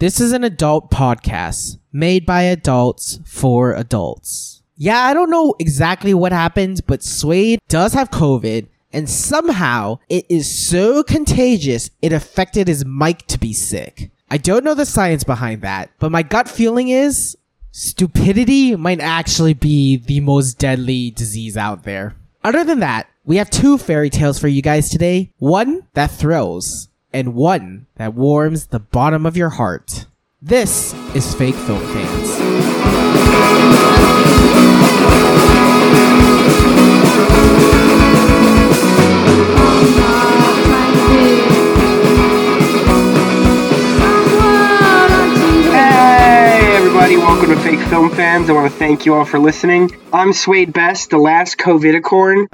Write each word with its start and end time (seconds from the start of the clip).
This 0.00 0.18
is 0.18 0.32
an 0.32 0.44
adult 0.44 0.90
podcast 0.90 1.76
made 1.92 2.24
by 2.24 2.44
adults 2.44 3.20
for 3.26 3.74
adults. 3.74 4.62
Yeah, 4.78 4.98
I 4.98 5.12
don't 5.12 5.28
know 5.28 5.54
exactly 5.58 6.14
what 6.14 6.32
happened, 6.32 6.80
but 6.86 7.02
Swade 7.02 7.60
does 7.68 7.92
have 7.92 8.10
COVID 8.10 8.66
and 8.94 9.10
somehow 9.10 9.98
it 10.08 10.24
is 10.30 10.48
so 10.50 11.02
contagious 11.02 11.90
it 12.00 12.14
affected 12.14 12.66
his 12.66 12.86
mic 12.86 13.26
to 13.26 13.38
be 13.38 13.52
sick. 13.52 14.10
I 14.30 14.38
don't 14.38 14.64
know 14.64 14.72
the 14.72 14.86
science 14.86 15.22
behind 15.22 15.60
that, 15.60 15.90
but 15.98 16.10
my 16.10 16.22
gut 16.22 16.48
feeling 16.48 16.88
is 16.88 17.36
stupidity 17.70 18.76
might 18.76 19.00
actually 19.00 19.52
be 19.52 19.98
the 19.98 20.20
most 20.20 20.58
deadly 20.58 21.10
disease 21.10 21.58
out 21.58 21.82
there. 21.82 22.16
Other 22.42 22.64
than 22.64 22.80
that, 22.80 23.06
we 23.26 23.36
have 23.36 23.50
two 23.50 23.76
fairy 23.76 24.08
tales 24.08 24.38
for 24.38 24.48
you 24.48 24.62
guys 24.62 24.88
today. 24.88 25.30
One 25.36 25.86
that 25.92 26.10
thrills, 26.10 26.88
and 27.12 27.34
one 27.34 27.86
that 27.96 28.14
warms 28.14 28.66
the 28.66 28.78
bottom 28.78 29.26
of 29.26 29.36
your 29.36 29.50
heart. 29.50 30.06
This 30.40 30.94
is 31.14 31.34
Fake 31.34 31.54
Film 31.54 31.80
Fans. 31.92 32.30
Hey 45.72 46.76
everybody, 46.76 47.16
welcome 47.16 47.50
to 47.50 47.56
Fake 47.60 47.80
Film 47.88 48.10
Fans. 48.10 48.48
I 48.48 48.52
want 48.52 48.72
to 48.72 48.78
thank 48.78 49.04
you 49.04 49.14
all 49.14 49.24
for 49.24 49.38
listening. 49.38 49.90
I'm 50.12 50.32
Swade 50.32 50.72
Best, 50.72 51.10
the 51.10 51.18
last 51.18 51.58
COVIDicorn. 51.58 52.46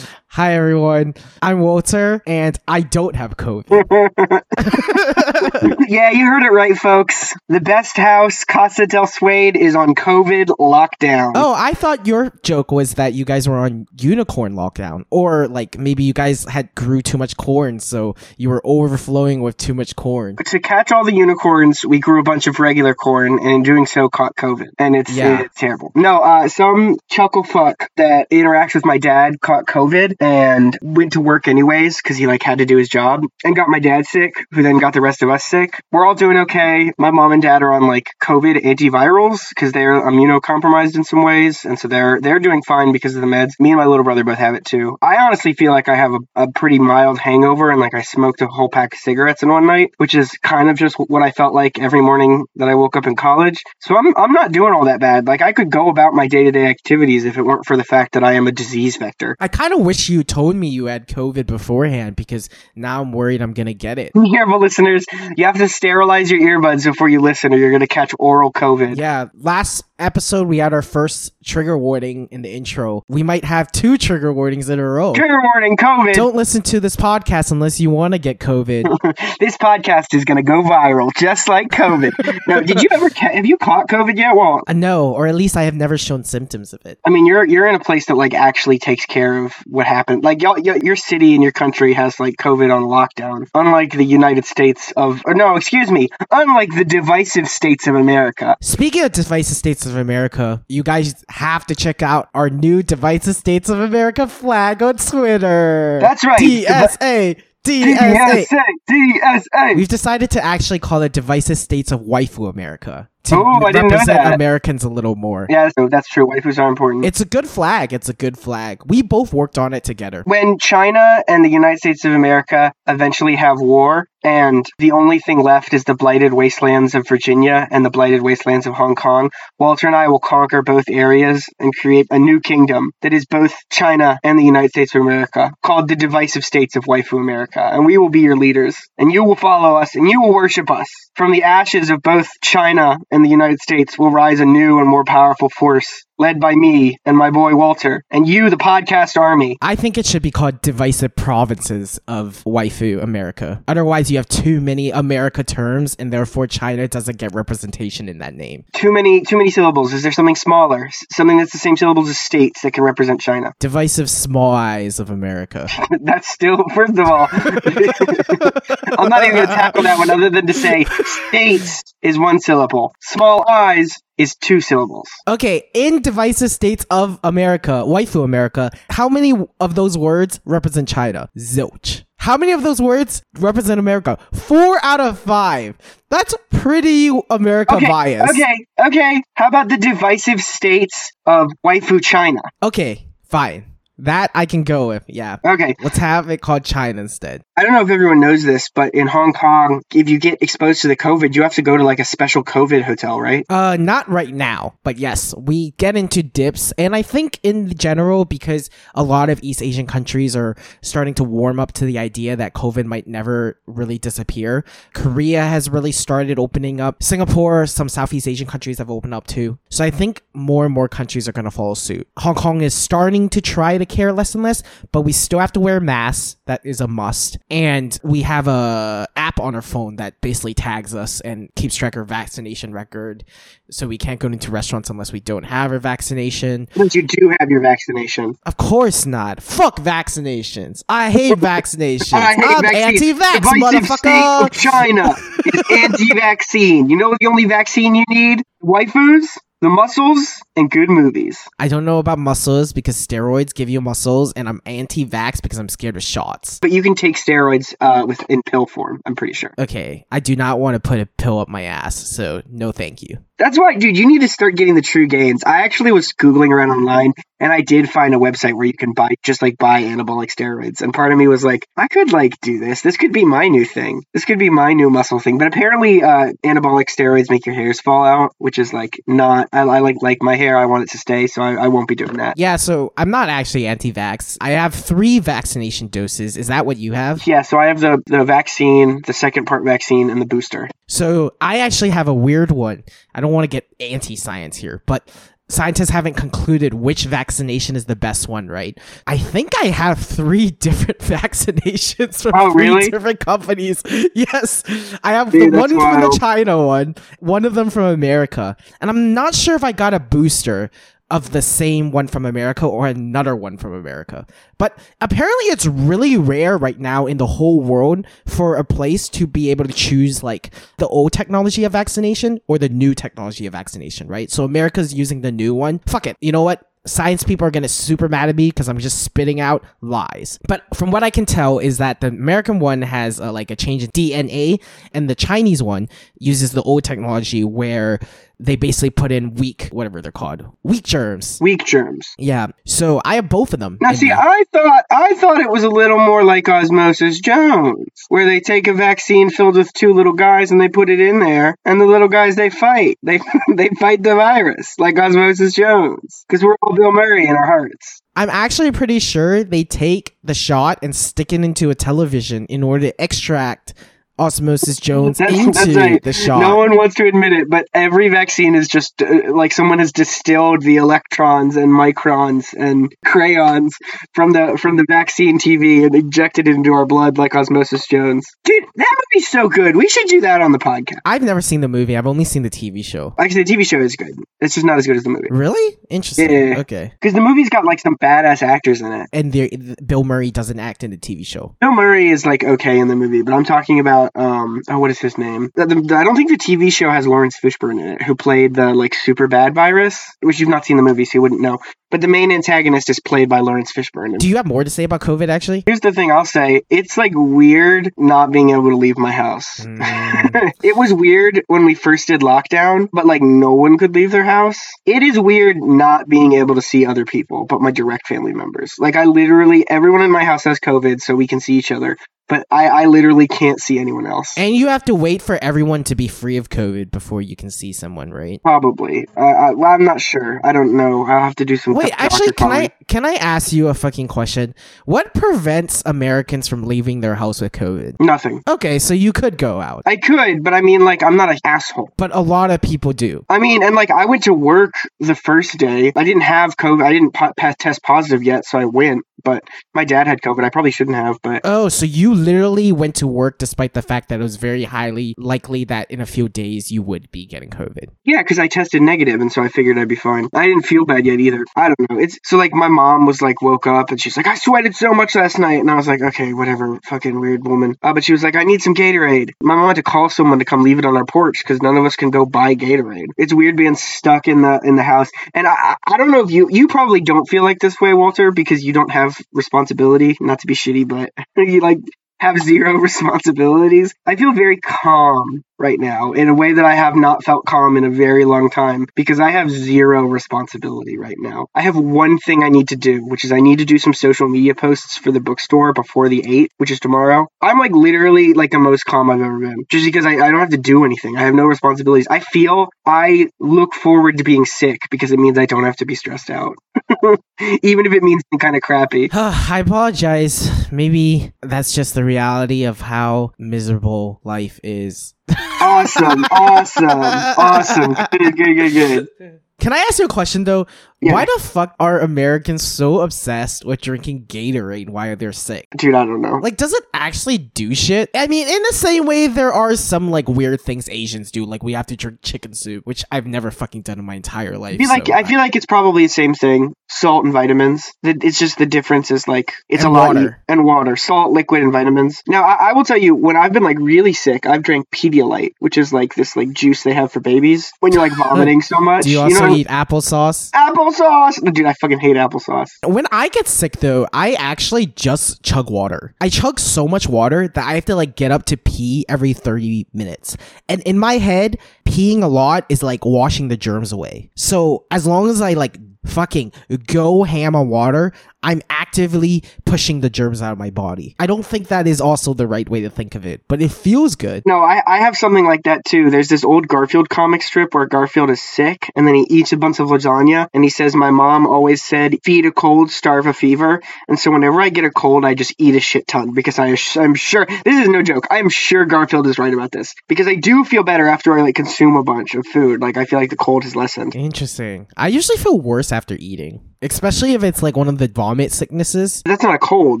Hi 0.32 0.54
everyone, 0.54 1.14
I'm 1.42 1.58
Walter, 1.58 2.22
and 2.24 2.56
I 2.68 2.82
don't 2.82 3.16
have 3.16 3.36
COVID. 3.36 3.66
yeah, 5.88 6.12
you 6.12 6.24
heard 6.24 6.44
it 6.44 6.52
right, 6.52 6.76
folks. 6.76 7.34
The 7.48 7.60
best 7.60 7.96
house, 7.96 8.44
Casa 8.44 8.86
del 8.86 9.08
Swade, 9.08 9.56
is 9.56 9.74
on 9.74 9.96
COVID 9.96 10.50
lockdown. 10.60 11.32
oh, 11.34 11.52
I 11.56 11.72
thought 11.74 12.06
your 12.06 12.32
joke 12.44 12.70
was 12.70 12.94
that 12.94 13.12
you 13.12 13.24
guys 13.24 13.48
were 13.48 13.58
on 13.58 13.86
unicorn 13.98 14.54
lockdown, 14.54 15.02
or 15.10 15.48
like 15.48 15.76
maybe 15.76 16.04
you 16.04 16.12
guys 16.12 16.44
had 16.44 16.72
grew 16.76 17.02
too 17.02 17.18
much 17.18 17.36
corn, 17.36 17.80
so 17.80 18.14
you 18.36 18.50
were 18.50 18.62
overflowing 18.64 19.42
with 19.42 19.56
too 19.56 19.74
much 19.74 19.96
corn. 19.96 20.36
To 20.36 20.60
catch 20.60 20.92
all 20.92 21.04
the 21.04 21.12
unicorns, 21.12 21.84
we 21.84 21.98
grew 21.98 22.20
a 22.20 22.24
bunch 22.24 22.46
of 22.46 22.60
regular 22.60 22.94
corn, 22.94 23.40
and 23.40 23.50
in 23.50 23.62
doing 23.64 23.86
so, 23.86 24.08
caught 24.08 24.36
COVID, 24.36 24.68
and 24.78 24.94
it's, 24.94 25.10
Yeah. 25.12 25.40
it's 25.40 25.56
terrible. 25.56 25.90
No, 25.96 26.18
uh, 26.20 26.46
some 26.46 26.98
chuckle 27.08 27.42
fuck 27.42 27.88
that 27.96 28.30
interacts 28.30 28.76
with 28.76 28.86
my 28.86 28.98
dad 28.98 29.40
caught 29.40 29.66
COVID 29.66 30.18
and 30.20 30.78
went 30.82 31.14
to 31.14 31.20
work 31.20 31.48
anyways 31.48 31.96
because 31.96 32.16
he 32.16 32.26
like 32.26 32.42
had 32.42 32.58
to 32.58 32.66
do 32.66 32.76
his 32.76 32.88
job 32.88 33.24
and 33.42 33.56
got 33.56 33.68
my 33.68 33.80
dad 33.80 34.06
sick, 34.06 34.34
who 34.52 34.62
then 34.62 34.78
got 34.78 34.92
the 34.92 35.00
rest 35.00 35.22
of 35.22 35.30
us 35.30 35.44
sick. 35.44 35.82
We're 35.90 36.06
all 36.06 36.14
doing 36.14 36.36
okay. 36.38 36.92
My 36.98 37.10
mom 37.10 37.32
and 37.32 37.42
dad 37.42 37.62
are 37.62 37.72
on 37.72 37.86
like 37.86 38.10
COVID 38.22 38.62
antivirals 38.62 39.48
because 39.48 39.72
they're 39.72 40.00
immunocompromised 40.02 40.94
in 40.94 41.04
some 41.04 41.22
ways, 41.22 41.64
and 41.64 41.78
so 41.78 41.88
they're 41.88 42.20
they're 42.20 42.38
doing 42.38 42.62
fine 42.62 42.92
because 42.92 43.14
of 43.14 43.22
the 43.22 43.26
meds. 43.26 43.58
Me 43.58 43.70
and 43.70 43.78
my 43.78 43.86
little 43.86 44.04
brother 44.04 44.24
both 44.24 44.38
have 44.38 44.54
it 44.54 44.64
too. 44.64 44.98
I 45.00 45.16
honestly 45.16 45.54
feel 45.54 45.72
like 45.72 45.88
I 45.88 45.96
have 45.96 46.12
a, 46.12 46.42
a 46.42 46.52
pretty 46.52 46.78
mild 46.78 47.18
hangover 47.18 47.70
and 47.70 47.80
like 47.80 47.94
I 47.94 48.02
smoked 48.02 48.42
a 48.42 48.46
whole 48.46 48.68
pack 48.68 48.94
of 48.94 49.00
cigarettes 49.00 49.42
in 49.42 49.48
one 49.48 49.66
night, 49.66 49.92
which 49.96 50.14
is 50.14 50.30
kind 50.42 50.68
of 50.68 50.76
just 50.76 50.96
what 50.96 51.22
I 51.22 51.30
felt 51.30 51.54
like 51.54 51.78
every 51.78 52.02
morning 52.02 52.44
that 52.56 52.68
I 52.68 52.74
woke 52.74 52.96
up 52.96 53.06
in 53.06 53.16
college. 53.16 53.62
So 53.80 53.96
I'm 53.96 54.14
I'm 54.16 54.32
not 54.32 54.52
doing 54.52 54.74
all 54.74 54.84
that 54.84 55.00
bad. 55.00 55.26
Like 55.26 55.40
I 55.40 55.52
could 55.52 55.70
go 55.70 55.88
about 55.88 56.12
my 56.12 56.28
day 56.28 56.44
to 56.44 56.52
day 56.52 56.66
activities 56.66 57.24
if 57.24 57.38
it 57.38 57.42
weren't 57.42 57.64
for 57.64 57.76
the 57.76 57.84
fact 57.84 58.14
that 58.14 58.24
I 58.24 58.32
am 58.32 58.46
a 58.46 58.52
disease 58.52 58.96
vector. 58.96 59.36
I 59.40 59.48
kind 59.48 59.72
of 59.72 59.80
wish 59.80 60.09
you 60.10 60.22
told 60.24 60.56
me 60.56 60.68
you 60.68 60.86
had 60.86 61.08
COVID 61.08 61.46
beforehand 61.46 62.16
because 62.16 62.48
now 62.74 63.00
I'm 63.00 63.12
worried 63.12 63.40
I'm 63.40 63.52
gonna 63.52 63.72
get 63.72 63.98
it. 63.98 64.12
Careful, 64.12 64.60
listeners. 64.60 65.04
You 65.36 65.44
have 65.46 65.56
to 65.58 65.68
sterilize 65.68 66.30
your 66.30 66.40
earbuds 66.40 66.84
before 66.84 67.08
you 67.08 67.20
listen, 67.20 67.54
or 67.54 67.56
you're 67.56 67.70
going 67.70 67.80
to 67.80 67.86
catch 67.86 68.12
oral 68.18 68.52
COVID. 68.52 68.96
Yeah, 68.96 69.26
last 69.34 69.84
episode 69.98 70.48
we 70.48 70.58
had 70.58 70.72
our 70.72 70.82
first 70.82 71.32
trigger 71.44 71.76
warning 71.76 72.28
in 72.30 72.42
the 72.42 72.50
intro. 72.50 73.02
We 73.08 73.22
might 73.22 73.44
have 73.44 73.70
two 73.72 73.96
trigger 73.98 74.32
warnings 74.32 74.68
in 74.68 74.78
a 74.78 74.88
row. 74.88 75.14
Trigger 75.14 75.40
warning: 75.42 75.76
COVID. 75.76 76.14
Don't 76.14 76.36
listen 76.36 76.62
to 76.62 76.80
this 76.80 76.96
podcast 76.96 77.50
unless 77.52 77.80
you 77.80 77.90
want 77.90 78.12
to 78.14 78.18
get 78.18 78.38
COVID. 78.40 79.36
this 79.40 79.56
podcast 79.56 80.14
is 80.14 80.24
going 80.24 80.36
to 80.36 80.42
go 80.42 80.62
viral, 80.62 81.10
just 81.16 81.48
like 81.48 81.68
COVID. 81.68 82.12
now, 82.46 82.60
did 82.60 82.82
you 82.82 82.88
ever 82.92 83.10
ca- 83.10 83.32
have 83.34 83.46
you 83.46 83.56
caught 83.58 83.88
COVID 83.88 84.16
yet? 84.16 84.34
Well, 84.36 84.62
Uh, 84.66 84.72
no, 84.72 85.12
or 85.12 85.26
at 85.26 85.34
least 85.34 85.56
I 85.56 85.62
have 85.62 85.74
never 85.74 85.98
shown 85.98 86.24
symptoms 86.24 86.72
of 86.72 86.84
it. 86.86 86.98
I 87.06 87.10
mean, 87.10 87.26
you're 87.26 87.44
you're 87.46 87.66
in 87.66 87.74
a 87.74 87.80
place 87.80 88.06
that 88.06 88.14
like 88.16 88.34
actually 88.34 88.78
takes 88.78 89.06
care 89.06 89.44
of 89.44 89.54
what 89.66 89.86
happened. 89.86 90.24
Like 90.24 90.42
y'all, 90.42 90.56
y- 90.58 90.80
your 90.82 90.96
city 90.96 91.34
and 91.34 91.42
your 91.42 91.52
country 91.52 91.92
has 91.94 92.18
like 92.20 92.36
COVID 92.36 92.74
on 92.74 92.82
lockdown, 92.84 93.48
unlike 93.54 93.92
the 93.92 94.04
United 94.04 94.44
States 94.44 94.92
of, 94.96 95.22
or 95.24 95.34
no, 95.34 95.56
excuse 95.56 95.90
me, 95.90 96.08
unlike 96.30 96.70
the 96.74 96.84
divisive 96.84 97.48
states 97.48 97.86
of 97.86 97.94
America. 97.94 98.56
Speaking 98.62 99.04
of 99.04 99.12
Divisive 99.12 99.56
States 99.56 99.86
of 99.86 99.96
America, 99.96 100.62
you 100.68 100.82
guys 100.82 101.14
have 101.30 101.66
to 101.66 101.74
check 101.74 102.02
out 102.02 102.28
our 102.34 102.50
new 102.50 102.82
Divisive 102.82 103.36
States 103.36 103.68
of 103.68 103.80
America 103.80 104.26
flag 104.26 104.82
on 104.82 104.96
Twitter. 104.96 105.98
That's 106.00 106.24
right. 106.24 106.40
DSA. 106.40 107.42
DSA. 107.64 108.46
DSA, 108.46 108.62
DSA. 108.90 109.76
We've 109.76 109.88
decided 109.88 110.30
to 110.30 110.44
actually 110.44 110.78
call 110.78 111.02
it 111.02 111.12
Divisive 111.12 111.58
States 111.58 111.92
of 111.92 112.00
Waifu 112.00 112.48
America 112.48 113.08
to 113.24 113.36
Oh, 113.36 113.60
I 113.64 113.72
didn't 113.72 113.88
know 113.88 113.96
represent. 113.96 114.34
Americans 114.34 114.84
a 114.84 114.88
little 114.88 115.16
more. 115.16 115.46
Yeah, 115.48 115.70
so 115.78 115.88
that's 115.88 116.08
true. 116.08 116.26
Waifus 116.26 116.58
are 116.58 116.68
important. 116.68 117.04
It's 117.04 117.20
a 117.20 117.24
good 117.24 117.48
flag. 117.48 117.92
It's 117.92 118.08
a 118.08 118.12
good 118.14 118.38
flag. 118.38 118.82
We 118.86 119.02
both 119.02 119.32
worked 119.32 119.58
on 119.58 119.72
it 119.72 119.84
together. 119.84 120.22
when 120.26 120.58
China 120.58 121.22
and 121.28 121.44
the 121.44 121.48
United 121.50 121.78
States 121.78 122.04
of 122.04 122.12
America 122.12 122.72
eventually 122.86 123.36
have 123.36 123.56
war, 123.60 124.06
and 124.22 124.66
the 124.78 124.92
only 124.92 125.18
thing 125.18 125.40
left 125.42 125.72
is 125.72 125.84
the 125.84 125.94
blighted 125.94 126.34
wastelands 126.34 126.94
of 126.94 127.08
Virginia 127.08 127.66
and 127.70 127.84
the 127.84 127.90
blighted 127.90 128.20
wastelands 128.20 128.66
of 128.66 128.74
Hong 128.74 128.94
Kong, 128.94 129.30
Walter 129.58 129.86
and 129.86 129.96
I 129.96 130.08
will 130.08 130.18
conquer 130.18 130.60
both 130.62 130.84
areas 130.90 131.46
and 131.58 131.74
create 131.74 132.06
a 132.10 132.18
new 132.18 132.38
kingdom 132.40 132.90
that 133.00 133.14
is 133.14 133.24
both 133.24 133.54
China 133.70 134.18
and 134.22 134.38
the 134.38 134.44
United 134.44 134.70
States 134.70 134.94
of 134.94 135.00
America, 135.00 135.52
called 135.62 135.88
the 135.88 135.96
Divisive 135.96 136.44
States 136.44 136.76
of 136.76 136.84
Waifu 136.84 137.18
America. 137.18 137.60
And 137.62 137.86
we 137.86 137.96
will 137.96 138.10
be 138.10 138.20
your 138.20 138.36
leaders, 138.36 138.76
and 138.98 139.10
you 139.10 139.24
will 139.24 139.36
follow 139.36 139.76
us, 139.76 139.94
and 139.94 140.06
you 140.08 140.20
will 140.20 140.34
worship 140.34 140.70
us. 140.70 140.88
From 141.14 141.32
the 141.32 141.44
ashes 141.44 141.88
of 141.90 142.02
both 142.02 142.28
China 142.42 142.98
and 143.10 143.24
the 143.24 143.28
United 143.30 143.60
States 143.60 143.98
will 143.98 144.10
rise 144.10 144.40
a 144.40 144.46
new 144.46 144.80
and 144.80 144.88
more 144.88 145.04
powerful 145.04 145.48
force, 145.50 146.04
led 146.20 146.38
by 146.38 146.54
me 146.54 146.98
and 147.06 147.16
my 147.16 147.30
boy 147.30 147.56
Walter, 147.56 148.04
and 148.10 148.28
you, 148.28 148.50
the 148.50 148.56
podcast 148.56 149.18
army. 149.18 149.56
I 149.62 149.74
think 149.74 149.96
it 149.96 150.04
should 150.04 150.22
be 150.22 150.30
called 150.30 150.60
Divisive 150.60 151.16
Provinces 151.16 151.98
of 152.06 152.44
Waifu 152.44 153.02
America. 153.02 153.64
Otherwise, 153.66 154.10
you 154.10 154.18
have 154.18 154.28
too 154.28 154.60
many 154.60 154.90
America 154.90 155.42
terms, 155.42 155.96
and 155.98 156.12
therefore 156.12 156.46
China 156.46 156.86
doesn't 156.86 157.16
get 157.16 157.34
representation 157.34 158.08
in 158.08 158.18
that 158.18 158.34
name. 158.34 158.64
too 158.74 158.92
many 158.92 159.22
too 159.22 159.38
many 159.38 159.50
syllables 159.50 159.92
is 159.94 160.02
there 160.02 160.12
something 160.12 160.36
smaller 160.36 160.86
S- 160.86 161.06
something 161.10 161.38
that's 161.38 161.52
the 161.52 161.58
same 161.58 161.76
syllables 161.76 162.08
as 162.10 162.18
states 162.18 162.60
that 162.62 162.72
can 162.72 162.84
represent 162.84 163.20
china 163.20 163.52
Divisive 163.58 164.10
Small 164.10 164.50
Eyes 164.52 165.00
of 165.00 165.08
America. 165.10 165.68
that's 166.02 166.28
still 166.28 166.62
first 166.74 166.98
of 166.98 167.06
all 167.08 167.28
i'm 167.32 169.08
not 169.08 169.22
even 169.24 169.36
going 169.36 169.48
to 169.48 169.54
tackle 169.54 169.82
that 169.84 169.98
one 169.98 170.10
other 170.10 170.30
than 170.30 170.46
to 170.46 170.52
say 170.52 170.84
states 171.04 171.82
is 172.02 172.18
one 172.18 172.40
syllable 172.40 172.92
small 173.00 173.48
eyes 173.48 173.98
is 174.20 174.36
two 174.36 174.60
syllables 174.60 175.08
Okay, 175.26 175.56
in 175.74 176.02
Divisive 176.02 176.50
States 176.50 176.84
of 176.90 177.18
America, 177.24 177.82
Waifu 177.86 178.22
America, 178.24 178.70
how 178.90 179.08
many 179.08 179.32
of 179.60 179.74
those 179.74 179.96
words 179.96 180.40
represent 180.44 180.86
China? 180.88 181.28
Zilch. 181.38 182.04
How 182.18 182.36
many 182.36 182.52
of 182.52 182.62
those 182.62 182.80
words 182.82 183.22
represent 183.38 183.78
America? 183.80 184.18
Four 184.34 184.78
out 184.84 185.00
of 185.00 185.18
five. 185.18 185.76
That's 186.10 186.34
pretty 186.50 187.08
America 187.30 187.76
okay 187.76 187.86
bias. 187.86 188.30
okay 188.30 188.66
okay 188.88 189.22
how 189.34 189.48
about 189.48 189.68
the 189.70 189.78
divisive 189.78 190.40
states 190.42 191.12
of 191.24 191.50
waifu 191.64 192.02
china 192.02 192.42
Okay, 192.62 193.08
fine. 193.24 193.64
That 194.04 194.30
I 194.34 194.46
can 194.46 194.64
go 194.64 194.88
with. 194.88 195.04
Yeah. 195.08 195.38
okay 195.44 195.74
Let's 195.82 195.98
have 195.98 196.30
it 196.30 196.40
called 196.40 196.64
China 196.64 197.00
instead. 197.00 197.42
I 197.56 197.62
don't 197.62 197.72
know 197.72 197.82
if 197.82 197.90
everyone 197.90 198.20
knows 198.20 198.42
this, 198.42 198.70
but 198.70 198.94
in 198.94 199.06
Hong 199.06 199.32
Kong, 199.32 199.82
if 199.94 200.08
you 200.08 200.18
get 200.18 200.42
exposed 200.42 200.82
to 200.82 200.88
the 200.88 200.96
COVID, 200.96 201.34
you 201.34 201.42
have 201.42 201.54
to 201.54 201.62
go 201.62 201.76
to 201.76 201.84
like 201.84 201.98
a 201.98 202.04
special 202.04 202.42
COVID 202.42 202.82
hotel, 202.82 203.20
right? 203.20 203.44
Uh, 203.50 203.76
not 203.78 204.08
right 204.08 204.32
now, 204.32 204.74
but 204.82 204.98
yes, 204.98 205.34
we 205.36 205.72
get 205.72 205.96
into 205.96 206.22
dips, 206.22 206.72
and 206.78 206.96
I 206.96 207.02
think 207.02 207.38
in 207.42 207.76
general, 207.76 208.24
because 208.24 208.70
a 208.94 209.02
lot 209.02 209.28
of 209.28 209.40
East 209.42 209.62
Asian 209.62 209.86
countries 209.86 210.34
are 210.34 210.56
starting 210.80 211.14
to 211.14 211.24
warm 211.24 211.60
up 211.60 211.72
to 211.72 211.84
the 211.84 211.98
idea 211.98 212.36
that 212.36 212.54
COVID 212.54 212.86
might 212.86 213.06
never 213.06 213.60
really 213.66 213.98
disappear. 213.98 214.64
Korea 214.94 215.42
has 215.42 215.68
really 215.68 215.92
started 215.92 216.38
opening 216.38 216.80
up. 216.80 217.02
Singapore, 217.02 217.66
some 217.66 217.88
Southeast 217.88 218.26
Asian 218.26 218.46
countries 218.46 218.78
have 218.78 218.90
opened 218.90 219.14
up 219.14 219.26
too. 219.26 219.58
So 219.70 219.84
I 219.84 219.90
think 219.90 220.22
more 220.32 220.64
and 220.64 220.72
more 220.72 220.88
countries 220.88 221.28
are 221.28 221.32
going 221.32 221.44
to 221.44 221.50
follow 221.50 221.74
suit. 221.74 222.08
Hong 222.18 222.34
Kong 222.34 222.62
is 222.62 222.74
starting 222.74 223.28
to 223.30 223.40
try 223.40 223.76
to 223.76 223.86
care 223.90 224.12
less 224.12 224.34
and 224.34 224.42
less, 224.42 224.62
but 224.92 225.02
we 225.02 225.12
still 225.12 225.38
have 225.38 225.52
to 225.52 225.60
wear 225.60 225.80
masks. 225.80 226.36
That 226.46 226.60
is 226.64 226.80
a 226.80 226.88
must. 226.88 227.38
And 227.50 227.98
we 228.02 228.22
have 228.22 228.48
a 228.48 229.06
app 229.16 229.40
on 229.40 229.54
our 229.54 229.62
phone 229.62 229.96
that 229.96 230.20
basically 230.20 230.54
tags 230.54 230.94
us 230.94 231.20
and 231.20 231.54
keeps 231.54 231.76
track 231.76 231.94
of 231.96 232.00
our 232.00 232.04
vaccination 232.04 232.72
record. 232.72 233.24
So 233.70 233.86
we 233.86 233.98
can't 233.98 234.18
go 234.18 234.28
into 234.28 234.50
restaurants 234.50 234.90
unless 234.90 235.12
we 235.12 235.20
don't 235.20 235.44
have 235.44 235.72
our 235.72 235.78
vaccination. 235.78 236.68
But 236.76 236.94
you 236.94 237.02
do 237.02 237.34
have 237.38 237.50
your 237.50 237.60
vaccination. 237.60 238.36
Of 238.46 238.56
course 238.56 239.06
not. 239.06 239.42
Fuck 239.42 239.78
vaccinations. 239.78 240.82
I 240.88 241.10
hate 241.10 241.38
vaccinations. 241.38 242.12
I 242.14 242.34
hate 242.34 242.44
I'm 242.44 242.64
anti-vax, 242.64 243.40
motherfucker. 243.40 244.44
of 244.46 244.50
China 244.52 245.14
is 245.46 245.62
anti-vaccine. 245.70 246.88
You 246.88 246.96
know 246.96 247.16
the 247.18 247.26
only 247.26 247.44
vaccine 247.44 247.94
you 247.94 248.04
need? 248.08 248.42
Waifus, 248.62 249.38
the 249.60 249.68
muscles, 249.68 250.42
and 250.56 250.70
good 250.70 250.88
movies. 250.88 251.38
I 251.58 251.68
don't 251.68 251.84
know 251.84 251.98
about 251.98 252.18
muscles 252.18 252.72
because 252.72 252.96
steroids 252.96 253.54
give 253.54 253.68
you 253.68 253.80
muscles, 253.80 254.32
and 254.32 254.48
I'm 254.48 254.60
anti-vax 254.64 255.42
because 255.42 255.58
I'm 255.58 255.68
scared 255.68 255.96
of 255.96 256.02
shots. 256.02 256.58
But 256.60 256.70
you 256.70 256.82
can 256.82 256.94
take 256.94 257.16
steroids 257.16 257.74
uh, 257.80 258.04
with 258.06 258.22
in 258.28 258.42
pill 258.42 258.66
form. 258.66 259.00
I'm 259.04 259.16
pretty 259.16 259.34
sure. 259.34 259.52
Okay, 259.58 260.06
I 260.10 260.20
do 260.20 260.36
not 260.36 260.58
want 260.58 260.74
to 260.74 260.80
put 260.80 261.00
a 261.00 261.06
pill 261.06 261.38
up 261.38 261.48
my 261.48 261.62
ass, 261.62 261.94
so 261.94 262.42
no 262.48 262.72
thank 262.72 263.02
you. 263.02 263.18
That's 263.40 263.58
why, 263.58 263.74
dude. 263.74 263.96
You 263.96 264.06
need 264.06 264.20
to 264.20 264.28
start 264.28 264.54
getting 264.54 264.74
the 264.74 264.82
true 264.82 265.06
gains. 265.06 265.44
I 265.44 265.62
actually 265.62 265.92
was 265.92 266.12
googling 266.12 266.50
around 266.50 266.70
online, 266.70 267.14
and 267.40 267.50
I 267.50 267.62
did 267.62 267.88
find 267.88 268.14
a 268.14 268.18
website 268.18 268.52
where 268.52 268.66
you 268.66 268.74
can 268.74 268.92
buy 268.92 269.14
just 269.22 269.40
like 269.40 269.56
buy 269.56 269.82
anabolic 269.82 270.30
steroids. 270.30 270.82
And 270.82 270.92
part 270.92 271.10
of 271.10 271.16
me 271.16 271.26
was 271.26 271.42
like, 271.42 271.66
I 271.74 271.88
could 271.88 272.12
like 272.12 272.38
do 272.42 272.60
this. 272.60 272.82
This 272.82 272.98
could 272.98 273.14
be 273.14 273.24
my 273.24 273.48
new 273.48 273.64
thing. 273.64 274.04
This 274.12 274.26
could 274.26 274.38
be 274.38 274.50
my 274.50 274.74
new 274.74 274.90
muscle 274.90 275.18
thing. 275.20 275.38
But 275.38 275.48
apparently, 275.48 276.02
uh, 276.02 276.32
anabolic 276.44 276.90
steroids 276.94 277.30
make 277.30 277.46
your 277.46 277.54
hairs 277.54 277.80
fall 277.80 278.04
out, 278.04 278.34
which 278.36 278.58
is 278.58 278.74
like 278.74 279.00
not. 279.06 279.48
I, 279.54 279.60
I 279.60 279.78
like 279.78 279.96
like 280.02 280.18
my 280.20 280.36
hair. 280.36 280.58
I 280.58 280.66
want 280.66 280.82
it 280.82 280.90
to 280.90 280.98
stay, 280.98 281.26
so 281.26 281.40
I, 281.40 281.54
I 281.54 281.68
won't 281.68 281.88
be 281.88 281.94
doing 281.94 282.18
that. 282.18 282.36
Yeah, 282.36 282.56
so 282.56 282.92
I'm 282.98 283.10
not 283.10 283.30
actually 283.30 283.66
anti-vax. 283.66 284.36
I 284.42 284.50
have 284.50 284.74
three 284.74 285.18
vaccination 285.18 285.88
doses. 285.88 286.36
Is 286.36 286.48
that 286.48 286.66
what 286.66 286.76
you 286.76 286.92
have? 286.92 287.26
Yeah, 287.26 287.40
so 287.40 287.58
I 287.58 287.68
have 287.68 287.80
the 287.80 288.02
the 288.04 288.22
vaccine, 288.24 289.00
the 289.06 289.14
second 289.14 289.46
part 289.46 289.64
vaccine, 289.64 290.10
and 290.10 290.20
the 290.20 290.26
booster. 290.26 290.68
So 290.88 291.36
I 291.40 291.60
actually 291.60 291.90
have 291.90 292.08
a 292.08 292.14
weird 292.14 292.50
one. 292.50 292.82
I 293.14 293.20
don't 293.20 293.29
want 293.32 293.44
to 293.44 293.48
get 293.48 293.66
anti-science 293.80 294.56
here, 294.56 294.82
but 294.86 295.08
scientists 295.48 295.90
haven't 295.90 296.14
concluded 296.14 296.74
which 296.74 297.04
vaccination 297.06 297.74
is 297.74 297.86
the 297.86 297.96
best 297.96 298.28
one, 298.28 298.46
right? 298.46 298.78
I 299.08 299.18
think 299.18 299.50
I 299.60 299.66
have 299.66 299.98
three 299.98 300.50
different 300.66 300.98
vaccinations 301.00 302.22
from 302.22 302.32
Oh, 302.34 302.52
three 302.52 302.68
really? 302.68 302.90
different 302.90 303.20
companies. 303.20 303.82
Yes, 304.14 304.62
I 305.02 305.12
have 305.12 305.30
Dude, 305.32 305.52
the 305.52 305.58
one 305.58 305.70
from 305.70 306.00
the. 306.02 306.16
China 306.20 306.64
one, 306.66 306.94
one 307.20 307.44
of 307.44 307.54
them 307.54 307.70
from 307.70 307.84
America, 307.84 308.56
and 308.80 308.90
I'm 308.90 309.14
not 309.14 309.34
sure 309.34 309.54
if 309.56 309.64
I 309.64 309.72
got 309.72 309.94
a 309.94 310.00
booster 310.00 310.70
of 311.10 311.32
the 311.32 311.42
same 311.42 311.90
one 311.90 312.06
from 312.06 312.24
America 312.24 312.66
or 312.66 312.86
another 312.86 313.34
one 313.34 313.56
from 313.56 313.72
America. 313.72 314.26
But 314.58 314.78
apparently 315.00 315.46
it's 315.46 315.66
really 315.66 316.16
rare 316.16 316.56
right 316.56 316.78
now 316.78 317.06
in 317.06 317.16
the 317.16 317.26
whole 317.26 317.60
world 317.60 318.06
for 318.26 318.56
a 318.56 318.64
place 318.64 319.08
to 319.10 319.26
be 319.26 319.50
able 319.50 319.64
to 319.64 319.72
choose 319.72 320.22
like 320.22 320.52
the 320.78 320.88
old 320.88 321.12
technology 321.12 321.64
of 321.64 321.72
vaccination 321.72 322.40
or 322.46 322.58
the 322.58 322.68
new 322.68 322.94
technology 322.94 323.46
of 323.46 323.52
vaccination, 323.52 324.06
right? 324.08 324.30
So 324.30 324.44
America's 324.44 324.94
using 324.94 325.20
the 325.22 325.32
new 325.32 325.54
one. 325.54 325.80
Fuck 325.80 326.06
it. 326.06 326.16
You 326.20 326.32
know 326.32 326.42
what? 326.42 326.66
Science 326.86 327.22
people 327.22 327.46
are 327.46 327.50
gonna 327.50 327.68
super 327.68 328.08
mad 328.08 328.30
at 328.30 328.36
me 328.36 328.48
because 328.48 328.66
I'm 328.66 328.78
just 328.78 329.02
spitting 329.02 329.38
out 329.38 329.62
lies. 329.82 330.38
But 330.48 330.64
from 330.74 330.90
what 330.90 331.02
I 331.02 331.10
can 331.10 331.26
tell 331.26 331.58
is 331.58 331.76
that 331.76 332.00
the 332.00 332.06
American 332.06 332.58
one 332.58 332.80
has 332.80 333.20
uh, 333.20 333.30
like 333.32 333.50
a 333.50 333.56
change 333.56 333.82
in 333.82 333.90
DNA, 333.90 334.62
and 334.94 335.10
the 335.10 335.14
Chinese 335.14 335.62
one 335.62 335.90
uses 336.18 336.52
the 336.52 336.62
old 336.62 336.82
technology 336.82 337.44
where 337.44 338.00
they 338.40 338.56
basically 338.56 338.90
put 338.90 339.12
in 339.12 339.34
weak, 339.34 339.68
whatever 339.70 340.00
they're 340.00 340.10
called, 340.10 340.44
weak 340.62 340.84
germs. 340.84 341.38
Weak 341.40 341.64
germs. 341.64 342.08
Yeah. 342.18 342.48
So 342.66 343.00
I 343.04 343.16
have 343.16 343.28
both 343.28 343.52
of 343.52 343.60
them. 343.60 343.78
Now, 343.80 343.92
see, 343.92 344.06
me. 344.06 344.12
I 344.12 344.44
thought 344.52 344.84
I 344.90 345.14
thought 345.14 345.40
it 345.40 345.50
was 345.50 345.62
a 345.62 345.68
little 345.68 345.98
more 345.98 346.24
like 346.24 346.48
Osmosis 346.48 347.20
Jones, 347.20 347.88
where 348.08 348.24
they 348.24 348.40
take 348.40 348.66
a 348.66 348.72
vaccine 348.72 349.30
filled 349.30 349.56
with 349.56 349.72
two 349.72 349.92
little 349.92 350.14
guys 350.14 350.50
and 350.50 350.60
they 350.60 350.68
put 350.68 350.90
it 350.90 351.00
in 351.00 351.20
there, 351.20 351.56
and 351.64 351.80
the 351.80 351.86
little 351.86 352.08
guys 352.08 352.36
they 352.36 352.50
fight. 352.50 352.98
They 353.02 353.20
they 353.54 353.68
fight 353.78 354.02
the 354.02 354.14
virus 354.14 354.78
like 354.78 354.98
Osmosis 354.98 355.54
Jones, 355.54 356.24
because 356.26 356.42
we're 356.42 356.56
all 356.62 356.74
Bill 356.74 356.92
Murray 356.92 357.26
in 357.26 357.36
our 357.36 357.46
hearts. 357.46 358.02
I'm 358.16 358.30
actually 358.30 358.72
pretty 358.72 358.98
sure 358.98 359.44
they 359.44 359.64
take 359.64 360.16
the 360.24 360.34
shot 360.34 360.78
and 360.82 360.94
stick 360.94 361.32
it 361.32 361.42
into 361.44 361.70
a 361.70 361.74
television 361.74 362.46
in 362.46 362.62
order 362.62 362.90
to 362.90 363.02
extract 363.02 363.74
Osmosis 364.20 364.78
Jones 364.78 365.18
That's, 365.18 365.32
into 365.32 365.58
that's 365.58 365.74
right. 365.74 366.02
the 366.02 366.12
shot. 366.12 366.40
No 366.40 366.56
one 366.56 366.76
wants 366.76 366.96
to 366.96 367.06
admit 367.06 367.32
it, 367.32 367.48
but 367.48 367.66
every 367.72 368.10
vaccine 368.10 368.54
is 368.54 368.68
just 368.68 369.00
uh, 369.02 369.32
like 369.34 369.52
someone 369.52 369.78
has 369.78 369.92
distilled 369.92 370.60
the 370.60 370.76
electrons 370.76 371.56
and 371.56 371.72
microns 371.72 372.52
and 372.52 372.92
crayons 373.04 373.76
from 374.14 374.32
the 374.32 374.58
from 374.60 374.76
the 374.76 374.84
vaccine 374.88 375.38
TV 375.38 375.84
and 375.84 375.94
injected 375.94 376.48
it 376.48 376.54
into 376.54 376.72
our 376.72 376.84
blood 376.84 377.16
like 377.16 377.34
Osmosis 377.34 377.86
Jones. 377.86 378.26
Dude, 378.44 378.64
that 378.76 378.96
movie's 379.14 379.28
so 379.28 379.48
good. 379.48 379.74
We 379.74 379.88
should 379.88 380.06
do 380.08 380.20
that 380.22 380.42
on 380.42 380.52
the 380.52 380.58
podcast. 380.58 380.98
I've 381.04 381.22
never 381.22 381.40
seen 381.40 381.62
the 381.62 381.68
movie. 381.68 381.96
I've 381.96 382.06
only 382.06 382.24
seen 382.24 382.42
the 382.42 382.50
TV 382.50 382.84
show. 382.84 383.14
Actually, 383.18 383.44
the 383.44 383.54
TV 383.54 383.66
show 383.66 383.80
is 383.80 383.96
good. 383.96 384.12
It's 384.40 384.54
just 384.54 384.66
not 384.66 384.78
as 384.78 384.86
good 384.86 384.96
as 384.96 385.02
the 385.02 385.10
movie. 385.10 385.28
Really? 385.30 385.78
Interesting. 385.88 386.30
Yeah. 386.30 386.58
Okay. 386.58 386.92
Because 387.00 387.14
the 387.14 387.20
movie's 387.20 387.48
got 387.48 387.64
like 387.64 387.80
some 387.80 387.96
badass 387.96 388.42
actors 388.42 388.80
in 388.82 388.92
it. 388.92 389.08
And 389.12 389.76
Bill 389.86 390.04
Murray 390.04 390.30
doesn't 390.30 390.58
act 390.58 390.84
in 390.84 390.90
the 390.90 390.98
TV 390.98 391.26
show. 391.26 391.56
Bill 391.60 391.72
Murray 391.72 392.08
is 392.10 392.26
like 392.26 392.44
okay 392.44 392.78
in 392.78 392.88
the 392.88 392.96
movie, 392.96 393.22
but 393.22 393.32
I'm 393.32 393.44
talking 393.44 393.80
about 393.80 394.09
um 394.14 394.60
oh 394.68 394.78
what 394.78 394.90
is 394.90 394.98
his 394.98 395.18
name? 395.18 395.50
The, 395.54 395.66
the, 395.66 395.96
I 395.96 396.04
don't 396.04 396.16
think 396.16 396.30
the 396.30 396.36
TV 396.36 396.72
show 396.72 396.90
has 396.90 397.06
Laurence 397.06 397.38
Fishburne 397.42 397.80
in 397.80 397.88
it, 397.88 398.02
who 398.02 398.14
played 398.14 398.54
the 398.54 398.74
like 398.74 398.94
super 398.94 399.28
bad 399.28 399.54
virus, 399.54 400.04
which 400.20 400.40
you've 400.40 400.48
not 400.48 400.64
seen 400.64 400.76
the 400.76 400.82
movie, 400.82 401.04
so 401.04 401.18
you 401.18 401.22
wouldn't 401.22 401.40
know. 401.40 401.58
But 401.90 402.00
the 402.00 402.08
main 402.08 402.30
antagonist 402.30 402.88
is 402.88 403.00
played 403.00 403.28
by 403.28 403.40
Laurence 403.40 403.72
Fishburne. 403.72 404.16
Do 404.18 404.28
you 404.28 404.36
have 404.36 404.46
more 404.46 404.62
to 404.62 404.70
say 404.70 404.84
about 404.84 405.00
COVID? 405.00 405.28
Actually. 405.28 405.64
Here's 405.66 405.80
the 405.80 405.92
thing 405.92 406.12
I'll 406.12 406.24
say: 406.24 406.62
it's 406.70 406.96
like 406.96 407.12
weird 407.14 407.92
not 407.96 408.30
being 408.30 408.50
able 408.50 408.70
to 408.70 408.76
leave 408.76 408.96
my 408.96 409.10
house. 409.10 409.60
Mm, 409.60 410.52
it 410.62 410.76
was 410.76 410.92
weird 410.92 411.42
when 411.48 411.64
we 411.64 411.74
first 411.74 412.06
did 412.06 412.20
lockdown, 412.20 412.88
but 412.92 413.06
like 413.06 413.22
no 413.22 413.54
one 413.54 413.76
could 413.76 413.94
leave 413.94 414.12
their 414.12 414.24
house. 414.24 414.58
It 414.86 415.02
is 415.02 415.18
weird 415.18 415.56
not 415.56 416.08
being 416.08 416.34
able 416.34 416.54
to 416.54 416.62
see 416.62 416.86
other 416.86 417.04
people, 417.04 417.46
but 417.46 417.60
my 417.60 417.72
direct 417.72 418.06
family 418.06 418.32
members. 418.32 418.74
Like 418.78 418.94
I 418.96 419.04
literally, 419.04 419.68
everyone 419.68 420.02
in 420.02 420.10
my 420.12 420.24
house 420.24 420.44
has 420.44 420.60
COVID, 420.60 421.00
so 421.00 421.16
we 421.16 421.26
can 421.26 421.40
see 421.40 421.54
each 421.54 421.72
other. 421.72 421.96
But 422.30 422.46
I, 422.50 422.68
I 422.68 422.84
literally 422.86 423.28
can't 423.28 423.60
see 423.60 423.78
anyone 423.78 424.06
else. 424.06 424.32
and 424.38 424.54
you 424.54 424.68
have 424.68 424.84
to 424.84 424.94
wait 424.94 425.20
for 425.20 425.36
everyone 425.42 425.84
to 425.84 425.94
be 425.94 426.08
free 426.08 426.36
of 426.38 426.48
COVID 426.48 426.90
before 426.90 427.20
you 427.20 427.36
can 427.36 427.50
see 427.50 427.72
someone, 427.74 428.10
right? 428.12 428.40
Probably. 428.42 429.06
Uh, 429.16 429.20
I, 429.20 429.50
well, 429.54 429.72
I'm 429.72 429.84
not 429.84 430.00
sure. 430.00 430.40
I 430.44 430.52
don't 430.52 430.76
know. 430.76 431.04
I'll 431.06 431.24
have 431.24 431.34
to 431.36 431.44
do 431.44 431.56
some. 431.56 431.74
Wait, 431.74 431.92
actually, 432.00 432.32
can. 432.32 432.50
I 432.52 432.70
can 432.88 433.04
I 433.04 433.14
ask 433.14 433.52
you 433.52 433.68
a 433.68 433.74
fucking 433.74 434.08
question? 434.08 434.54
What 434.84 435.12
prevents 435.12 435.82
Americans 435.86 436.48
from 436.48 436.64
leaving 436.64 437.00
their 437.00 437.16
house 437.16 437.40
with 437.40 437.52
COVID? 437.52 437.96
Nothing. 438.00 438.42
Okay, 438.48 438.78
so 438.78 438.94
you 438.94 439.12
could 439.12 439.36
go 439.36 439.60
out, 439.60 439.82
I 439.86 439.96
could, 439.96 440.42
but 440.44 440.54
I 440.54 440.60
mean, 440.60 440.84
like, 440.84 441.02
I'm 441.02 441.16
not 441.16 441.30
an 441.30 441.38
asshole. 441.44 441.90
but 441.96 442.14
a 442.14 442.20
lot 442.20 442.50
of 442.50 442.60
people 442.62 442.92
do. 442.92 443.24
I 443.28 443.38
mean, 443.38 443.62
and 443.62 443.74
like, 443.74 443.90
I 443.90 444.06
went 444.06 444.24
to 444.24 444.34
work 444.34 444.72
the 445.00 445.14
first 445.14 445.58
day. 445.58 445.92
I 445.96 446.04
didn't 446.04 446.22
have 446.22 446.56
COVID. 446.56 446.84
I 446.84 446.92
didn't 446.92 447.12
po- 447.14 447.32
test 447.58 447.82
positive 447.82 448.22
yet, 448.22 448.44
so 448.44 448.58
I 448.58 448.64
went. 448.66 449.04
But 449.22 449.44
my 449.74 449.84
dad 449.84 450.06
had 450.06 450.22
COVID. 450.22 450.44
I 450.44 450.48
probably 450.48 450.70
shouldn't 450.70 450.96
have, 450.96 451.18
but 451.22 451.42
Oh, 451.44 451.68
so 451.68 451.84
you 451.84 452.14
literally 452.20 452.72
went 452.72 452.94
to 452.96 453.06
work 453.06 453.38
despite 453.38 453.74
the 453.74 453.82
fact 453.82 454.08
that 454.08 454.20
it 454.20 454.22
was 454.22 454.36
very 454.36 454.64
highly 454.64 455.14
likely 455.18 455.64
that 455.64 455.90
in 455.90 456.00
a 456.00 456.06
few 456.06 456.28
days 456.28 456.70
you 456.70 456.82
would 456.82 457.10
be 457.10 457.26
getting 457.26 457.50
COVID. 457.50 457.88
yeah, 458.04 458.22
because 458.22 458.38
I 458.38 458.48
tested 458.48 458.82
negative, 458.82 459.20
and 459.20 459.32
so 459.32 459.42
I 459.42 459.48
figured 459.48 459.78
I'd 459.78 459.88
be 459.88 459.96
fine. 459.96 460.28
I 460.34 460.46
didn't 460.46 460.66
feel 460.66 460.84
bad 460.84 461.06
yet 461.06 461.20
either. 461.20 461.44
I 461.56 461.68
don't 461.68 461.90
know. 461.90 461.98
It's 461.98 462.18
so 462.24 462.36
like 462.36 462.52
my 462.52 462.68
mom 462.68 463.06
was 463.06 463.20
like 463.22 463.42
woke 463.42 463.66
up 463.66 463.90
and 463.90 464.00
she's 464.00 464.16
like, 464.16 464.26
I 464.26 464.34
sweated 464.34 464.74
so 464.76 464.92
much 464.92 465.14
last 465.14 465.38
night, 465.38 465.60
and 465.60 465.70
I 465.70 465.74
was 465.74 465.88
like, 465.88 466.02
okay, 466.02 466.32
whatever, 466.32 466.78
fucking 466.84 467.18
weird 467.18 467.46
woman. 467.46 467.76
Uh, 467.82 467.92
but 467.94 468.04
she 468.04 468.12
was 468.12 468.22
like, 468.22 468.36
I 468.36 468.44
need 468.44 468.62
some 468.62 468.74
Gatorade. 468.74 469.30
My 469.42 469.54
mom 469.54 469.68
had 469.68 469.76
to 469.76 469.82
call 469.82 470.08
someone 470.08 470.38
to 470.38 470.44
come 470.44 470.62
leave 470.62 470.78
it 470.78 470.84
on 470.84 470.96
our 470.96 471.04
porch 471.04 471.38
because 471.38 471.62
none 471.62 471.76
of 471.76 471.84
us 471.84 471.96
can 471.96 472.10
go 472.10 472.26
buy 472.26 472.54
Gatorade. 472.54 473.08
It's 473.16 473.34
weird 473.34 473.56
being 473.56 473.76
stuck 473.76 474.28
in 474.28 474.42
the 474.42 474.60
in 474.64 474.76
the 474.76 474.82
house, 474.82 475.10
and 475.34 475.46
I 475.46 475.76
I 475.86 475.96
don't 475.96 476.10
know 476.10 476.20
if 476.20 476.30
you 476.30 476.48
you 476.50 476.68
probably 476.68 477.00
don't 477.00 477.28
feel 477.28 477.42
like 477.42 477.58
this 477.58 477.80
way, 477.80 477.94
Walter, 477.94 478.30
because 478.30 478.64
you 478.64 478.72
don't 478.72 478.90
have 478.90 479.16
responsibility. 479.32 480.16
Not 480.20 480.40
to 480.40 480.46
be 480.46 480.54
shitty, 480.54 480.86
but 480.88 481.10
you 481.36 481.60
like 481.60 481.78
have 482.20 482.38
zero 482.38 482.74
responsibilities. 482.88 483.94
I 484.06 484.16
feel 484.16 484.32
very 484.32 484.58
calm 484.58 485.42
right 485.60 485.78
now 485.78 486.12
in 486.12 486.28
a 486.28 486.34
way 486.34 486.54
that 486.54 486.64
I 486.64 486.74
have 486.74 486.96
not 486.96 487.22
felt 487.22 487.44
calm 487.44 487.76
in 487.76 487.84
a 487.84 487.90
very 487.90 488.24
long 488.24 488.50
time 488.50 488.86
because 488.96 489.20
I 489.20 489.30
have 489.30 489.50
zero 489.50 490.04
responsibility 490.04 490.96
right 490.98 491.18
now. 491.18 491.46
I 491.54 491.60
have 491.60 491.76
one 491.76 492.18
thing 492.18 492.42
I 492.42 492.48
need 492.48 492.68
to 492.68 492.76
do, 492.76 493.04
which 493.04 493.24
is 493.24 493.30
I 493.30 493.40
need 493.40 493.58
to 493.58 493.66
do 493.66 493.78
some 493.78 493.92
social 493.92 494.28
media 494.28 494.54
posts 494.54 494.96
for 494.96 495.12
the 495.12 495.20
bookstore 495.20 495.72
before 495.74 496.08
the 496.08 496.22
8th, 496.22 496.48
which 496.56 496.70
is 496.70 496.80
tomorrow. 496.80 497.28
I'm 497.42 497.58
like 497.58 497.72
literally 497.72 498.32
like 498.32 498.50
the 498.50 498.58
most 498.58 498.84
calm 498.84 499.10
I've 499.10 499.20
ever 499.20 499.38
been 499.38 499.64
just 499.68 499.84
because 499.84 500.06
I, 500.06 500.12
I 500.12 500.30
don't 500.30 500.40
have 500.40 500.50
to 500.50 500.58
do 500.58 500.84
anything. 500.84 501.16
I 501.18 501.22
have 501.22 501.34
no 501.34 501.44
responsibilities. 501.44 502.08
I 502.10 502.20
feel 502.20 502.68
I 502.86 503.28
look 503.38 503.74
forward 503.74 504.16
to 504.16 504.24
being 504.24 504.46
sick 504.46 504.80
because 504.90 505.12
it 505.12 505.18
means 505.18 505.36
I 505.36 505.46
don't 505.46 505.64
have 505.64 505.76
to 505.76 505.84
be 505.84 505.94
stressed 505.94 506.30
out. 506.30 506.56
Even 507.62 507.86
if 507.86 507.92
it 507.92 508.02
means 508.02 508.22
kind 508.38 508.56
of 508.56 508.62
crappy. 508.62 509.10
I 509.12 509.58
apologize. 509.58 510.72
Maybe 510.72 511.32
that's 511.42 511.72
just 511.72 511.94
the 511.94 512.04
reality 512.04 512.64
of 512.64 512.80
how 512.80 513.32
miserable 513.38 514.20
life 514.24 514.58
is. 514.64 515.14
Awesome, 515.60 516.24
awesome, 516.30 517.00
awesome. 517.00 517.94
Good, 518.12 518.36
good, 518.36 518.54
good, 518.56 519.08
good. 519.18 519.40
Can 519.60 519.72
I 519.74 519.78
ask 519.78 519.98
you 519.98 520.06
a 520.06 520.08
question 520.08 520.44
though? 520.44 520.66
Yeah. 521.00 521.12
Why 521.14 521.24
the 521.24 521.40
fuck 521.40 521.74
are 521.80 522.00
Americans 522.00 522.62
so 522.62 523.00
obsessed 523.00 523.64
with 523.64 523.80
drinking 523.80 524.26
Gatorade 524.26 524.90
while 524.90 525.16
they're 525.16 525.30
they 525.30 525.32
sick? 525.32 525.68
Dude, 525.76 525.94
I 525.94 526.04
don't 526.04 526.20
know. 526.20 526.36
Like, 526.42 526.56
does 526.58 526.72
it 526.74 526.84
actually 526.92 527.38
do 527.38 527.74
shit? 527.74 528.10
I 528.14 528.26
mean, 528.26 528.46
in 528.46 528.62
the 528.68 528.74
same 528.74 529.06
way, 529.06 529.26
there 529.26 529.52
are 529.52 529.76
some 529.76 530.10
like 530.10 530.28
weird 530.28 530.60
things 530.60 530.88
Asians 530.90 531.30
do, 531.30 531.44
like 531.46 531.62
we 531.62 531.72
have 531.72 531.86
to 531.86 531.96
drink 531.96 532.18
chicken 532.22 532.52
soup, 532.54 532.86
which 532.86 533.04
I've 533.10 533.26
never 533.26 533.50
fucking 533.50 533.82
done 533.82 533.98
in 533.98 534.04
my 534.04 534.14
entire 534.14 534.58
life. 534.58 534.74
I 534.74 534.78
feel 534.78 534.88
like 534.88 535.06
so- 535.06 535.14
I 535.14 535.24
feel 535.24 535.38
like 535.38 535.56
it's 535.56 535.66
probably 535.66 536.02
the 536.04 536.08
same 536.10 536.34
thing. 536.34 536.74
Salt 536.92 537.24
and 537.24 537.32
vitamins. 537.32 537.92
It's 538.02 538.38
just 538.38 538.58
the 538.58 538.66
difference 538.66 539.10
is 539.12 539.28
like 539.28 539.54
it's 539.68 539.84
And 539.84 539.92
a 539.92 539.96
lot 539.96 540.14
water. 540.16 540.42
and 540.48 540.64
water, 540.64 540.96
salt, 540.96 541.32
liquid, 541.32 541.62
and 541.62 541.72
vitamins. 541.72 542.20
Now 542.26 542.42
I, 542.42 542.70
I 542.70 542.72
will 542.72 542.82
tell 542.84 542.96
you 542.98 543.14
when 543.14 543.36
I've 543.36 543.52
been 543.52 543.62
like 543.62 543.78
really 543.78 544.12
sick, 544.12 544.44
I've 544.44 544.64
drank 544.64 544.90
Pedialyte, 544.90 545.52
which 545.60 545.78
is 545.78 545.92
like 545.92 546.14
this 546.14 546.34
like 546.34 546.52
juice 546.52 546.82
they 546.82 546.92
have 546.92 547.12
for 547.12 547.20
babies 547.20 547.72
when 547.80 547.92
you're 547.92 548.02
like 548.02 548.12
vomiting 548.16 548.60
so 548.60 548.80
much. 548.80 549.04
do 549.04 549.10
you 549.10 549.20
also 549.20 549.46
know, 549.46 549.54
eat 549.54 549.68
applesauce? 549.68 550.50
Applesauce? 550.90 551.52
Dude, 551.52 551.66
I 551.66 551.72
fucking 551.74 551.98
hate 551.98 552.16
applesauce. 552.16 552.70
When 552.84 553.06
I 553.10 553.28
get 553.28 553.46
sick 553.48 553.78
though, 553.78 554.06
I 554.12 554.34
actually 554.34 554.86
just 554.86 555.42
chug 555.42 555.70
water. 555.70 556.14
I 556.20 556.28
chug 556.28 556.58
so 556.58 556.86
much 556.88 557.08
water 557.08 557.48
that 557.48 557.66
I 557.66 557.74
have 557.74 557.84
to 557.86 557.94
like 557.94 558.16
get 558.16 558.30
up 558.30 558.46
to 558.46 558.56
pee 558.56 559.04
every 559.08 559.32
30 559.32 559.86
minutes. 559.92 560.36
And 560.68 560.82
in 560.82 560.98
my 560.98 561.14
head, 561.14 561.58
peeing 561.84 562.22
a 562.22 562.28
lot 562.28 562.64
is 562.68 562.82
like 562.82 563.04
washing 563.04 563.48
the 563.48 563.56
germs 563.56 563.92
away. 563.92 564.30
So 564.36 564.86
as 564.90 565.06
long 565.06 565.28
as 565.28 565.40
I 565.40 565.54
like 565.54 565.78
fucking 566.06 566.52
go 566.86 567.24
ham 567.24 567.54
on 567.54 567.68
water, 567.68 568.12
I'm 568.42 568.62
actively 568.70 569.44
pushing 569.64 570.00
the 570.00 570.10
germs 570.10 570.40
out 570.40 570.52
of 570.52 570.58
my 570.58 570.70
body. 570.70 571.14
I 571.18 571.26
don't 571.26 571.44
think 571.44 571.68
that 571.68 571.86
is 571.86 572.00
also 572.00 572.34
the 572.34 572.46
right 572.46 572.68
way 572.68 572.80
to 572.82 572.90
think 572.90 573.14
of 573.14 573.26
it, 573.26 573.42
but 573.48 573.60
it 573.60 573.70
feels 573.70 574.16
good. 574.16 574.42
No, 574.46 574.60
I, 574.60 574.82
I 574.86 574.98
have 575.00 575.16
something 575.16 575.44
like 575.44 575.64
that 575.64 575.84
too. 575.84 576.10
There's 576.10 576.28
this 576.28 576.44
old 576.44 576.66
Garfield 576.66 577.08
comic 577.08 577.42
strip 577.42 577.74
where 577.74 577.86
Garfield 577.86 578.30
is 578.30 578.40
sick 578.40 578.90
and 578.96 579.06
then 579.06 579.14
he 579.14 579.26
eats 579.28 579.52
a 579.52 579.56
bunch 579.56 579.78
of 579.78 579.88
lasagna 579.88 580.48
and 580.54 580.64
he 580.64 580.70
says, 580.70 580.94
My 580.94 581.10
mom 581.10 581.46
always 581.46 581.82
said, 581.82 582.16
feed 582.24 582.46
a 582.46 582.52
cold, 582.52 582.90
starve 582.90 583.26
a 583.26 583.32
fever. 583.32 583.82
And 584.08 584.18
so 584.18 584.30
whenever 584.30 584.60
I 584.60 584.70
get 584.70 584.84
a 584.84 584.90
cold, 584.90 585.24
I 585.24 585.34
just 585.34 585.54
eat 585.58 585.74
a 585.74 585.80
shit 585.80 586.06
ton 586.06 586.32
because 586.32 586.58
I, 586.58 586.76
I'm 586.96 587.14
sure, 587.14 587.46
this 587.46 587.82
is 587.82 587.88
no 587.88 588.02
joke, 588.02 588.26
I 588.30 588.38
am 588.38 588.48
sure 588.48 588.86
Garfield 588.86 589.26
is 589.26 589.38
right 589.38 589.52
about 589.52 589.70
this 589.70 589.94
because 590.08 590.26
I 590.26 590.36
do 590.36 590.64
feel 590.64 590.82
better 590.82 591.06
after 591.06 591.38
I 591.38 591.42
like 591.42 591.54
consume 591.54 591.96
a 591.96 592.04
bunch 592.04 592.34
of 592.34 592.46
food. 592.46 592.80
Like 592.80 592.96
I 592.96 593.04
feel 593.04 593.18
like 593.18 593.30
the 593.30 593.36
cold 593.36 593.64
has 593.64 593.76
lessened. 593.76 594.14
Interesting. 594.14 594.86
I 594.96 595.08
usually 595.08 595.38
feel 595.38 595.60
worse 595.60 595.92
after 595.92 596.16
eating, 596.18 596.69
especially 596.82 597.34
if 597.34 597.42
it's 597.44 597.62
like 597.62 597.76
one 597.76 597.88
of 597.88 597.98
the 597.98 598.08
vomit 598.08 598.52
sicknesses. 598.52 599.22
That's 599.24 599.42
not 599.42 599.54
a 599.54 599.58
cold, 599.58 600.00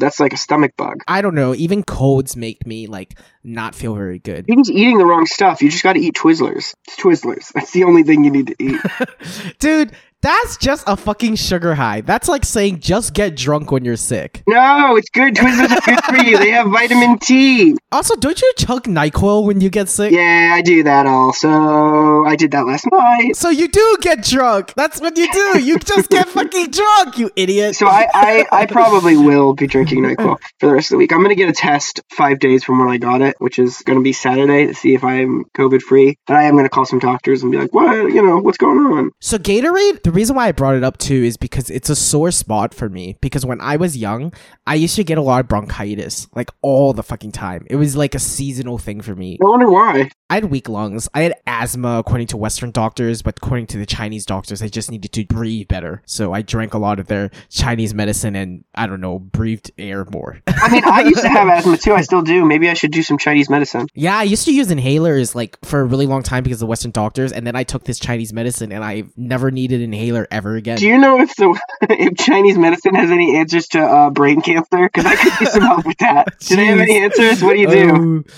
that's 0.00 0.20
like 0.20 0.32
a 0.32 0.36
stomach 0.36 0.76
bug. 0.76 1.02
I 1.06 1.20
don't 1.20 1.34
know. 1.34 1.54
Even 1.54 1.82
colds 1.82 2.36
make 2.36 2.66
me 2.66 2.86
like 2.86 3.18
not 3.44 3.74
feel 3.74 3.94
very 3.94 4.18
good. 4.18 4.46
You're 4.48 4.58
just 4.58 4.70
eating 4.70 4.98
the 4.98 5.06
wrong 5.06 5.26
stuff. 5.26 5.62
You 5.62 5.70
just 5.70 5.82
got 5.82 5.94
to 5.94 6.00
eat 6.00 6.14
Twizzlers. 6.14 6.74
It's 6.86 6.96
Twizzlers. 6.96 7.52
That's 7.52 7.72
the 7.72 7.84
only 7.84 8.02
thing 8.02 8.24
you 8.24 8.30
need 8.30 8.48
to 8.48 8.56
eat. 8.58 8.80
Dude, 9.58 9.92
that's 10.22 10.56
just 10.58 10.84
a 10.86 10.96
fucking 10.96 11.36
sugar 11.36 11.74
high. 11.74 12.02
That's 12.02 12.28
like 12.28 12.44
saying 12.44 12.80
just 12.80 13.14
get 13.14 13.36
drunk 13.36 13.70
when 13.72 13.84
you're 13.84 13.96
sick. 13.96 14.42
no, 14.46 14.96
it's 14.96 15.08
good. 15.10 15.34
Twizzlers 15.34 15.70
are 15.70 15.80
good 15.80 16.04
for 16.04 16.16
you. 16.24 16.38
They 16.38 16.50
have 16.50 16.68
vitamin 16.70 17.18
T. 17.18 17.76
Also, 17.92 18.14
don't 18.16 18.40
you 18.40 18.52
chug 18.56 18.84
NyQuil 18.84 19.44
when 19.46 19.60
you 19.60 19.70
get 19.70 19.88
sick? 19.88 20.12
Yeah, 20.12 20.52
I 20.54 20.62
do 20.62 20.82
that 20.84 21.06
also. 21.06 22.24
I 22.24 22.36
did 22.36 22.50
that 22.52 22.66
last 22.66 22.86
night. 22.92 23.34
So 23.34 23.48
you 23.48 23.68
do 23.68 23.96
get 24.00 24.22
drunk. 24.22 24.74
That's 24.76 25.00
what 25.00 25.16
you 25.16 25.30
do. 25.32 25.60
You 25.60 25.78
just 25.78 26.10
get 26.10 26.28
fucking 26.36 26.70
drunk, 26.70 27.18
you 27.18 27.30
idiot. 27.36 27.74
So 27.76 27.86
I, 27.86 28.06
I, 28.12 28.46
I 28.52 28.66
probably 28.66 29.16
will 29.16 29.54
be 29.54 29.66
drinking 29.66 30.02
NyQuil 30.02 30.38
for 30.58 30.66
the 30.66 30.72
rest 30.72 30.86
of 30.88 30.96
the 30.96 30.98
week. 30.98 31.12
I'm 31.12 31.18
going 31.18 31.30
to 31.30 31.34
get 31.34 31.48
a 31.48 31.52
test 31.52 32.00
five 32.10 32.38
days 32.38 32.62
from 32.62 32.78
when 32.78 32.88
I 32.88 32.98
got 32.98 33.22
it, 33.22 33.36
which 33.38 33.58
is 33.58 33.78
going 33.78 33.98
to 33.98 34.02
be 34.02 34.12
Saturday 34.12 34.66
to 34.66 34.74
see 34.74 34.94
if 34.94 35.02
I'm 35.02 35.44
COVID 35.56 35.80
free. 35.82 36.18
And 36.28 36.36
I 36.36 36.44
am 36.44 36.54
going 36.54 36.64
to 36.64 36.70
call 36.70 36.84
some 36.84 36.98
doctors 36.98 37.42
and 37.42 37.50
be 37.50 37.58
like, 37.58 37.72
what, 37.74 38.12
you 38.12 38.22
know, 38.22 38.38
what's 38.38 38.58
going 38.58 38.78
on? 38.78 39.10
So 39.20 39.38
Gatorade, 39.38 40.02
the 40.10 40.16
reason 40.16 40.34
why 40.34 40.48
I 40.48 40.52
brought 40.52 40.74
it 40.74 40.82
up 40.82 40.98
too 40.98 41.22
is 41.22 41.36
because 41.36 41.70
it's 41.70 41.88
a 41.88 41.94
sore 41.94 42.32
spot 42.32 42.74
for 42.74 42.88
me. 42.88 43.16
Because 43.20 43.46
when 43.46 43.60
I 43.60 43.76
was 43.76 43.96
young, 43.96 44.32
I 44.66 44.74
used 44.74 44.96
to 44.96 45.04
get 45.04 45.18
a 45.18 45.22
lot 45.22 45.38
of 45.38 45.48
bronchitis, 45.48 46.26
like 46.34 46.50
all 46.62 46.92
the 46.92 47.04
fucking 47.04 47.30
time. 47.30 47.64
It 47.70 47.76
was 47.76 47.94
like 47.94 48.16
a 48.16 48.18
seasonal 48.18 48.76
thing 48.76 49.02
for 49.02 49.14
me. 49.14 49.38
I 49.40 49.48
wonder 49.48 49.70
why. 49.70 50.10
I 50.30 50.34
had 50.34 50.44
weak 50.44 50.68
lungs. 50.68 51.08
I 51.12 51.22
had 51.22 51.34
asthma 51.46 51.98
according 51.98 52.28
to 52.28 52.36
Western 52.36 52.70
doctors, 52.70 53.20
but 53.20 53.38
according 53.42 53.66
to 53.68 53.78
the 53.78 53.84
Chinese 53.84 54.24
doctors, 54.24 54.62
I 54.62 54.68
just 54.68 54.88
needed 54.88 55.10
to 55.12 55.24
breathe 55.26 55.66
better. 55.66 56.02
So 56.06 56.32
I 56.32 56.42
drank 56.42 56.72
a 56.72 56.78
lot 56.78 57.00
of 57.00 57.08
their 57.08 57.32
Chinese 57.48 57.94
medicine 57.94 58.36
and 58.36 58.64
I 58.76 58.86
don't 58.86 59.00
know, 59.00 59.18
breathed 59.18 59.72
air 59.76 60.04
more. 60.04 60.40
I 60.46 60.70
mean, 60.70 60.84
I 60.84 61.00
used 61.02 61.22
to 61.22 61.28
have 61.28 61.48
asthma 61.48 61.76
too. 61.78 61.94
I 61.94 62.02
still 62.02 62.22
do. 62.22 62.44
Maybe 62.44 62.70
I 62.70 62.74
should 62.74 62.92
do 62.92 63.02
some 63.02 63.18
Chinese 63.18 63.50
medicine. 63.50 63.88
yeah, 63.94 64.18
I 64.18 64.22
used 64.22 64.44
to 64.44 64.54
use 64.54 64.68
inhalers 64.68 65.34
like 65.34 65.58
for 65.64 65.80
a 65.80 65.84
really 65.84 66.06
long 66.06 66.22
time 66.22 66.44
because 66.44 66.58
of 66.58 66.60
the 66.60 66.70
Western 66.70 66.92
doctors, 66.92 67.32
and 67.32 67.44
then 67.44 67.56
I 67.56 67.64
took 67.64 67.82
this 67.82 67.98
Chinese 67.98 68.32
medicine 68.32 68.70
and 68.70 68.84
I 68.84 69.04
never 69.16 69.50
needed 69.50 69.80
an 69.80 69.92
inhaler 69.92 70.28
ever 70.30 70.54
again. 70.54 70.78
Do 70.78 70.86
you 70.86 70.98
know 70.98 71.20
if 71.20 71.34
the 71.34 71.60
if 71.90 72.16
Chinese 72.18 72.56
medicine 72.56 72.94
has 72.94 73.10
any 73.10 73.36
answers 73.36 73.66
to 73.68 73.80
uh, 73.80 74.10
brain 74.10 74.42
cancer? 74.42 74.88
Because 74.88 75.06
I 75.06 75.16
could 75.16 75.40
use 75.40 75.52
some 75.52 75.62
help 75.62 75.86
with 75.86 75.98
that. 75.98 76.38
Do 76.38 76.54
they 76.54 76.66
have 76.66 76.78
any 76.78 76.98
answers? 77.02 77.42
What 77.42 77.54
do 77.54 77.60
you 77.60 77.68
do? 77.68 78.24
Oh, 78.28 78.32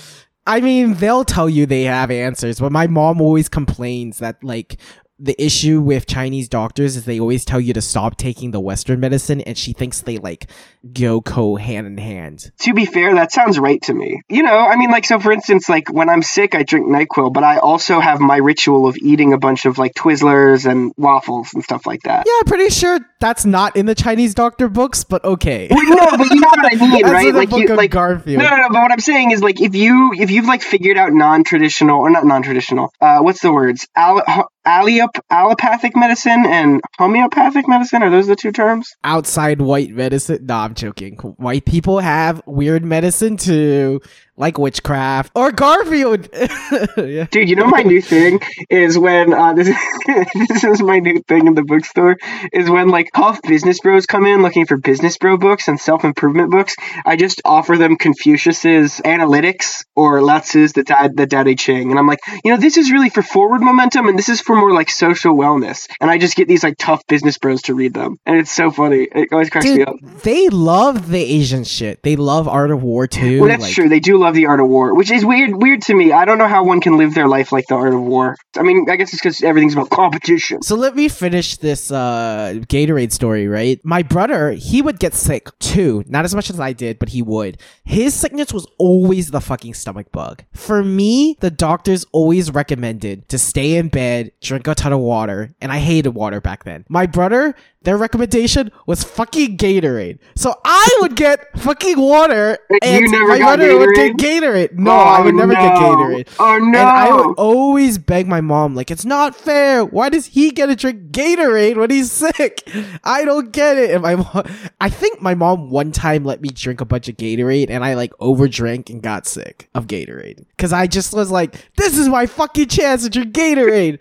I 0.45 0.59
mean, 0.59 0.95
they'll 0.95 1.23
tell 1.23 1.49
you 1.49 1.65
they 1.65 1.83
have 1.83 2.11
answers, 2.11 2.59
but 2.59 2.71
my 2.71 2.87
mom 2.87 3.21
always 3.21 3.47
complains 3.47 4.19
that 4.19 4.43
like 4.43 4.77
the 5.23 5.41
issue 5.41 5.79
with 5.79 6.05
Chinese 6.05 6.49
doctors 6.49 6.97
is 6.97 7.05
they 7.05 7.17
always 7.17 7.45
tell 7.45 7.59
you 7.59 7.73
to 7.73 7.81
stop 7.81 8.17
taking 8.17 8.51
the 8.51 8.59
Western 8.59 8.99
medicine, 8.99 9.39
and 9.41 9.57
she 9.57 9.71
thinks 9.71 10.01
they 10.01 10.17
like 10.17 10.49
go 10.91 11.21
co 11.21 11.55
hand 11.55 11.87
in 11.87 11.97
hand. 11.97 12.51
To 12.59 12.73
be 12.73 12.85
fair, 12.85 13.15
that 13.15 13.31
sounds 13.31 13.57
right 13.57 13.81
to 13.83 13.93
me. 13.93 14.21
You 14.27 14.43
know, 14.43 14.57
I 14.57 14.75
mean, 14.75 14.91
like, 14.91 15.05
so 15.05 15.19
for 15.19 15.31
instance, 15.31 15.69
like 15.69 15.89
when 15.91 16.09
I'm 16.09 16.21
sick, 16.21 16.55
I 16.55 16.63
drink 16.63 16.87
NyQuil, 16.87 17.31
but 17.31 17.45
I 17.45 17.59
also 17.59 18.01
have 18.01 18.19
my 18.19 18.35
ritual 18.37 18.85
of 18.85 18.97
eating 18.97 19.31
a 19.31 19.37
bunch 19.37 19.65
of 19.65 19.77
like 19.77 19.93
Twizzlers 19.93 20.69
and 20.69 20.91
waffles 20.97 21.53
and 21.53 21.63
stuff 21.63 21.85
like 21.85 22.01
that. 22.01 22.25
Yeah, 22.27 22.33
I'm 22.39 22.45
pretty 22.45 22.69
sure 22.69 22.99
that's 23.21 23.45
not 23.45 23.77
in 23.77 23.85
the 23.85 23.95
Chinese 23.95 24.33
doctor 24.33 24.67
books, 24.67 25.05
but 25.05 25.23
okay. 25.23 25.69
Well, 25.83 26.11
no, 26.11 26.17
but 26.17 26.29
you 26.29 26.39
know 26.39 26.47
what 26.49 26.73
I 26.73 26.75
mean, 26.75 27.05
right? 27.05 27.33
Like, 27.33 27.51
you, 27.51 27.67
like, 27.67 27.91
Garfield. 27.91 28.41
no, 28.41 28.49
no, 28.49 28.55
no. 28.57 28.69
But 28.69 28.81
what 28.81 28.91
I'm 28.91 28.99
saying 28.99 29.31
is, 29.31 29.41
like, 29.41 29.61
if 29.61 29.75
you 29.75 30.11
if 30.13 30.31
you've 30.31 30.45
like 30.45 30.61
figured 30.61 30.97
out 30.97 31.13
non-traditional 31.13 31.99
or 31.99 32.09
not 32.09 32.25
non-traditional, 32.25 32.91
uh, 32.99 33.19
what's 33.19 33.41
the 33.41 33.51
words? 33.51 33.87
Ho- 33.95 34.47
Allop- 34.65 35.19
allopathic 35.29 35.95
medicine 35.95 36.45
and 36.47 36.79
homeopathic 36.97 37.67
medicine 37.67 38.01
are 38.01 38.09
those 38.09 38.27
the 38.27 38.35
two 38.35 38.51
terms? 38.51 38.95
Outside 39.03 39.61
white 39.61 39.91
medicine. 39.91 40.45
No, 40.45 40.55
I'm 40.55 40.73
joking. 40.73 41.15
White 41.17 41.65
people 41.65 41.99
have 41.99 42.41
weird 42.45 42.83
medicine 42.85 43.35
too, 43.37 43.99
like 44.35 44.57
witchcraft 44.57 45.31
or 45.35 45.51
Garfield. 45.51 46.27
yeah. 46.97 47.25
Dude, 47.29 47.49
you 47.49 47.55
know 47.55 47.67
my 47.67 47.83
new 47.83 48.01
thing 48.01 48.39
is 48.69 48.97
when 48.97 49.33
uh, 49.33 49.53
this, 49.53 49.67
this 50.49 50.63
is 50.63 50.81
my 50.81 50.99
new 50.99 51.21
thing 51.27 51.47
in 51.47 51.53
the 51.53 51.63
bookstore 51.63 52.17
is 52.51 52.69
when 52.69 52.89
like 52.89 53.09
tough 53.15 53.41
business 53.43 53.79
bros 53.79 54.05
come 54.05 54.25
in 54.25 54.41
looking 54.41 54.65
for 54.65 54.77
business 54.77 55.17
bro 55.17 55.37
books 55.37 55.67
and 55.67 55.79
self 55.79 56.03
improvement 56.03 56.51
books. 56.51 56.75
I 57.05 57.15
just 57.15 57.41
offer 57.45 57.77
them 57.77 57.95
Confucius's 57.97 58.99
Analects 59.01 59.85
or 59.95 60.21
Lao 60.21 60.39
Tzu's 60.39 60.73
the 60.73 60.83
Dad 60.83 61.15
the 61.15 61.27
Dao 61.27 61.45
De 61.45 61.55
Ching, 61.55 61.91
and 61.91 61.99
I'm 61.99 62.07
like, 62.07 62.19
you 62.43 62.51
know, 62.51 62.57
this 62.57 62.77
is 62.77 62.91
really 62.91 63.09
for 63.09 63.21
forward 63.21 63.61
momentum, 63.61 64.07
and 64.07 64.17
this 64.17 64.29
is 64.29 64.41
for 64.41 64.55
more 64.55 64.73
like 64.73 64.89
social 64.89 65.35
wellness. 65.35 65.87
And 66.01 66.09
I 66.09 66.17
just 66.17 66.35
get 66.35 66.47
these 66.47 66.63
like 66.63 66.77
tough 66.77 67.05
business 67.07 67.37
bros 67.37 67.61
to 67.63 67.75
read 67.75 67.93
them, 67.93 68.17
and 68.25 68.37
it's 68.37 68.51
so 68.51 68.71
funny. 68.71 69.07
It 69.13 69.29
always 69.31 69.49
cracks 69.49 69.67
me 69.67 69.83
up. 69.83 69.95
they 70.23 70.49
love 70.49 71.09
the 71.09 71.21
Asian 71.23 71.63
shit. 71.63 72.01
They 72.03 72.15
love 72.15 72.47
Art 72.47 72.71
of 72.71 72.81
War 72.81 73.05
too. 73.07 73.39
Well, 73.39 73.49
that's 73.49 73.63
like- 73.63 73.73
true. 73.73 73.89
They 73.89 73.99
do 73.99 74.22
love 74.23 74.33
the 74.33 74.47
art 74.47 74.59
of 74.59 74.67
war, 74.67 74.95
which 74.95 75.11
is 75.11 75.23
weird. 75.23 75.55
Weird 75.55 75.81
to 75.83 75.93
me. 75.93 76.11
I 76.11 76.25
don't 76.25 76.37
know 76.37 76.47
how 76.47 76.63
one 76.63 76.81
can 76.81 76.97
live 76.97 77.13
their 77.13 77.27
life 77.27 77.51
like 77.51 77.67
the 77.67 77.75
art 77.75 77.93
of 77.93 78.01
war. 78.01 78.35
I 78.57 78.63
mean, 78.63 78.89
I 78.89 78.95
guess 78.95 79.13
it's 79.13 79.21
because 79.21 79.43
everything's 79.43 79.73
about 79.73 79.89
competition. 79.89 80.61
So 80.63 80.75
let 80.75 80.95
me 80.95 81.07
finish 81.09 81.57
this 81.57 81.91
uh 81.91 82.55
Gatorade 82.67 83.11
story, 83.11 83.47
right? 83.47 83.79
My 83.83 84.01
brother, 84.01 84.51
he 84.51 84.81
would 84.81 84.99
get 84.99 85.13
sick 85.13 85.47
too. 85.59 86.03
Not 86.07 86.25
as 86.25 86.33
much 86.33 86.49
as 86.49 86.59
I 86.59 86.73
did, 86.73 86.99
but 86.99 87.09
he 87.09 87.21
would. 87.21 87.59
His 87.83 88.13
sickness 88.13 88.53
was 88.53 88.65
always 88.77 89.31
the 89.31 89.41
fucking 89.41 89.73
stomach 89.73 90.11
bug. 90.11 90.43
For 90.53 90.83
me, 90.83 91.37
the 91.41 91.51
doctors 91.51 92.05
always 92.11 92.51
recommended 92.51 93.29
to 93.29 93.37
stay 93.37 93.75
in 93.75 93.89
bed, 93.89 94.31
drink 94.41 94.67
a 94.67 94.75
ton 94.75 94.93
of 94.93 94.99
water, 94.99 95.53
and 95.61 95.71
I 95.71 95.79
hated 95.79 96.11
water 96.11 96.41
back 96.41 96.63
then. 96.63 96.85
My 96.89 97.05
brother, 97.05 97.55
their 97.83 97.97
recommendation 97.97 98.71
was 98.87 99.03
fucking 99.03 99.57
Gatorade. 99.57 100.19
So 100.35 100.53
I 100.63 100.97
would 101.01 101.15
get 101.15 101.59
fucking 101.59 101.99
water 101.99 102.57
and 102.81 103.11
my 103.11 103.37
brother 103.37 103.77
would 103.77 103.93
get 104.17 104.43
Gatorade. 104.43 104.73
No, 104.73 104.91
oh, 104.91 104.95
I 104.95 105.21
would 105.21 105.33
Oh, 105.33 105.37
never 105.37 105.53
get. 105.53 105.73
Gatorade. 105.75 106.27
Oh 106.39 106.57
no! 106.59 106.79
And 106.79 106.89
I 106.89 107.11
would 107.13 107.35
always 107.37 107.97
beg 107.97 108.27
my 108.27 108.41
mom, 108.41 108.75
like, 108.75 108.91
it's 108.91 109.05
not 109.05 109.35
fair. 109.35 109.83
Why 109.85 110.09
does 110.09 110.27
he 110.27 110.51
get 110.51 110.67
to 110.67 110.75
drink 110.75 111.11
Gatorade 111.11 111.77
when 111.77 111.89
he's 111.89 112.11
sick? 112.33 112.63
I 113.03 113.25
don't 113.25 113.51
get 113.51 113.77
it. 113.77 113.91
And 113.91 114.01
my 114.03 114.15
mom, 114.15 114.43
I 114.81 114.89
think 114.89 115.21
my 115.21 115.35
mom 115.35 115.69
one 115.69 115.91
time 115.91 116.23
let 116.23 116.41
me 116.41 116.49
drink 116.49 116.81
a 116.81 116.85
bunch 116.85 117.07
of 117.07 117.17
Gatorade 117.17 117.69
and 117.69 117.83
I 117.83 117.93
like 117.95 118.11
overdrank 118.19 118.89
and 118.89 119.01
got 119.01 119.25
sick 119.27 119.69
of 119.75 119.87
Gatorade. 119.87 120.45
Cause 120.57 120.73
I 120.73 120.87
just 120.87 121.13
was 121.13 121.31
like, 121.31 121.55
this 121.75 121.97
is 121.97 122.07
my 122.09 122.25
fucking 122.25 122.67
chance 122.69 123.03
to 123.03 123.09
drink 123.09 123.33
Gatorade. 123.33 123.99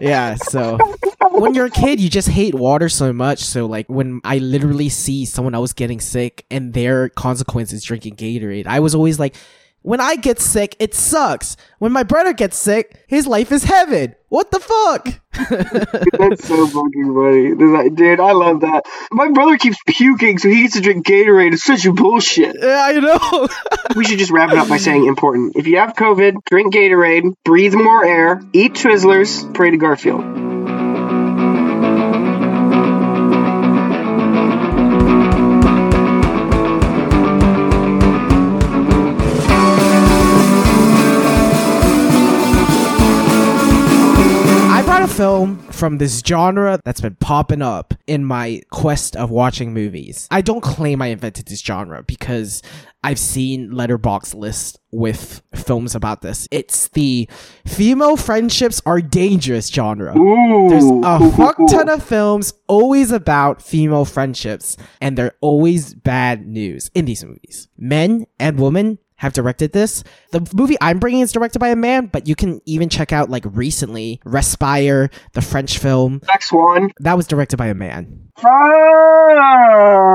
Yeah, 0.00 0.34
so 0.34 0.78
when 1.32 1.54
you're 1.54 1.66
a 1.66 1.70
kid, 1.70 2.00
you 2.00 2.08
just 2.08 2.28
hate 2.28 2.54
water 2.54 2.88
so 2.88 3.12
much. 3.12 3.40
So 3.40 3.66
like 3.66 3.88
when 3.88 4.20
I 4.24 4.38
literally 4.38 4.88
see 4.88 5.24
someone 5.24 5.54
else 5.54 5.72
getting 5.72 6.00
sick 6.00 6.44
and 6.50 6.72
their 6.72 7.08
consequence 7.08 7.72
is 7.72 7.82
drinking 7.82 8.16
Gatorade, 8.16 8.66
I 8.66 8.80
was 8.80 8.94
always 8.94 9.18
like, 9.18 9.34
When 9.82 10.00
I 10.00 10.14
get 10.16 10.38
sick, 10.40 10.76
it 10.78 10.94
sucks. 10.94 11.56
When 11.78 11.90
my 11.90 12.04
brother 12.04 12.32
gets 12.32 12.56
sick, 12.56 13.04
his 13.08 13.26
life 13.26 13.50
is 13.50 13.64
heaven. 13.64 14.14
What 14.28 14.52
the 14.52 14.60
fuck? 14.60 15.20
That's 16.18 16.46
so 16.46 16.66
fucking 16.66 17.14
funny. 17.14 17.90
Dude, 17.90 18.20
I 18.20 18.32
love 18.32 18.60
that. 18.60 18.84
My 19.10 19.28
brother 19.30 19.58
keeps 19.58 19.78
puking, 19.86 20.38
so 20.38 20.48
he 20.48 20.62
gets 20.62 20.74
to 20.74 20.80
drink 20.80 21.04
Gatorade. 21.04 21.52
It's 21.52 21.64
such 21.64 21.84
a 21.84 21.92
bullshit. 21.92 22.56
Yeah, 22.60 22.82
I 22.82 22.92
know. 23.00 23.48
We 23.96 24.06
should 24.06 24.18
just 24.18 24.30
wrap 24.30 24.50
it 24.50 24.56
up 24.56 24.70
by 24.70 24.78
saying 24.78 25.04
important. 25.04 25.54
If 25.54 25.66
you 25.66 25.76
have 25.76 25.94
COVID, 25.94 26.44
drink 26.46 26.72
Gatorade, 26.72 27.34
breathe 27.44 27.74
more 27.74 28.02
air, 28.02 28.40
eat 28.54 28.72
Twizzlers, 28.72 29.52
pray 29.52 29.70
to 29.70 29.76
Garfield. 29.76 30.22
Brought 45.02 45.10
a 45.10 45.14
film 45.16 45.58
from 45.72 45.98
this 45.98 46.22
genre 46.24 46.80
that's 46.84 47.00
been 47.00 47.16
popping 47.16 47.60
up 47.60 47.92
in 48.06 48.24
my 48.24 48.62
quest 48.70 49.16
of 49.16 49.32
watching 49.32 49.74
movies. 49.74 50.28
I 50.30 50.42
don't 50.42 50.60
claim 50.60 51.02
I 51.02 51.08
invented 51.08 51.46
this 51.46 51.60
genre 51.60 52.04
because 52.04 52.62
I've 53.02 53.18
seen 53.18 53.72
Letterboxd 53.72 54.36
lists 54.36 54.78
with 54.92 55.42
films 55.56 55.96
about 55.96 56.22
this. 56.22 56.46
It's 56.52 56.86
the 56.88 57.28
female 57.66 58.16
friendships 58.16 58.80
are 58.86 59.00
dangerous 59.00 59.66
genre. 59.70 60.16
Ooh. 60.16 60.68
There's 60.68 60.84
a 60.84 61.32
fuck 61.32 61.56
ton 61.68 61.88
of 61.88 62.04
films 62.04 62.54
always 62.68 63.10
about 63.10 63.60
female 63.60 64.04
friendships, 64.04 64.76
and 65.00 65.18
they're 65.18 65.34
always 65.40 65.94
bad 65.94 66.46
news 66.46 66.92
in 66.94 67.06
these 67.06 67.24
movies. 67.24 67.66
Men 67.76 68.26
and 68.38 68.60
women 68.60 68.98
have 69.22 69.32
directed 69.32 69.72
this. 69.72 70.02
The 70.32 70.46
movie 70.52 70.76
I'm 70.80 70.98
bringing 70.98 71.20
is 71.20 71.30
directed 71.30 71.60
by 71.60 71.68
a 71.68 71.76
man, 71.76 72.06
but 72.06 72.26
you 72.26 72.34
can 72.34 72.60
even 72.66 72.88
check 72.88 73.12
out 73.12 73.30
like 73.30 73.44
recently 73.46 74.20
Respire, 74.24 75.10
the 75.34 75.40
French 75.40 75.78
film 75.78 76.18
Black 76.18 76.42
Swan. 76.42 76.90
that 76.98 77.16
was 77.16 77.28
directed 77.28 77.56
by 77.56 77.68
a 77.68 77.74
man. 77.74 78.28
On 78.42 79.38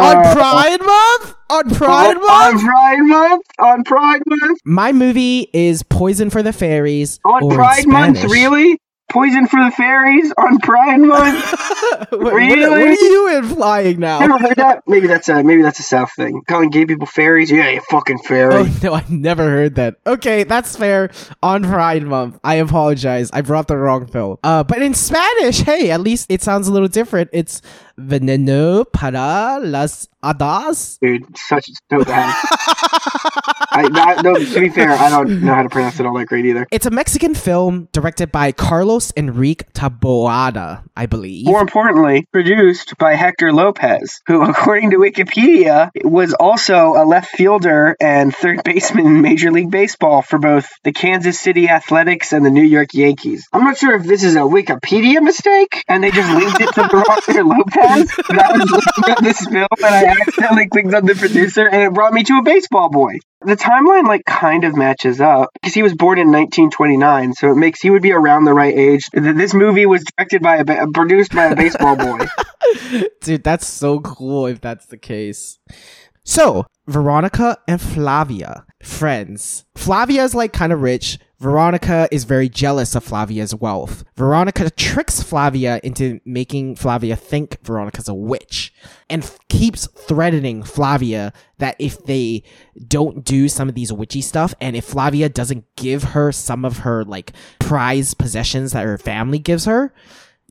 On 0.02 0.36
Pride 0.36 0.82
Month, 0.82 1.36
on 1.50 1.70
Pride 1.70 2.18
oh, 2.18 2.30
on, 2.30 2.56
Month. 2.56 2.64
On 2.64 2.68
Pride 2.68 3.02
Month. 3.02 3.46
On 3.60 3.84
Pride 3.86 4.22
Month. 4.26 4.60
My 4.66 4.92
movie 4.92 5.50
is 5.54 5.84
Poison 5.84 6.30
for 6.30 6.44
the 6.44 6.52
Fairies. 6.52 7.22
On 7.24 7.50
Pride 7.50 7.88
Month, 7.88 8.26
really? 8.26 8.78
Poison 9.10 9.48
for 9.48 9.64
the 9.64 9.72
fairies 9.72 10.34
on 10.38 10.60
Pride 10.60 11.00
Month. 11.00 11.56
What- 12.10 12.22
what- 12.22 12.34
Really? 12.34 12.70
what 12.70 12.82
are 12.82 12.92
you 12.94 13.38
implying 13.38 14.00
now? 14.00 14.20
Never 14.20 14.38
heard 14.38 14.56
that? 14.58 14.84
Maybe 14.88 15.08
that's 15.08 15.28
a 15.30 15.44
maybe 15.44 15.62
that's 15.62 15.80
a 15.80 15.84
South 15.84 16.12
thing. 16.16 16.42
Calling 16.48 16.70
gay 16.70 16.86
people 16.86 17.08
fairies? 17.08 17.50
Yeah, 17.50 17.70
you 17.70 17.82
fucking 17.90 18.20
fairy. 18.20 18.54
Oh 18.54 18.80
no, 18.84 18.94
I 18.94 19.04
never 19.10 19.44
heard 19.50 19.76
that. 19.76 19.96
Okay, 20.06 20.44
that's 20.44 20.76
fair. 20.76 21.10
On 21.42 21.64
Pride 21.64 22.04
Month, 22.04 22.40
I 22.44 22.56
apologize. 22.56 23.30
I 23.34 23.42
brought 23.42 23.68
the 23.68 23.78
wrong 23.78 24.08
film. 24.08 24.38
Uh, 24.44 24.64
but 24.64 24.82
in 24.82 24.94
Spanish, 24.94 25.60
hey, 25.62 25.90
at 25.92 26.02
least 26.02 26.28
it 26.30 26.42
sounds 26.44 26.68
a 26.68 26.74
little 26.74 26.88
different. 26.88 27.30
It's 27.34 27.62
Veneno 28.00 28.86
para 28.92 29.60
las 29.62 30.08
hadas. 30.24 31.00
Dude, 31.02 31.26
such 31.38 31.66
so 31.90 32.04
bad. 32.04 32.34
I, 33.72 33.90
I, 33.92 34.22
no, 34.22 34.36
to 34.36 34.60
be 34.60 34.70
fair, 34.70 34.92
I 34.92 35.10
don't 35.10 35.42
know 35.42 35.54
how 35.54 35.64
to 35.64 35.70
pronounce 35.70 36.00
it 36.00 36.06
all 36.06 36.18
that 36.18 36.26
great 36.28 36.46
either. 36.46 36.68
It's 36.72 36.86
a 36.86 36.92
Mexican 36.92 37.34
film 37.36 37.90
directed 37.92 38.32
by 38.32 38.52
Carlos 38.52 38.97
Enrique 39.16 39.66
Taboada, 39.74 40.84
I 40.96 41.06
believe. 41.06 41.46
More 41.46 41.62
importantly, 41.62 42.26
produced 42.32 42.98
by 42.98 43.14
Hector 43.16 43.54
Lopez, 43.54 44.22
who, 44.28 44.42
according 44.50 44.92
to 44.92 44.98
Wikipedia, 44.98 45.90
was 46.04 46.34
also 46.34 46.94
a 46.96 47.06
left 47.06 47.30
fielder 47.30 47.96
and 48.00 48.36
third 48.36 48.64
baseman 48.64 49.06
in 49.06 49.22
Major 49.22 49.52
League 49.52 49.72
Baseball 49.72 50.22
for 50.22 50.40
both 50.40 50.68
the 50.84 50.92
Kansas 50.92 51.40
City 51.40 51.70
Athletics 51.70 52.34
and 52.34 52.46
the 52.46 52.50
New 52.50 52.64
York 52.64 52.94
Yankees. 52.94 53.48
I'm 53.54 53.64
not 53.64 53.78
sure 53.78 53.96
if 53.96 54.04
this 54.04 54.24
is 54.24 54.36
a 54.36 54.40
Wikipedia 54.40 55.22
mistake 55.22 55.84
and 55.88 56.04
they 56.04 56.12
just 56.12 56.32
linked 56.34 56.62
it 56.62 56.74
to 56.74 57.04
Hector 57.28 57.44
Lopez, 57.44 58.12
but 58.28 58.40
I 58.40 58.58
was 58.58 58.72
looking 58.72 59.12
at 59.12 59.24
this 59.24 59.46
film 59.46 59.68
and 59.78 59.96
I 59.96 60.06
accidentally 60.06 60.68
clicked 60.70 60.94
on 60.94 61.06
the 61.06 61.16
producer 61.16 61.68
and 61.68 61.84
it 61.84 61.94
brought 61.94 62.14
me 62.14 62.24
to 62.24 62.38
a 62.38 62.44
baseball 62.44 62.90
boy. 62.90 63.18
The 63.42 63.56
timeline 63.56 64.08
like 64.08 64.26
kind 64.26 64.64
of 64.64 64.76
matches 64.76 65.22
up 65.22 65.50
because 65.54 65.74
he 65.74 65.84
was 65.84 65.94
born 65.94 66.18
in 66.18 66.28
1929, 66.28 67.34
so 67.34 67.52
it 67.52 67.56
makes 67.56 67.80
he 67.80 67.92
would 67.92 68.02
be 68.02 68.12
around 68.12 68.46
the 68.46 68.54
right 68.54 68.76
age. 68.76 69.08
This 69.14 69.54
movie 69.54 69.86
was 69.86 70.04
directed 70.04 70.42
by 70.42 70.58
a 70.58 70.88
produced 70.88 71.34
by 71.34 71.46
a 71.46 71.56
baseball 71.56 71.96
boy. 71.96 72.20
Dude, 73.22 73.44
that's 73.44 73.68
so 73.68 74.00
cool 74.00 74.48
if 74.48 74.60
that's 74.60 74.88
the 74.88 74.98
case. 74.98 75.60
So, 76.24 76.66
Veronica 76.88 77.58
and 77.68 77.80
Flavia, 77.80 78.66
friends. 78.84 79.66
Flavia 79.76 80.24
is 80.24 80.36
like 80.36 80.52
kind 80.52 80.74
of 80.74 80.82
rich. 80.82 81.20
Veronica 81.40 82.08
is 82.12 82.24
very 82.24 82.50
jealous 82.50 82.96
of 82.96 83.04
Flavia's 83.04 83.54
wealth. 83.54 84.04
Veronica 84.16 84.72
tricks 84.72 85.22
Flavia 85.22 85.80
into 85.84 86.20
making 86.26 86.76
Flavia 86.76 87.16
think 87.16 87.64
Veronica's 87.64 88.08
a 88.08 88.14
witch 88.14 88.74
and 89.10 89.24
f- 89.24 89.38
keeps 89.48 89.86
threatening 89.88 90.64
Flavia 90.64 91.32
that 91.60 91.76
if 91.78 92.04
they 92.06 92.44
don't 92.88 93.24
do 93.24 93.48
some 93.48 93.70
of 93.70 93.76
these 93.76 93.94
witchy 93.94 94.22
stuff 94.22 94.56
and 94.60 94.76
if 94.76 94.86
Flavia 94.86 95.30
doesn't 95.30 95.64
give 95.76 96.04
her 96.04 96.32
some 96.32 96.66
of 96.66 96.80
her 96.80 97.04
like 97.04 97.34
prized 97.60 98.18
possessions 98.18 98.72
that 98.72 98.86
her 98.86 98.98
family 98.98 99.40
gives 99.40 99.66
her, 99.66 99.94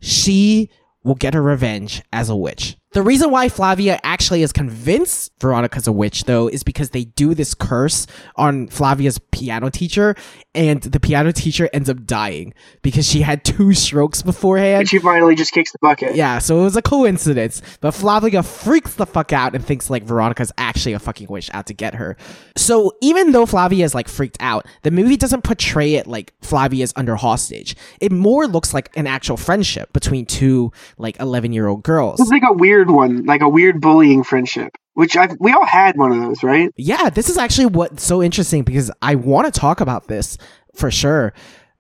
she 0.01 0.71
will 1.03 1.15
get 1.17 1.35
her 1.35 1.43
revenge 1.43 2.03
as 2.13 2.29
a 2.29 2.37
witch. 2.37 2.77
The 2.97 3.03
reason 3.03 3.31
why 3.31 3.51
Flavia 3.51 4.01
actually 4.05 4.43
is 4.43 4.55
convinced 4.55 5.31
Veronica's 5.39 5.87
a 5.87 5.93
witch, 5.93 6.25
though, 6.25 6.49
is 6.49 6.63
because 6.63 6.89
they 6.91 7.05
do 7.05 7.35
this 7.35 7.53
curse 7.53 8.07
on 8.37 8.69
Flavia's 8.69 9.19
piano 9.19 9.69
teacher, 9.69 10.17
and 10.55 10.81
the 10.81 10.99
piano 10.99 11.31
teacher 11.31 11.69
ends 11.75 11.91
up 11.91 12.07
dying 12.07 12.55
because 12.81 13.07
she 13.07 13.21
had 13.21 13.45
two 13.45 13.75
strokes 13.75 14.23
beforehand. 14.23 14.81
And 14.81 14.89
she 14.89 14.99
finally 14.99 15.35
just 15.35 15.53
kicks 15.53 15.73
the 15.73 15.79
bucket. 15.83 16.17
Yeah, 16.17 16.39
so 16.39 16.61
it 16.61 16.63
was 16.63 16.77
a 16.77 16.81
coincidence. 16.81 17.61
But 17.83 17.91
Flavia 17.91 18.43
freaks 18.43 18.95
the 18.95 19.05
fuck 19.05 19.31
out 19.31 19.55
and 19.55 19.63
thinks 19.63 19.91
like 19.91 20.03
Veronica's 20.03 20.51
actually 20.57 20.95
a 20.95 20.99
fucking 20.99 21.27
witch 21.29 21.51
out 21.53 21.67
to 21.67 21.75
get 21.75 21.97
her. 21.97 22.17
So 22.57 22.93
even 23.03 23.33
though 23.33 23.45
Flavia 23.45 23.85
is 23.85 23.95
like 23.95 24.09
freaked 24.09 24.39
out, 24.41 24.65
the 24.85 24.91
movie 24.91 25.19
doesn't 25.19 25.45
portray 25.45 25.97
it 25.97 26.07
like 26.07 26.33
Flavia's 26.41 26.95
under 26.97 27.17
hostage. 27.17 27.77
It 28.01 28.11
more 28.11 28.47
looks 28.47 28.73
like 28.73 28.91
an 28.97 29.07
actual 29.07 29.37
friendship 29.37 29.93
between 29.93 30.25
two 30.25 30.73
like 30.97 31.21
11 31.21 31.53
year 31.53 31.67
old 31.67 31.83
girls. 31.83 32.21
It's 32.21 32.31
like 32.31 32.43
a 32.49 32.55
weird 32.55 32.86
one, 32.91 33.25
like 33.25 33.41
a 33.41 33.49
weird 33.49 33.81
bullying 33.81 34.25
friendship, 34.25 34.77
which 34.95 35.17
I 35.17 35.29
we 35.41 35.53
all 35.53 35.67
had 35.67 35.97
one 35.97 36.13
of 36.13 36.21
those, 36.21 36.43
right? 36.43 36.73
Yeah, 36.77 37.11
this 37.11 37.29
is 37.29 37.39
actually 37.39 37.67
what's 37.67 38.03
so 38.03 38.23
interesting 38.23 38.63
because 38.63 38.91
I 39.03 39.15
want 39.15 39.53
to 39.53 39.61
talk 39.61 39.81
about 39.81 40.09
this 40.09 40.39
for 40.75 40.91
sure. 40.91 41.33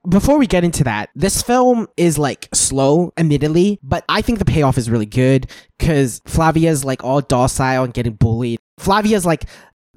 Before 0.09 0.39
we 0.39 0.47
get 0.47 0.63
into 0.63 0.85
that, 0.85 1.11
this 1.17 1.43
film 1.43 1.89
is 1.97 2.17
like 2.17 2.49
slow, 2.55 3.13
admittedly, 3.17 3.81
but 3.83 4.05
I 4.09 4.23
think 4.23 4.39
the 4.39 4.45
payoff 4.45 4.79
is 4.79 4.89
really 4.89 5.07
good 5.07 5.51
because 5.79 6.21
Flavia's 6.27 6.85
like 6.85 7.03
all 7.03 7.21
docile 7.21 7.83
and 7.83 7.93
getting 7.93 8.15
bullied. 8.15 8.61
Flavia's 8.79 9.27
like 9.27 9.47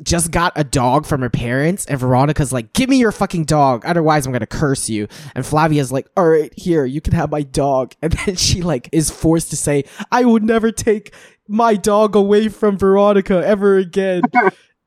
just 0.04 0.32
got 0.32 0.54
a 0.56 0.64
dog 0.64 1.06
from 1.06 1.22
her 1.22 1.30
parents, 1.30 1.86
and 1.86 2.00
Veronica's 2.00 2.54
like, 2.54 2.74
Give 2.74 2.90
me 2.90 2.98
your 2.98 3.12
fucking 3.12 3.46
dog, 3.46 3.86
otherwise 3.86 4.26
I'm 4.26 4.32
gonna 4.32 4.48
curse 4.48 4.90
you. 4.90 5.08
And 5.36 5.46
Flavia's 5.46 5.92
like, 5.92 6.08
All 6.16 6.28
right, 6.28 6.54
here, 6.56 6.86
you 6.86 7.02
can 7.02 7.14
have 7.14 7.32
my 7.32 7.44
dog. 7.44 7.94
And 8.02 8.14
then 8.14 8.36
she 8.36 8.62
like 8.62 8.90
is 8.92 9.10
forced 9.10 9.50
to 9.50 9.56
say, 9.56 9.84
I 10.12 10.24
would 10.26 10.44
never 10.44 10.72
take 10.72 11.14
my 11.48 11.76
dog 11.76 12.16
away 12.16 12.48
from 12.48 12.78
Veronica 12.78 13.46
ever 13.46 13.78
again. 13.78 14.24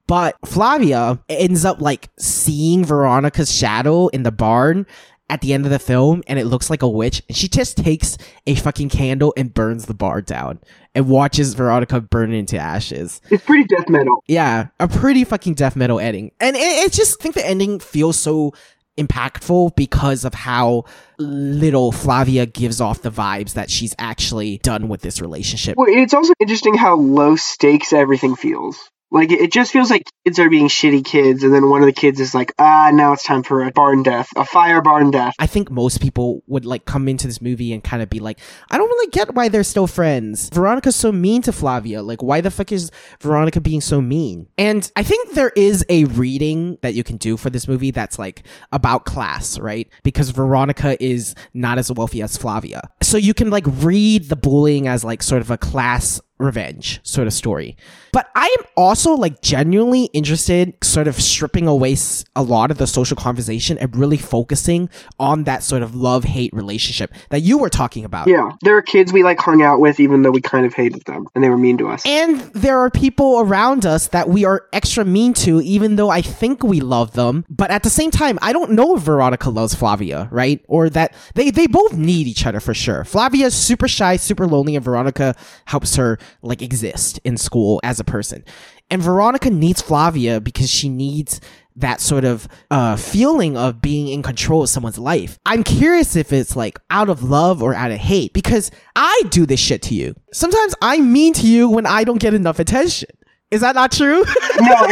But 0.08 0.36
Flavia 0.44 1.20
ends 1.28 1.64
up 1.64 1.80
like 1.80 2.10
seeing 2.18 2.84
Veronica's 2.84 3.50
shadow 3.50 4.08
in 4.08 4.24
the 4.24 4.32
barn 4.32 4.86
at 5.32 5.40
the 5.40 5.54
end 5.54 5.64
of 5.64 5.72
the 5.72 5.78
film 5.78 6.22
and 6.26 6.38
it 6.38 6.44
looks 6.44 6.68
like 6.68 6.82
a 6.82 6.88
witch 6.88 7.22
and 7.26 7.34
she 7.34 7.48
just 7.48 7.78
takes 7.78 8.18
a 8.46 8.54
fucking 8.54 8.90
candle 8.90 9.32
and 9.34 9.54
burns 9.54 9.86
the 9.86 9.94
bar 9.94 10.20
down 10.20 10.60
and 10.94 11.08
watches 11.08 11.54
Veronica 11.54 12.02
burn 12.02 12.34
into 12.34 12.58
ashes. 12.58 13.22
It's 13.30 13.42
pretty 13.42 13.64
death 13.64 13.88
metal. 13.88 14.22
Yeah, 14.28 14.66
a 14.78 14.86
pretty 14.86 15.24
fucking 15.24 15.54
death 15.54 15.74
metal 15.74 15.98
ending. 15.98 16.32
And 16.38 16.54
it, 16.54 16.60
it 16.60 16.92
just 16.92 17.18
I 17.18 17.22
think 17.22 17.34
the 17.34 17.48
ending 17.48 17.78
feels 17.80 18.18
so 18.18 18.52
impactful 18.98 19.74
because 19.74 20.26
of 20.26 20.34
how 20.34 20.84
little 21.18 21.92
Flavia 21.92 22.44
gives 22.44 22.78
off 22.78 23.00
the 23.00 23.10
vibes 23.10 23.54
that 23.54 23.70
she's 23.70 23.94
actually 23.98 24.58
done 24.58 24.88
with 24.88 25.00
this 25.00 25.22
relationship. 25.22 25.78
Well, 25.78 25.86
it's 25.88 26.12
also 26.12 26.34
interesting 26.40 26.74
how 26.74 26.96
low 26.96 27.36
stakes 27.36 27.94
everything 27.94 28.36
feels. 28.36 28.90
Like 29.12 29.30
it 29.30 29.52
just 29.52 29.72
feels 29.72 29.90
like 29.90 30.04
kids 30.24 30.38
are 30.38 30.48
being 30.48 30.68
shitty 30.68 31.04
kids, 31.04 31.42
and 31.42 31.52
then 31.52 31.68
one 31.68 31.82
of 31.82 31.86
the 31.86 31.92
kids 31.92 32.18
is 32.18 32.34
like, 32.34 32.54
ah, 32.58 32.90
now 32.92 33.12
it's 33.12 33.22
time 33.22 33.42
for 33.42 33.62
a 33.62 33.70
barn 33.70 34.02
death, 34.02 34.28
a 34.36 34.44
fire 34.44 34.80
barn 34.80 35.10
death. 35.10 35.34
I 35.38 35.46
think 35.46 35.70
most 35.70 36.00
people 36.00 36.42
would 36.46 36.64
like 36.64 36.86
come 36.86 37.08
into 37.08 37.26
this 37.26 37.42
movie 37.42 37.72
and 37.74 37.84
kind 37.84 38.02
of 38.02 38.08
be 38.08 38.20
like, 38.20 38.38
I 38.70 38.78
don't 38.78 38.88
really 38.88 39.10
get 39.10 39.34
why 39.34 39.48
they're 39.48 39.64
still 39.64 39.86
friends. 39.86 40.48
Veronica's 40.52 40.96
so 40.96 41.12
mean 41.12 41.42
to 41.42 41.52
Flavia. 41.52 42.02
Like, 42.02 42.22
why 42.22 42.40
the 42.40 42.50
fuck 42.50 42.72
is 42.72 42.90
Veronica 43.20 43.60
being 43.60 43.82
so 43.82 44.00
mean? 44.00 44.48
And 44.56 44.90
I 44.96 45.02
think 45.02 45.34
there 45.34 45.52
is 45.56 45.84
a 45.90 46.04
reading 46.04 46.78
that 46.80 46.94
you 46.94 47.04
can 47.04 47.18
do 47.18 47.36
for 47.36 47.50
this 47.50 47.68
movie 47.68 47.90
that's 47.90 48.18
like 48.18 48.44
about 48.72 49.04
class, 49.04 49.58
right? 49.58 49.88
Because 50.02 50.30
Veronica 50.30 51.02
is 51.04 51.34
not 51.52 51.76
as 51.76 51.92
wealthy 51.92 52.22
as 52.22 52.38
Flavia. 52.38 52.88
So 53.02 53.18
you 53.18 53.34
can 53.34 53.50
like 53.50 53.64
read 53.66 54.30
the 54.30 54.36
bullying 54.36 54.88
as 54.88 55.04
like 55.04 55.22
sort 55.22 55.42
of 55.42 55.50
a 55.50 55.58
class 55.58 56.20
revenge 56.42 57.00
sort 57.02 57.26
of 57.26 57.32
story. 57.32 57.76
But 58.12 58.28
I 58.34 58.54
am 58.58 58.66
also 58.76 59.14
like 59.14 59.40
genuinely 59.40 60.04
interested, 60.12 60.74
sort 60.82 61.08
of 61.08 61.14
stripping 61.14 61.66
away 61.66 61.96
a 62.36 62.42
lot 62.42 62.70
of 62.70 62.78
the 62.78 62.86
social 62.86 63.16
conversation 63.16 63.78
and 63.78 63.94
really 63.96 64.18
focusing 64.18 64.90
on 65.18 65.44
that 65.44 65.62
sort 65.62 65.82
of 65.82 65.94
love 65.94 66.24
hate 66.24 66.52
relationship 66.52 67.12
that 67.30 67.40
you 67.40 67.56
were 67.56 67.70
talking 67.70 68.04
about. 68.04 68.28
Yeah, 68.28 68.52
there 68.60 68.76
are 68.76 68.82
kids 68.82 69.12
we 69.12 69.22
like 69.22 69.38
hung 69.38 69.62
out 69.62 69.80
with, 69.80 69.98
even 69.98 70.22
though 70.22 70.30
we 70.30 70.42
kind 70.42 70.66
of 70.66 70.74
hated 70.74 71.04
them 71.04 71.26
and 71.34 71.42
they 71.42 71.48
were 71.48 71.56
mean 71.56 71.78
to 71.78 71.88
us. 71.88 72.02
And 72.04 72.40
there 72.52 72.78
are 72.78 72.90
people 72.90 73.40
around 73.40 73.86
us 73.86 74.08
that 74.08 74.28
we 74.28 74.44
are 74.44 74.66
extra 74.72 75.04
mean 75.04 75.32
to, 75.34 75.62
even 75.62 75.96
though 75.96 76.10
I 76.10 76.20
think 76.20 76.62
we 76.62 76.80
love 76.80 77.12
them. 77.12 77.46
But 77.48 77.70
at 77.70 77.82
the 77.82 77.90
same 77.90 78.10
time, 78.10 78.38
I 78.42 78.52
don't 78.52 78.72
know 78.72 78.96
if 78.96 79.02
Veronica 79.02 79.48
loves 79.48 79.74
Flavia, 79.74 80.28
right? 80.30 80.62
Or 80.68 80.90
that 80.90 81.14
they, 81.34 81.50
they 81.50 81.66
both 81.66 81.94
need 81.94 82.26
each 82.26 82.44
other 82.44 82.60
for 82.60 82.74
sure. 82.74 83.04
Flavia's 83.04 83.54
super 83.54 83.88
shy, 83.88 84.16
super 84.16 84.46
lonely, 84.46 84.76
and 84.76 84.84
Veronica 84.84 85.34
helps 85.66 85.96
her 85.96 86.18
like 86.40 86.62
exist 86.62 87.20
in 87.24 87.36
school 87.36 87.80
as 87.82 88.00
a 88.00 88.04
person. 88.04 88.44
And 88.90 89.02
Veronica 89.02 89.50
needs 89.50 89.82
Flavia 89.82 90.40
because 90.40 90.70
she 90.70 90.88
needs 90.88 91.40
that 91.76 92.00
sort 92.00 92.24
of 92.24 92.48
uh, 92.70 92.96
feeling 92.96 93.56
of 93.56 93.80
being 93.80 94.08
in 94.08 94.22
control 94.22 94.62
of 94.62 94.68
someone's 94.68 94.98
life. 94.98 95.38
I'm 95.46 95.64
curious 95.64 96.16
if 96.16 96.32
it's 96.32 96.56
like 96.56 96.78
out 96.90 97.08
of 97.08 97.22
love 97.22 97.62
or 97.62 97.74
out 97.74 97.90
of 97.90 97.98
hate 97.98 98.32
because 98.32 98.70
I 98.94 99.22
do 99.30 99.46
this 99.46 99.60
shit 99.60 99.82
to 99.82 99.94
you. 99.94 100.14
Sometimes 100.32 100.74
I'm 100.82 101.12
mean 101.12 101.32
to 101.34 101.46
you 101.46 101.68
when 101.68 101.86
I 101.86 102.04
don't 102.04 102.20
get 102.20 102.34
enough 102.34 102.58
attention. 102.58 103.08
Is 103.52 103.60
that 103.60 103.74
not 103.74 103.92
true? 103.92 104.24
no, 104.60 104.86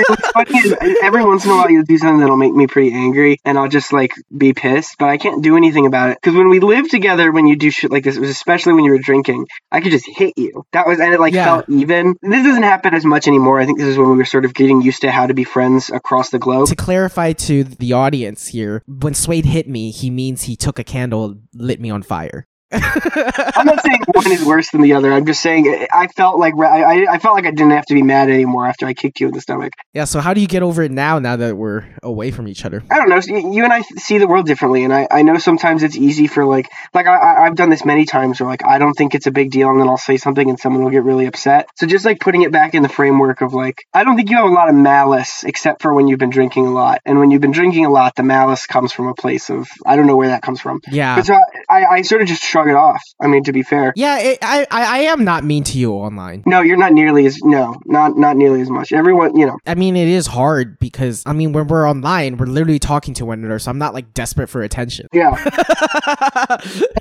every 1.02 1.24
once 1.24 1.46
in 1.46 1.50
a 1.50 1.54
while 1.54 1.70
you'll 1.70 1.82
do 1.82 1.96
something 1.96 2.20
that'll 2.20 2.36
make 2.36 2.52
me 2.52 2.66
pretty 2.66 2.92
angry, 2.92 3.38
and 3.42 3.56
I'll 3.58 3.68
just 3.70 3.90
like 3.90 4.12
be 4.36 4.52
pissed, 4.52 4.96
but 4.98 5.08
I 5.08 5.16
can't 5.16 5.42
do 5.42 5.56
anything 5.56 5.86
about 5.86 6.10
it. 6.10 6.18
Because 6.20 6.36
when 6.36 6.50
we 6.50 6.60
lived 6.60 6.90
together, 6.90 7.32
when 7.32 7.46
you 7.46 7.56
do 7.56 7.70
shit 7.70 7.90
like 7.90 8.04
this, 8.04 8.16
it 8.16 8.20
was 8.20 8.28
especially 8.28 8.74
when 8.74 8.84
you 8.84 8.90
were 8.92 8.98
drinking, 8.98 9.46
I 9.72 9.80
could 9.80 9.92
just 9.92 10.06
hit 10.06 10.34
you. 10.36 10.64
That 10.72 10.86
was, 10.86 11.00
and 11.00 11.14
it 11.14 11.18
like 11.20 11.32
Yeah. 11.32 11.44
felt 11.44 11.68
even. 11.70 12.16
This 12.20 12.44
doesn't 12.44 12.62
happen 12.62 12.92
as 12.94 13.06
much 13.06 13.26
anymore. 13.26 13.58
I 13.60 13.64
think 13.64 13.78
this 13.78 13.88
is 13.88 13.96
when 13.96 14.10
we 14.10 14.16
were 14.16 14.26
sort 14.26 14.44
of 14.44 14.52
getting 14.52 14.82
used 14.82 15.00
to 15.02 15.10
how 15.10 15.26
to 15.26 15.32
be 15.32 15.44
friends 15.44 15.88
across 15.90 16.28
the 16.28 16.38
globe. 16.38 16.68
to 16.68 16.76
clarify 16.76 17.32
to 17.32 17.64
the 17.64 17.94
audience 17.94 18.48
here, 18.48 18.82
when 18.86 19.14
Swade 19.14 19.46
hit 19.46 19.68
me, 19.68 19.90
he 19.90 20.10
means 20.10 20.42
he 20.42 20.54
took 20.54 20.78
a 20.78 20.84
candle, 20.84 21.36
lit 21.54 21.80
me 21.80 21.88
on 21.88 22.02
fire. 22.02 22.46
I'm 22.72 23.66
not 23.66 23.82
saying 23.82 24.00
one 24.12 24.30
is 24.32 24.44
worse 24.44 24.70
than 24.70 24.82
the 24.82 24.92
other. 24.94 25.12
I'm 25.12 25.26
just 25.26 25.40
saying 25.42 25.86
I 25.92 26.06
felt 26.08 26.38
like 26.38 26.54
I, 26.58 26.82
I- 26.82 27.06
I 27.12 27.18
felt 27.18 27.34
like 27.34 27.46
I 27.46 27.50
didn't 27.50 27.70
have 27.72 27.86
to 27.86 27.94
be 27.94 28.02
mad 28.02 28.28
anymore 28.30 28.66
after 28.66 28.86
I 28.86 28.94
kicked 28.94 29.20
you 29.20 29.28
in 29.28 29.34
the 29.34 29.40
stomach. 29.40 29.72
Yeah, 29.94 30.04
so 30.04 30.20
how 30.20 30.34
do 30.34 30.40
you 30.40 30.46
get 30.46 30.62
over 30.62 30.82
it 30.82 30.90
now, 30.90 31.18
now 31.18 31.36
that 31.36 31.56
we're 31.56 31.84
away 32.02 32.30
from 32.30 32.46
each 32.46 32.64
other? 32.64 32.82
I 32.90 32.96
don't 32.96 33.08
know. 33.08 33.20
You 33.50 33.64
and 33.64 33.72
I 33.72 33.80
see 33.96 34.18
the 34.18 34.28
world 34.28 34.46
differently, 34.46 34.84
and 34.84 34.92
I, 34.92 35.08
I 35.10 35.22
know 35.22 35.38
sometimes 35.38 35.82
it's 35.82 35.96
easy 35.96 36.26
for 36.26 36.44
like 36.44 36.68
like 36.94 37.06
I, 37.06 37.16
I 37.16 37.46
I've 37.46 37.56
done 37.56 37.70
this 37.70 37.84
many 37.84 38.04
times 38.04 38.40
where 38.40 38.48
like 38.48 38.64
I 38.64 38.78
don't 38.78 38.94
think 38.94 39.14
it's 39.14 39.26
a 39.26 39.30
big 39.32 39.50
deal, 39.50 39.68
and 39.70 39.80
then 39.80 39.88
I'll 39.88 39.96
say 39.98 40.16
something 40.16 40.48
and 40.48 40.58
someone 40.58 40.84
will 40.84 40.90
get 40.90 41.02
really 41.02 41.26
upset. 41.26 41.68
So 41.76 41.86
just 41.86 42.04
like 42.04 42.20
putting 42.20 42.42
it 42.42 42.52
back 42.52 42.74
in 42.74 42.82
the 42.82 42.88
framework 42.88 43.40
of 43.40 43.52
like 43.54 43.82
I 43.92 44.04
don't 44.04 44.16
think 44.16 44.30
you 44.30 44.36
have 44.36 44.46
a 44.46 44.54
lot 44.54 44.68
of 44.68 44.74
malice 44.74 45.42
except 45.44 45.82
for 45.82 45.92
when 45.94 46.06
you've 46.08 46.18
been 46.20 46.30
drinking 46.30 46.66
a 46.66 46.70
lot, 46.72 47.00
and 47.04 47.18
when 47.18 47.30
you've 47.30 47.40
been 47.40 47.50
drinking 47.52 47.86
a 47.86 47.90
lot, 47.90 48.14
the 48.14 48.22
malice 48.22 48.66
comes 48.66 48.92
from 48.92 49.08
a 49.08 49.14
place 49.14 49.50
of 49.50 49.68
I 49.84 49.96
don't 49.96 50.06
know 50.06 50.16
where 50.16 50.28
that 50.28 50.42
comes 50.42 50.60
from. 50.60 50.80
Yeah. 50.90 51.16
But 51.16 51.26
so 51.26 51.36
I, 51.68 51.84
I 51.86 52.02
sort 52.02 52.22
of 52.22 52.28
just 52.28 52.42
shrug 52.42 52.59
it 52.68 52.74
off. 52.74 53.02
I 53.20 53.26
mean, 53.26 53.44
to 53.44 53.52
be 53.52 53.62
fair. 53.62 53.92
Yeah, 53.96 54.18
it, 54.18 54.38
I, 54.42 54.66
I 54.70 54.90
I 54.90 54.98
am 55.04 55.24
not 55.24 55.44
mean 55.44 55.64
to 55.64 55.78
you 55.78 55.92
online. 55.92 56.42
No, 56.46 56.60
you're 56.60 56.76
not 56.76 56.92
nearly 56.92 57.26
as 57.26 57.38
no, 57.42 57.80
not 57.86 58.16
not 58.16 58.36
nearly 58.36 58.60
as 58.60 58.70
much. 58.70 58.92
Everyone, 58.92 59.36
you 59.36 59.46
know, 59.46 59.58
I 59.66 59.74
mean, 59.74 59.96
it 59.96 60.08
is 60.08 60.26
hard 60.26 60.78
because 60.78 61.22
I 61.26 61.32
mean, 61.32 61.52
when 61.52 61.66
we're 61.68 61.88
online, 61.88 62.36
we're 62.36 62.46
literally 62.46 62.78
talking 62.78 63.14
to 63.14 63.26
one 63.26 63.40
another, 63.40 63.58
so 63.58 63.70
I'm 63.70 63.78
not 63.78 63.94
like 63.94 64.12
desperate 64.14 64.48
for 64.48 64.62
attention. 64.62 65.06
yeah. 65.12 65.30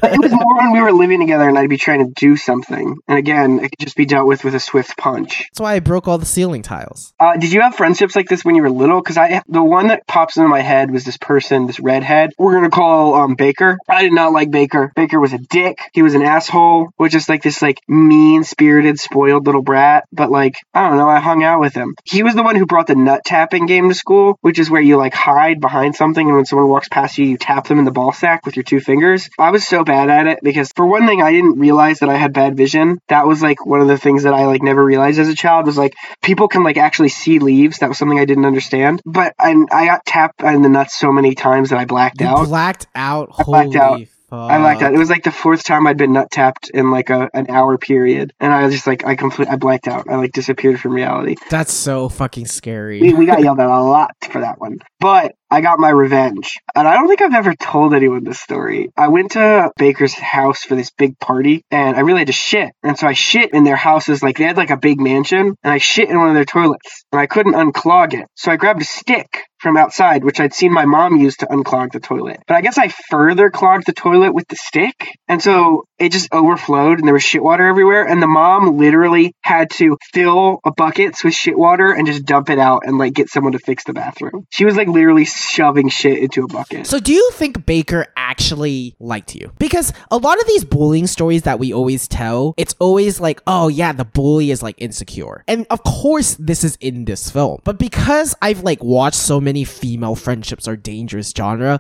it 0.03 0.21
was 0.21 0.31
more 0.31 0.57
when 0.57 0.71
we 0.71 0.81
were 0.81 0.91
living 0.91 1.19
together 1.19 1.47
and 1.47 1.57
I'd 1.57 1.69
be 1.69 1.77
trying 1.77 2.05
to 2.05 2.11
do 2.13 2.37
something. 2.37 2.97
And 3.07 3.17
again, 3.17 3.59
it 3.59 3.69
could 3.69 3.79
just 3.79 3.95
be 3.95 4.05
dealt 4.05 4.27
with 4.27 4.43
with 4.43 4.55
a 4.55 4.59
swift 4.59 4.97
punch. 4.97 5.47
That's 5.51 5.59
why 5.59 5.73
I 5.75 5.79
broke 5.79 6.07
all 6.07 6.17
the 6.17 6.25
ceiling 6.25 6.61
tiles. 6.61 7.13
Uh, 7.19 7.37
did 7.37 7.51
you 7.51 7.61
have 7.61 7.75
friendships 7.75 8.15
like 8.15 8.27
this 8.27 8.45
when 8.45 8.55
you 8.55 8.61
were 8.61 8.69
little? 8.69 9.01
Because 9.01 9.17
I, 9.17 9.41
the 9.47 9.63
one 9.63 9.87
that 9.87 10.07
pops 10.07 10.37
into 10.37 10.49
my 10.49 10.61
head 10.61 10.91
was 10.91 11.05
this 11.05 11.17
person, 11.17 11.67
this 11.67 11.79
redhead. 11.79 12.31
We're 12.37 12.53
gonna 12.53 12.69
call 12.69 13.15
um, 13.15 13.35
Baker. 13.35 13.77
I 13.87 14.03
did 14.03 14.13
not 14.13 14.31
like 14.31 14.51
Baker. 14.51 14.91
Baker 14.95 15.19
was 15.19 15.33
a 15.33 15.37
dick. 15.49 15.77
He 15.93 16.01
was 16.01 16.15
an 16.15 16.21
asshole. 16.21 16.89
Was 16.97 17.11
just 17.11 17.29
like 17.29 17.43
this 17.43 17.61
like 17.61 17.81
mean 17.87 18.43
spirited, 18.43 18.99
spoiled 18.99 19.45
little 19.45 19.61
brat. 19.61 20.05
But 20.11 20.31
like 20.31 20.55
I 20.73 20.87
don't 20.87 20.97
know, 20.97 21.09
I 21.09 21.19
hung 21.19 21.43
out 21.43 21.59
with 21.59 21.73
him. 21.73 21.95
He 22.03 22.23
was 22.23 22.35
the 22.35 22.43
one 22.43 22.55
who 22.55 22.65
brought 22.65 22.87
the 22.87 22.95
nut 22.95 23.21
tapping 23.25 23.65
game 23.65 23.89
to 23.89 23.95
school, 23.95 24.37
which 24.41 24.59
is 24.59 24.69
where 24.69 24.81
you 24.81 24.97
like 24.97 25.13
hide 25.13 25.59
behind 25.59 25.95
something, 25.95 26.25
and 26.25 26.35
when 26.35 26.45
someone 26.45 26.69
walks 26.69 26.89
past 26.89 27.17
you, 27.17 27.25
you 27.25 27.37
tap 27.37 27.67
them 27.67 27.79
in 27.79 27.85
the 27.85 27.91
ball 27.91 28.11
sack 28.13 28.45
with 28.45 28.55
your 28.55 28.63
two 28.63 28.79
fingers. 28.79 29.29
I 29.39 29.51
was 29.51 29.67
so 29.67 29.83
bad 29.83 30.09
at 30.09 30.27
it 30.27 30.39
because 30.43 30.71
for 30.75 30.85
one 30.85 31.07
thing, 31.07 31.21
I 31.21 31.31
didn't 31.31 31.59
realize 31.59 31.99
that 31.99 32.09
I 32.09 32.15
had 32.17 32.33
bad 32.33 32.55
vision. 32.57 32.99
That 33.07 33.27
was 33.27 33.41
like 33.41 33.65
one 33.65 33.81
of 33.81 33.87
the 33.87 33.97
things 33.97 34.23
that 34.23 34.33
I 34.33 34.45
like 34.45 34.61
never 34.63 34.83
realized 34.83 35.19
as 35.19 35.29
a 35.29 35.35
child 35.35 35.65
was 35.65 35.77
like 35.77 35.93
people 36.21 36.47
can 36.47 36.63
like 36.63 36.77
actually 36.77 37.09
see 37.09 37.39
leaves. 37.39 37.79
That 37.79 37.89
was 37.89 37.97
something 37.97 38.19
I 38.19 38.25
didn't 38.25 38.45
understand. 38.45 39.01
But 39.05 39.33
I, 39.39 39.55
I 39.71 39.85
got 39.85 40.05
tapped 40.05 40.41
in 40.41 40.61
the 40.61 40.69
nuts 40.69 40.97
so 40.97 41.11
many 41.11 41.35
times 41.35 41.69
that 41.69 41.79
I 41.79 41.85
blacked 41.85 42.21
You 42.21 42.27
out. 42.27 42.47
blacked 42.47 42.87
out. 42.95 43.29
I 43.37 43.43
blacked 43.43 43.73
Holy 43.75 44.03
out. 44.03 44.07
I 44.31 44.57
blacked 44.59 44.81
out. 44.81 44.93
It 44.93 44.97
was 44.97 45.09
like 45.09 45.23
the 45.23 45.31
fourth 45.31 45.63
time 45.63 45.87
I'd 45.87 45.97
been 45.97 46.13
nut 46.13 46.29
tapped 46.31 46.69
in 46.73 46.91
like 46.91 47.09
a 47.09 47.29
an 47.33 47.49
hour 47.49 47.77
period, 47.77 48.33
and 48.39 48.53
I 48.53 48.63
was 48.65 48.73
just 48.73 48.87
like 48.87 49.05
I 49.05 49.15
complete 49.15 49.47
I 49.47 49.55
blacked 49.55 49.87
out. 49.87 50.07
I 50.09 50.15
like 50.15 50.31
disappeared 50.31 50.79
from 50.79 50.93
reality. 50.93 51.35
That's 51.49 51.73
so 51.73 52.09
fucking 52.09 52.43
We, 52.43 52.47
scary. 52.47 53.13
we 53.13 53.25
got 53.25 53.41
yelled 53.41 53.59
at 53.59 53.67
a 53.69 53.81
lot 53.81 54.11
for 54.31 54.41
that 54.41 54.59
one. 54.59 54.77
But 54.99 55.33
I 55.51 55.61
got 55.61 55.79
my 55.79 55.89
revenge. 55.89 56.57
And 56.75 56.87
I 56.87 56.93
don't 56.95 57.07
think 57.07 57.21
I've 57.21 57.33
ever 57.33 57.55
told 57.55 57.93
anyone 57.93 58.23
this 58.23 58.39
story. 58.39 58.91
I 58.95 59.07
went 59.07 59.31
to 59.31 59.71
Baker's 59.77 60.13
house 60.13 60.63
for 60.63 60.75
this 60.75 60.91
big 60.91 61.17
party 61.19 61.63
and 61.71 61.97
I 61.97 62.01
really 62.01 62.19
had 62.19 62.27
to 62.27 62.33
shit. 62.33 62.71
And 62.83 62.97
so 62.97 63.07
I 63.07 63.13
shit 63.13 63.53
in 63.53 63.63
their 63.63 63.75
houses. 63.75 64.21
Like 64.21 64.37
they 64.37 64.43
had 64.43 64.57
like 64.57 64.69
a 64.69 64.77
big 64.77 64.99
mansion 64.99 65.55
and 65.63 65.73
I 65.73 65.79
shit 65.79 66.09
in 66.09 66.19
one 66.19 66.27
of 66.29 66.35
their 66.35 66.45
toilets 66.45 67.03
and 67.11 67.19
I 67.19 67.25
couldn't 67.25 67.53
unclog 67.53 68.13
it. 68.13 68.27
So 68.35 68.51
I 68.51 68.57
grabbed 68.57 68.81
a 68.81 68.85
stick 68.85 69.45
from 69.59 69.77
outside, 69.77 70.23
which 70.23 70.39
I'd 70.39 70.53
seen 70.53 70.73
my 70.73 70.85
mom 70.85 71.17
use 71.17 71.37
to 71.37 71.45
unclog 71.47 71.91
the 71.91 71.99
toilet. 71.99 72.41
But 72.47 72.55
I 72.55 72.61
guess 72.61 72.77
I 72.77 72.87
further 72.87 73.49
clogged 73.49 73.85
the 73.85 73.93
toilet 73.93 74.33
with 74.33 74.47
the 74.47 74.55
stick. 74.55 75.17
And 75.27 75.41
so 75.41 75.85
it 75.99 76.11
just 76.11 76.33
overflowed 76.33 76.99
and 76.99 77.07
there 77.07 77.13
was 77.13 77.23
shit 77.23 77.43
water 77.43 77.67
everywhere. 77.67 78.07
And 78.07 78.21
the 78.21 78.27
mom 78.27 78.77
literally 78.77 79.35
had 79.41 79.69
to 79.71 79.97
fill 80.13 80.59
a 80.63 80.71
buckets 80.71 81.23
with 81.23 81.33
shit 81.33 81.57
water 81.57 81.91
and 81.91 82.07
just 82.07 82.25
dump 82.25 82.49
it 82.49 82.57
out 82.57 82.83
and 82.85 82.97
like 82.97 83.13
get 83.13 83.29
someone 83.29 83.53
to 83.53 83.59
fix 83.59 83.83
the 83.83 83.93
bathroom. 83.93 84.47
She 84.49 84.65
was 84.65 84.75
like 84.75 84.87
literally 84.87 85.25
shoving 85.25 85.89
shit 85.89 86.19
into 86.19 86.43
a 86.43 86.47
bucket. 86.47 86.87
So, 86.87 86.99
do 86.99 87.13
you 87.13 87.31
think 87.33 87.65
Baker 87.65 88.07
actually 88.15 88.95
liked 88.99 89.35
you? 89.35 89.51
Because 89.59 89.93
a 90.09 90.17
lot 90.17 90.39
of 90.39 90.47
these 90.47 90.63
bullying 90.63 91.07
stories 91.07 91.43
that 91.43 91.59
we 91.59 91.73
always 91.73 92.07
tell, 92.07 92.53
it's 92.57 92.75
always 92.79 93.19
like, 93.19 93.41
oh, 93.45 93.67
yeah, 93.67 93.91
the 93.91 94.05
bully 94.05 94.51
is 94.51 94.63
like 94.63 94.75
insecure. 94.77 95.43
And 95.47 95.67
of 95.69 95.83
course, 95.83 96.35
this 96.39 96.63
is 96.63 96.77
in 96.79 97.05
this 97.05 97.29
film. 97.29 97.59
But 97.63 97.77
because 97.77 98.35
I've 98.41 98.63
like 98.63 98.83
watched 98.83 99.17
so 99.17 99.41
many 99.41 99.63
female 99.63 100.15
friendships 100.15 100.67
are 100.67 100.77
dangerous 100.77 101.33
genre, 101.35 101.79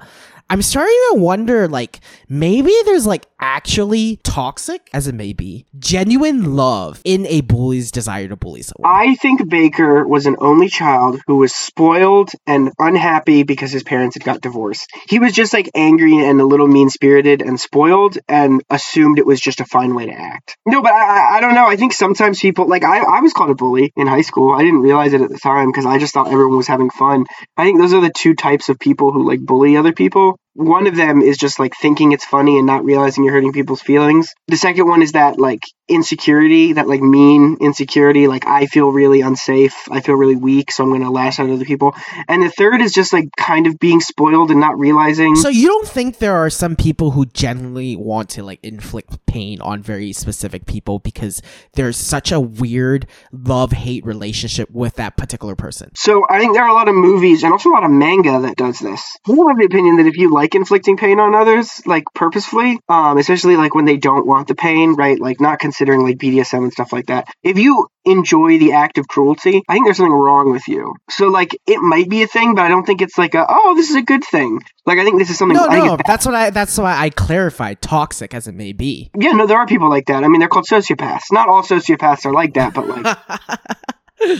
I'm 0.49 0.63
starting 0.63 0.99
to 1.11 1.19
wonder, 1.19 1.67
like, 1.67 1.99
maybe 2.27 2.73
there's 2.85 3.05
like 3.05 3.27
actually 3.39 4.17
toxic, 4.23 4.89
as 4.93 5.07
it 5.07 5.15
may 5.15 5.33
be, 5.33 5.65
genuine 5.77 6.55
love 6.55 7.01
in 7.03 7.25
a 7.27 7.41
bully's 7.41 7.91
desire 7.91 8.27
to 8.27 8.35
bully 8.35 8.61
someone. 8.61 8.91
I 8.91 9.15
think 9.15 9.47
Baker 9.49 10.07
was 10.07 10.25
an 10.25 10.35
only 10.39 10.69
child 10.69 11.19
who 11.27 11.37
was 11.37 11.53
spoiled 11.53 12.31
and 12.47 12.71
unhappy 12.79 13.43
because 13.43 13.71
his 13.71 13.83
parents 13.83 14.15
had 14.15 14.23
got 14.23 14.41
divorced. 14.41 14.89
He 15.07 15.19
was 15.19 15.33
just 15.33 15.53
like 15.53 15.69
angry 15.75 16.17
and 16.25 16.39
a 16.41 16.45
little 16.45 16.67
mean 16.67 16.89
spirited 16.89 17.41
and 17.41 17.59
spoiled 17.59 18.17
and 18.27 18.61
assumed 18.69 19.19
it 19.19 19.25
was 19.25 19.39
just 19.39 19.59
a 19.61 19.65
fine 19.65 19.95
way 19.95 20.07
to 20.07 20.13
act. 20.13 20.57
No, 20.65 20.81
but 20.81 20.91
I, 20.91 21.37
I- 21.37 21.39
don't 21.39 21.55
know. 21.55 21.67
I 21.67 21.77
think 21.77 21.93
sometimes 21.93 22.39
people, 22.39 22.67
like, 22.67 22.83
I, 22.83 22.99
I 22.99 23.21
was 23.21 23.33
called 23.33 23.49
a 23.49 23.55
bully 23.55 23.93
in 23.95 24.07
high 24.07 24.21
school. 24.21 24.51
I 24.53 24.61
didn't 24.63 24.81
realize 24.81 25.13
it 25.13 25.21
at 25.21 25.29
the 25.29 25.39
time 25.39 25.71
because 25.71 25.85
I 25.85 25.97
just 25.99 26.13
thought 26.13 26.27
everyone 26.27 26.57
was 26.57 26.67
having 26.67 26.89
fun. 26.89 27.25
I 27.55 27.63
think 27.63 27.79
those 27.79 27.93
are 27.93 28.01
the 28.01 28.11
two 28.13 28.35
types 28.35 28.67
of 28.69 28.77
people 28.77 29.13
who 29.13 29.25
like 29.27 29.39
bully 29.39 29.77
other 29.77 29.93
people. 29.93 30.37
One 30.53 30.87
of 30.87 30.95
them 30.95 31.21
is 31.21 31.37
just 31.37 31.59
like 31.59 31.73
thinking 31.79 32.11
it's 32.11 32.25
funny 32.25 32.57
and 32.57 32.65
not 32.65 32.83
realizing 32.83 33.23
you're 33.23 33.33
hurting 33.33 33.53
people's 33.53 33.81
feelings. 33.81 34.33
The 34.47 34.57
second 34.57 34.87
one 34.87 35.01
is 35.01 35.13
that 35.13 35.39
like 35.39 35.61
insecurity, 35.87 36.73
that 36.73 36.87
like 36.87 37.01
mean 37.01 37.57
insecurity, 37.61 38.27
like 38.27 38.45
I 38.45 38.65
feel 38.65 38.89
really 38.89 39.21
unsafe, 39.21 39.75
I 39.89 40.01
feel 40.01 40.15
really 40.15 40.35
weak, 40.35 40.71
so 40.71 40.83
I'm 40.83 40.89
going 40.89 41.01
to 41.01 41.09
lash 41.09 41.39
out 41.39 41.47
at 41.47 41.53
other 41.53 41.65
people. 41.65 41.95
And 42.27 42.43
the 42.43 42.49
third 42.49 42.81
is 42.81 42.93
just 42.93 43.11
like 43.13 43.29
kind 43.37 43.67
of 43.67 43.79
being 43.79 44.01
spoiled 44.01 44.51
and 44.51 44.59
not 44.59 44.77
realizing. 44.77 45.35
So 45.35 45.49
you 45.49 45.67
don't 45.67 45.87
think 45.87 46.17
there 46.17 46.35
are 46.35 46.49
some 46.49 46.75
people 46.75 47.11
who 47.11 47.25
genuinely 47.25 47.95
want 47.95 48.29
to 48.31 48.43
like 48.43 48.59
inflict 48.63 49.25
pain 49.25 49.61
on 49.61 49.81
very 49.81 50.13
specific 50.13 50.65
people 50.65 50.99
because 50.99 51.41
there's 51.73 51.97
such 51.97 52.31
a 52.31 52.39
weird 52.39 53.07
love 53.31 53.71
hate 53.71 54.05
relationship 54.05 54.69
with 54.71 54.95
that 54.95 55.17
particular 55.17 55.55
person? 55.55 55.91
So 55.95 56.25
I 56.29 56.39
think 56.39 56.53
there 56.53 56.63
are 56.63 56.69
a 56.69 56.73
lot 56.73 56.87
of 56.87 56.95
movies 56.95 57.43
and 57.43 57.51
also 57.51 57.69
a 57.69 57.73
lot 57.73 57.83
of 57.83 57.91
manga 57.91 58.41
that 58.41 58.57
does 58.57 58.79
this. 58.79 59.17
I'm 59.27 59.39
of 59.39 59.57
the 59.57 59.65
opinion 59.65 59.97
that 59.97 60.05
if 60.05 60.17
you 60.17 60.31
like 60.39 60.55
inflicting 60.55 60.95
pain 60.95 61.19
on 61.19 61.35
others, 61.35 61.81
like 61.85 62.05
purposefully, 62.15 62.79
um, 62.87 63.17
especially 63.17 63.57
like 63.57 63.75
when 63.75 63.83
they 63.83 63.97
don't 63.97 64.25
want 64.25 64.47
the 64.47 64.55
pain, 64.55 64.95
right? 64.95 65.19
Like 65.19 65.41
not 65.41 65.59
considering 65.59 66.01
like 66.01 66.17
BDSM 66.17 66.59
and 66.59 66.71
stuff 66.71 66.93
like 66.93 67.07
that. 67.07 67.27
If 67.43 67.59
you 67.59 67.89
enjoy 68.05 68.57
the 68.57 68.71
act 68.71 68.97
of 68.97 69.05
cruelty, 69.09 69.61
I 69.67 69.73
think 69.73 69.85
there's 69.85 69.97
something 69.97 70.13
wrong 70.13 70.49
with 70.49 70.65
you. 70.69 70.95
So 71.09 71.27
like 71.27 71.57
it 71.67 71.79
might 71.81 72.09
be 72.09 72.23
a 72.23 72.27
thing, 72.27 72.55
but 72.55 72.61
I 72.61 72.69
don't 72.69 72.85
think 72.85 73.01
it's 73.01 73.17
like 73.17 73.35
a 73.35 73.45
oh 73.49 73.75
this 73.75 73.89
is 73.89 73.97
a 73.97 74.01
good 74.01 74.23
thing. 74.23 74.61
Like 74.85 74.97
I 74.97 75.03
think 75.03 75.19
this 75.19 75.29
is 75.29 75.37
something. 75.37 75.57
No, 75.57 75.67
I 75.67 75.79
no, 75.79 75.97
that's 76.07 76.25
what 76.25 76.35
I. 76.35 76.51
That's 76.51 76.77
why 76.77 76.95
I 76.97 77.09
clarified 77.09 77.81
toxic 77.81 78.33
as 78.33 78.47
it 78.47 78.55
may 78.55 78.71
be. 78.71 79.11
Yeah, 79.19 79.33
no, 79.33 79.45
there 79.45 79.57
are 79.57 79.67
people 79.67 79.89
like 79.89 80.05
that. 80.05 80.23
I 80.23 80.29
mean, 80.29 80.39
they're 80.39 80.47
called 80.47 80.67
sociopaths. 80.71 81.33
Not 81.33 81.49
all 81.49 81.63
sociopaths 81.63 82.25
are 82.25 82.33
like 82.33 82.53
that, 82.53 82.73
but 82.73 82.87
like 82.87 84.39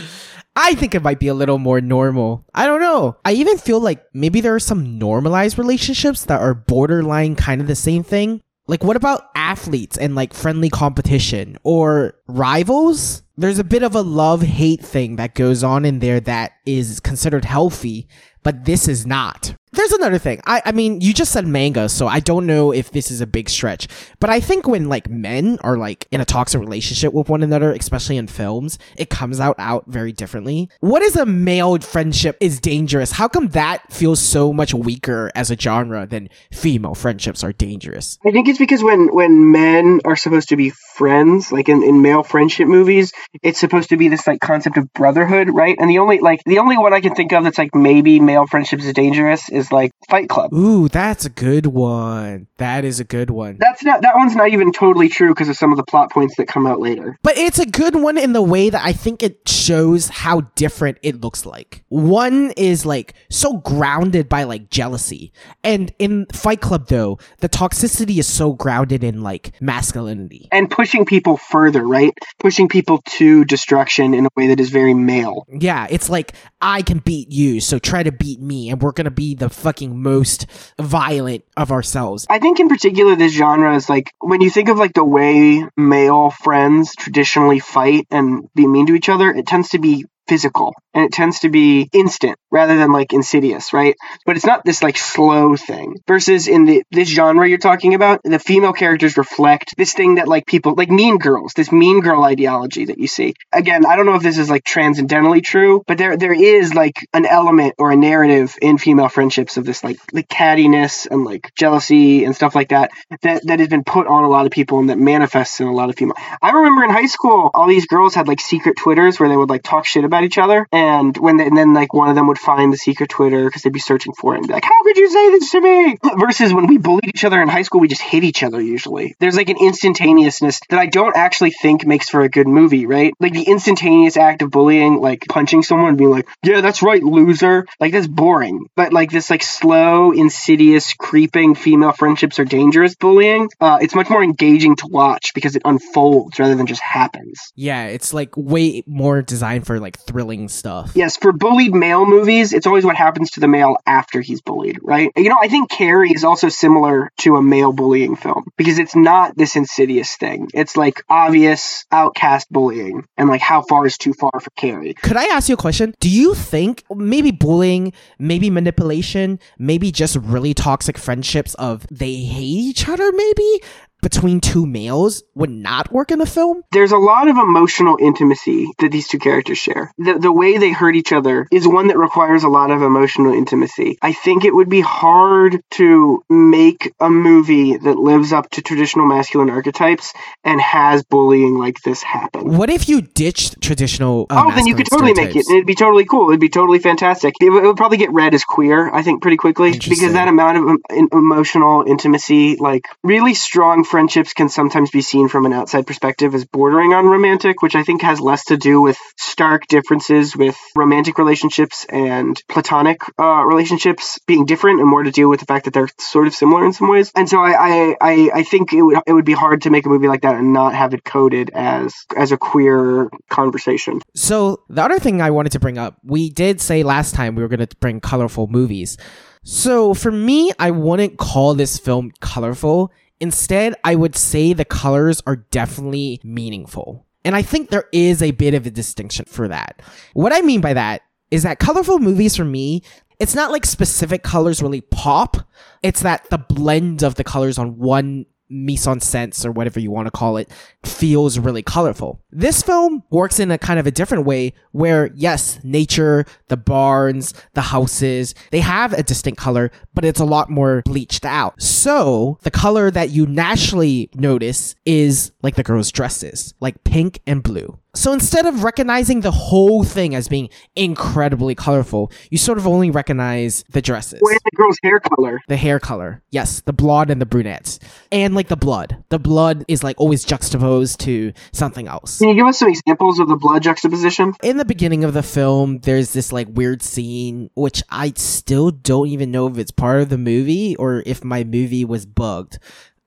I 0.56 0.74
think 0.74 0.94
it 0.94 1.02
might 1.02 1.20
be 1.20 1.28
a 1.28 1.34
little 1.34 1.58
more 1.58 1.80
normal. 1.80 2.44
I 2.54 2.66
don't 2.66 2.80
know. 2.80 3.16
I 3.24 3.32
even 3.32 3.56
feel 3.58 3.80
like 3.80 4.04
maybe 4.12 4.40
there 4.40 4.54
are 4.54 4.60
some 4.60 4.98
normalized 4.98 5.58
relationships 5.58 6.24
that 6.26 6.40
are 6.40 6.54
borderline 6.54 7.36
kind 7.36 7.60
of 7.60 7.66
the 7.66 7.76
same 7.76 8.02
thing. 8.02 8.40
Like, 8.66 8.84
what 8.84 8.96
about 8.96 9.30
athletes 9.34 9.96
and 9.96 10.14
like 10.14 10.32
friendly 10.32 10.70
competition 10.70 11.56
or 11.62 12.14
rivals? 12.28 13.22
There's 13.36 13.58
a 13.58 13.64
bit 13.64 13.82
of 13.82 13.94
a 13.94 14.02
love 14.02 14.42
hate 14.42 14.80
thing 14.80 15.16
that 15.16 15.34
goes 15.34 15.64
on 15.64 15.84
in 15.84 15.98
there 15.98 16.20
that 16.20 16.52
is 16.66 17.00
considered 17.00 17.44
healthy, 17.44 18.06
but 18.42 18.66
this 18.66 18.86
is 18.86 19.06
not. 19.06 19.54
There's 19.72 19.92
another 19.92 20.18
thing. 20.18 20.40
I, 20.46 20.62
I 20.66 20.72
mean, 20.72 21.00
you 21.00 21.14
just 21.14 21.30
said 21.30 21.46
manga, 21.46 21.88
so 21.88 22.08
I 22.08 22.18
don't 22.18 22.46
know 22.46 22.72
if 22.72 22.90
this 22.90 23.10
is 23.10 23.20
a 23.20 23.26
big 23.26 23.48
stretch. 23.48 23.86
But 24.18 24.28
I 24.28 24.40
think 24.40 24.66
when 24.66 24.88
like 24.88 25.08
men 25.08 25.58
are 25.62 25.76
like 25.76 26.08
in 26.10 26.20
a 26.20 26.24
toxic 26.24 26.60
relationship 26.60 27.12
with 27.12 27.28
one 27.28 27.44
another, 27.44 27.72
especially 27.72 28.16
in 28.16 28.26
films, 28.26 28.78
it 28.96 29.10
comes 29.10 29.38
out 29.38 29.54
out 29.58 29.84
very 29.86 30.12
differently. 30.12 30.68
What 30.80 31.02
is 31.02 31.14
a 31.14 31.24
male 31.24 31.78
friendship 31.78 32.36
is 32.40 32.58
dangerous? 32.58 33.12
How 33.12 33.28
come 33.28 33.48
that 33.48 33.92
feels 33.92 34.20
so 34.20 34.52
much 34.52 34.74
weaker 34.74 35.30
as 35.36 35.52
a 35.52 35.56
genre 35.56 36.04
than 36.04 36.30
female 36.52 36.94
friendships 36.94 37.44
are 37.44 37.52
dangerous? 37.52 38.18
I 38.26 38.32
think 38.32 38.48
it's 38.48 38.58
because 38.58 38.82
when 38.82 39.14
when 39.14 39.52
men 39.52 40.00
are 40.04 40.16
supposed 40.16 40.48
to 40.48 40.56
be 40.56 40.70
friends, 40.70 41.52
like 41.52 41.68
in, 41.68 41.84
in 41.84 42.02
male 42.02 42.24
friendship 42.24 42.66
movies, 42.66 43.12
it's 43.42 43.60
supposed 43.60 43.90
to 43.90 43.96
be 43.96 44.08
this 44.08 44.26
like 44.26 44.40
concept 44.40 44.76
of 44.78 44.92
brotherhood, 44.92 45.48
right? 45.48 45.76
And 45.78 45.88
the 45.88 45.98
only 45.98 46.18
like 46.18 46.42
the 46.44 46.58
only 46.58 46.76
one 46.76 46.92
I 46.92 47.00
can 47.00 47.14
think 47.14 47.32
of 47.32 47.44
that's 47.44 47.58
like 47.58 47.74
maybe 47.74 48.18
male 48.18 48.48
friendships 48.48 48.84
is 48.84 48.92
dangerous 48.94 49.48
like 49.72 49.92
Fight 50.08 50.28
Club. 50.28 50.52
Ooh, 50.52 50.88
that's 50.88 51.24
a 51.24 51.30
good 51.30 51.66
one. 51.66 52.46
That 52.58 52.84
is 52.84 53.00
a 53.00 53.04
good 53.04 53.30
one. 53.30 53.56
That's 53.58 53.82
not 53.84 54.02
that 54.02 54.14
one's 54.16 54.36
not 54.36 54.48
even 54.48 54.72
totally 54.72 55.08
true 55.08 55.30
because 55.30 55.48
of 55.48 55.56
some 55.56 55.72
of 55.72 55.76
the 55.76 55.84
plot 55.84 56.10
points 56.10 56.36
that 56.36 56.46
come 56.46 56.66
out 56.66 56.80
later. 56.80 57.18
But 57.22 57.36
it's 57.36 57.58
a 57.58 57.66
good 57.66 57.96
one 57.96 58.18
in 58.18 58.32
the 58.32 58.42
way 58.42 58.70
that 58.70 58.84
I 58.84 58.92
think 58.92 59.22
it 59.22 59.48
shows 59.48 60.08
how 60.08 60.42
different 60.54 60.98
it 61.02 61.20
looks 61.20 61.44
like. 61.44 61.84
One 61.88 62.52
is 62.56 62.86
like 62.86 63.14
so 63.30 63.58
grounded 63.58 64.28
by 64.28 64.44
like 64.44 64.70
jealousy. 64.70 65.32
And 65.62 65.92
in 65.98 66.26
Fight 66.32 66.60
Club 66.60 66.88
though, 66.88 67.18
the 67.38 67.48
toxicity 67.48 68.18
is 68.18 68.26
so 68.26 68.52
grounded 68.52 69.04
in 69.04 69.22
like 69.22 69.52
masculinity. 69.60 70.48
And 70.52 70.70
pushing 70.70 71.04
people 71.04 71.36
further, 71.36 71.86
right? 71.86 72.12
Pushing 72.38 72.68
people 72.68 73.02
to 73.10 73.44
destruction 73.44 74.14
in 74.14 74.26
a 74.26 74.30
way 74.36 74.48
that 74.48 74.60
is 74.60 74.70
very 74.70 74.94
male. 74.94 75.46
Yeah, 75.48 75.86
it's 75.90 76.08
like 76.08 76.34
I 76.60 76.82
can 76.82 76.98
beat 76.98 77.30
you, 77.30 77.60
so 77.60 77.78
try 77.78 78.02
to 78.02 78.12
beat 78.12 78.40
me 78.40 78.70
and 78.70 78.80
we're 78.80 78.92
going 78.92 79.04
to 79.04 79.10
be 79.10 79.34
the 79.34 79.49
fucking 79.52 80.02
most 80.02 80.46
violent 80.78 81.44
of 81.56 81.72
ourselves. 81.72 82.26
I 82.30 82.38
think 82.38 82.60
in 82.60 82.68
particular 82.68 83.16
this 83.16 83.32
genre 83.32 83.74
is 83.74 83.88
like 83.88 84.12
when 84.20 84.40
you 84.40 84.50
think 84.50 84.68
of 84.68 84.78
like 84.78 84.94
the 84.94 85.04
way 85.04 85.64
male 85.76 86.30
friends 86.30 86.94
traditionally 86.94 87.58
fight 87.58 88.06
and 88.10 88.48
be 88.54 88.66
mean 88.66 88.86
to 88.86 88.94
each 88.94 89.08
other, 89.08 89.30
it 89.30 89.46
tends 89.46 89.70
to 89.70 89.78
be 89.78 90.06
physical 90.30 90.72
and 90.94 91.04
it 91.04 91.12
tends 91.12 91.40
to 91.40 91.48
be 91.48 91.88
instant 91.92 92.38
rather 92.52 92.76
than 92.76 92.92
like 92.92 93.12
insidious, 93.12 93.72
right? 93.72 93.96
But 94.24 94.36
it's 94.36 94.46
not 94.46 94.64
this 94.64 94.80
like 94.80 94.96
slow 94.96 95.56
thing. 95.56 95.96
Versus 96.06 96.46
in 96.46 96.66
the 96.66 96.84
this 96.92 97.08
genre 97.08 97.48
you're 97.48 97.58
talking 97.58 97.94
about, 97.94 98.20
the 98.22 98.38
female 98.38 98.72
characters 98.72 99.16
reflect 99.16 99.74
this 99.76 99.92
thing 99.92 100.16
that 100.16 100.28
like 100.28 100.46
people 100.46 100.74
like 100.76 100.88
mean 100.88 101.18
girls, 101.18 101.52
this 101.54 101.72
mean 101.72 102.00
girl 102.00 102.22
ideology 102.22 102.84
that 102.86 102.98
you 102.98 103.08
see. 103.08 103.34
Again, 103.52 103.84
I 103.84 103.96
don't 103.96 104.06
know 104.06 104.14
if 104.14 104.22
this 104.22 104.38
is 104.38 104.48
like 104.48 104.62
transcendentally 104.62 105.42
true, 105.42 105.82
but 105.88 105.98
there 105.98 106.16
there 106.16 106.32
is 106.32 106.74
like 106.74 106.94
an 107.12 107.26
element 107.26 107.74
or 107.78 107.90
a 107.90 107.96
narrative 107.96 108.56
in 108.62 108.78
female 108.78 109.08
friendships 109.08 109.56
of 109.56 109.64
this 109.64 109.82
like 109.82 109.98
the 110.12 110.22
cattiness 110.22 111.08
and 111.10 111.24
like 111.24 111.52
jealousy 111.56 112.24
and 112.24 112.36
stuff 112.36 112.54
like 112.54 112.68
that 112.68 112.92
that 113.22 113.44
that 113.46 113.58
has 113.58 113.68
been 113.68 113.84
put 113.84 114.06
on 114.06 114.22
a 114.22 114.28
lot 114.28 114.46
of 114.46 114.52
people 114.52 114.78
and 114.78 114.90
that 114.90 114.98
manifests 114.98 115.58
in 115.60 115.66
a 115.66 115.74
lot 115.74 115.90
of 115.90 115.96
female. 115.96 116.16
I 116.40 116.50
remember 116.50 116.84
in 116.84 116.90
high 116.90 117.06
school 117.06 117.50
all 117.52 117.66
these 117.66 117.86
girls 117.86 118.14
had 118.14 118.28
like 118.28 118.40
secret 118.40 118.76
Twitters 118.76 119.18
where 119.18 119.28
they 119.28 119.36
would 119.36 119.50
like 119.50 119.64
talk 119.64 119.86
shit 119.86 120.04
about 120.04 120.19
each 120.24 120.38
other 120.38 120.66
and 120.72 121.16
when 121.16 121.36
they, 121.36 121.46
and 121.46 121.56
then 121.56 121.74
like 121.74 121.92
one 121.92 122.08
of 122.08 122.14
them 122.14 122.26
would 122.28 122.38
find 122.38 122.72
the 122.72 122.76
secret 122.76 123.10
Twitter 123.10 123.44
because 123.44 123.62
they'd 123.62 123.72
be 123.72 123.80
searching 123.80 124.12
for 124.12 124.34
it 124.34 124.38
and 124.38 124.46
be 124.46 124.52
like, 124.52 124.64
"How 124.64 124.82
could 124.82 124.96
you 124.96 125.10
say 125.10 125.30
this 125.30 125.50
to 125.50 125.60
me?" 125.60 125.96
Versus 126.18 126.52
when 126.52 126.66
we 126.66 126.78
bullied 126.78 127.08
each 127.08 127.24
other 127.24 127.40
in 127.40 127.48
high 127.48 127.62
school, 127.62 127.80
we 127.80 127.88
just 127.88 128.02
hit 128.02 128.24
each 128.24 128.42
other. 128.42 128.60
Usually, 128.60 129.14
there's 129.20 129.36
like 129.36 129.48
an 129.48 129.56
instantaneousness 129.58 130.60
that 130.68 130.78
I 130.78 130.86
don't 130.86 131.16
actually 131.16 131.50
think 131.50 131.86
makes 131.86 132.08
for 132.08 132.22
a 132.22 132.28
good 132.28 132.46
movie, 132.46 132.86
right? 132.86 133.12
Like 133.20 133.32
the 133.32 133.42
instantaneous 133.42 134.16
act 134.16 134.42
of 134.42 134.50
bullying, 134.50 135.00
like 135.00 135.26
punching 135.28 135.62
someone 135.62 135.90
and 135.90 135.98
being 135.98 136.10
like, 136.10 136.28
"Yeah, 136.42 136.60
that's 136.60 136.82
right, 136.82 137.02
loser." 137.02 137.66
Like 137.78 137.92
that's 137.92 138.06
boring. 138.06 138.66
But 138.76 138.92
like 138.92 139.10
this 139.10 139.30
like 139.30 139.42
slow, 139.42 140.12
insidious, 140.12 140.94
creeping 140.94 141.54
female 141.54 141.92
friendships 141.92 142.38
are 142.38 142.44
dangerous 142.44 142.94
bullying. 142.94 143.48
Uh, 143.60 143.78
it's 143.80 143.94
much 143.94 144.10
more 144.10 144.22
engaging 144.22 144.76
to 144.76 144.86
watch 144.86 145.32
because 145.34 145.56
it 145.56 145.62
unfolds 145.64 146.38
rather 146.38 146.54
than 146.54 146.66
just 146.66 146.82
happens. 146.82 147.52
Yeah, 147.54 147.86
it's 147.86 148.12
like 148.12 148.36
way 148.36 148.82
more 148.86 149.22
designed 149.22 149.66
for 149.66 149.80
like 149.80 149.96
thrilling 150.10 150.48
stuff. 150.48 150.92
Yes, 150.94 151.16
for 151.16 151.32
bullied 151.32 151.72
male 151.72 152.04
movies, 152.04 152.52
it's 152.52 152.66
always 152.66 152.84
what 152.84 152.96
happens 152.96 153.32
to 153.32 153.40
the 153.40 153.46
male 153.48 153.76
after 153.86 154.20
he's 154.20 154.40
bullied, 154.40 154.78
right? 154.82 155.12
You 155.16 155.28
know, 155.28 155.38
I 155.40 155.48
think 155.48 155.70
Carrie 155.70 156.10
is 156.10 156.24
also 156.24 156.48
similar 156.48 157.10
to 157.18 157.36
a 157.36 157.42
male 157.42 157.72
bullying 157.72 158.16
film 158.16 158.44
because 158.56 158.78
it's 158.78 158.96
not 158.96 159.36
this 159.36 159.54
insidious 159.54 160.16
thing. 160.16 160.48
It's 160.52 160.76
like 160.76 161.04
obvious 161.08 161.84
outcast 161.92 162.50
bullying 162.50 163.06
and 163.16 163.28
like 163.28 163.40
how 163.40 163.62
far 163.62 163.86
is 163.86 163.98
too 163.98 164.12
far 164.12 164.32
for 164.40 164.50
Carrie. 164.56 164.94
Could 164.94 165.16
I 165.16 165.24
ask 165.26 165.48
you 165.48 165.54
a 165.54 165.58
question? 165.58 165.94
Do 166.00 166.10
you 166.10 166.34
think 166.34 166.84
maybe 166.94 167.30
bullying, 167.30 167.92
maybe 168.18 168.50
manipulation, 168.50 169.38
maybe 169.58 169.92
just 169.92 170.16
really 170.16 170.54
toxic 170.54 170.98
friendships 170.98 171.54
of 171.54 171.86
they 171.90 172.16
hate 172.16 172.42
each 172.42 172.88
other, 172.88 173.12
maybe? 173.12 173.60
Between 174.02 174.40
two 174.40 174.66
males 174.66 175.22
would 175.34 175.50
not 175.50 175.92
work 175.92 176.10
in 176.10 176.20
a 176.20 176.26
film? 176.26 176.62
There's 176.72 176.92
a 176.92 176.98
lot 176.98 177.28
of 177.28 177.36
emotional 177.36 177.98
intimacy 178.00 178.68
that 178.78 178.90
these 178.92 179.08
two 179.08 179.18
characters 179.18 179.58
share. 179.58 179.92
The, 179.98 180.18
the 180.18 180.32
way 180.32 180.58
they 180.58 180.72
hurt 180.72 180.96
each 180.96 181.12
other 181.12 181.46
is 181.50 181.66
one 181.68 181.88
that 181.88 181.98
requires 181.98 182.44
a 182.44 182.48
lot 182.48 182.70
of 182.70 182.82
emotional 182.82 183.32
intimacy. 183.32 183.98
I 184.00 184.12
think 184.12 184.44
it 184.44 184.54
would 184.54 184.68
be 184.68 184.80
hard 184.80 185.60
to 185.72 186.24
make 186.28 186.92
a 187.00 187.10
movie 187.10 187.76
that 187.76 187.96
lives 187.96 188.32
up 188.32 188.50
to 188.50 188.62
traditional 188.62 189.06
masculine 189.06 189.50
archetypes 189.50 190.12
and 190.44 190.60
has 190.60 191.02
bullying 191.04 191.58
like 191.58 191.80
this 191.82 192.02
happen. 192.02 192.56
What 192.56 192.70
if 192.70 192.88
you 192.88 193.02
ditched 193.02 193.60
traditional? 193.60 194.26
Uh, 194.30 194.44
oh, 194.46 194.54
then 194.54 194.66
you 194.66 194.74
could 194.74 194.86
totally 194.86 195.12
make 195.12 195.36
it. 195.36 195.46
and 195.46 195.56
It'd 195.56 195.66
be 195.66 195.74
totally 195.74 196.04
cool. 196.04 196.30
It'd 196.30 196.40
be 196.40 196.48
totally 196.48 196.78
fantastic. 196.78 197.34
It 197.40 197.50
would, 197.50 197.64
it 197.64 197.66
would 197.66 197.76
probably 197.76 197.98
get 197.98 198.12
read 198.12 198.34
as 198.34 198.44
queer, 198.44 198.90
I 198.92 199.02
think, 199.02 199.22
pretty 199.22 199.36
quickly 199.36 199.72
because 199.72 200.12
that 200.12 200.28
amount 200.28 200.56
of 200.58 200.64
um, 200.64 200.78
emotional 201.12 201.84
intimacy, 201.86 202.56
like 202.56 202.86
really 203.02 203.34
strong 203.34 203.84
friendships, 203.90 204.32
can 204.32 204.48
sometimes 204.48 204.90
be 204.90 205.02
seen 205.02 205.28
from 205.28 205.46
an 205.46 205.52
outside 205.52 205.86
perspective 205.86 206.34
as 206.34 206.44
bordering 206.44 206.94
on 206.94 207.06
romantic, 207.06 207.62
which 207.62 207.74
I 207.74 207.82
think 207.82 208.02
has 208.02 208.20
less 208.20 208.44
to 208.46 208.56
do 208.56 208.80
with 208.80 208.96
stark 209.16 209.66
differences 209.66 210.36
with 210.36 210.56
romantic 210.76 211.18
relationships 211.18 211.84
and 211.88 212.40
platonic 212.48 213.02
uh, 213.18 213.42
relationships 213.44 214.18
being 214.26 214.46
different, 214.46 214.80
and 214.80 214.88
more 214.88 215.02
to 215.02 215.10
do 215.10 215.28
with 215.28 215.40
the 215.40 215.46
fact 215.46 215.64
that 215.64 215.74
they're 215.74 215.90
sort 215.98 216.26
of 216.26 216.34
similar 216.34 216.64
in 216.64 216.72
some 216.72 216.88
ways. 216.88 217.12
And 217.14 217.28
so 217.28 217.40
I, 217.40 217.50
I, 217.50 217.96
I, 218.00 218.30
I 218.36 218.42
think 218.44 218.72
it 218.72 218.82
would 218.82 218.98
it 219.06 219.12
would 219.12 219.24
be 219.24 219.32
hard 219.32 219.62
to 219.62 219.70
make 219.70 219.86
a 219.86 219.88
movie 219.88 220.08
like 220.08 220.22
that 220.22 220.36
and 220.36 220.52
not 220.52 220.74
have 220.74 220.94
it 220.94 221.04
coded 221.04 221.50
as 221.50 221.94
as 222.16 222.32
a 222.32 222.36
queer 222.36 223.10
conversation. 223.28 224.00
So 224.14 224.62
the 224.68 224.82
other 224.82 224.98
thing 224.98 225.20
I 225.20 225.30
wanted 225.30 225.52
to 225.52 225.60
bring 225.60 225.78
up, 225.78 225.98
we 226.04 226.30
did 226.30 226.60
say 226.60 226.82
last 226.82 227.14
time 227.14 227.34
we 227.34 227.42
were 227.42 227.48
going 227.48 227.66
to 227.66 227.76
bring 227.76 228.00
colorful 228.00 228.46
movies. 228.46 228.96
So 229.42 229.94
for 229.94 230.12
me, 230.12 230.52
I 230.58 230.70
wouldn't 230.70 231.16
call 231.16 231.54
this 231.54 231.78
film 231.78 232.12
colorful. 232.20 232.92
Instead, 233.20 233.74
I 233.84 233.94
would 233.94 234.16
say 234.16 234.52
the 234.52 234.64
colors 234.64 235.22
are 235.26 235.36
definitely 235.36 236.20
meaningful. 236.24 237.06
And 237.24 237.36
I 237.36 237.42
think 237.42 237.68
there 237.68 237.88
is 237.92 238.22
a 238.22 238.30
bit 238.30 238.54
of 238.54 238.66
a 238.66 238.70
distinction 238.70 239.26
for 239.26 239.46
that. 239.48 239.82
What 240.14 240.32
I 240.32 240.40
mean 240.40 240.60
by 240.60 240.72
that 240.72 241.02
is 241.30 241.42
that 241.42 241.58
colorful 241.58 241.98
movies 241.98 242.34
for 242.34 242.44
me, 242.44 242.82
it's 243.18 243.34
not 243.34 243.50
like 243.50 243.66
specific 243.66 244.22
colors 244.22 244.62
really 244.62 244.80
pop. 244.80 245.36
It's 245.82 246.00
that 246.00 246.28
the 246.30 246.38
blend 246.38 247.02
of 247.02 247.16
the 247.16 247.24
colors 247.24 247.58
on 247.58 247.78
one 247.78 248.24
mise 248.50 248.86
en 248.86 249.00
sense 249.00 249.46
or 249.46 249.52
whatever 249.52 249.80
you 249.80 249.90
want 249.90 250.06
to 250.06 250.10
call 250.10 250.36
it 250.36 250.50
feels 250.84 251.38
really 251.38 251.62
colorful. 251.62 252.20
This 252.30 252.62
film 252.62 253.02
works 253.10 253.38
in 253.38 253.50
a 253.50 253.58
kind 253.58 253.78
of 253.78 253.86
a 253.86 253.90
different 253.90 254.26
way 254.26 254.52
where 254.72 255.10
yes, 255.14 255.58
nature, 255.62 256.24
the 256.48 256.56
barns, 256.56 257.34
the 257.54 257.60
houses, 257.62 258.34
they 258.50 258.60
have 258.60 258.92
a 258.92 259.02
distinct 259.02 259.40
color, 259.40 259.70
but 259.94 260.04
it's 260.04 260.20
a 260.20 260.24
lot 260.24 260.50
more 260.50 260.82
bleached 260.84 261.24
out. 261.24 261.60
So 261.62 262.38
the 262.42 262.50
color 262.50 262.90
that 262.90 263.10
you 263.10 263.26
naturally 263.26 264.10
notice 264.14 264.74
is 264.84 265.32
like 265.42 265.54
the 265.54 265.62
girls' 265.62 265.92
dresses, 265.92 266.54
like 266.60 266.84
pink 266.84 267.20
and 267.26 267.42
blue. 267.42 267.78
So 267.94 268.12
instead 268.12 268.46
of 268.46 268.62
recognizing 268.62 269.20
the 269.20 269.30
whole 269.32 269.82
thing 269.82 270.14
as 270.14 270.28
being 270.28 270.48
incredibly 270.76 271.54
colorful, 271.54 272.12
you 272.30 272.38
sort 272.38 272.58
of 272.58 272.66
only 272.66 272.90
recognize 272.90 273.64
the 273.70 273.82
dresses. 273.82 274.20
Well, 274.22 274.30
and 274.32 274.40
the 274.44 274.56
girl's 274.56 274.78
hair 274.82 275.00
color. 275.00 275.40
the 275.48 275.56
hair 275.56 275.80
color. 275.80 276.22
Yes, 276.30 276.60
the 276.60 276.72
blonde 276.72 277.10
and 277.10 277.20
the 277.20 277.26
brunettes. 277.26 277.80
And 278.12 278.34
like 278.34 278.48
the 278.48 278.56
blood. 278.56 279.02
The 279.08 279.18
blood 279.18 279.64
is 279.66 279.82
like 279.82 280.00
always 280.00 280.24
juxtaposed 280.24 281.00
to 281.00 281.32
something 281.52 281.88
else. 281.88 282.18
Can 282.18 282.28
you 282.28 282.34
give 282.36 282.46
us 282.46 282.58
some 282.58 282.68
examples 282.68 283.18
of 283.18 283.28
the 283.28 283.36
blood 283.36 283.62
juxtaposition? 283.62 284.34
In 284.42 284.56
the 284.56 284.64
beginning 284.64 285.02
of 285.02 285.12
the 285.12 285.22
film, 285.22 285.78
there's 285.78 286.12
this 286.12 286.32
like 286.32 286.46
weird 286.50 286.82
scene, 286.82 287.50
which 287.54 287.82
I 287.90 288.12
still 288.16 288.70
don't 288.70 289.08
even 289.08 289.30
know 289.32 289.48
if 289.48 289.58
it's 289.58 289.72
part 289.72 290.00
of 290.00 290.10
the 290.10 290.18
movie 290.18 290.76
or 290.76 291.02
if 291.06 291.24
my 291.24 291.42
movie 291.42 291.84
was 291.84 292.06
bugged. 292.06 292.58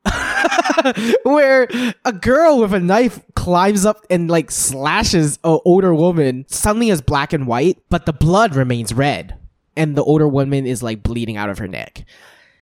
where 1.24 1.68
a 2.06 2.14
girl 2.14 2.60
with 2.60 2.74
a 2.74 2.80
knife 2.80 3.22
climbs 3.36 3.86
up 3.86 4.06
and 4.10 4.30
like 4.30 4.52
slashes 4.52 5.40
a 5.44 5.58
older 5.66 5.94
woman 5.94 6.46
suddenly 6.48 6.90
is 6.90 7.02
black 7.02 7.34
and 7.34 7.48
white, 7.48 7.78
but 7.90 8.06
the 8.06 8.14
blood 8.14 8.56
remains 8.56 8.94
red. 8.94 9.38
And 9.76 9.96
the 9.96 10.04
older 10.04 10.28
woman 10.28 10.68
is 10.68 10.84
like 10.84 11.02
bleeding 11.02 11.38
out 11.38 11.50
of 11.50 11.58
her 11.58 11.68
neck. 11.68 12.06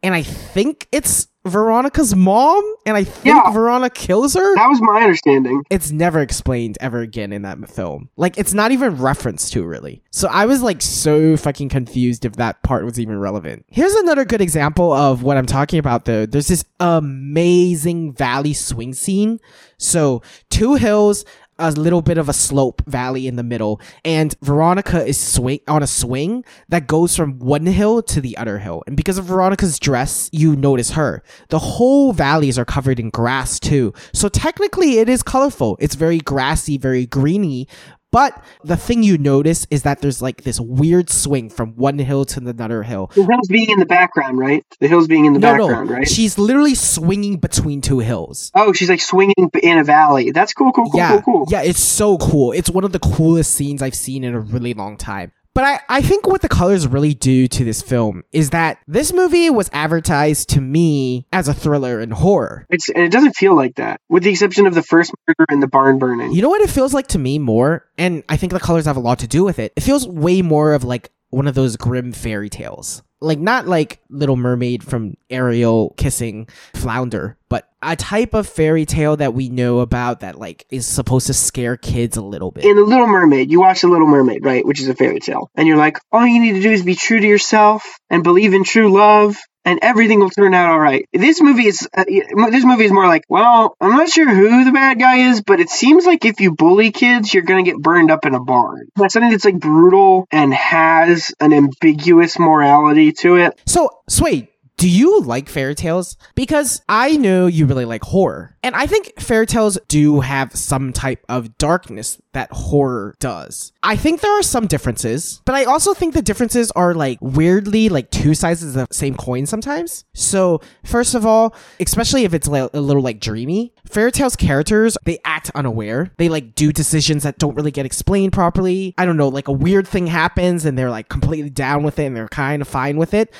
And 0.01 0.13
I 0.13 0.23
think 0.23 0.87
it's 0.91 1.27
Veronica's 1.45 2.15
mom, 2.15 2.63
and 2.85 2.95
I 2.95 3.03
think 3.03 3.25
Yeah. 3.35 3.51
Veronica 3.51 3.95
kills 3.95 4.35
her 4.35 4.55
That 4.55 4.67
was 4.67 4.79
my 4.81 5.01
understanding. 5.01 5.63
it's 5.71 5.91
never 5.91 6.19
explained 6.19 6.77
ever 6.79 6.99
again 6.99 7.33
in 7.33 7.41
that 7.41 7.67
film. 7.69 8.09
Like 8.15 8.37
it's 8.37 8.53
not 8.53 8.71
even 8.71 8.97
referenced 8.97 9.51
to 9.53 9.65
really. 9.65 10.03
So 10.11 10.27
I 10.27 10.45
was 10.45 10.61
like 10.61 10.81
so 10.83 11.35
fucking 11.37 11.69
confused 11.69 12.25
if 12.25 12.33
that 12.37 12.61
part 12.61 12.85
was 12.85 12.99
even 12.99 13.17
relevant. 13.19 13.65
Here's 13.69 13.93
another 13.95 14.23
good 14.23 14.41
example 14.41 14.93
of 14.93 15.23
what 15.23 15.37
I'm 15.37 15.47
talking 15.47 15.79
about 15.79 16.05
though. 16.05 16.25
There's 16.27 16.47
this 16.47 16.63
amazing 16.79 18.13
valley 18.13 18.53
swing 18.53 18.93
scene. 18.93 19.39
So 19.77 20.21
two 20.49 20.75
hills, 20.75 21.25
a 21.61 21.71
little 21.71 22.01
bit 22.01 22.17
of 22.17 22.27
a 22.29 22.33
slope 22.33 22.81
valley 22.87 23.27
in 23.27 23.35
the 23.35 23.43
middle, 23.43 23.79
and 24.03 24.35
Veronica 24.41 25.05
is 25.05 25.19
swing 25.19 25.59
on 25.67 25.83
a 25.83 25.87
swing 25.87 26.43
that 26.69 26.87
goes 26.87 27.15
from 27.15 27.39
one 27.39 27.65
hill 27.65 28.01
to 28.03 28.21
the 28.21 28.37
other 28.37 28.59
hill. 28.59 28.83
And 28.87 28.97
because 28.97 29.17
of 29.17 29.25
Veronica's 29.25 29.79
dress, 29.79 30.29
you 30.31 30.55
notice 30.55 30.91
her. 30.91 31.23
The 31.49 31.59
whole 31.59 32.13
valleys 32.13 32.57
are 32.57 32.65
covered 32.65 32.99
in 32.99 33.09
grass 33.09 33.59
too. 33.59 33.93
So 34.13 34.29
technically 34.29 34.99
it 34.99 35.09
is 35.09 35.23
colorful. 35.23 35.77
It's 35.79 35.95
very 35.95 36.19
grassy, 36.19 36.77
very 36.77 37.05
greeny. 37.05 37.67
But 38.11 38.43
the 38.63 38.75
thing 38.75 39.03
you 39.03 39.17
notice 39.17 39.65
is 39.71 39.83
that 39.83 40.01
there's 40.01 40.21
like 40.21 40.43
this 40.43 40.59
weird 40.59 41.09
swing 41.09 41.49
from 41.49 41.75
one 41.77 41.97
hill 41.97 42.25
to 42.25 42.39
another 42.39 42.83
hill. 42.83 43.09
The 43.15 43.23
hills 43.23 43.47
being 43.49 43.69
in 43.69 43.79
the 43.79 43.85
background, 43.85 44.37
right? 44.37 44.65
The 44.81 44.87
hills 44.89 45.07
being 45.07 45.25
in 45.25 45.33
the 45.33 45.39
No, 45.39 45.57
background, 45.57 45.89
no, 45.89 45.95
right? 45.95 46.07
she's 46.07 46.37
literally 46.37 46.75
swinging 46.75 47.37
between 47.37 47.79
two 47.79 47.99
hills. 47.99 48.51
Oh, 48.53 48.73
she's 48.73 48.89
like 48.89 48.99
swinging 49.01 49.49
in 49.63 49.77
a 49.77 49.83
valley. 49.85 50.31
That's 50.31 50.53
cool, 50.53 50.73
cool, 50.73 50.89
cool, 50.91 50.99
yeah, 50.99 51.21
cool, 51.21 51.45
cool. 51.45 51.45
yeah, 51.49 51.61
it's 51.61 51.79
so 51.81 52.17
cool. 52.17 52.51
It's 52.51 52.69
one 52.69 52.83
of 52.83 52.91
the 52.91 52.99
coolest 52.99 53.53
scenes 53.53 53.81
I've 53.81 53.95
seen 53.95 54.23
in 54.25 54.35
a 54.35 54.39
really 54.41 54.73
long 54.73 54.97
time. 54.97 55.31
But 55.53 55.63
I, 55.65 55.79
I 55.89 56.01
think 56.01 56.27
what 56.27 56.41
the 56.41 56.49
colors 56.49 56.87
really 56.87 57.13
do 57.13 57.47
to 57.47 57.65
this 57.65 57.81
film 57.81 58.23
is 58.31 58.51
that 58.51 58.79
this 58.87 59.11
movie 59.11 59.49
was 59.49 59.69
advertised 59.73 60.49
to 60.49 60.61
me 60.61 61.27
as 61.33 61.47
a 61.47 61.53
thriller 61.53 61.99
and 61.99 62.13
horror. 62.13 62.65
It's 62.69 62.89
and 62.89 63.03
it 63.03 63.11
doesn't 63.11 63.35
feel 63.35 63.55
like 63.55 63.75
that, 63.75 63.99
with 64.09 64.23
the 64.23 64.29
exception 64.29 64.65
of 64.65 64.73
the 64.73 64.83
first 64.83 65.11
murder 65.27 65.45
and 65.49 65.61
the 65.61 65.67
barn 65.67 65.99
burning. 65.99 66.31
You 66.31 66.41
know 66.41 66.49
what 66.49 66.61
it 66.61 66.69
feels 66.69 66.93
like 66.93 67.07
to 67.07 67.19
me 67.19 67.37
more? 67.37 67.85
And 67.97 68.23
I 68.29 68.37
think 68.37 68.53
the 68.53 68.59
colors 68.59 68.85
have 68.85 68.97
a 68.97 69.01
lot 69.01 69.19
to 69.19 69.27
do 69.27 69.43
with 69.43 69.59
it. 69.59 69.73
It 69.75 69.81
feels 69.81 70.07
way 70.07 70.41
more 70.41 70.73
of 70.73 70.83
like 70.83 71.11
one 71.29 71.47
of 71.47 71.55
those 71.55 71.75
grim 71.75 72.11
fairy 72.13 72.49
tales. 72.49 73.03
Like 73.21 73.39
not 73.39 73.67
like 73.67 73.99
Little 74.09 74.35
Mermaid 74.35 74.83
from 74.83 75.15
Ariel 75.29 75.93
kissing 75.95 76.47
Flounder, 76.73 77.37
but 77.49 77.69
a 77.83 77.95
type 77.95 78.33
of 78.33 78.47
fairy 78.47 78.85
tale 78.85 79.15
that 79.17 79.33
we 79.33 79.49
know 79.49 79.79
about 79.79 80.21
that 80.21 80.39
like 80.39 80.65
is 80.69 80.87
supposed 80.87 81.27
to 81.27 81.33
scare 81.33 81.77
kids 81.77 82.17
a 82.17 82.21
little 82.21 82.51
bit. 82.51 82.65
in 82.65 82.75
The 82.75 82.83
Little 82.83 83.07
Mermaid, 83.07 83.51
you 83.51 83.59
watch 83.59 83.81
The 83.81 83.87
Little 83.87 84.07
Mermaid, 84.07 84.43
right, 84.43 84.65
which 84.65 84.81
is 84.81 84.87
a 84.87 84.95
fairy 84.95 85.19
tale, 85.19 85.51
and 85.55 85.67
you're 85.67 85.77
like, 85.77 85.99
all 86.11 86.25
you 86.25 86.41
need 86.41 86.53
to 86.53 86.61
do 86.61 86.71
is 86.71 86.83
be 86.83 86.95
true 86.95 87.19
to 87.19 87.27
yourself 87.27 87.85
and 88.09 88.23
believe 88.23 88.53
in 88.53 88.63
true 88.63 88.91
love, 88.91 89.37
and 89.65 89.79
everything 89.81 90.19
will 90.19 90.29
turn 90.29 90.53
out 90.53 90.71
all 90.71 90.79
right. 90.79 91.07
This 91.13 91.41
movie 91.41 91.67
is 91.67 91.87
uh, 91.95 92.03
this 92.05 92.65
movie 92.65 92.85
is 92.85 92.91
more 92.91 93.07
like, 93.07 93.25
well, 93.29 93.75
I'm 93.79 93.91
not 93.91 94.09
sure 94.09 94.29
who 94.29 94.65
the 94.65 94.71
bad 94.71 94.99
guy 94.99 95.29
is, 95.29 95.41
but 95.41 95.59
it 95.59 95.69
seems 95.69 96.05
like 96.05 96.25
if 96.25 96.39
you 96.39 96.53
bully 96.53 96.91
kids, 96.91 97.33
you're 97.33 97.43
gonna 97.43 97.63
get 97.63 97.77
burned 97.77 98.11
up 98.11 98.25
in 98.25 98.33
a 98.33 98.39
barn. 98.39 98.87
That's 98.95 99.13
something 99.13 99.31
that's 99.31 99.45
like 99.45 99.59
brutal 99.59 100.27
and 100.31 100.53
has 100.53 101.33
an 101.39 101.53
ambiguous 101.53 102.39
morality 102.39 103.11
to 103.13 103.35
it. 103.35 103.59
So, 103.65 103.89
Swade, 104.09 104.47
do 104.81 104.89
you 104.89 105.21
like 105.21 105.47
fairy 105.47 105.75
tales? 105.75 106.17
Because 106.33 106.81
I 106.89 107.15
know 107.15 107.45
you 107.45 107.67
really 107.67 107.85
like 107.85 108.03
horror. 108.03 108.57
And 108.63 108.73
I 108.73 108.87
think 108.87 109.13
fairy 109.19 109.45
tales 109.45 109.77
do 109.87 110.21
have 110.21 110.55
some 110.55 110.91
type 110.91 111.23
of 111.29 111.55
darkness 111.59 112.19
that 112.33 112.51
horror 112.51 113.13
does. 113.19 113.73
I 113.83 113.95
think 113.95 114.21
there 114.21 114.39
are 114.39 114.41
some 114.41 114.65
differences, 114.65 115.39
but 115.45 115.53
I 115.53 115.65
also 115.65 115.93
think 115.93 116.15
the 116.15 116.23
differences 116.23 116.71
are 116.71 116.95
like 116.95 117.19
weirdly 117.21 117.89
like 117.89 118.09
two 118.09 118.33
sides 118.33 118.63
of 118.63 118.73
the 118.73 118.87
same 118.89 119.13
coin 119.13 119.45
sometimes. 119.45 120.03
So, 120.15 120.61
first 120.83 121.13
of 121.13 121.27
all, 121.27 121.53
especially 121.79 122.23
if 122.23 122.33
it's 122.33 122.47
like 122.47 122.71
a 122.73 122.81
little 122.81 123.03
like 123.03 123.19
dreamy, 123.19 123.75
fairy 123.85 124.11
tales 124.11 124.35
characters, 124.35 124.97
they 125.03 125.19
act 125.23 125.51
unaware. 125.53 126.09
They 126.17 126.27
like 126.27 126.55
do 126.55 126.71
decisions 126.71 127.21
that 127.21 127.37
don't 127.37 127.53
really 127.53 127.69
get 127.69 127.85
explained 127.85 128.33
properly. 128.33 128.95
I 128.97 129.05
don't 129.05 129.17
know, 129.17 129.27
like 129.27 129.47
a 129.47 129.51
weird 129.51 129.87
thing 129.87 130.07
happens 130.07 130.65
and 130.65 130.75
they're 130.75 130.89
like 130.89 131.07
completely 131.07 131.51
down 131.51 131.83
with 131.83 131.99
it 131.99 132.05
and 132.05 132.17
they're 132.17 132.27
kind 132.27 132.63
of 132.63 132.67
fine 132.67 132.97
with 132.97 133.13
it. 133.13 133.31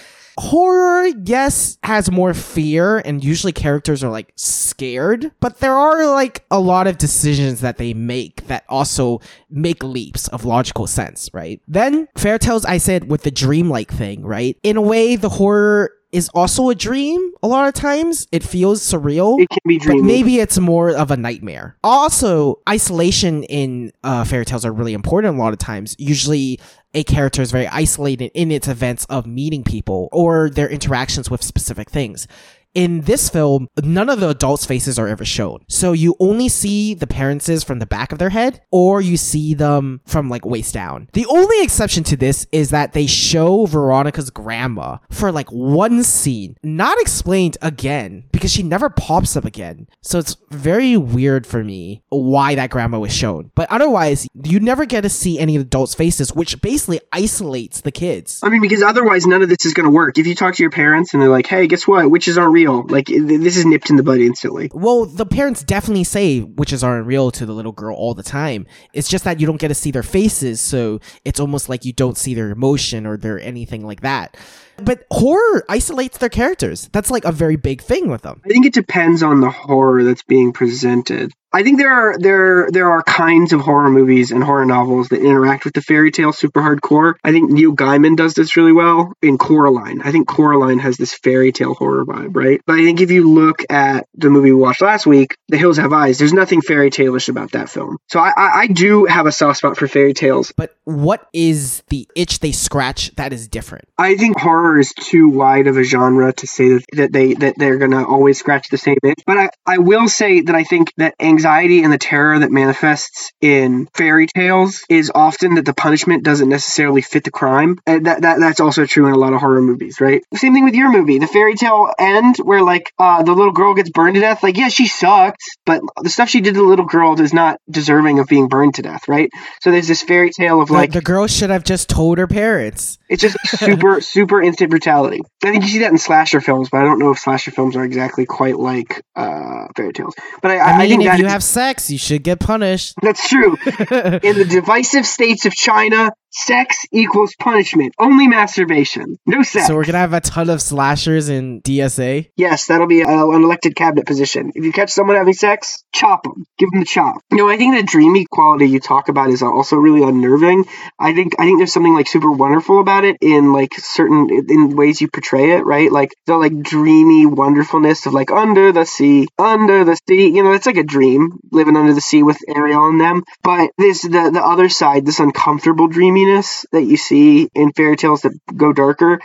Horror, 0.42 1.06
yes, 1.24 1.78
has 1.84 2.10
more 2.10 2.34
fear, 2.34 2.98
and 2.98 3.24
usually 3.24 3.54
characters 3.54 4.04
are 4.04 4.10
like 4.10 4.34
scared, 4.36 5.32
but 5.40 5.60
there 5.60 5.76
are 5.76 6.08
like 6.08 6.44
a 6.50 6.60
lot 6.60 6.88
of 6.88 6.98
decisions 6.98 7.62
that 7.62 7.78
they 7.78 7.94
make 7.94 8.48
that 8.48 8.64
also 8.68 9.22
make 9.52 9.84
leaps 9.84 10.28
of 10.30 10.44
logical 10.44 10.88
sense, 10.88 11.30
right? 11.32 11.62
Then, 11.68 12.08
fairy 12.18 12.40
tales, 12.40 12.66
I 12.66 12.80
said 12.80 13.08
with 13.08 13.22
the 13.22 13.30
dreamlike 13.30 13.92
thing, 13.92 14.26
right? 14.26 14.58
In 14.64 14.78
a 14.78 14.82
way, 14.82 15.16
the 15.16 15.30
horror 15.30 15.92
is 16.12 16.30
also 16.30 16.70
a 16.70 16.76
dream 16.76 17.34
a 17.44 17.48
lot 17.48 17.68
of 17.68 17.74
times. 17.74 18.28
It 18.32 18.44
feels 18.44 18.82
surreal. 18.82 19.40
It 19.40 19.50
can 19.50 19.62
be 19.66 19.80
But 19.80 19.98
maybe 19.98 20.40
it's 20.40 20.58
more 20.58 20.90
of 20.92 21.12
a 21.12 21.18
nightmare. 21.18 21.78
Also, 21.84 22.60
isolation 22.68 23.44
in 23.44 23.92
uh, 24.04 24.24
fairy 24.26 24.46
tales 24.46 24.66
are 24.66 24.74
really 24.74 24.94
important 24.94 25.36
a 25.36 25.40
lot 25.40 25.54
of 25.54 25.60
times. 25.60 25.96
Usually, 25.98 26.60
a 26.94 27.04
character 27.04 27.42
is 27.42 27.52
very 27.52 27.68
isolated 27.68 28.32
in 28.34 28.52
its 28.52 28.68
events 28.68 29.06
of 29.06 29.26
meeting 29.26 29.64
people 29.64 30.10
or 30.12 30.50
their 30.50 30.70
interactions 30.70 31.30
with 31.30 31.44
specific 31.44 31.90
things. 31.90 32.28
In 32.74 33.02
this 33.02 33.28
film, 33.30 33.68
none 33.84 34.10
of 34.10 34.22
the 34.22 34.30
adults' 34.30 34.66
faces 34.66 34.98
are 34.98 35.08
ever 35.08 35.26
shown. 35.26 35.66
So 35.68 35.92
you 35.92 36.16
only 36.22 36.48
see 36.48 36.94
the 36.94 37.08
parents' 37.08 37.64
from 37.64 37.80
the 37.80 37.86
back 37.86 38.14
of 38.14 38.20
their 38.20 38.30
head, 38.30 38.62
or 38.72 39.02
you 39.02 39.18
see 39.18 39.54
them 39.54 40.00
from 40.06 40.30
like 40.30 40.46
waist 40.46 40.74
down. 40.74 41.10
The 41.12 41.26
only 41.26 41.62
exception 41.64 42.06
to 42.06 42.16
this 42.16 42.48
is 42.54 42.70
that 42.70 42.94
they 42.94 43.08
show 43.08 43.66
Veronica's 43.66 44.30
grandma 44.30 45.00
for 45.10 45.34
like 45.34 45.50
one 45.50 46.04
scene, 46.04 46.56
not 46.64 46.98
explained 47.02 47.58
again, 47.62 48.24
because 48.32 48.54
she 48.54 48.64
never 48.64 48.90
pops 48.90 49.36
up 49.36 49.44
again. 49.44 49.88
So 50.02 50.20
it's 50.20 50.38
very 50.50 50.96
weird 50.96 51.46
for 51.46 51.66
me 51.66 52.04
why 52.08 52.56
that 52.56 52.70
grandma 52.70 53.00
was 53.00 53.14
shown. 53.14 53.52
But 53.54 53.70
otherwise, 53.70 54.28
you 54.46 54.62
never 54.62 54.86
get 54.86 55.02
to 55.02 55.10
see 55.10 55.40
any 55.40 55.58
of 55.58 55.64
adults' 55.64 55.94
faces, 55.94 56.34
which 56.34 56.62
basically 56.62 57.02
isolates 57.12 57.82
the 57.82 57.92
kids. 57.92 58.40
I 58.44 58.50
mean, 58.50 58.62
because 58.62 58.82
otherwise, 58.82 59.28
none 59.28 59.42
of 59.42 59.50
this 59.50 59.66
is 59.66 59.74
going 59.74 59.88
to 59.88 59.92
work. 59.92 60.18
If 60.18 60.26
you 60.26 60.36
talk 60.36 60.56
to 60.56 60.64
your 60.64 60.72
parents 60.72 61.14
and 61.14 61.22
they're 61.22 61.28
like, 61.28 61.48
"Hey, 61.48 61.68
guess 61.68 61.86
what? 61.86 62.10
Witches 62.10 62.38
aren't 62.38 62.54
real." 62.54 62.61
Like 62.68 63.08
th- 63.08 63.22
this 63.22 63.58
is 63.58 63.66
nipped 63.66 63.90
in 63.90 63.96
the 63.96 64.04
bud 64.04 64.20
instantly. 64.20 64.70
Well, 64.74 65.06
the 65.06 65.26
parents 65.26 65.64
definitely 65.64 66.04
say 66.04 66.42
witches 66.42 66.84
aren't 66.84 67.08
real 67.08 67.32
to 67.32 67.46
the 67.46 67.54
little 67.54 67.72
girl 67.72 67.96
all 67.96 68.14
the 68.14 68.24
time. 68.24 68.66
It's 68.94 69.10
just 69.10 69.24
that 69.24 69.40
you 69.40 69.48
don't 69.48 69.60
get 69.60 69.70
to 69.70 69.76
see 69.76 69.92
their 69.92 70.04
faces, 70.04 70.62
so 70.62 71.00
it's 71.26 71.40
almost 71.40 71.70
like 71.70 71.86
you 71.86 71.94
don't 71.94 72.18
see 72.18 72.34
their 72.34 72.52
emotion 72.52 73.06
or 73.06 73.18
their 73.18 73.40
anything 73.40 73.86
like 73.86 74.02
that. 74.02 74.38
But 74.78 75.06
horror 75.12 75.64
isolates 75.70 76.18
their 76.18 76.30
characters. 76.30 76.90
That's 76.92 77.12
like 77.12 77.26
a 77.26 77.32
very 77.32 77.56
big 77.56 77.82
thing 77.82 78.10
with 78.10 78.24
them. 78.24 78.42
I 78.46 78.50
think 78.50 78.66
it 78.66 78.74
depends 78.74 79.22
on 79.22 79.42
the 79.42 79.50
horror 79.50 80.04
that's 80.04 80.24
being 80.24 80.54
presented. 80.54 81.32
I 81.54 81.64
think 81.64 81.78
there 81.80 81.92
are 81.92 82.18
there 82.18 82.70
there 82.72 82.92
are 82.92 83.04
kinds 83.04 83.52
of 83.52 83.60
horror 83.60 83.90
movies 83.90 84.32
and 84.32 84.42
horror 84.42 84.66
novels 84.66 85.10
that 85.10 85.22
interact 85.22 85.66
with 85.66 85.74
the 85.74 85.82
fairy 85.82 86.10
tale 86.10 86.32
super 86.32 86.62
hardcore. 86.62 87.16
I 87.24 87.32
think 87.32 87.52
Neil 87.52 87.76
Gaiman 87.76 88.16
does 88.16 88.34
this 88.36 88.56
really 88.56 88.72
well 88.72 89.14
in 89.22 89.38
Coraline. 89.38 90.02
I 90.02 90.12
think 90.12 90.28
Coraline 90.28 90.80
has 90.80 90.96
this 90.96 91.14
fairy 91.14 91.52
tale 91.52 91.74
horror 91.74 92.06
vibe, 92.06 92.36
right? 92.36 92.62
But 92.66 92.80
I 92.80 92.86
think 92.86 93.02
if 93.02 93.12
you 93.12 93.30
look 93.30 93.64
at 93.70 94.08
the 94.14 94.30
movie 94.30 94.52
we 94.52 94.58
watched 94.58 94.82
last 94.82 95.06
week, 95.06 95.36
The 95.50 95.58
Hills 95.58 95.78
Have 95.78 95.92
Eyes, 95.92 96.18
there's 96.18 96.34
nothing 96.34 96.62
fairy 96.62 96.90
tale-ish 96.90 97.28
about 97.28 97.52
that 97.52 97.70
film. 97.70 97.98
So 98.08 98.20
I, 98.20 98.30
I, 98.30 98.50
I 98.62 98.68
do 98.68 99.06
have 99.06 99.26
a 99.26 99.32
soft 99.32 99.58
spot 99.58 99.78
for 99.78 99.88
fairy 99.88 100.14
tales. 100.14 100.54
But 100.56 100.76
what 100.86 101.28
is 101.34 101.84
the 101.90 102.08
itch 102.16 102.40
they 102.40 102.54
scratch 102.54 103.14
that 103.16 103.34
is 103.34 103.50
different? 103.50 103.90
I 103.98 104.16
think 104.16 104.40
horror 104.40 104.80
is 104.80 104.94
too 104.94 105.30
wide 105.30 105.68
of 105.68 105.78
a 105.78 105.84
genre 105.84 106.32
to 106.32 106.48
say 106.48 106.70
that, 106.70 106.86
that 106.94 107.14
they 107.14 107.34
that 107.34 107.56
they're 107.58 107.78
gonna 107.78 108.08
always 108.08 108.40
scratch 108.40 108.70
the 108.70 108.78
same 108.78 108.98
itch. 109.04 109.20
But 109.26 109.38
I, 109.38 109.50
I 109.66 109.78
will 109.80 110.08
say 110.08 110.42
that 110.42 110.56
I 110.56 110.64
think 110.64 110.94
that 110.98 111.16
anxiety 111.20 111.41
anxiety 111.42 111.84
and 111.84 111.92
the 111.92 111.98
terror 111.98 112.38
that 112.38 112.52
manifests 112.52 113.32
in 113.42 113.88
fairy 113.96 114.28
tales 114.28 114.84
is 114.90 115.12
often 115.14 115.56
that 115.56 115.66
the 115.66 115.74
punishment 115.74 116.24
doesn't 116.24 116.50
necessarily 116.50 117.02
fit 117.02 117.24
the 117.24 117.32
crime. 117.32 117.80
And 117.88 118.06
that, 118.06 118.22
that 118.22 118.40
that's 118.40 118.60
also 118.60 118.86
true 118.86 119.08
in 119.08 119.14
a 119.14 119.18
lot 119.18 119.34
of 119.34 119.40
horror 119.40 119.62
movies, 119.62 120.00
right? 120.00 120.22
Same 120.36 120.54
thing 120.54 120.66
with 120.66 120.76
your 120.76 120.92
movie, 120.92 121.18
the 121.18 121.26
fairy 121.26 121.56
tale 121.56 121.92
end 121.98 122.38
where 122.38 122.62
like 122.62 122.94
uh, 123.00 123.24
the 123.24 123.34
little 123.34 123.54
girl 123.54 123.74
gets 123.74 123.90
burned 123.90 124.16
to 124.16 124.22
death. 124.22 124.44
Like, 124.44 124.56
yeah, 124.56 124.70
she 124.70 124.86
sucked, 124.88 125.42
but 125.66 125.82
the 126.04 126.10
stuff 126.10 126.30
she 126.30 126.42
did 126.42 126.54
to 126.54 126.60
the 126.60 126.68
little 126.68 126.86
girl 126.86 127.20
is 127.20 127.34
not 127.34 127.58
deserving 127.70 128.20
of 128.20 128.28
being 128.28 128.48
burned 128.48 128.76
to 128.76 128.84
death, 128.84 129.08
right? 129.08 129.32
So 129.62 129.72
there's 129.72 129.88
this 129.88 130.04
fairy 130.04 130.30
tale 130.30 130.62
of 130.62 130.70
like 130.70 130.92
the 130.92 131.02
girl 131.02 131.26
should 131.26 131.50
have 131.50 131.64
just 131.64 131.90
told 131.90 132.20
her 132.20 132.28
parents. 132.28 133.00
it's 133.10 133.22
just 133.22 133.38
super, 133.46 134.00
super 134.00 134.42
instant 134.44 134.70
brutality. 134.70 135.22
I 135.44 135.52
think 135.52 135.64
you 135.64 135.70
see 135.70 135.80
that 135.80 135.92
in 135.92 135.98
slasher 135.98 136.40
films, 136.40 136.70
but 136.70 136.82
I 136.82 136.84
don't 136.84 137.00
know 137.00 137.12
if 137.12 137.18
slasher 137.18 137.50
films 137.50 137.76
are 137.76 137.84
exactly 137.84 138.28
quite 138.28 138.60
like 138.60 139.02
uh, 139.16 139.68
fairy 139.76 139.94
tales. 139.94 140.14
But 140.42 140.52
I, 140.52 140.58
I 140.58 140.72
I, 140.72 140.78
mean, 140.78 140.90
think 140.90 141.02
if 141.04 141.08
that 141.08 141.20
you 141.20 141.28
have 141.32 141.44
sex, 141.44 141.90
you 141.90 141.98
should 141.98 142.24
get 142.24 142.40
punished. 142.40 142.94
that's 143.02 143.28
true. 143.28 143.56
In 143.66 144.38
the 144.38 144.48
divisive 144.50 145.06
states 145.06 145.46
of 145.46 145.54
China, 145.54 146.12
sex 146.32 146.86
equals 146.92 147.36
punishment. 147.40 147.94
Only 148.00 148.28
masturbation. 148.28 149.18
No 149.26 149.44
sex. 149.44 149.68
so 149.68 149.76
we're 149.76 149.86
gonna 149.86 150.00
have 150.00 150.14
a 150.14 150.22
ton 150.22 150.50
of 150.50 150.62
slashers 150.62 151.30
in 151.30 151.62
DSA. 151.62 152.30
Yes, 152.36 152.68
that'll 152.68 152.88
be 152.88 153.04
uh, 153.04 153.28
an 153.28 153.44
elected 153.44 153.76
cabinet 153.76 154.06
position. 154.06 154.52
If 154.56 154.64
you 154.64 154.72
catch 154.72 154.92
someone 154.92 155.16
having 155.16 155.34
sex, 155.34 155.84
chop 155.94 156.24
them. 156.24 156.46
Give 156.58 156.70
them 156.72 156.80
the 156.80 156.86
chop. 156.86 157.22
You 157.32 157.38
know, 157.38 157.50
I 157.50 157.58
think 157.58 157.76
the 157.76 157.84
dreamy 157.84 158.26
quality 158.26 158.68
you 158.68 158.80
talk 158.80 159.10
about 159.10 159.30
is 159.30 159.42
also 159.42 159.76
really 159.76 160.08
unnerving. 160.08 160.66
I 161.00 161.14
think 161.14 161.36
I 161.40 161.46
think 161.46 161.60
there's 161.60 161.74
something 161.74 161.94
like 161.94 162.08
super 162.08 162.32
wonderful 162.32 162.80
about 162.80 163.04
it 163.04 163.18
in 163.22 163.54
like 163.54 163.74
certain 163.76 164.30
in 164.50 164.76
ways 164.76 165.02
you 165.02 165.10
portray 165.10 165.52
it, 165.52 165.66
right? 165.66 165.92
Like 165.92 166.12
the 166.26 166.38
like 166.38 166.62
dreamy 166.62 167.26
wonderfulness 167.26 168.06
of 168.06 168.14
like 168.14 168.32
under 168.32 168.72
the 168.72 168.86
sea, 168.86 169.28
under 169.38 169.84
the 169.84 169.98
sea. 170.08 170.30
You 170.30 170.44
know, 170.44 170.54
it's 170.54 170.66
like 170.66 170.78
a 170.78 170.84
dream 170.84 171.40
living 171.52 171.76
under 171.76 171.94
the 171.94 172.02
sea 172.02 172.24
with 172.24 172.38
Ariel 172.48 172.90
and 172.90 173.02
them. 173.02 173.24
But 173.44 173.72
there's 173.78 174.02
the 174.02 174.32
the 174.32 174.44
other 174.44 174.70
side, 174.70 175.06
this 175.06 175.20
uncomfortable 175.20 175.88
dreaminess 176.26 176.66
that 176.72 176.84
you 176.84 176.98
see 176.98 177.50
in 177.56 177.72
fairy 177.74 177.98
tales 177.98 178.22
that 178.22 178.38
go 178.56 178.74
darker. 178.74 179.20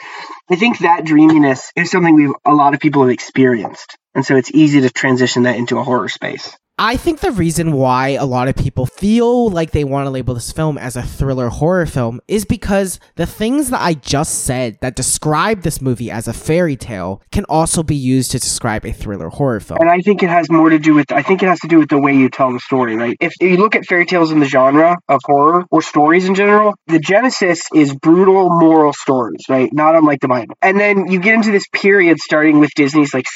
I 0.49 0.55
think 0.55 0.79
that 0.79 1.05
dreaminess 1.05 1.73
is 1.75 1.91
something 1.91 2.15
we've 2.15 2.33
a 2.45 2.55
lot 2.55 2.73
of 2.73 2.79
people 2.79 3.03
have 3.03 3.11
experienced. 3.11 3.97
And 4.15 4.25
so 4.25 4.37
it's 4.37 4.51
easy 4.53 4.81
to 4.83 4.91
transition 4.91 5.43
that 5.43 5.57
into 5.57 5.79
a 5.79 5.83
horror 5.83 6.09
space. 6.09 6.57
I 6.79 6.99
think 6.99 7.21
the 7.21 7.33
reason 7.33 7.73
why 7.73 8.11
a 8.11 8.27
lot 8.27 8.49
of 8.49 8.55
people 8.55 8.85
feel 8.85 9.49
like 9.49 9.71
they 9.71 9.83
want 9.83 10.05
to 10.05 10.11
label 10.11 10.35
this 10.35 10.53
film 10.53 10.77
as 10.77 10.95
a 10.95 11.03
thriller 11.03 11.49
horror 11.49 11.87
film 11.87 12.21
is 12.29 12.45
because 12.45 13.01
the 13.15 13.25
things 13.25 13.71
that 13.71 13.81
I 13.81 13.95
just 13.95 14.45
said 14.45 14.77
that 14.83 14.95
describe 14.95 15.63
this 15.63 15.81
movie 15.81 16.11
as 16.11 16.29
a 16.29 16.35
fairy 16.35 16.77
tale 16.77 17.23
can 17.33 17.45
also 17.45 17.83
be 17.83 17.97
used 17.97 18.31
to 18.33 18.39
describe 18.39 18.85
a 18.85 18.93
thriller 18.93 19.31
horror 19.31 19.61
film. 19.61 19.79
And 19.81 19.89
I 19.89 20.03
think 20.03 20.23
it 20.23 20.29
has 20.29 20.51
more 20.51 20.69
to 20.69 20.79
do 20.79 20.93
with 20.93 21.13
I 21.13 21.23
think 21.23 21.43
it 21.43 21.47
has 21.47 21.61
to 21.61 21.69
do 21.69 21.79
with 21.79 21.89
the 21.89 21.99
way 21.99 22.15
you 22.15 22.29
tell 22.29 22.53
the 22.53 22.61
story, 22.61 22.95
right? 22.95 23.17
If 23.21 23.33
you 23.41 23.57
look 23.57 23.75
at 23.75 23.87
fairy 23.87 24.05
tales 24.05 24.31
in 24.31 24.41
the 24.41 24.47
genre 24.47 24.99
of 25.09 25.21
horror 25.25 25.65
or 25.71 25.81
stories 25.81 26.27
in 26.27 26.35
general, 26.35 26.75
the 26.89 26.99
genesis 26.99 27.63
is 27.73 27.95
brutal 27.95 28.51
moral 28.51 28.93
stories, 28.93 29.45
right? 29.49 29.73
Not 29.73 29.95
unlike 29.95 30.21
the 30.21 30.29
Bible. 30.41 30.57
And 30.63 30.79
then 30.79 31.07
you 31.11 31.21
get 31.21 31.35
into 31.35 31.51
this 31.53 31.67
period 31.73 32.19
starting 32.19 32.59
with 32.61 32.71
Disney's 32.77 33.13
like 33.15 33.27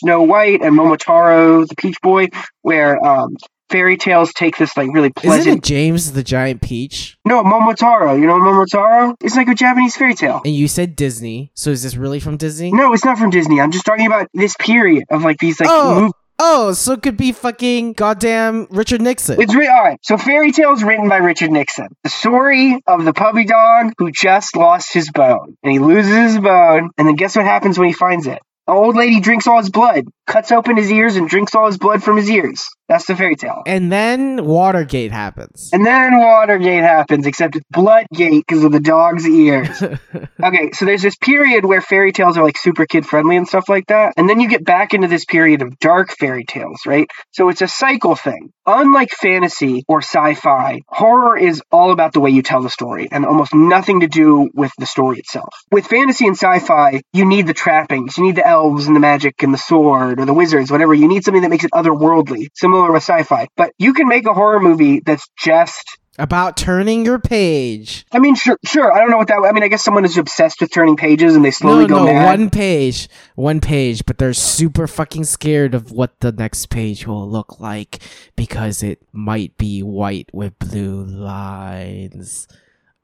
Snow 0.00 0.22
White 0.22 0.62
and 0.62 0.76
Momotaro, 0.76 1.66
the 1.66 1.74
Peach 1.76 1.96
Boy, 2.02 2.28
where 2.62 3.04
um 3.04 3.36
fairy 3.70 3.98
tales 3.98 4.32
take 4.32 4.56
this 4.56 4.74
like 4.78 4.88
really 4.94 5.12
Isn't 5.22 5.28
pleasant 5.28 5.58
it 5.58 5.62
James 5.64 6.12
the 6.12 6.22
Giant 6.22 6.62
Peach? 6.62 7.18
No, 7.26 7.42
Momotaro. 7.44 8.18
You 8.18 8.26
know 8.26 8.38
Momotaro? 8.38 9.14
It's 9.22 9.36
like 9.36 9.48
a 9.48 9.54
Japanese 9.54 9.94
fairy 9.96 10.14
tale. 10.14 10.40
And 10.44 10.54
you 10.54 10.68
said 10.68 10.96
Disney, 10.96 11.50
so 11.54 11.70
is 11.70 11.82
this 11.82 11.94
really 11.96 12.18
from 12.20 12.36
Disney? 12.38 12.72
No, 12.72 12.92
it's 12.94 13.04
not 13.04 13.18
from 13.18 13.28
Disney. 13.30 13.60
I'm 13.60 13.70
just 13.70 13.84
talking 13.84 14.06
about 14.06 14.28
this 14.32 14.54
period 14.58 15.04
of 15.10 15.22
like 15.22 15.36
these 15.38 15.60
like 15.60 15.68
Oh. 15.70 16.08
mov- 16.08 16.12
Oh, 16.40 16.72
so 16.72 16.92
it 16.92 17.02
could 17.02 17.16
be 17.16 17.32
fucking 17.32 17.94
goddamn 17.94 18.68
Richard 18.70 19.02
Nixon. 19.02 19.40
It's 19.40 19.54
re- 19.54 19.66
all 19.66 19.82
right. 19.82 19.98
So 20.02 20.16
fairy 20.16 20.52
tales 20.52 20.84
written 20.84 21.08
by 21.08 21.16
Richard 21.16 21.50
Nixon. 21.50 21.88
The 22.04 22.10
story 22.10 22.80
of 22.86 23.04
the 23.04 23.12
puppy 23.12 23.44
dog 23.44 23.92
who 23.98 24.12
just 24.12 24.56
lost 24.56 24.92
his 24.92 25.10
bone, 25.10 25.56
and 25.64 25.72
he 25.72 25.80
loses 25.80 26.34
his 26.34 26.38
bone, 26.38 26.90
and 26.96 27.08
then 27.08 27.16
guess 27.16 27.34
what 27.34 27.44
happens 27.44 27.76
when 27.76 27.88
he 27.88 27.92
finds 27.94 28.28
it? 28.28 28.38
An 28.68 28.74
old 28.74 28.94
lady 28.94 29.18
drinks 29.18 29.48
all 29.48 29.58
his 29.58 29.70
blood, 29.70 30.04
cuts 30.28 30.52
open 30.52 30.76
his 30.76 30.92
ears, 30.92 31.16
and 31.16 31.28
drinks 31.28 31.56
all 31.56 31.66
his 31.66 31.78
blood 31.78 32.04
from 32.04 32.16
his 32.16 32.30
ears. 32.30 32.68
That's 32.88 33.06
the 33.06 33.16
fairy 33.16 33.36
tale. 33.36 33.62
and 33.66 33.92
then 33.92 34.44
Watergate 34.44 35.12
happens. 35.12 35.70
And 35.72 35.84
then 35.84 36.18
Watergate 36.18 36.82
happens, 36.82 37.26
except 37.26 37.56
it's 37.56 37.66
Bloodgate 37.70 38.44
because 38.46 38.64
of 38.64 38.72
the 38.72 38.80
dog's 38.80 39.26
ears. 39.28 39.82
Okay, 40.40 40.70
so 40.72 40.84
there's 40.84 41.02
this 41.02 41.16
period 41.16 41.64
where 41.64 41.80
fairy 41.80 42.12
tales 42.12 42.36
are 42.38 42.44
like 42.44 42.56
super 42.56 42.86
kid 42.86 43.04
friendly 43.04 43.36
and 43.36 43.46
stuff 43.48 43.68
like 43.68 43.86
that. 43.88 44.14
And 44.16 44.28
then 44.30 44.38
you 44.38 44.48
get 44.48 44.64
back 44.64 44.94
into 44.94 45.08
this 45.08 45.24
period 45.24 45.62
of 45.62 45.78
dark 45.80 46.10
fairy 46.16 46.44
tales, 46.44 46.82
right? 46.86 47.08
So 47.32 47.48
it's 47.48 47.60
a 47.60 47.66
cycle 47.66 48.14
thing. 48.14 48.50
Unlike 48.64 49.10
fantasy 49.10 49.84
or 49.88 50.00
sci 50.00 50.34
fi, 50.34 50.80
horror 50.86 51.36
is 51.36 51.60
all 51.72 51.90
about 51.90 52.12
the 52.12 52.20
way 52.20 52.30
you 52.30 52.42
tell 52.42 52.62
the 52.62 52.70
story 52.70 53.08
and 53.10 53.26
almost 53.26 53.52
nothing 53.52 54.00
to 54.00 54.06
do 54.06 54.48
with 54.54 54.70
the 54.78 54.86
story 54.86 55.18
itself. 55.18 55.52
With 55.72 55.86
fantasy 55.88 56.26
and 56.28 56.36
sci 56.36 56.60
fi, 56.60 57.00
you 57.12 57.24
need 57.24 57.48
the 57.48 57.54
trappings, 57.54 58.16
you 58.16 58.24
need 58.24 58.36
the 58.36 58.46
elves 58.46 58.86
and 58.86 58.94
the 58.94 59.00
magic 59.00 59.42
and 59.42 59.52
the 59.52 59.58
sword 59.58 60.20
or 60.20 60.24
the 60.24 60.34
wizards, 60.34 60.70
whatever. 60.70 60.94
You 60.94 61.08
need 61.08 61.24
something 61.24 61.42
that 61.42 61.50
makes 61.50 61.64
it 61.64 61.72
otherworldly, 61.72 62.46
similar 62.54 62.77
with 62.82 63.02
sci 63.02 63.22
fi. 63.24 63.48
But 63.56 63.72
you 63.78 63.92
can 63.94 64.08
make 64.08 64.26
a 64.26 64.34
horror 64.34 64.60
movie 64.60 65.00
that's 65.00 65.26
just 65.38 65.84
About 66.18 66.56
turning 66.56 67.04
your 67.04 67.18
page. 67.20 68.04
I 68.12 68.18
mean, 68.18 68.34
sure, 68.34 68.58
sure. 68.64 68.90
I 68.92 68.98
don't 69.00 69.10
know 69.10 69.18
what 69.18 69.28
that. 69.28 69.38
I 69.44 69.52
mean, 69.52 69.62
I 69.62 69.68
guess 69.68 69.82
someone 69.84 70.04
is 70.04 70.18
obsessed 70.18 70.60
with 70.60 70.72
turning 70.72 70.96
pages 70.96 71.36
and 71.36 71.44
they 71.44 71.50
slowly 71.52 71.82
No, 71.86 71.88
go 71.98 72.06
no, 72.06 72.12
mad. 72.12 72.24
one 72.38 72.50
page, 72.50 73.08
one 73.36 73.60
page, 73.60 74.04
but 74.04 74.18
they're 74.18 74.32
super 74.32 74.86
fucking 74.88 75.24
scared 75.24 75.74
of 75.74 75.92
what 75.92 76.18
the 76.20 76.32
next 76.32 76.70
page 76.70 77.06
will 77.06 77.28
look 77.30 77.60
like 77.60 78.00
because 78.34 78.82
it 78.82 79.00
might 79.12 79.56
be 79.58 79.82
white 79.82 80.28
with 80.32 80.58
blue 80.58 81.04
lines. 81.04 82.48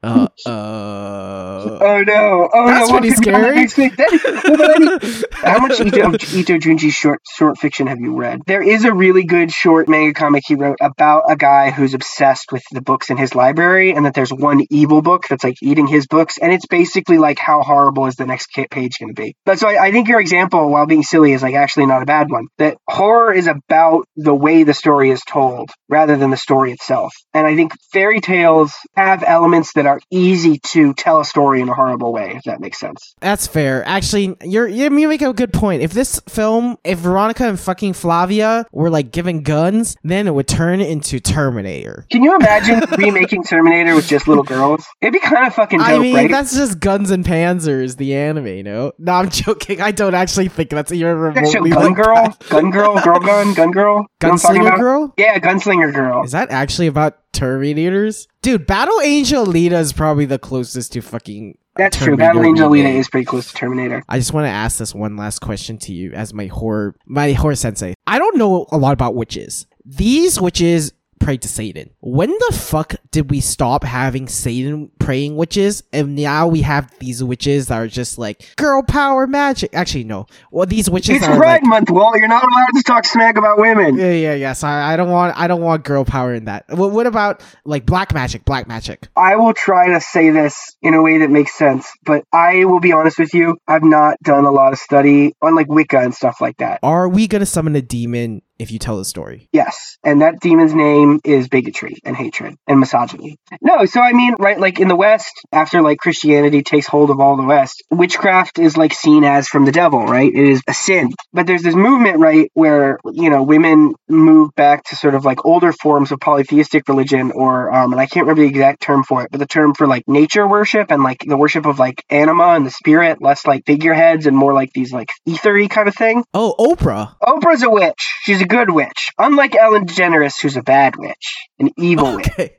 Uh, 0.05 0.27
uh, 0.45 1.77
Oh 1.81 2.03
no! 2.05 2.49
Oh 2.53 2.67
That's 2.67 2.89
no! 2.89 2.93
what 2.93 3.01
pretty 3.01 3.15
could 3.15 3.25
be 3.25 3.33
on 3.33 3.41
the 3.41 3.47
scary. 3.47 3.55
next 3.55 3.73
page? 3.75 3.95
That- 3.97 4.43
well, 4.45 4.57
but 4.57 4.75
I 4.75 4.79
mean, 4.79 5.23
How 5.33 5.59
much 5.59 5.79
Ito, 5.79 6.11
Ito 6.13 6.57
Junji's 6.59 6.93
short 6.93 7.21
short 7.27 7.57
fiction 7.57 7.87
have 7.87 7.99
you 7.99 8.15
read? 8.15 8.41
There 8.45 8.61
is 8.61 8.85
a 8.85 8.93
really 8.93 9.23
good 9.23 9.51
short 9.51 9.87
manga 9.87 10.13
comic 10.13 10.43
he 10.45 10.55
wrote 10.55 10.77
about 10.81 11.23
a 11.29 11.35
guy 11.35 11.71
who's 11.71 11.93
obsessed 11.93 12.51
with 12.51 12.63
the 12.71 12.81
books 12.81 13.09
in 13.09 13.17
his 13.17 13.33
library, 13.35 13.93
and 13.93 14.05
that 14.05 14.13
there's 14.13 14.31
one 14.31 14.61
evil 14.69 15.01
book 15.01 15.23
that's 15.29 15.43
like 15.43 15.55
eating 15.61 15.87
his 15.87 16.07
books, 16.07 16.37
and 16.37 16.51
it's 16.53 16.65
basically 16.67 17.17
like 17.17 17.39
how 17.39 17.61
horrible 17.63 18.05
is 18.05 18.15
the 18.15 18.25
next 18.25 18.49
page 18.71 18.99
going 18.99 19.13
to 19.13 19.19
be? 19.21 19.35
But 19.45 19.59
so 19.59 19.67
I, 19.67 19.85
I 19.87 19.91
think 19.91 20.07
your 20.07 20.19
example, 20.19 20.69
while 20.69 20.85
being 20.85 21.03
silly, 21.03 21.33
is 21.33 21.41
like 21.41 21.55
actually 21.55 21.87
not 21.87 22.01
a 22.03 22.05
bad 22.05 22.29
one. 22.29 22.47
That 22.57 22.77
horror 22.87 23.33
is 23.33 23.47
about 23.47 24.05
the 24.15 24.35
way 24.35 24.63
the 24.63 24.73
story 24.73 25.09
is 25.09 25.21
told 25.27 25.71
rather 25.89 26.15
than 26.17 26.29
the 26.29 26.37
story 26.37 26.71
itself, 26.71 27.13
and 27.33 27.45
I 27.47 27.55
think 27.55 27.73
fairy 27.91 28.21
tales 28.21 28.73
have 28.95 29.23
elements 29.25 29.73
that 29.73 29.85
are 29.85 29.94
easy 30.09 30.59
to 30.59 30.93
tell 30.93 31.19
a 31.19 31.25
story 31.25 31.61
in 31.61 31.69
a 31.69 31.73
horrible 31.73 32.13
way, 32.13 32.33
if 32.35 32.43
that 32.43 32.59
makes 32.59 32.79
sense. 32.79 33.15
That's 33.21 33.47
fair. 33.47 33.85
Actually, 33.87 34.35
you're 34.43 34.67
you 34.67 34.85
you 34.97 35.07
make 35.07 35.21
a 35.21 35.33
good 35.33 35.53
point. 35.53 35.81
If 35.81 35.93
this 35.93 36.19
film, 36.29 36.77
if 36.83 36.99
Veronica 36.99 37.47
and 37.47 37.59
fucking 37.59 37.93
Flavia 37.93 38.65
were 38.71 38.89
like 38.89 39.11
given 39.11 39.41
guns, 39.41 39.95
then 40.03 40.27
it 40.27 40.33
would 40.33 40.47
turn 40.47 40.81
into 40.81 41.19
Terminator. 41.19 42.05
Can 42.11 42.23
you 42.23 42.35
imagine 42.35 42.81
remaking 42.97 43.43
Terminator 43.43 43.95
with 43.95 44.07
just 44.07 44.27
little 44.27 44.43
girls? 44.43 44.85
It'd 45.01 45.13
be 45.13 45.19
kind 45.19 45.47
of 45.47 45.53
fucking 45.53 45.79
dope, 45.79 45.87
I 45.87 45.99
mean, 45.99 46.15
right? 46.15 46.31
that's 46.31 46.55
just 46.55 46.79
Guns 46.79 47.11
and 47.11 47.25
Panzers, 47.25 47.97
the 47.97 48.15
anime. 48.15 48.63
No, 48.63 48.91
no, 48.97 49.13
I'm 49.13 49.29
joking. 49.29 49.81
I 49.81 49.91
don't 49.91 50.15
actually 50.15 50.47
think 50.47 50.69
that's 50.69 50.91
even 50.91 51.33
that 51.33 51.47
show 51.47 51.61
remotely 51.61 51.71
Gun 51.71 51.83
like 51.85 51.95
Girl, 51.95 52.15
that. 52.15 52.49
Gun 52.49 52.71
Girl, 52.71 53.01
Girl 53.01 53.19
Gun, 53.19 53.53
Gun 53.53 53.71
Girl. 53.71 53.95
You 53.95 54.27
know 54.27 54.29
what 54.29 54.31
I'm 54.31 54.37
talking 54.39 54.61
Gunslinger? 54.61 54.79
Girl. 54.79 55.13
Yeah, 55.17 55.39
Gunslinger 55.39 55.93
Girl. 55.93 56.23
Is 56.23 56.31
that 56.31 56.51
actually 56.51 56.87
about 56.87 57.17
Terminators? 57.35 58.27
Dude, 58.41 58.65
Battle 58.65 58.99
Angel 59.01 59.45
Alita 59.45 59.79
is 59.79 59.93
probably 59.93 60.25
the 60.25 60.39
closest 60.39 60.93
to 60.93 61.01
fucking. 61.01 61.57
That's 61.75 61.97
true. 61.97 62.15
Battle 62.15 62.43
Angel 62.43 62.69
Alita 62.69 62.93
is 62.93 63.09
pretty 63.09 63.25
close 63.25 63.49
to 63.49 63.53
Terminator. 63.53 64.03
I 64.07 64.17
just 64.17 64.33
want 64.33 64.45
to 64.45 64.49
ask 64.49 64.77
this 64.77 64.95
one 64.95 65.17
last 65.17 65.39
question 65.39 65.77
to 65.79 65.93
you 65.93 66.13
as 66.13 66.33
my 66.33 66.47
horror 66.47 66.95
my 67.05 67.33
horror 67.33 67.55
sensei. 67.55 67.93
I 68.07 68.17
don't 68.17 68.37
know 68.37 68.65
a 68.71 68.77
lot 68.77 68.93
about 68.93 69.15
witches. 69.15 69.67
These 69.83 70.39
witches 70.39 70.93
pray 71.25 71.37
to 71.37 71.47
Satan. 71.47 71.89
When 72.01 72.29
the 72.29 72.55
fuck 72.55 72.93
did 73.09 73.31
we 73.31 73.41
stop 73.41 73.83
having 73.83 74.27
Satan 74.27 74.91
praying 74.99 75.35
witches 75.35 75.81
and 75.91 76.15
now 76.15 76.47
we 76.47 76.61
have 76.61 76.93
these 76.99 77.23
witches 77.23 77.67
that 77.67 77.77
are 77.77 77.87
just 77.87 78.19
like 78.19 78.55
girl 78.57 78.83
power 78.83 79.25
magic? 79.25 79.73
Actually 79.73 80.03
no. 80.03 80.27
Well 80.51 80.67
these 80.67 80.87
witches 80.87 81.15
It's 81.15 81.27
are 81.27 81.35
Pride 81.35 81.63
like 81.63 81.63
Month, 81.63 81.89
Walt. 81.89 82.15
You're 82.17 82.27
not 82.27 82.43
allowed 82.43 82.77
to 82.77 82.83
talk 82.83 83.05
smack 83.05 83.37
about 83.37 83.57
women. 83.57 83.97
yeah, 83.97 84.11
yeah, 84.11 84.35
yes. 84.35 84.63
I, 84.63 84.93
I 84.93 84.97
don't 84.97 85.09
want 85.09 85.35
I 85.35 85.47
don't 85.47 85.61
want 85.61 85.83
girl 85.83 86.05
power 86.05 86.31
in 86.31 86.45
that. 86.45 86.65
What, 86.69 86.91
what 86.91 87.07
about 87.07 87.41
like 87.65 87.87
black 87.87 88.13
magic? 88.13 88.45
Black 88.45 88.67
magic. 88.67 89.07
I 89.15 89.35
will 89.35 89.55
try 89.55 89.87
to 89.87 89.99
say 89.99 90.29
this 90.29 90.75
in 90.83 90.93
a 90.93 91.01
way 91.01 91.17
that 91.17 91.31
makes 91.31 91.55
sense, 91.55 91.91
but 92.05 92.23
I 92.31 92.65
will 92.65 92.79
be 92.79 92.91
honest 92.91 93.17
with 93.17 93.33
you. 93.33 93.57
I've 93.67 93.83
not 93.83 94.17
done 94.21 94.45
a 94.45 94.51
lot 94.51 94.73
of 94.73 94.79
study 94.79 95.33
on 95.41 95.55
like 95.55 95.69
Wicca 95.69 95.97
and 95.97 96.13
stuff 96.13 96.39
like 96.39 96.57
that. 96.57 96.81
Are 96.83 97.09
we 97.09 97.27
gonna 97.27 97.47
summon 97.47 97.75
a 97.75 97.81
demon 97.81 98.43
if 98.57 98.71
you 98.71 98.79
tell 98.79 98.97
the 98.97 99.05
story. 99.05 99.49
Yes, 99.51 99.97
and 100.03 100.21
that 100.21 100.39
demon's 100.39 100.73
name 100.73 101.19
is 101.23 101.47
bigotry 101.47 101.97
and 102.03 102.15
hatred 102.15 102.55
and 102.67 102.79
misogyny. 102.79 103.37
No, 103.61 103.85
so 103.85 104.01
I 104.01 104.13
mean, 104.13 104.35
right, 104.39 104.59
like 104.59 104.79
in 104.79 104.87
the 104.87 104.95
West, 104.95 105.31
after 105.51 105.81
like 105.81 105.99
Christianity 105.99 106.63
takes 106.63 106.87
hold 106.87 107.09
of 107.09 107.19
all 107.19 107.35
the 107.35 107.43
West, 107.43 107.83
witchcraft 107.91 108.59
is 108.59 108.77
like 108.77 108.93
seen 108.93 109.23
as 109.23 109.47
from 109.47 109.65
the 109.65 109.71
devil, 109.71 110.05
right? 110.05 110.31
It 110.31 110.47
is 110.47 110.61
a 110.67 110.73
sin. 110.73 111.11
But 111.33 111.47
there's 111.47 111.63
this 111.63 111.75
movement, 111.75 112.19
right, 112.19 112.49
where 112.53 112.99
you 113.11 113.29
know 113.29 113.43
women 113.43 113.93
move 114.07 114.53
back 114.55 114.85
to 114.85 114.95
sort 114.95 115.15
of 115.15 115.25
like 115.25 115.45
older 115.45 115.73
forms 115.73 116.11
of 116.11 116.19
polytheistic 116.19 116.87
religion, 116.87 117.31
or 117.31 117.73
um, 117.73 117.91
and 117.91 118.01
I 118.01 118.05
can't 118.05 118.25
remember 118.25 118.43
the 118.43 118.49
exact 118.49 118.81
term 118.81 119.03
for 119.03 119.23
it, 119.23 119.31
but 119.31 119.39
the 119.39 119.45
term 119.45 119.73
for 119.73 119.87
like 119.87 120.07
nature 120.07 120.47
worship 120.47 120.91
and 120.91 121.03
like 121.03 121.23
the 121.27 121.37
worship 121.37 121.65
of 121.65 121.79
like 121.79 122.03
anima 122.09 122.49
and 122.55 122.65
the 122.65 122.71
spirit, 122.71 123.21
less 123.21 123.45
like 123.45 123.65
figureheads 123.65 124.25
and 124.25 124.37
more 124.37 124.53
like 124.53 124.71
these 124.73 124.93
like 124.93 125.09
ethery 125.27 125.67
kind 125.67 125.87
of 125.87 125.95
thing. 125.95 126.23
Oh, 126.33 126.55
Oprah. 126.59 127.15
Oprah's 127.21 127.63
a 127.63 127.69
witch. 127.69 128.13
She's 128.21 128.41
a 128.41 128.44
good 128.45 128.69
witch. 128.69 129.11
Unlike 129.17 129.55
Ellen 129.55 129.85
DeGeneres, 129.85 130.41
who's 130.41 130.57
a 130.57 130.63
bad 130.63 130.95
witch, 130.97 131.37
an 131.59 131.71
evil 131.77 132.15
witch. 132.15 132.51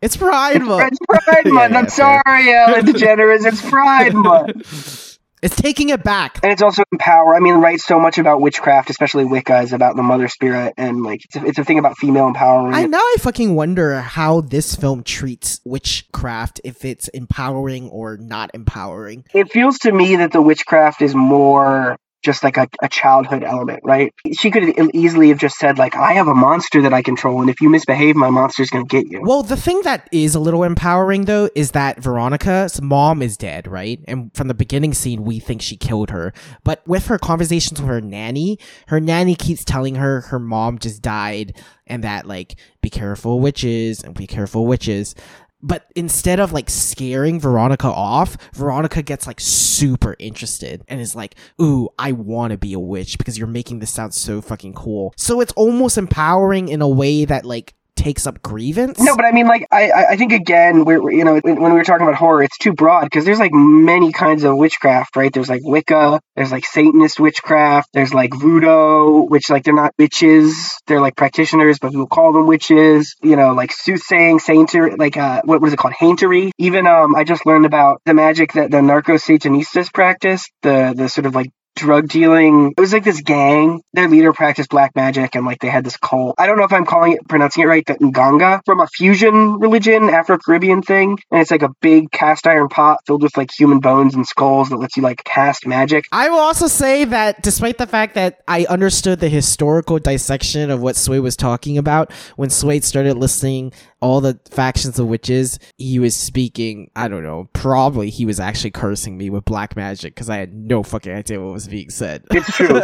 It's 0.00 0.16
Pride 0.16 0.56
It's, 0.56 0.64
Month. 0.64 0.92
it's 0.92 0.98
Pride 1.08 1.46
Month. 1.52 1.72
yeah, 1.72 1.78
I'm 1.78 1.86
fair. 1.86 2.22
sorry, 2.24 2.52
Ellen 2.54 2.86
DeGeneres. 2.86 3.46
It's 3.46 3.68
Pride 3.68 4.14
Month. 4.14 5.18
It's 5.42 5.54
taking 5.56 5.90
it 5.90 6.02
back. 6.02 6.40
And 6.42 6.50
it's 6.50 6.62
also 6.62 6.82
empower. 6.92 7.34
I 7.34 7.40
mean, 7.40 7.56
right? 7.56 7.78
So 7.78 8.00
much 8.00 8.16
about 8.18 8.40
witchcraft, 8.40 8.90
especially 8.90 9.24
Wicca, 9.26 9.60
is 9.60 9.72
about 9.72 9.94
the 9.94 10.02
mother 10.02 10.28
spirit, 10.28 10.74
and 10.76 11.02
like 11.02 11.24
it's 11.24 11.36
a, 11.36 11.44
it's 11.44 11.58
a 11.58 11.64
thing 11.64 11.78
about 11.78 11.98
female 11.98 12.32
empowerment. 12.32 12.74
I 12.74 12.86
now 12.86 12.98
I 12.98 13.16
fucking 13.20 13.54
wonder 13.54 14.00
how 14.00 14.40
this 14.40 14.74
film 14.74 15.02
treats 15.04 15.60
witchcraft, 15.64 16.60
if 16.64 16.84
it's 16.84 17.08
empowering 17.08 17.90
or 17.90 18.16
not 18.16 18.50
empowering. 18.54 19.24
it 19.34 19.52
feels 19.52 19.78
to 19.80 19.92
me 19.92 20.16
that 20.16 20.32
the 20.32 20.40
witchcraft 20.42 21.02
is 21.02 21.14
more 21.14 21.98
just 22.26 22.44
like 22.44 22.58
a, 22.58 22.68
a 22.82 22.88
childhood 22.88 23.44
element, 23.44 23.80
right? 23.84 24.12
She 24.36 24.50
could 24.50 24.74
easily 24.94 25.28
have 25.28 25.38
just 25.38 25.58
said 25.58 25.78
like, 25.78 25.96
"I 25.96 26.12
have 26.14 26.26
a 26.26 26.34
monster 26.34 26.82
that 26.82 26.92
I 26.92 27.00
control, 27.00 27.40
and 27.40 27.48
if 27.48 27.60
you 27.60 27.70
misbehave, 27.70 28.16
my 28.16 28.28
monster's 28.28 28.68
gonna 28.68 28.84
get 28.84 29.06
you." 29.06 29.22
Well, 29.22 29.42
the 29.42 29.56
thing 29.56 29.80
that 29.84 30.08
is 30.12 30.34
a 30.34 30.40
little 30.40 30.64
empowering 30.64 31.24
though 31.24 31.48
is 31.54 31.70
that 31.70 32.00
Veronica's 32.00 32.82
mom 32.82 33.22
is 33.22 33.36
dead, 33.36 33.66
right? 33.68 34.00
And 34.08 34.34
from 34.34 34.48
the 34.48 34.54
beginning 34.54 34.92
scene, 34.92 35.24
we 35.24 35.38
think 35.38 35.62
she 35.62 35.76
killed 35.76 36.10
her. 36.10 36.34
But 36.64 36.86
with 36.86 37.06
her 37.06 37.18
conversations 37.18 37.80
with 37.80 37.88
her 37.88 38.00
nanny, 38.00 38.58
her 38.88 39.00
nanny 39.00 39.36
keeps 39.36 39.64
telling 39.64 39.94
her 39.94 40.22
her 40.22 40.40
mom 40.40 40.78
just 40.78 41.00
died 41.00 41.56
and 41.86 42.02
that 42.02 42.26
like 42.26 42.56
be 42.82 42.90
careful 42.90 43.38
witches 43.40 44.02
and 44.02 44.14
be 44.14 44.26
careful 44.26 44.66
witches. 44.66 45.14
But 45.62 45.90
instead 45.96 46.38
of 46.38 46.52
like 46.52 46.68
scaring 46.68 47.40
Veronica 47.40 47.88
off, 47.88 48.36
Veronica 48.54 49.02
gets 49.02 49.26
like 49.26 49.40
super 49.40 50.14
interested 50.18 50.84
and 50.88 51.00
is 51.00 51.16
like, 51.16 51.34
ooh, 51.60 51.88
I 51.98 52.12
want 52.12 52.52
to 52.52 52.58
be 52.58 52.72
a 52.72 52.78
witch 52.78 53.18
because 53.18 53.38
you're 53.38 53.46
making 53.46 53.78
this 53.78 53.90
sound 53.90 54.14
so 54.14 54.40
fucking 54.40 54.74
cool. 54.74 55.14
So 55.16 55.40
it's 55.40 55.52
almost 55.54 55.98
empowering 55.98 56.68
in 56.68 56.82
a 56.82 56.88
way 56.88 57.24
that 57.24 57.44
like 57.44 57.74
takes 57.96 58.26
up 58.26 58.42
grievance. 58.42 59.00
No, 59.00 59.16
but 59.16 59.24
I 59.24 59.32
mean, 59.32 59.48
like, 59.48 59.66
I, 59.72 60.04
I 60.10 60.16
think 60.16 60.32
again, 60.32 60.84
we're, 60.84 61.10
you 61.10 61.24
know, 61.24 61.40
when 61.42 61.60
we 61.60 61.70
were 61.72 61.84
talking 61.84 62.06
about 62.06 62.14
horror, 62.16 62.42
it's 62.42 62.58
too 62.58 62.72
broad 62.72 63.04
because 63.04 63.24
there's 63.24 63.38
like 63.38 63.52
many 63.52 64.12
kinds 64.12 64.44
of 64.44 64.56
witchcraft, 64.56 65.16
right? 65.16 65.32
There's 65.32 65.48
like 65.48 65.62
Wicca, 65.64 66.20
there's 66.36 66.52
like 66.52 66.64
Satanist 66.64 67.18
witchcraft, 67.18 67.88
there's 67.92 68.14
like 68.14 68.34
voodoo, 68.34 69.22
which 69.22 69.50
like 69.50 69.64
they're 69.64 69.74
not 69.74 69.94
witches, 69.98 70.78
they're 70.86 71.00
like 71.00 71.16
practitioners, 71.16 71.78
but 71.78 71.90
people 71.90 72.06
call 72.06 72.32
them 72.32 72.46
witches. 72.46 73.16
You 73.22 73.36
know, 73.36 73.54
like 73.54 73.72
soothsaying, 73.72 74.38
sainter, 74.38 74.96
like 74.96 75.16
uh, 75.16 75.42
what 75.44 75.60
was 75.60 75.72
it 75.72 75.78
called, 75.78 75.94
haintery? 75.94 76.50
Even 76.58 76.86
um, 76.86 77.14
I 77.14 77.24
just 77.24 77.46
learned 77.46 77.66
about 77.66 78.02
the 78.04 78.14
magic 78.14 78.52
that 78.52 78.70
the 78.70 78.82
narco 78.82 79.14
satanistas 79.14 79.92
practice, 79.92 80.48
the 80.62 80.94
the 80.96 81.08
sort 81.08 81.26
of 81.26 81.34
like 81.34 81.50
drug 81.76 82.08
dealing. 82.08 82.72
It 82.76 82.80
was 82.80 82.92
like 82.92 83.04
this 83.04 83.20
gang. 83.20 83.82
Their 83.92 84.08
leader 84.08 84.32
practiced 84.32 84.70
black 84.70 84.96
magic 84.96 85.36
and 85.36 85.46
like 85.46 85.60
they 85.60 85.68
had 85.68 85.84
this 85.84 85.96
cult. 85.96 86.34
I 86.38 86.46
don't 86.46 86.58
know 86.58 86.64
if 86.64 86.72
I'm 86.72 86.86
calling 86.86 87.12
it 87.12 87.28
pronouncing 87.28 87.62
it 87.62 87.66
right, 87.66 87.86
the 87.86 87.94
Nganga 87.94 88.62
from 88.64 88.80
a 88.80 88.86
fusion 88.88 89.60
religion, 89.60 90.10
Afro 90.10 90.38
Caribbean 90.38 90.82
thing. 90.82 91.18
And 91.30 91.40
it's 91.40 91.50
like 91.50 91.62
a 91.62 91.70
big 91.80 92.10
cast 92.10 92.46
iron 92.46 92.68
pot 92.68 93.00
filled 93.06 93.22
with 93.22 93.36
like 93.36 93.50
human 93.56 93.78
bones 93.78 94.14
and 94.14 94.26
skulls 94.26 94.70
that 94.70 94.78
lets 94.78 94.96
you 94.96 95.02
like 95.02 95.22
cast 95.24 95.66
magic. 95.66 96.06
I 96.10 96.30
will 96.30 96.38
also 96.38 96.66
say 96.66 97.04
that 97.04 97.42
despite 97.42 97.78
the 97.78 97.86
fact 97.86 98.14
that 98.14 98.40
I 98.48 98.66
understood 98.68 99.20
the 99.20 99.28
historical 99.28 99.98
dissection 99.98 100.70
of 100.70 100.80
what 100.80 100.96
Swade 100.96 101.20
was 101.20 101.36
talking 101.36 101.78
about, 101.78 102.12
when 102.36 102.50
Swade 102.50 102.84
started 102.84 103.16
listing 103.16 103.72
all 104.06 104.20
the 104.20 104.38
factions 104.50 105.00
of 105.00 105.08
witches, 105.08 105.58
he 105.78 105.98
was 105.98 106.14
speaking, 106.14 106.90
I 106.94 107.08
don't 107.08 107.24
know, 107.24 107.50
probably 107.52 108.08
he 108.08 108.24
was 108.24 108.38
actually 108.38 108.70
cursing 108.70 109.18
me 109.18 109.30
with 109.30 109.44
black 109.44 109.74
magic 109.74 110.14
because 110.14 110.30
I 110.30 110.36
had 110.36 110.54
no 110.54 110.84
fucking 110.84 111.12
idea 111.12 111.40
what 111.40 111.52
was 111.52 111.66
being 111.66 111.90
said. 111.90 112.24
It's 112.30 112.56
true. 112.56 112.80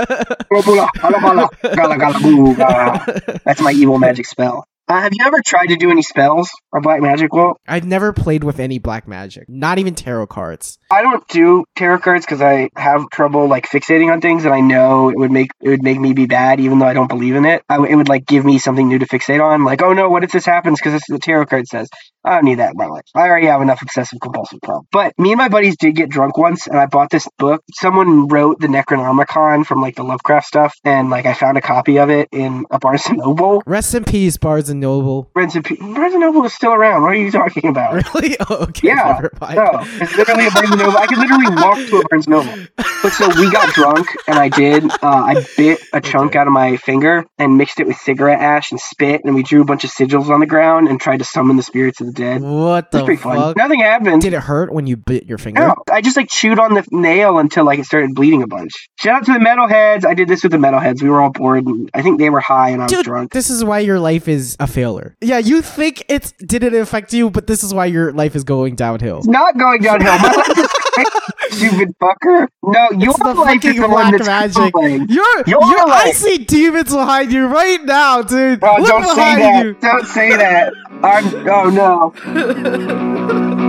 That's 3.45 3.61
my 3.61 3.71
evil 3.71 3.99
magic 3.99 4.27
spell. 4.27 4.67
Uh, 4.89 5.01
have 5.01 5.13
you 5.13 5.25
ever 5.25 5.41
tried 5.45 5.67
to 5.67 5.77
do 5.77 5.91
any 5.91 6.03
spells 6.03 6.51
or 6.73 6.81
black 6.81 7.01
magic? 7.01 7.33
Well, 7.33 7.57
I've 7.69 7.87
never 7.87 8.13
played 8.13 8.43
with 8.45 8.59
any 8.59 8.79
black 8.79 9.07
magic, 9.07 9.49
not 9.49 9.79
even 9.79 9.95
tarot 9.95 10.27
cards. 10.27 10.77
I 10.91 11.03
don't 11.03 11.27
do 11.29 11.65
tarot 11.77 12.01
cards 12.01 12.27
because 12.27 12.43
I 12.43 12.69
have 12.77 13.09
trouble 13.11 13.47
like 13.49 13.69
fixating 13.69 14.13
on 14.13 14.21
things, 14.21 14.45
and 14.45 14.53
I 14.53 14.61
know 14.61 15.09
it 15.09 15.17
would 15.17 15.31
make 15.31 15.51
it 15.61 15.69
would 15.69 15.83
make 15.83 16.01
me 16.01 16.13
be 16.13 16.27
bad, 16.27 16.61
even 16.61 16.79
though 16.79 16.87
I 16.87 16.95
don't 16.95 17.09
believe 17.09 17.37
in 17.37 17.45
it. 17.45 17.63
I, 17.69 17.77
w- 17.77 17.93
it 17.93 17.97
would 17.97 18.09
like 18.09 18.27
give 18.27 18.45
me 18.45 18.59
something 18.59 18.89
new 18.89 18.99
to 18.99 19.07
fixate 19.07 19.43
on. 19.43 19.65
Like, 19.65 19.83
oh 19.83 19.93
no, 19.93 20.11
what 20.11 20.25
if 20.25 20.33
this 20.33 20.45
happens? 20.45 20.81
Because 20.81 20.95
this 20.95 21.03
is 21.09 21.15
the 21.15 21.21
tarot 21.21 21.47
card 21.47 21.67
says. 21.69 21.89
I 22.25 22.35
don't 22.37 22.45
need 22.45 22.59
that 22.59 22.73
in 22.73 22.77
my 22.77 22.87
life. 22.87 23.05
I 23.15 23.29
already 23.29 23.47
have 23.47 23.63
enough 23.63 23.83
obsessive 23.83 24.21
compulsive 24.21 24.61
problem. 24.63 24.87
But 24.93 25.19
me 25.19 25.33
and 25.33 25.39
my 25.39 25.49
buddies 25.49 25.77
did 25.77 25.97
get 25.97 26.09
drunk 26.09 26.39
once, 26.39 26.67
and 26.67 26.79
I 26.79 26.87
bought 26.87 27.11
this 27.11 27.29
book. 27.39 27.63
Someone 27.73 28.29
wrote 28.29 28.61
the 28.61 28.69
Necronomicon 28.69 29.67
from 29.67 29.81
like 29.81 29.97
the 29.97 30.05
Lovecraft 30.05 30.47
stuff, 30.47 30.75
and 30.85 31.11
like 31.11 31.27
I 31.27 31.35
found 31.35 31.59
a 31.59 31.61
copy 31.61 31.99
of 31.99 32.11
it 32.11 32.29
in 32.33 32.67
a 32.71 32.79
Barnes 32.79 33.07
and 33.07 33.19
Noble. 33.19 33.63
Rest 33.67 33.95
in 33.95 34.05
peace, 34.05 34.37
Barnes 34.37 34.69
and 34.71 34.81
Noble. 34.81 35.31
Barnes 35.35 35.57
and 35.57 35.65
Barnes 35.65 36.15
and 36.15 36.21
Noble 36.21 36.45
is 36.45 36.55
still 36.55 36.73
around. 36.73 37.03
What 37.03 37.13
are 37.13 37.17
you 37.17 37.31
talking 37.31 37.69
about? 37.69 37.93
Really? 38.15 38.37
Oh, 38.41 38.57
okay. 38.65 38.89
Yeah, 38.89 39.21
no, 39.41 39.81
it's 40.01 40.17
literally 40.17 40.47
a 40.47 40.51
Barnes 40.51 40.71
and 40.71 40.79
Noble. 40.81 40.99
I 40.99 41.07
could 41.07 41.19
literally 41.19 41.55
walk 41.55 41.79
to 41.89 41.97
a 41.99 42.09
Barnes 42.09 42.27
and 42.27 42.37
Noble. 42.37 42.67
But 43.03 43.13
so 43.13 43.29
we 43.41 43.51
got 43.51 43.73
drunk, 43.75 44.07
and 44.27 44.39
I 44.39 44.49
did. 44.49 44.85
Uh, 44.85 44.97
I 45.03 45.47
bit 45.57 45.81
a 45.93 46.01
chunk 46.01 46.37
out 46.37 46.47
of 46.47 46.53
my 46.53 46.77
finger 46.77 47.25
and 47.39 47.57
mixed 47.57 47.81
it 47.81 47.87
with 47.87 47.97
cigarette 47.97 48.41
ash 48.41 48.71
and 48.71 48.81
spit, 48.81 49.23
and 49.25 49.35
we 49.35 49.43
drew 49.43 49.63
a 49.63 49.65
bunch 49.65 49.85
of 49.85 49.91
sigils 49.91 50.29
on 50.29 50.41
the 50.41 50.47
ground 50.47 50.89
and 50.89 51.01
tried 51.01 51.19
to 51.19 51.25
summon 51.25 51.57
the 51.57 51.63
spirits 51.63 52.01
of 52.01 52.07
the 52.07 52.12
dead. 52.13 52.41
What 52.43 52.91
the 52.91 53.05
pretty 53.05 53.21
fun. 53.21 53.37
fuck? 53.37 53.57
Nothing 53.57 53.81
happened. 53.81 54.23
Did 54.23 54.33
it 54.33 54.41
hurt 54.41 54.73
when 54.73 54.87
you 54.87 54.97
bit 54.97 55.27
your 55.27 55.39
finger? 55.39 55.61
No, 55.61 55.75
I 55.91 56.01
just 56.01 56.17
like 56.17 56.29
chewed 56.29 56.59
on 56.59 56.75
the 56.75 56.87
nail 56.91 57.39
until 57.39 57.65
like 57.65 57.79
it 57.79 57.87
started 57.87 58.15
bleeding 58.15 58.43
a 58.43 58.47
bunch. 58.47 58.73
Shout 58.99 59.17
out 59.17 59.27
to 59.27 59.33
the 59.33 59.39
metalheads. 59.39 60.05
I 60.05 60.15
did 60.15 60.29
this 60.29 60.43
with 60.43 60.53
the 60.53 60.59
metalheads. 60.59 61.03
We 61.03 61.09
were 61.11 61.21
all 61.21 61.31
bored, 61.31 61.67
and 61.67 61.91
I 61.95 62.03
think 62.03 62.19
they 62.19 62.31
were 62.31 62.41
high, 62.41 62.71
and 62.71 62.83
I 62.83 62.85
was 62.87 62.93
Dude, 62.93 63.05
drunk. 63.05 63.33
this 63.33 63.51
is 63.51 63.65
why 63.65 63.81
your 63.81 63.99
life 63.99 64.29
is 64.29 64.57
a 64.61 64.67
failure. 64.67 65.17
Yeah, 65.21 65.39
you 65.39 65.63
think 65.63 66.05
it's 66.09 66.33
didn't 66.33 66.75
affect 66.75 67.13
you, 67.13 67.31
but 67.31 67.47
this 67.47 67.65
is 67.65 67.73
why 67.75 67.87
your 67.87 68.13
life 68.13 68.37
is 68.37 68.45
going 68.45 68.77
downhill. 68.77 69.19
It's 69.19 69.27
not 69.27 69.59
going 69.59 69.83
downhill. 69.83 70.19
My 70.19 70.33
life 70.33 70.59
is 70.59 70.69
stupid 71.51 71.95
fucker. 72.01 72.49
No, 72.63 72.91
your 72.93 73.11
It's 73.11 73.19
the 73.19 73.35
life 73.35 73.65
is 73.65 73.75
fucking 73.75 73.81
the 73.81 73.89
one 73.89 74.11
black 74.11 74.13
that's 74.13 74.27
magic. 74.27 74.73
crumbling. 74.73 75.09
You're, 75.09 75.45
Your 75.47 75.63
you're 75.65 75.89
I 75.89 76.13
see 76.13 76.39
demons 76.39 76.91
behind 76.91 77.33
you 77.33 77.47
right 77.47 77.83
now, 77.85 78.23
dude. 78.23 78.61
Oh, 78.63 78.77
Look 78.79 78.87
don't 78.89 79.05
say 79.15 79.37
that. 79.37 79.65
you. 79.65 79.75
Don't 79.75 80.07
say 80.07 80.37
that. 80.37 80.73
I'm. 81.03 81.49
Oh 81.49 81.71
no. 81.71 82.13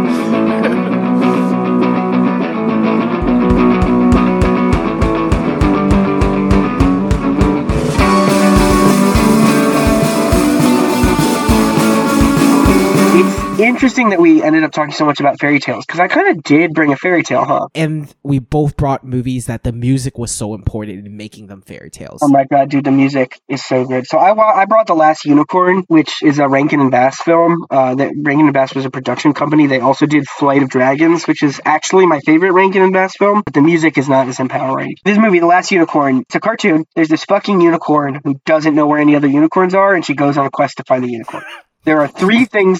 interesting 13.63 14.09
that 14.09 14.19
we 14.19 14.43
ended 14.43 14.63
up 14.63 14.71
talking 14.71 14.93
so 14.93 15.05
much 15.05 15.19
about 15.19 15.39
fairy 15.39 15.59
tales 15.59 15.85
because 15.85 15.99
I 15.99 16.07
kind 16.07 16.29
of 16.29 16.43
did 16.43 16.73
bring 16.73 16.91
a 16.91 16.95
fairy 16.97 17.23
tale, 17.23 17.45
huh? 17.45 17.67
And 17.75 18.13
we 18.23 18.39
both 18.39 18.77
brought 18.77 19.03
movies 19.03 19.45
that 19.47 19.63
the 19.63 19.71
music 19.71 20.17
was 20.17 20.31
so 20.31 20.53
important 20.53 21.05
in 21.05 21.17
making 21.17 21.47
them 21.47 21.61
fairy 21.61 21.89
tales. 21.89 22.19
Oh 22.21 22.27
my 22.27 22.45
god, 22.45 22.69
dude, 22.69 22.85
the 22.85 22.91
music 22.91 23.39
is 23.47 23.63
so 23.63 23.85
good. 23.85 24.07
So 24.07 24.17
I 24.17 24.31
I 24.61 24.65
brought 24.65 24.87
the 24.87 24.95
Last 24.95 25.25
Unicorn, 25.25 25.83
which 25.87 26.21
is 26.23 26.39
a 26.39 26.47
Rankin 26.47 26.79
and 26.79 26.91
Bass 26.91 27.21
film. 27.21 27.65
Uh, 27.69 27.95
that 27.95 28.13
Rankin 28.15 28.47
and 28.47 28.53
Bass 28.53 28.73
was 28.73 28.85
a 28.85 28.89
production 28.89 29.33
company. 29.33 29.67
They 29.67 29.79
also 29.79 30.05
did 30.05 30.27
Flight 30.27 30.63
of 30.63 30.69
Dragons, 30.69 31.27
which 31.27 31.43
is 31.43 31.61
actually 31.65 32.05
my 32.05 32.19
favorite 32.21 32.51
Rankin 32.51 32.81
and 32.81 32.93
Bass 32.93 33.15
film. 33.17 33.41
But 33.43 33.53
the 33.53 33.61
music 33.61 33.97
is 33.97 34.09
not 34.09 34.27
as 34.27 34.39
empowering. 34.39 34.95
This 35.03 35.17
movie, 35.17 35.39
The 35.39 35.47
Last 35.47 35.71
Unicorn, 35.71 36.21
it's 36.21 36.35
a 36.35 36.39
cartoon. 36.39 36.85
There's 36.95 37.09
this 37.09 37.23
fucking 37.25 37.61
unicorn 37.61 38.21
who 38.23 38.39
doesn't 38.45 38.75
know 38.75 38.87
where 38.87 38.99
any 38.99 39.15
other 39.15 39.27
unicorns 39.27 39.73
are, 39.73 39.93
and 39.95 40.05
she 40.05 40.13
goes 40.13 40.37
on 40.37 40.45
a 40.45 40.51
quest 40.51 40.77
to 40.77 40.83
find 40.83 41.03
the 41.03 41.09
unicorn. 41.09 41.43
There 41.83 41.99
are 41.99 42.07
three 42.07 42.45
things. 42.45 42.79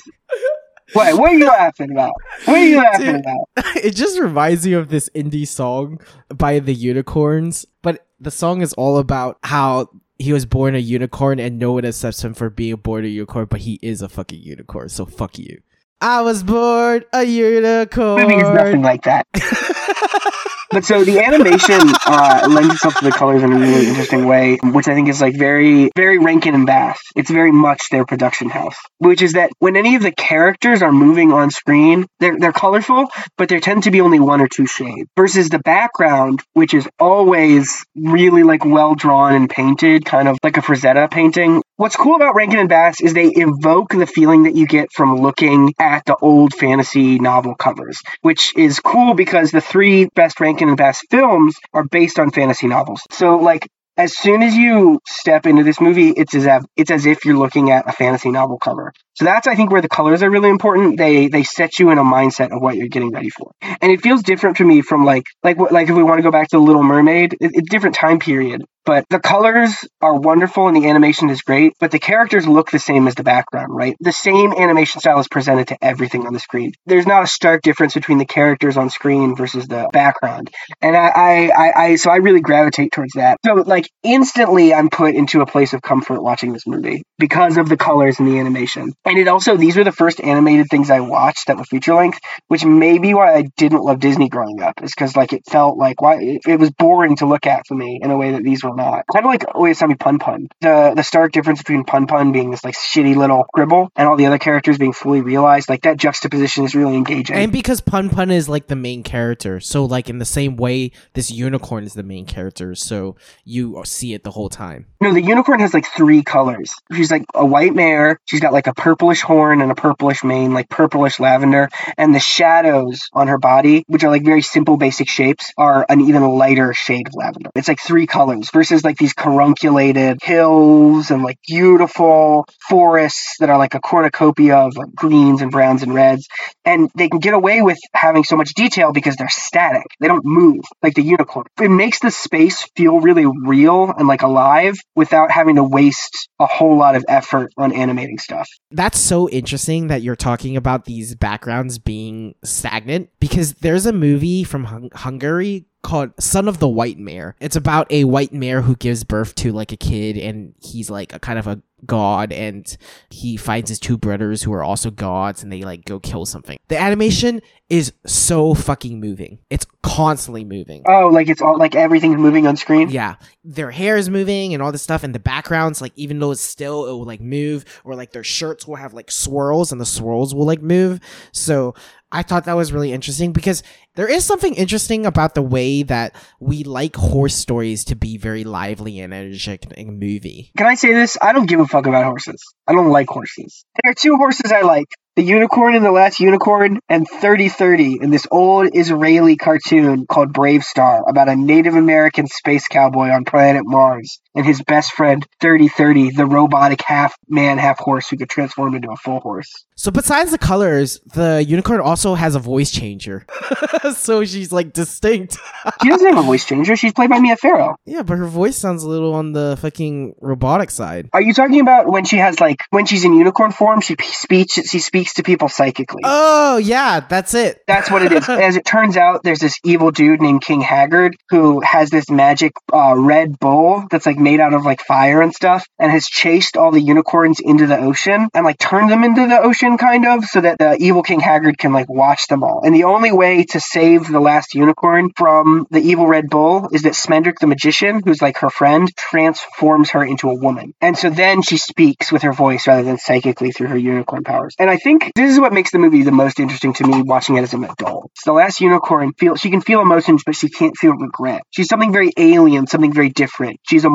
What? 0.94 1.18
What 1.18 1.32
are 1.32 1.38
you 1.38 1.48
laughing 1.48 1.92
about? 1.92 2.14
What 2.46 2.58
are 2.58 2.66
you 2.66 2.78
laughing 2.78 3.06
Dude. 3.06 3.16
about? 3.22 3.48
it 3.78 3.96
just 3.96 4.20
reminds 4.20 4.66
me 4.66 4.74
of 4.74 4.90
this 4.90 5.10
indie 5.16 5.48
song 5.48 6.00
by 6.36 6.60
the 6.60 6.74
Unicorns, 6.74 7.66
but 7.82 8.08
the 8.20 8.32
song 8.32 8.62
is 8.62 8.74
all 8.74 8.98
about 8.98 9.38
how 9.44 9.90
he 10.20 10.34
was 10.34 10.46
born 10.46 10.76
a 10.76 10.80
unicorn 10.80 11.40
and 11.40 11.58
no 11.58 11.74
one 11.74 11.86
accepts 11.86 12.24
him 12.24 12.34
for 12.34 12.50
being 12.50 12.76
born 12.76 13.06
a 13.06 13.08
unicorn, 13.08 13.48
but 13.50 13.62
he 13.62 13.80
is 13.82 14.02
a 14.02 14.10
fucking 14.10 14.42
unicorn, 14.42 14.88
so 14.90 15.06
fuck 15.06 15.40
you. 15.40 15.62
I 16.00 16.22
was 16.22 16.44
born 16.44 17.04
a 17.14 17.24
unicorn. 17.24 18.22
movie 18.22 18.36
is 18.36 18.50
nothing 18.50 18.82
like 18.82 19.04
that. 19.04 19.28
But 20.72 20.86
so 20.86 21.04
the 21.04 21.20
animation 21.20 21.82
uh, 22.06 22.48
lends 22.50 22.76
itself 22.76 22.96
to 23.00 23.06
the 23.06 23.12
colors 23.12 23.44
in 23.44 23.52
a 23.52 23.60
really 23.60 23.88
interesting 23.88 24.26
way, 24.26 24.58
which 24.64 24.88
I 24.88 24.94
think 24.96 25.10
is 25.10 25.20
like 25.20 25.36
very, 25.36 25.92
very 25.98 26.18
Rankin 26.18 26.56
and 26.56 26.66
Bass. 26.66 26.98
It's 27.14 27.30
very 27.30 27.52
much 27.52 27.90
their 27.92 28.06
production 28.06 28.50
house, 28.50 28.78
which 28.98 29.22
is 29.22 29.34
that 29.34 29.52
when 29.60 29.76
any 29.76 29.96
of 29.96 30.02
the 30.02 30.14
characters 30.14 30.82
are 30.82 30.94
moving 30.94 31.34
on 31.34 31.52
screen, 31.52 32.08
they're 32.22 32.38
they're 32.40 32.54
colorful, 32.54 33.08
but 33.38 33.50
there 33.50 33.60
tend 33.60 33.84
to 33.84 33.92
be 33.92 34.00
only 34.00 34.20
one 34.22 34.40
or 34.40 34.48
two 34.48 34.66
shades. 34.66 35.10
Versus 35.18 35.50
the 35.50 35.60
background, 35.60 36.42
which 36.54 36.74
is 36.74 36.88
always 37.00 37.84
really 37.96 38.44
like 38.44 38.64
well 38.64 38.96
drawn 38.96 39.34
and 39.34 39.50
painted, 39.50 40.06
kind 40.06 40.30
of 40.30 40.38
like 40.42 40.56
a 40.56 40.62
Frazetta 40.62 41.12
painting. 41.12 41.62
What's 41.82 41.96
cool 41.96 42.16
about 42.16 42.36
Rankin 42.36 42.60
and 42.60 42.70
Bass 42.70 43.02
is 43.02 43.16
they 43.16 43.30
evoke 43.30 43.90
the 43.90 44.06
feeling 44.06 44.44
that 44.44 44.56
you 44.56 44.68
get 44.68 44.92
from 44.94 45.16
looking 45.16 45.74
at 45.80 46.06
the 46.06 46.16
old 46.16 46.54
fantasy 46.54 47.18
novel 47.18 47.56
covers, 47.56 47.98
which 48.22 48.56
is 48.56 48.80
cool 48.80 49.16
because 49.16 49.50
the 49.50 49.62
three 49.62 50.06
best 50.14 50.40
Rankin 50.40 50.68
and 50.68 50.78
Bass 50.78 51.02
films 51.10 51.56
are 51.74 51.84
based 51.84 52.20
on 52.20 52.30
fantasy 52.30 52.68
novels. 52.68 53.02
So 53.10 53.38
like 53.38 53.68
as 53.98 54.18
soon 54.18 54.42
as 54.42 54.56
you 54.56 55.00
step 55.08 55.46
into 55.46 55.64
this 55.64 55.80
movie, 55.80 56.10
it's 56.10 56.34
as 56.34 56.46
if, 56.46 56.64
it's 56.76 56.92
as 56.92 57.06
if 57.06 57.26
you're 57.26 57.38
looking 57.38 57.72
at 57.72 57.88
a 57.88 57.92
fantasy 57.92 58.32
novel 58.32 58.58
cover. 58.58 58.94
So 59.14 59.26
that's 59.26 59.48
I 59.48 59.56
think 59.56 59.72
where 59.72 59.82
the 59.82 59.90
colors 59.90 60.24
are 60.24 60.30
really 60.30 60.50
important. 60.50 60.98
They 60.98 61.28
they 61.28 61.44
set 61.44 61.80
you 61.80 61.92
in 61.92 61.98
a 61.98 62.04
mindset 62.04 62.56
of 62.56 62.62
what 62.62 62.76
you're 62.76 62.88
getting 62.88 63.12
ready 63.12 63.30
for, 63.30 63.52
and 63.62 63.92
it 63.92 64.02
feels 64.02 64.24
different 64.24 64.58
to 64.58 64.66
me 64.66 64.82
from 64.82 65.06
like 65.06 65.26
like 65.44 65.60
like 65.60 65.90
if 65.90 65.96
we 65.96 66.04
want 66.04 66.20
to 66.20 66.24
go 66.24 66.32
back 66.32 66.48
to 66.50 66.58
the 66.58 66.62
Little 66.62 66.84
Mermaid, 66.84 67.34
it, 67.34 67.52
it's 67.54 67.70
different 67.70 67.96
time 67.96 68.20
period. 68.20 68.64
But 68.84 69.06
the 69.10 69.20
colors 69.20 69.86
are 70.02 70.20
wonderful 70.20 70.68
and 70.68 70.76
the 70.76 70.90
animation 70.90 71.30
is 71.30 71.44
great, 71.44 71.74
but 71.80 71.92
the 71.92 72.00
characters 72.00 72.48
look 72.48 72.72
the 72.72 72.80
same 72.80 73.08
as 73.08 73.14
the 73.14 73.24
background, 73.24 73.76
right? 73.76 73.96
The 74.00 74.12
same 74.12 74.54
animation 74.54 75.02
style 75.02 75.20
is 75.20 75.28
presented 75.28 75.68
to 75.68 75.78
everything 75.84 76.26
on 76.26 76.34
the 76.34 76.40
screen. 76.40 76.72
There's 76.88 77.06
not 77.06 77.22
a 77.22 77.28
stark 77.28 77.62
difference 77.62 77.94
between 77.94 78.18
the 78.18 78.26
characters 78.26 78.78
on 78.78 78.90
screen 78.90 79.36
versus 79.36 79.68
the 79.68 79.88
background. 79.94 80.50
And 80.82 80.98
I, 80.98 81.08
I, 81.08 81.50
I, 81.50 81.84
I 81.84 81.96
so 81.98 82.10
I 82.10 82.16
really 82.18 82.42
gravitate 82.42 82.92
towards 82.92 83.14
that. 83.14 83.38
So 83.46 83.54
like 83.54 83.81
instantly 84.04 84.74
I'm 84.74 84.90
put 84.90 85.16
into 85.16 85.42
a 85.42 85.46
place 85.46 85.74
of 85.74 85.82
comfort 85.82 86.22
watching 86.22 86.54
this 86.54 86.68
movie 86.68 87.04
because 87.18 87.58
of 87.58 87.70
the 87.70 87.78
colors 87.78 88.20
and 88.20 88.28
the 88.28 88.40
animation. 88.40 88.94
And 89.06 89.18
it 89.18 89.28
also, 89.28 89.58
these 89.58 89.78
were 89.78 89.84
the 89.84 89.92
first 89.92 90.20
animated 90.22 90.68
things 90.70 90.90
I 90.90 91.00
watched 91.00 91.48
that 91.48 91.58
were 91.58 91.64
feature 91.64 91.94
length, 91.94 92.20
which 92.48 92.66
may 92.66 92.98
be 92.98 93.14
why 93.14 93.36
I 93.36 93.44
didn't 93.58 93.84
love 93.84 94.00
Disney 94.00 94.30
growing 94.30 94.62
up, 94.62 94.84
is 94.84 94.92
because 94.92 95.16
like 95.16 95.34
it 95.34 95.44
felt 95.50 95.78
like 95.78 96.02
why 96.02 96.20
it, 96.22 96.42
it 96.48 96.60
was 96.60 96.72
boring 96.72 97.16
to 97.18 97.26
look 97.26 97.46
at 97.46 97.68
for 97.68 97.76
me 97.76 98.00
in 98.02 98.12
a 98.12 98.18
way 98.18 98.32
that 98.32 98.44
these 98.44 98.64
were 98.64 98.76
not. 98.76 99.06
Kind 99.12 99.26
of 99.26 99.30
like 99.32 99.46
oh, 99.54 99.62
Oyasumi 99.62 100.00
Pun 100.00 100.20
Pun. 100.20 100.48
The 100.62 100.94
the 100.96 101.04
stark 101.04 101.32
difference 101.32 101.60
between 101.60 101.84
Pun 101.84 102.08
Pun 102.08 102.32
being 102.32 102.52
this 102.52 102.64
like 102.64 102.76
shitty 102.76 103.16
little 103.16 103.46
gribble 103.54 103.90
and 103.96 104.08
all 104.08 104.18
the 104.18 104.26
other 104.26 104.38
characters 104.38 104.78
being 104.78 104.94
fully 104.94 105.22
realized, 105.22 105.70
like 105.70 105.82
that 105.84 105.98
juxtaposition 105.98 106.66
is 106.66 106.76
really 106.76 106.96
engaging. 106.96 107.36
And 107.36 107.52
because 107.52 107.82
Pun 107.82 108.10
Pun 108.10 108.32
is 108.32 108.50
like 108.50 108.68
the 108.68 108.76
main 108.76 109.04
character, 109.04 109.60
so 109.60 109.86
like 109.86 110.10
in 110.10 110.20
the 110.20 110.26
same 110.26 110.56
way, 110.56 110.92
this 111.14 111.32
unicorn 111.32 111.84
is 111.84 111.94
the 111.94 112.04
main 112.04 112.26
character, 112.26 112.76
so 112.76 113.16
you 113.46 113.71
see 113.86 114.14
it 114.14 114.24
the 114.24 114.32
whole 114.32 114.50
time. 114.50 114.86
No, 115.02 115.14
the 115.14 115.22
unicorn 115.22 115.60
has 115.62 115.74
like 115.74 115.88
three 115.88 116.24
colors. 116.24 116.76
She's 116.94 117.10
like 117.10 117.24
a 117.34 117.46
white 117.46 117.74
mare. 117.74 118.20
She's 118.26 118.40
got 118.40 118.54
like 118.54 118.68
a 118.68 118.74
purplish 118.74 119.22
horn 119.22 119.62
and 119.62 119.72
a 119.72 119.76
purplish 119.76 120.24
mane, 120.24 120.54
like 120.54 120.70
purplish 120.70 121.20
lavender. 121.20 121.70
And 121.98 122.14
the 122.14 122.20
shadows 122.20 123.10
on 123.14 123.28
her 123.28 123.38
body, 123.38 123.84
which 123.88 124.04
are 124.04 124.10
like 124.10 124.24
very 124.24 124.42
simple, 124.42 124.78
basic 124.78 125.10
shapes, 125.10 125.52
are 125.58 125.86
an 125.90 126.02
even 126.02 126.24
lighter 126.24 126.74
shade 126.74 127.08
of 127.08 127.14
lavender. 127.16 127.50
It's 127.56 127.68
like 127.68 127.80
three 127.80 128.06
colors 128.06 128.50
versus 128.52 128.84
like 128.84 128.98
these 128.98 129.14
carunculated 129.14 130.20
hills 130.22 131.10
and 131.10 131.24
like 131.24 131.38
beautiful 131.48 132.46
forests 132.70 133.38
that 133.40 133.50
are 133.50 133.58
like 133.58 133.74
a 133.74 133.80
cornucopia 133.80 134.56
of 134.56 134.78
like 134.78 134.94
greens 134.94 135.42
and 135.42 135.52
browns 135.52 135.84
and 135.84 135.94
reds. 135.94 136.28
And 136.64 136.90
they 136.96 137.10
can 137.10 137.20
get 137.20 137.34
away 137.34 137.62
with 137.62 137.80
having 137.94 138.24
so 138.24 138.36
much 138.36 138.54
detail 138.54 138.92
because 138.92 139.16
they're 139.16 139.30
static. 139.30 139.88
They 140.00 140.08
don't 140.08 140.26
move 140.26 140.64
like 140.84 140.94
the 140.94 141.04
unicorn. 141.04 141.46
It 141.60 141.70
makes 141.70 142.00
the 142.00 142.12
space 142.12 142.70
feel 142.76 143.00
really 143.00 143.26
real 143.26 143.61
and 143.70 144.08
like 144.08 144.22
alive 144.22 144.76
without 144.96 145.32
having 145.32 145.56
to 145.56 145.64
waste 145.64 146.30
a 146.40 146.46
whole 146.46 146.78
lot 146.78 146.96
of 146.96 147.06
effort 147.08 147.52
on 147.58 147.74
animating 147.74 148.18
stuff. 148.18 148.50
That's 148.72 149.00
so 149.00 149.30
interesting 149.30 149.88
that 149.88 150.02
you're 150.02 150.16
talking 150.16 150.58
about 150.58 150.86
these 150.86 151.16
backgrounds 151.16 151.80
being 151.80 152.36
stagnant 152.44 153.10
because 153.20 153.54
there's 153.56 153.86
a 153.86 153.94
movie 153.94 154.44
from 154.44 154.66
Hung- 154.66 154.90
Hungary 154.94 155.66
called 155.82 156.12
Son 156.20 156.48
of 156.48 156.60
the 156.60 156.68
White 156.68 156.98
Mare. 157.00 157.36
It's 157.40 157.56
about 157.56 157.92
a 157.92 158.04
white 158.04 158.34
mare 158.34 158.62
who 158.62 158.76
gives 158.76 159.04
birth 159.04 159.36
to 159.36 159.52
like 159.52 159.72
a 159.72 159.78
kid 159.78 160.18
and 160.18 160.54
he's 160.62 160.90
like 160.90 161.14
a 161.14 161.20
kind 161.20 161.40
of 161.40 161.48
a 161.48 161.62
god 161.86 162.32
and 162.32 162.78
he 163.10 163.36
finds 163.38 163.70
his 163.70 163.80
two 163.80 163.98
brothers 163.98 164.44
who 164.44 164.54
are 164.54 164.64
also 164.64 164.92
gods 164.92 165.42
and 165.42 165.52
they 165.52 165.64
like 165.64 165.86
go 165.86 166.00
kill 166.00 166.26
something. 166.26 166.60
The 166.68 166.80
animation 166.80 167.42
is 167.70 167.94
so 168.06 168.54
fucking 168.54 169.00
moving. 169.00 169.40
It's 169.50 169.66
constantly 169.82 170.44
moving. 170.44 170.84
Oh, 170.86 171.08
like 171.08 171.30
it's 171.30 171.42
all 171.42 171.58
like 171.58 171.76
everything's 171.76 172.18
moving 172.18 172.46
on 172.46 172.56
screen? 172.56 172.90
Yeah. 172.90 173.16
Their 173.44 173.72
hair 173.72 173.98
is 173.98 174.10
moving 174.10 174.54
and 174.54 174.62
all 174.62 174.72
this 174.72 174.84
stuff 174.84 175.04
and 175.04 175.16
the 175.16 175.20
backgrounds 175.20 175.82
like 175.82 175.94
even 175.96 176.20
though 176.20 176.32
it's 176.32 176.42
still 176.42 176.86
it 176.86 176.92
will 176.92 177.06
like 177.06 177.22
move 177.22 177.66
or 177.84 177.96
like 177.96 178.12
their 178.12 178.24
shirts 178.24 178.68
will 178.68 178.76
have 178.76 178.94
like 178.94 179.10
swirls 179.10 179.72
and 179.72 179.82
the 179.82 179.86
swirls 179.86 180.36
will 180.36 180.46
like 180.46 180.62
move. 180.62 181.00
So 181.32 181.74
I 182.12 182.24
thought 182.24 182.46
that 182.46 182.56
was 182.56 182.74
really 182.74 182.92
interesting 182.92 183.32
because 183.32 183.64
there 183.96 184.08
is 184.08 184.26
something 184.26 184.54
interesting 184.56 185.06
about 185.06 185.36
the 185.36 185.42
way 185.42 185.84
that 185.84 186.16
we 186.40 186.64
like 186.64 186.96
horse 186.96 187.36
stories 187.36 187.86
to 187.86 187.96
be 187.96 188.18
very 188.18 188.44
lively 188.44 189.00
and 189.00 189.14
energetic 189.14 189.72
in 189.78 189.90
a 189.90 189.92
movie. 189.92 190.52
Can 190.58 190.68
I 190.68 190.76
say 190.76 190.94
this? 190.94 191.18
I 191.22 191.34
don't 191.34 191.48
give 191.48 191.60
a 191.60 191.68
fuck 191.68 191.88
about 191.88 192.06
horses. 192.06 192.44
I 192.68 192.74
don't 192.74 192.90
like 192.90 193.08
horses. 193.08 193.66
There 193.82 193.92
are 193.92 193.96
two 193.96 194.18
horses 194.18 194.52
I 194.52 194.62
like. 194.62 194.88
The 195.18 195.24
Unicorn 195.24 195.76
in 195.76 195.84
The 195.84 195.92
Last 195.92 196.22
Unicorn 196.22 196.80
and 196.88 197.06
3030 197.06 198.00
in 198.02 198.12
this 198.12 198.26
old 198.32 198.70
Israeli 198.74 199.36
cartoon 199.36 200.06
called 200.08 200.32
BraveStarr 200.32 201.02
about 201.06 201.28
a 201.28 201.36
Native 201.36 201.76
American 201.76 202.28
space 202.28 202.70
cowboy 202.70 203.10
on 203.10 203.26
planet 203.26 203.64
Mars 203.66 204.22
and 204.36 204.46
his 204.46 204.62
best 204.62 204.94
friend 204.94 205.26
3030, 205.40 206.12
the 206.12 206.26
robotic 206.26 206.82
half 206.82 207.16
man, 207.28 207.58
half 207.58 207.80
horse 207.80 208.10
who 208.10 208.18
could 208.18 208.30
transform 208.30 208.76
into 208.76 208.92
a 208.92 208.98
full 208.98 209.20
horse. 209.20 209.66
So 209.76 209.90
besides 209.90 210.32
the 210.32 210.38
colors, 210.38 211.00
the 211.14 211.44
unicorn 211.48 211.82
also 211.82 212.14
has 212.14 212.36
a 212.36 212.40
voice 212.40 212.70
changer. 212.72 213.26
so 213.96 214.24
she's 214.24 214.52
like 214.52 214.74
distinct. 214.74 215.38
she 215.82 215.90
doesn't 215.90 216.08
have 216.08 216.20
a 216.20 216.22
voice 216.22 216.46
changer. 216.46 216.76
She's 216.76 216.94
played 216.94 217.10
by 217.10 217.20
Mia 217.20 217.36
Farrow. 217.36 217.76
Yeah, 217.86 218.04
but 218.04 218.18
her 218.20 218.28
voice 218.28 218.58
sounds 218.58 218.84
a 218.84 218.90
little 218.90 219.14
on 219.14 219.32
the 219.32 219.58
fucking 219.60 220.16
robotic 220.22 220.70
side. 220.70 221.10
Are 221.14 221.22
you 221.22 221.34
talking 221.34 221.62
about 221.62 221.88
when 221.88 222.06
she 222.06 222.18
has 222.18 222.40
like 222.40 222.62
when 222.70 222.86
she's 222.86 223.06
in 223.06 223.14
unicorn 223.14 223.52
form? 223.52 223.82
She 223.82 223.96
speaks. 224.02 224.54
She 224.54 224.80
speaks 224.80 225.16
to 225.16 225.24
people 225.24 225.50
psychically. 225.50 226.02
Oh 226.06 226.58
yeah, 226.58 227.00
that's 227.00 227.34
it. 227.34 227.64
That's 227.68 227.90
what 227.90 228.04
it 228.04 228.12
is. 228.12 228.30
As 228.30 228.56
it 228.56 228.66
turns 228.66 228.98
out, 228.98 229.24
there's 229.24 229.40
this 229.40 229.60
evil 229.64 229.90
dude 229.90 230.22
named 230.22 230.44
King 230.44 230.62
Haggard 230.62 231.16
who 231.30 231.62
has 231.62 231.90
this 231.90 232.10
magic 232.10 232.54
uh, 232.72 232.94
red 232.96 233.40
bowl 233.40 233.86
that's 233.90 234.06
like 234.06 234.18
made 234.22 234.40
out 234.40 234.54
of 234.54 234.66
like 234.66 234.82
fire 234.82 235.22
and 235.22 235.34
stuff, 235.34 235.66
and 235.80 235.92
has 235.92 236.08
chased 236.08 236.58
all 236.58 236.72
the 236.72 236.82
unicorns 236.82 237.40
into 237.40 237.68
the 237.68 237.78
ocean 237.78 238.30
and 238.34 238.46
like 238.46 238.58
turned 238.58 238.90
them 238.90 239.04
into 239.04 239.28
the 239.28 239.40
ocean, 239.40 239.78
kind 239.78 240.06
of, 240.06 240.26
so 240.26 240.42
that 240.42 240.58
the 240.60 240.78
evil 240.80 241.04
King 241.04 241.20
Haggard 241.20 241.58
can 241.58 241.74
like 241.74 241.90
watch 241.90 242.28
them 242.28 242.44
all. 242.44 242.62
And 242.64 242.74
the 242.74 242.86
only 242.86 243.12
way 243.12 243.44
to 243.46 243.60
save 243.60 244.08
the 244.08 244.20
last 244.20 244.54
unicorn 244.56 245.12
from 245.16 245.68
the 245.70 245.80
evil 245.80 246.08
red 246.08 246.30
bull 246.30 246.70
is 246.72 246.84
that 246.84 246.94
Schmendrick 246.94 247.40
the 247.40 247.48
magician, 247.48 248.02
who's 248.04 248.22
like 248.22 248.38
her 248.38 248.50
friend, 248.50 248.90
transforms 248.96 249.92
her 249.92 250.04
into 250.04 250.30
a 250.30 250.36
woman. 250.36 250.74
And 250.82 250.98
so 250.98 251.10
then 251.10 251.42
she 251.42 251.58
speaks 251.58 252.12
with 252.12 252.24
her 252.24 252.34
voice 252.34 252.68
rather 252.68 252.84
than 252.84 252.98
psychically 252.98 253.52
through 253.52 253.68
her 253.68 253.78
unicorn 253.78 254.24
powers. 254.24 254.56
And 254.60 254.70
I 254.70 254.78
think 254.78 255.12
this 255.16 255.32
is 255.32 255.40
what 255.40 255.54
makes 255.54 255.72
the 255.72 255.80
movie 255.80 256.04
the 256.04 256.12
most 256.12 256.40
interesting 256.40 256.74
to 256.74 256.88
me 256.88 257.02
watching 257.02 257.38
it 257.38 257.44
as 257.44 257.54
an 257.54 257.64
adult. 257.64 258.12
So 258.16 258.32
the 258.32 258.36
last 258.36 258.62
unicorn 258.62 259.14
feel 259.14 259.36
she 259.36 259.50
can 259.50 259.62
feel 259.62 259.82
emotions, 259.82 260.24
but 260.26 260.36
she 260.36 260.50
can't 260.50 260.76
feel 260.78 260.94
regret. 260.94 261.44
She's 261.52 261.68
something 261.68 261.92
very 261.92 262.12
alien, 262.18 262.68
something 262.68 262.94
very 262.94 263.10
different. 263.10 263.60
She's 263.64 263.86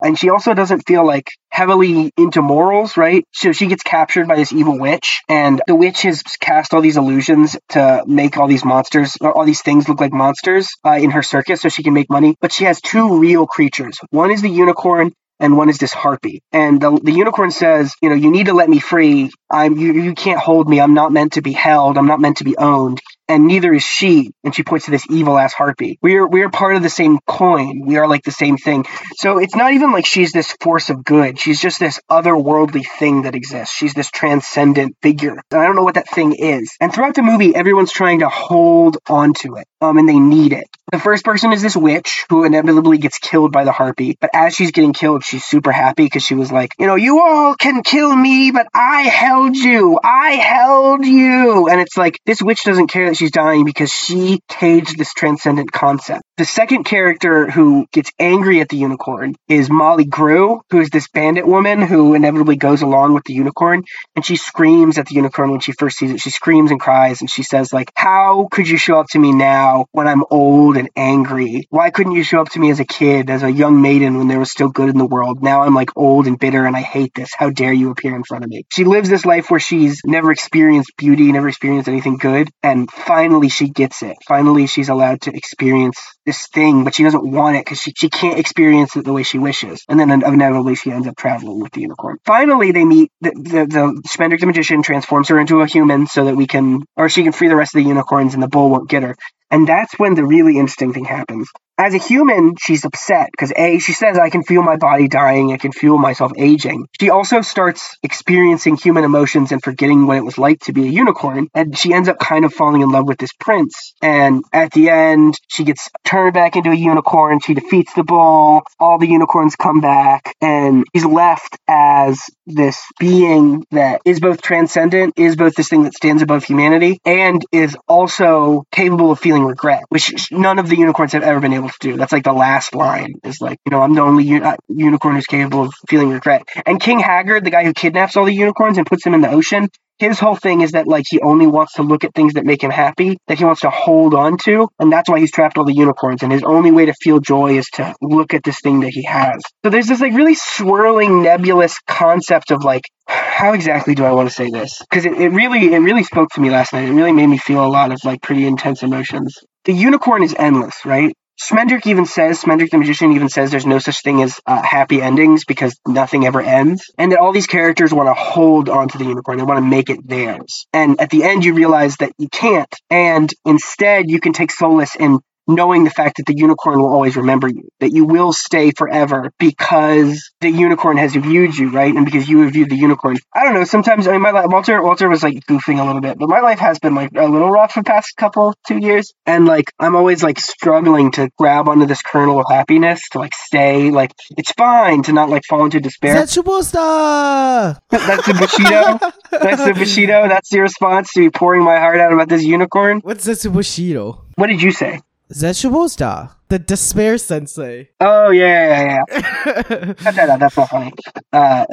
And 0.00 0.18
she 0.18 0.30
also 0.30 0.54
doesn't 0.54 0.86
feel 0.86 1.06
like 1.06 1.30
heavily 1.50 2.12
into 2.16 2.42
morals, 2.42 2.96
right? 2.96 3.24
So 3.32 3.52
she 3.52 3.66
gets 3.66 3.82
captured 3.82 4.28
by 4.28 4.36
this 4.36 4.52
evil 4.52 4.78
witch, 4.78 5.20
and 5.28 5.60
the 5.66 5.74
witch 5.74 6.02
has 6.02 6.22
cast 6.40 6.72
all 6.72 6.80
these 6.80 6.96
illusions 6.96 7.56
to 7.70 8.04
make 8.06 8.36
all 8.36 8.46
these 8.48 8.64
monsters, 8.64 9.16
all 9.20 9.44
these 9.44 9.62
things 9.62 9.88
look 9.88 10.00
like 10.00 10.12
monsters 10.12 10.70
uh, 10.84 10.92
in 10.92 11.10
her 11.10 11.22
circus 11.22 11.60
so 11.60 11.68
she 11.68 11.82
can 11.82 11.94
make 11.94 12.10
money. 12.10 12.36
But 12.40 12.52
she 12.52 12.64
has 12.64 12.80
two 12.80 13.18
real 13.18 13.46
creatures. 13.46 13.98
One 14.10 14.30
is 14.30 14.42
the 14.42 14.48
unicorn, 14.48 15.12
and 15.40 15.56
one 15.56 15.70
is 15.70 15.78
this 15.78 15.92
harpy. 15.92 16.42
And 16.52 16.80
the, 16.80 17.00
the 17.02 17.12
unicorn 17.12 17.50
says, 17.50 17.94
you 18.02 18.10
know, 18.10 18.14
you 18.14 18.30
need 18.30 18.46
to 18.46 18.52
let 18.52 18.68
me 18.68 18.78
free. 18.78 19.30
I'm 19.50 19.76
you, 19.76 19.92
you 19.94 20.14
can't 20.14 20.38
hold 20.38 20.68
me. 20.68 20.80
I'm 20.80 20.94
not 20.94 21.12
meant 21.12 21.32
to 21.32 21.42
be 21.42 21.52
held. 21.52 21.98
I'm 21.98 22.06
not 22.06 22.20
meant 22.20 22.38
to 22.38 22.44
be 22.44 22.56
owned. 22.56 23.00
And 23.30 23.46
neither 23.46 23.72
is 23.72 23.84
she. 23.84 24.32
And 24.42 24.52
she 24.52 24.64
points 24.64 24.86
to 24.86 24.90
this 24.90 25.06
evil 25.08 25.38
ass 25.38 25.54
harpy. 25.54 26.00
We 26.02 26.16
are 26.16 26.26
we 26.26 26.42
are 26.42 26.50
part 26.50 26.74
of 26.74 26.82
the 26.82 26.90
same 26.90 27.20
coin. 27.28 27.86
We 27.86 27.96
are 27.96 28.08
like 28.08 28.24
the 28.24 28.32
same 28.32 28.56
thing. 28.56 28.86
So 29.14 29.38
it's 29.38 29.54
not 29.54 29.72
even 29.72 29.92
like 29.92 30.04
she's 30.04 30.32
this 30.32 30.50
force 30.60 30.90
of 30.90 31.04
good. 31.04 31.38
She's 31.38 31.60
just 31.60 31.78
this 31.78 32.00
otherworldly 32.10 32.84
thing 32.98 33.22
that 33.22 33.36
exists. 33.36 33.72
She's 33.72 33.94
this 33.94 34.10
transcendent 34.10 34.96
figure. 35.00 35.36
And 35.52 35.60
I 35.60 35.64
don't 35.64 35.76
know 35.76 35.84
what 35.84 35.94
that 35.94 36.08
thing 36.08 36.34
is. 36.34 36.76
And 36.80 36.92
throughout 36.92 37.14
the 37.14 37.22
movie, 37.22 37.54
everyone's 37.54 37.92
trying 37.92 38.18
to 38.18 38.28
hold 38.28 38.98
onto 39.08 39.56
it. 39.58 39.66
Um, 39.80 39.96
and 39.96 40.08
they 40.08 40.18
need 40.18 40.52
it. 40.52 40.66
The 40.92 40.98
first 40.98 41.24
person 41.24 41.52
is 41.52 41.62
this 41.62 41.76
witch 41.76 42.24
who 42.30 42.42
inevitably 42.42 42.98
gets 42.98 43.18
killed 43.18 43.52
by 43.52 43.62
the 43.62 43.70
harpy. 43.70 44.16
But 44.20 44.30
as 44.34 44.54
she's 44.54 44.72
getting 44.72 44.92
killed, 44.92 45.24
she's 45.24 45.44
super 45.44 45.70
happy 45.70 46.02
because 46.02 46.24
she 46.24 46.34
was 46.34 46.50
like, 46.50 46.74
you 46.80 46.86
know, 46.88 46.96
you 46.96 47.20
all 47.20 47.54
can 47.54 47.84
kill 47.84 48.14
me, 48.14 48.50
but 48.50 48.66
I 48.74 49.02
held 49.02 49.56
you. 49.56 50.00
I 50.02 50.30
held 50.30 51.06
you. 51.06 51.68
And 51.68 51.80
it's 51.80 51.96
like, 51.96 52.18
this 52.26 52.42
witch 52.42 52.64
doesn't 52.64 52.88
care 52.88 53.08
that 53.08 53.16
she's 53.16 53.30
dying 53.30 53.64
because 53.64 53.92
she 53.92 54.40
caged 54.48 54.98
this 54.98 55.14
transcendent 55.14 55.70
concept. 55.70 56.22
The 56.38 56.44
second 56.44 56.84
character 56.84 57.48
who 57.48 57.86
gets 57.92 58.10
angry 58.18 58.60
at 58.60 58.68
the 58.68 58.78
unicorn 58.78 59.36
is 59.46 59.70
Molly 59.70 60.06
Grue, 60.06 60.60
who 60.70 60.80
is 60.80 60.90
this 60.90 61.06
bandit 61.06 61.46
woman 61.46 61.82
who 61.82 62.14
inevitably 62.14 62.56
goes 62.56 62.82
along 62.82 63.14
with 63.14 63.22
the 63.24 63.34
unicorn. 63.34 63.84
And 64.16 64.24
she 64.24 64.34
screams 64.34 64.98
at 64.98 65.06
the 65.06 65.14
unicorn 65.14 65.52
when 65.52 65.60
she 65.60 65.72
first 65.72 65.98
sees 65.98 66.10
it. 66.10 66.20
She 66.20 66.30
screams 66.30 66.72
and 66.72 66.80
cries 66.80 67.20
and 67.20 67.30
she 67.30 67.44
says, 67.44 67.72
like, 67.72 67.92
how 67.94 68.48
could 68.50 68.68
you 68.68 68.76
show 68.76 68.98
up 68.98 69.06
to 69.10 69.18
me 69.20 69.32
now 69.32 69.86
when 69.92 70.08
I'm 70.08 70.24
old 70.30 70.79
and 70.80 70.90
angry? 70.96 71.66
Why 71.70 71.90
couldn't 71.90 72.12
you 72.12 72.24
show 72.24 72.40
up 72.40 72.50
to 72.50 72.58
me 72.58 72.70
as 72.70 72.80
a 72.80 72.84
kid, 72.84 73.30
as 73.30 73.44
a 73.44 73.50
young 73.50 73.80
maiden 73.80 74.18
when 74.18 74.26
there 74.26 74.40
was 74.40 74.50
still 74.50 74.68
good 74.68 74.88
in 74.88 74.98
the 74.98 75.06
world? 75.06 75.42
Now 75.42 75.62
I'm 75.62 75.74
like 75.74 75.96
old 75.96 76.26
and 76.26 76.38
bitter 76.38 76.66
and 76.66 76.76
I 76.76 76.80
hate 76.80 77.14
this. 77.14 77.30
How 77.36 77.50
dare 77.50 77.72
you 77.72 77.90
appear 77.90 78.16
in 78.16 78.24
front 78.24 78.44
of 78.44 78.50
me? 78.50 78.64
She 78.72 78.84
lives 78.84 79.08
this 79.08 79.24
life 79.24 79.50
where 79.50 79.60
she's 79.60 80.00
never 80.04 80.32
experienced 80.32 80.96
beauty, 80.96 81.30
never 81.30 81.48
experienced 81.48 81.88
anything 81.88 82.16
good. 82.16 82.50
And 82.62 82.90
finally 82.90 83.48
she 83.48 83.68
gets 83.68 84.02
it. 84.02 84.16
Finally 84.26 84.66
she's 84.66 84.88
allowed 84.88 85.20
to 85.22 85.36
experience 85.36 86.00
this 86.26 86.48
thing, 86.48 86.84
but 86.84 86.94
she 86.94 87.04
doesn't 87.04 87.30
want 87.30 87.56
it 87.56 87.64
because 87.64 87.80
she, 87.80 87.92
she 87.96 88.10
can't 88.10 88.38
experience 88.38 88.96
it 88.96 89.04
the 89.04 89.12
way 89.12 89.22
she 89.22 89.38
wishes. 89.38 89.84
And 89.88 89.98
then 89.98 90.10
inevitably 90.10 90.74
she 90.74 90.90
ends 90.90 91.06
up 91.06 91.16
traveling 91.16 91.60
with 91.60 91.72
the 91.72 91.82
unicorn. 91.82 92.18
Finally, 92.24 92.72
they 92.72 92.84
meet 92.84 93.10
the, 93.20 93.30
the, 93.30 93.66
the 93.66 94.02
Schmendrick 94.08 94.40
the 94.40 94.46
magician 94.46 94.82
transforms 94.82 95.28
her 95.28 95.38
into 95.38 95.60
a 95.60 95.66
human 95.66 96.06
so 96.06 96.24
that 96.24 96.36
we 96.36 96.46
can, 96.46 96.84
or 96.96 97.08
she 97.08 97.22
can 97.22 97.32
free 97.32 97.48
the 97.48 97.56
rest 97.56 97.74
of 97.74 97.82
the 97.82 97.88
unicorns 97.88 98.34
and 98.34 98.42
the 98.42 98.48
bull 98.48 98.70
won't 98.70 98.88
get 98.88 99.02
her. 99.02 99.16
And 99.50 99.66
that's 99.66 99.98
when 99.98 100.14
the 100.14 100.24
really 100.24 100.58
interesting 100.58 100.92
thing 100.92 101.04
happens 101.04 101.48
as 101.80 101.94
a 101.94 101.98
human, 101.98 102.56
she's 102.60 102.84
upset 102.84 103.30
because 103.30 103.54
A, 103.56 103.78
she 103.78 103.94
says, 103.94 104.18
I 104.18 104.28
can 104.28 104.42
feel 104.42 104.62
my 104.62 104.76
body 104.76 105.08
dying, 105.08 105.50
I 105.54 105.56
can 105.56 105.72
feel 105.72 105.96
myself 105.96 106.30
aging. 106.36 106.86
She 107.00 107.08
also 107.08 107.40
starts 107.40 107.96
experiencing 108.02 108.76
human 108.76 109.02
emotions 109.02 109.50
and 109.50 109.62
forgetting 109.62 110.06
what 110.06 110.18
it 110.18 110.24
was 110.24 110.36
like 110.36 110.60
to 110.64 110.74
be 110.74 110.82
a 110.82 110.90
unicorn. 110.90 111.48
And 111.54 111.76
she 111.76 111.94
ends 111.94 112.10
up 112.10 112.18
kind 112.18 112.44
of 112.44 112.52
falling 112.52 112.82
in 112.82 112.90
love 112.90 113.08
with 113.08 113.16
this 113.16 113.32
prince. 113.32 113.94
And 114.02 114.44
at 114.52 114.72
the 114.72 114.90
end, 114.90 115.36
she 115.48 115.64
gets 115.64 115.88
turned 116.04 116.34
back 116.34 116.54
into 116.54 116.70
a 116.70 116.74
unicorn. 116.74 117.40
She 117.40 117.54
defeats 117.54 117.94
the 117.94 118.04
bull. 118.04 118.60
All 118.78 118.98
the 118.98 119.08
unicorns 119.08 119.56
come 119.56 119.80
back. 119.80 120.34
And 120.42 120.84
she's 120.94 121.06
left 121.06 121.56
as 121.66 122.20
this 122.44 122.84
being 122.98 123.64
that 123.70 124.02
is 124.04 124.20
both 124.20 124.42
transcendent, 124.42 125.14
is 125.16 125.34
both 125.34 125.54
this 125.54 125.68
thing 125.68 125.84
that 125.84 125.94
stands 125.94 126.20
above 126.20 126.44
humanity, 126.44 126.98
and 127.06 127.42
is 127.52 127.74
also 127.88 128.64
capable 128.70 129.12
of 129.12 129.18
feeling 129.18 129.39
regret, 129.44 129.82
which 129.88 130.30
none 130.30 130.58
of 130.58 130.68
the 130.68 130.76
unicorns 130.76 131.12
have 131.12 131.22
ever 131.22 131.40
been 131.40 131.52
able 131.52 131.68
to 131.68 131.78
do. 131.80 131.96
That's 131.96 132.12
like 132.12 132.24
the 132.24 132.32
last 132.32 132.74
line 132.74 133.14
is 133.24 133.40
like, 133.40 133.58
you 133.66 133.70
know, 133.70 133.82
I'm 133.82 133.94
the 133.94 134.02
only 134.02 134.40
uh, 134.40 134.56
unicorn 134.68 135.14
who's 135.14 135.26
capable 135.26 135.64
of 135.64 135.74
feeling 135.88 136.10
regret. 136.10 136.48
And 136.66 136.80
King 136.80 136.98
Haggard, 136.98 137.44
the 137.44 137.50
guy 137.50 137.64
who 137.64 137.72
kidnaps 137.72 138.16
all 138.16 138.24
the 138.24 138.34
unicorns 138.34 138.78
and 138.78 138.86
puts 138.86 139.04
them 139.04 139.14
in 139.14 139.20
the 139.20 139.30
ocean, 139.30 139.68
his 140.00 140.18
whole 140.18 140.36
thing 140.36 140.62
is 140.62 140.72
that 140.72 140.88
like 140.88 141.04
he 141.08 141.20
only 141.20 141.46
wants 141.46 141.74
to 141.74 141.82
look 141.82 142.04
at 142.04 142.14
things 142.14 142.34
that 142.34 142.44
make 142.44 142.62
him 142.62 142.70
happy, 142.70 143.18
that 143.28 143.38
he 143.38 143.44
wants 143.44 143.60
to 143.60 143.70
hold 143.70 144.14
on 144.14 144.38
to, 144.44 144.68
and 144.78 144.90
that's 144.90 145.08
why 145.08 145.20
he's 145.20 145.30
trapped 145.30 145.58
all 145.58 145.64
the 145.64 145.74
unicorns. 145.74 146.22
And 146.22 146.32
his 146.32 146.42
only 146.42 146.70
way 146.70 146.86
to 146.86 146.94
feel 146.94 147.20
joy 147.20 147.58
is 147.58 147.66
to 147.74 147.94
look 148.00 148.34
at 148.34 148.42
this 148.42 148.60
thing 148.60 148.80
that 148.80 148.90
he 148.90 149.04
has. 149.04 149.42
So 149.64 149.70
there's 149.70 149.86
this 149.86 150.00
like 150.00 150.14
really 150.14 150.34
swirling, 150.34 151.22
nebulous 151.22 151.76
concept 151.86 152.50
of 152.50 152.64
like 152.64 152.82
how 153.06 153.52
exactly 153.52 153.94
do 153.94 154.04
I 154.04 154.12
want 154.12 154.28
to 154.28 154.34
say 154.34 154.50
this? 154.50 154.78
Because 154.78 155.04
it, 155.04 155.14
it 155.14 155.30
really 155.30 155.72
it 155.72 155.78
really 155.78 156.04
spoke 156.04 156.28
to 156.34 156.40
me 156.40 156.50
last 156.50 156.72
night. 156.72 156.88
It 156.88 156.92
really 156.92 157.12
made 157.12 157.26
me 157.26 157.38
feel 157.38 157.64
a 157.64 157.68
lot 157.68 157.92
of 157.92 157.98
like 158.04 158.22
pretty 158.22 158.46
intense 158.46 158.82
emotions. 158.82 159.36
The 159.64 159.72
unicorn 159.72 160.22
is 160.22 160.34
endless, 160.38 160.84
right? 160.84 161.12
Schmendrick 161.40 161.86
even 161.86 162.04
says, 162.04 162.42
Schmendrick 162.42 162.70
the 162.70 162.76
magician 162.76 163.12
even 163.12 163.30
says 163.30 163.50
there's 163.50 163.64
no 163.64 163.78
such 163.78 164.02
thing 164.02 164.22
as 164.22 164.38
uh, 164.46 164.62
happy 164.62 165.00
endings 165.00 165.46
because 165.46 165.80
nothing 165.88 166.26
ever 166.26 166.42
ends. 166.42 166.90
And 166.98 167.12
that 167.12 167.18
all 167.18 167.32
these 167.32 167.46
characters 167.46 167.94
want 167.94 168.08
to 168.08 168.14
hold 168.14 168.68
onto 168.68 168.98
the 168.98 169.04
unicorn. 169.04 169.38
They 169.38 169.44
want 169.44 169.56
to 169.56 169.66
make 169.66 169.88
it 169.88 170.06
theirs. 170.06 170.66
And 170.74 171.00
at 171.00 171.08
the 171.08 171.24
end, 171.24 171.44
you 171.46 171.54
realize 171.54 171.96
that 171.96 172.12
you 172.18 172.28
can't. 172.28 172.72
And 172.90 173.32
instead, 173.46 174.10
you 174.10 174.20
can 174.20 174.34
take 174.34 174.50
solace 174.50 174.96
in 174.96 175.20
knowing 175.46 175.84
the 175.84 175.90
fact 175.90 176.16
that 176.16 176.26
the 176.26 176.36
unicorn 176.36 176.78
will 176.80 176.92
always 176.92 177.16
remember 177.16 177.48
you, 177.48 177.68
that 177.80 177.92
you 177.92 178.04
will 178.04 178.32
stay 178.32 178.70
forever 178.70 179.32
because 179.38 180.30
the 180.40 180.50
unicorn 180.50 180.96
has 180.96 181.14
viewed 181.14 181.56
you, 181.56 181.70
right? 181.70 181.94
And 181.94 182.04
because 182.04 182.28
you 182.28 182.40
have 182.40 182.52
viewed 182.52 182.70
the 182.70 182.76
unicorn. 182.76 183.16
I 183.34 183.44
don't 183.44 183.54
know. 183.54 183.64
Sometimes, 183.64 184.06
I 184.06 184.12
mean, 184.12 184.22
my 184.22 184.30
life, 184.30 184.46
Walter, 184.48 184.82
Walter 184.82 185.08
was 185.08 185.22
like 185.22 185.44
goofing 185.46 185.80
a 185.80 185.84
little 185.84 186.00
bit, 186.00 186.18
but 186.18 186.28
my 186.28 186.40
life 186.40 186.58
has 186.58 186.78
been 186.78 186.94
like 186.94 187.10
a 187.16 187.26
little 187.26 187.50
rough 187.50 187.74
the 187.74 187.82
past 187.82 188.16
couple, 188.16 188.54
two 188.66 188.78
years. 188.78 189.12
And 189.26 189.46
like, 189.46 189.72
I'm 189.78 189.96
always 189.96 190.22
like 190.22 190.38
struggling 190.38 191.12
to 191.12 191.30
grab 191.36 191.68
onto 191.68 191.86
this 191.86 192.02
kernel 192.02 192.40
of 192.40 192.46
happiness 192.48 193.00
to 193.12 193.18
like 193.18 193.34
stay, 193.34 193.90
like, 193.90 194.12
it's 194.36 194.52
fine 194.52 195.02
to 195.04 195.12
not 195.12 195.28
like 195.28 195.42
fall 195.48 195.64
into 195.64 195.80
despair. 195.80 196.14
That's 196.14 196.36
Zetsubosta! 196.36 197.78
That's 197.90 198.26
the 198.26 198.34
Bushido. 198.34 198.98
That's 199.30 199.64
the 199.64 199.74
Bushido. 199.74 200.28
That's 200.28 200.52
your 200.52 200.62
response 200.62 201.12
to 201.14 201.20
me 201.20 201.30
pouring 201.30 201.62
my 201.62 201.78
heart 201.78 201.98
out 201.98 202.12
about 202.12 202.28
this 202.28 202.42
unicorn. 202.44 203.00
What's 203.00 203.26
Zetsuboshiro? 203.26 204.20
What 204.36 204.46
did 204.46 204.62
you 204.62 204.72
say? 204.72 205.00
Zetsubosta, 205.32 206.30
the 206.48 206.58
despair 206.58 207.16
sensei. 207.16 207.90
Oh 208.00 208.30
yeah, 208.30 208.84
yeah, 208.84 209.04
yeah. 209.08 209.92
That's 210.12 210.56
not 210.56 210.68
funny. 210.68 210.92
Uh, 211.32 211.64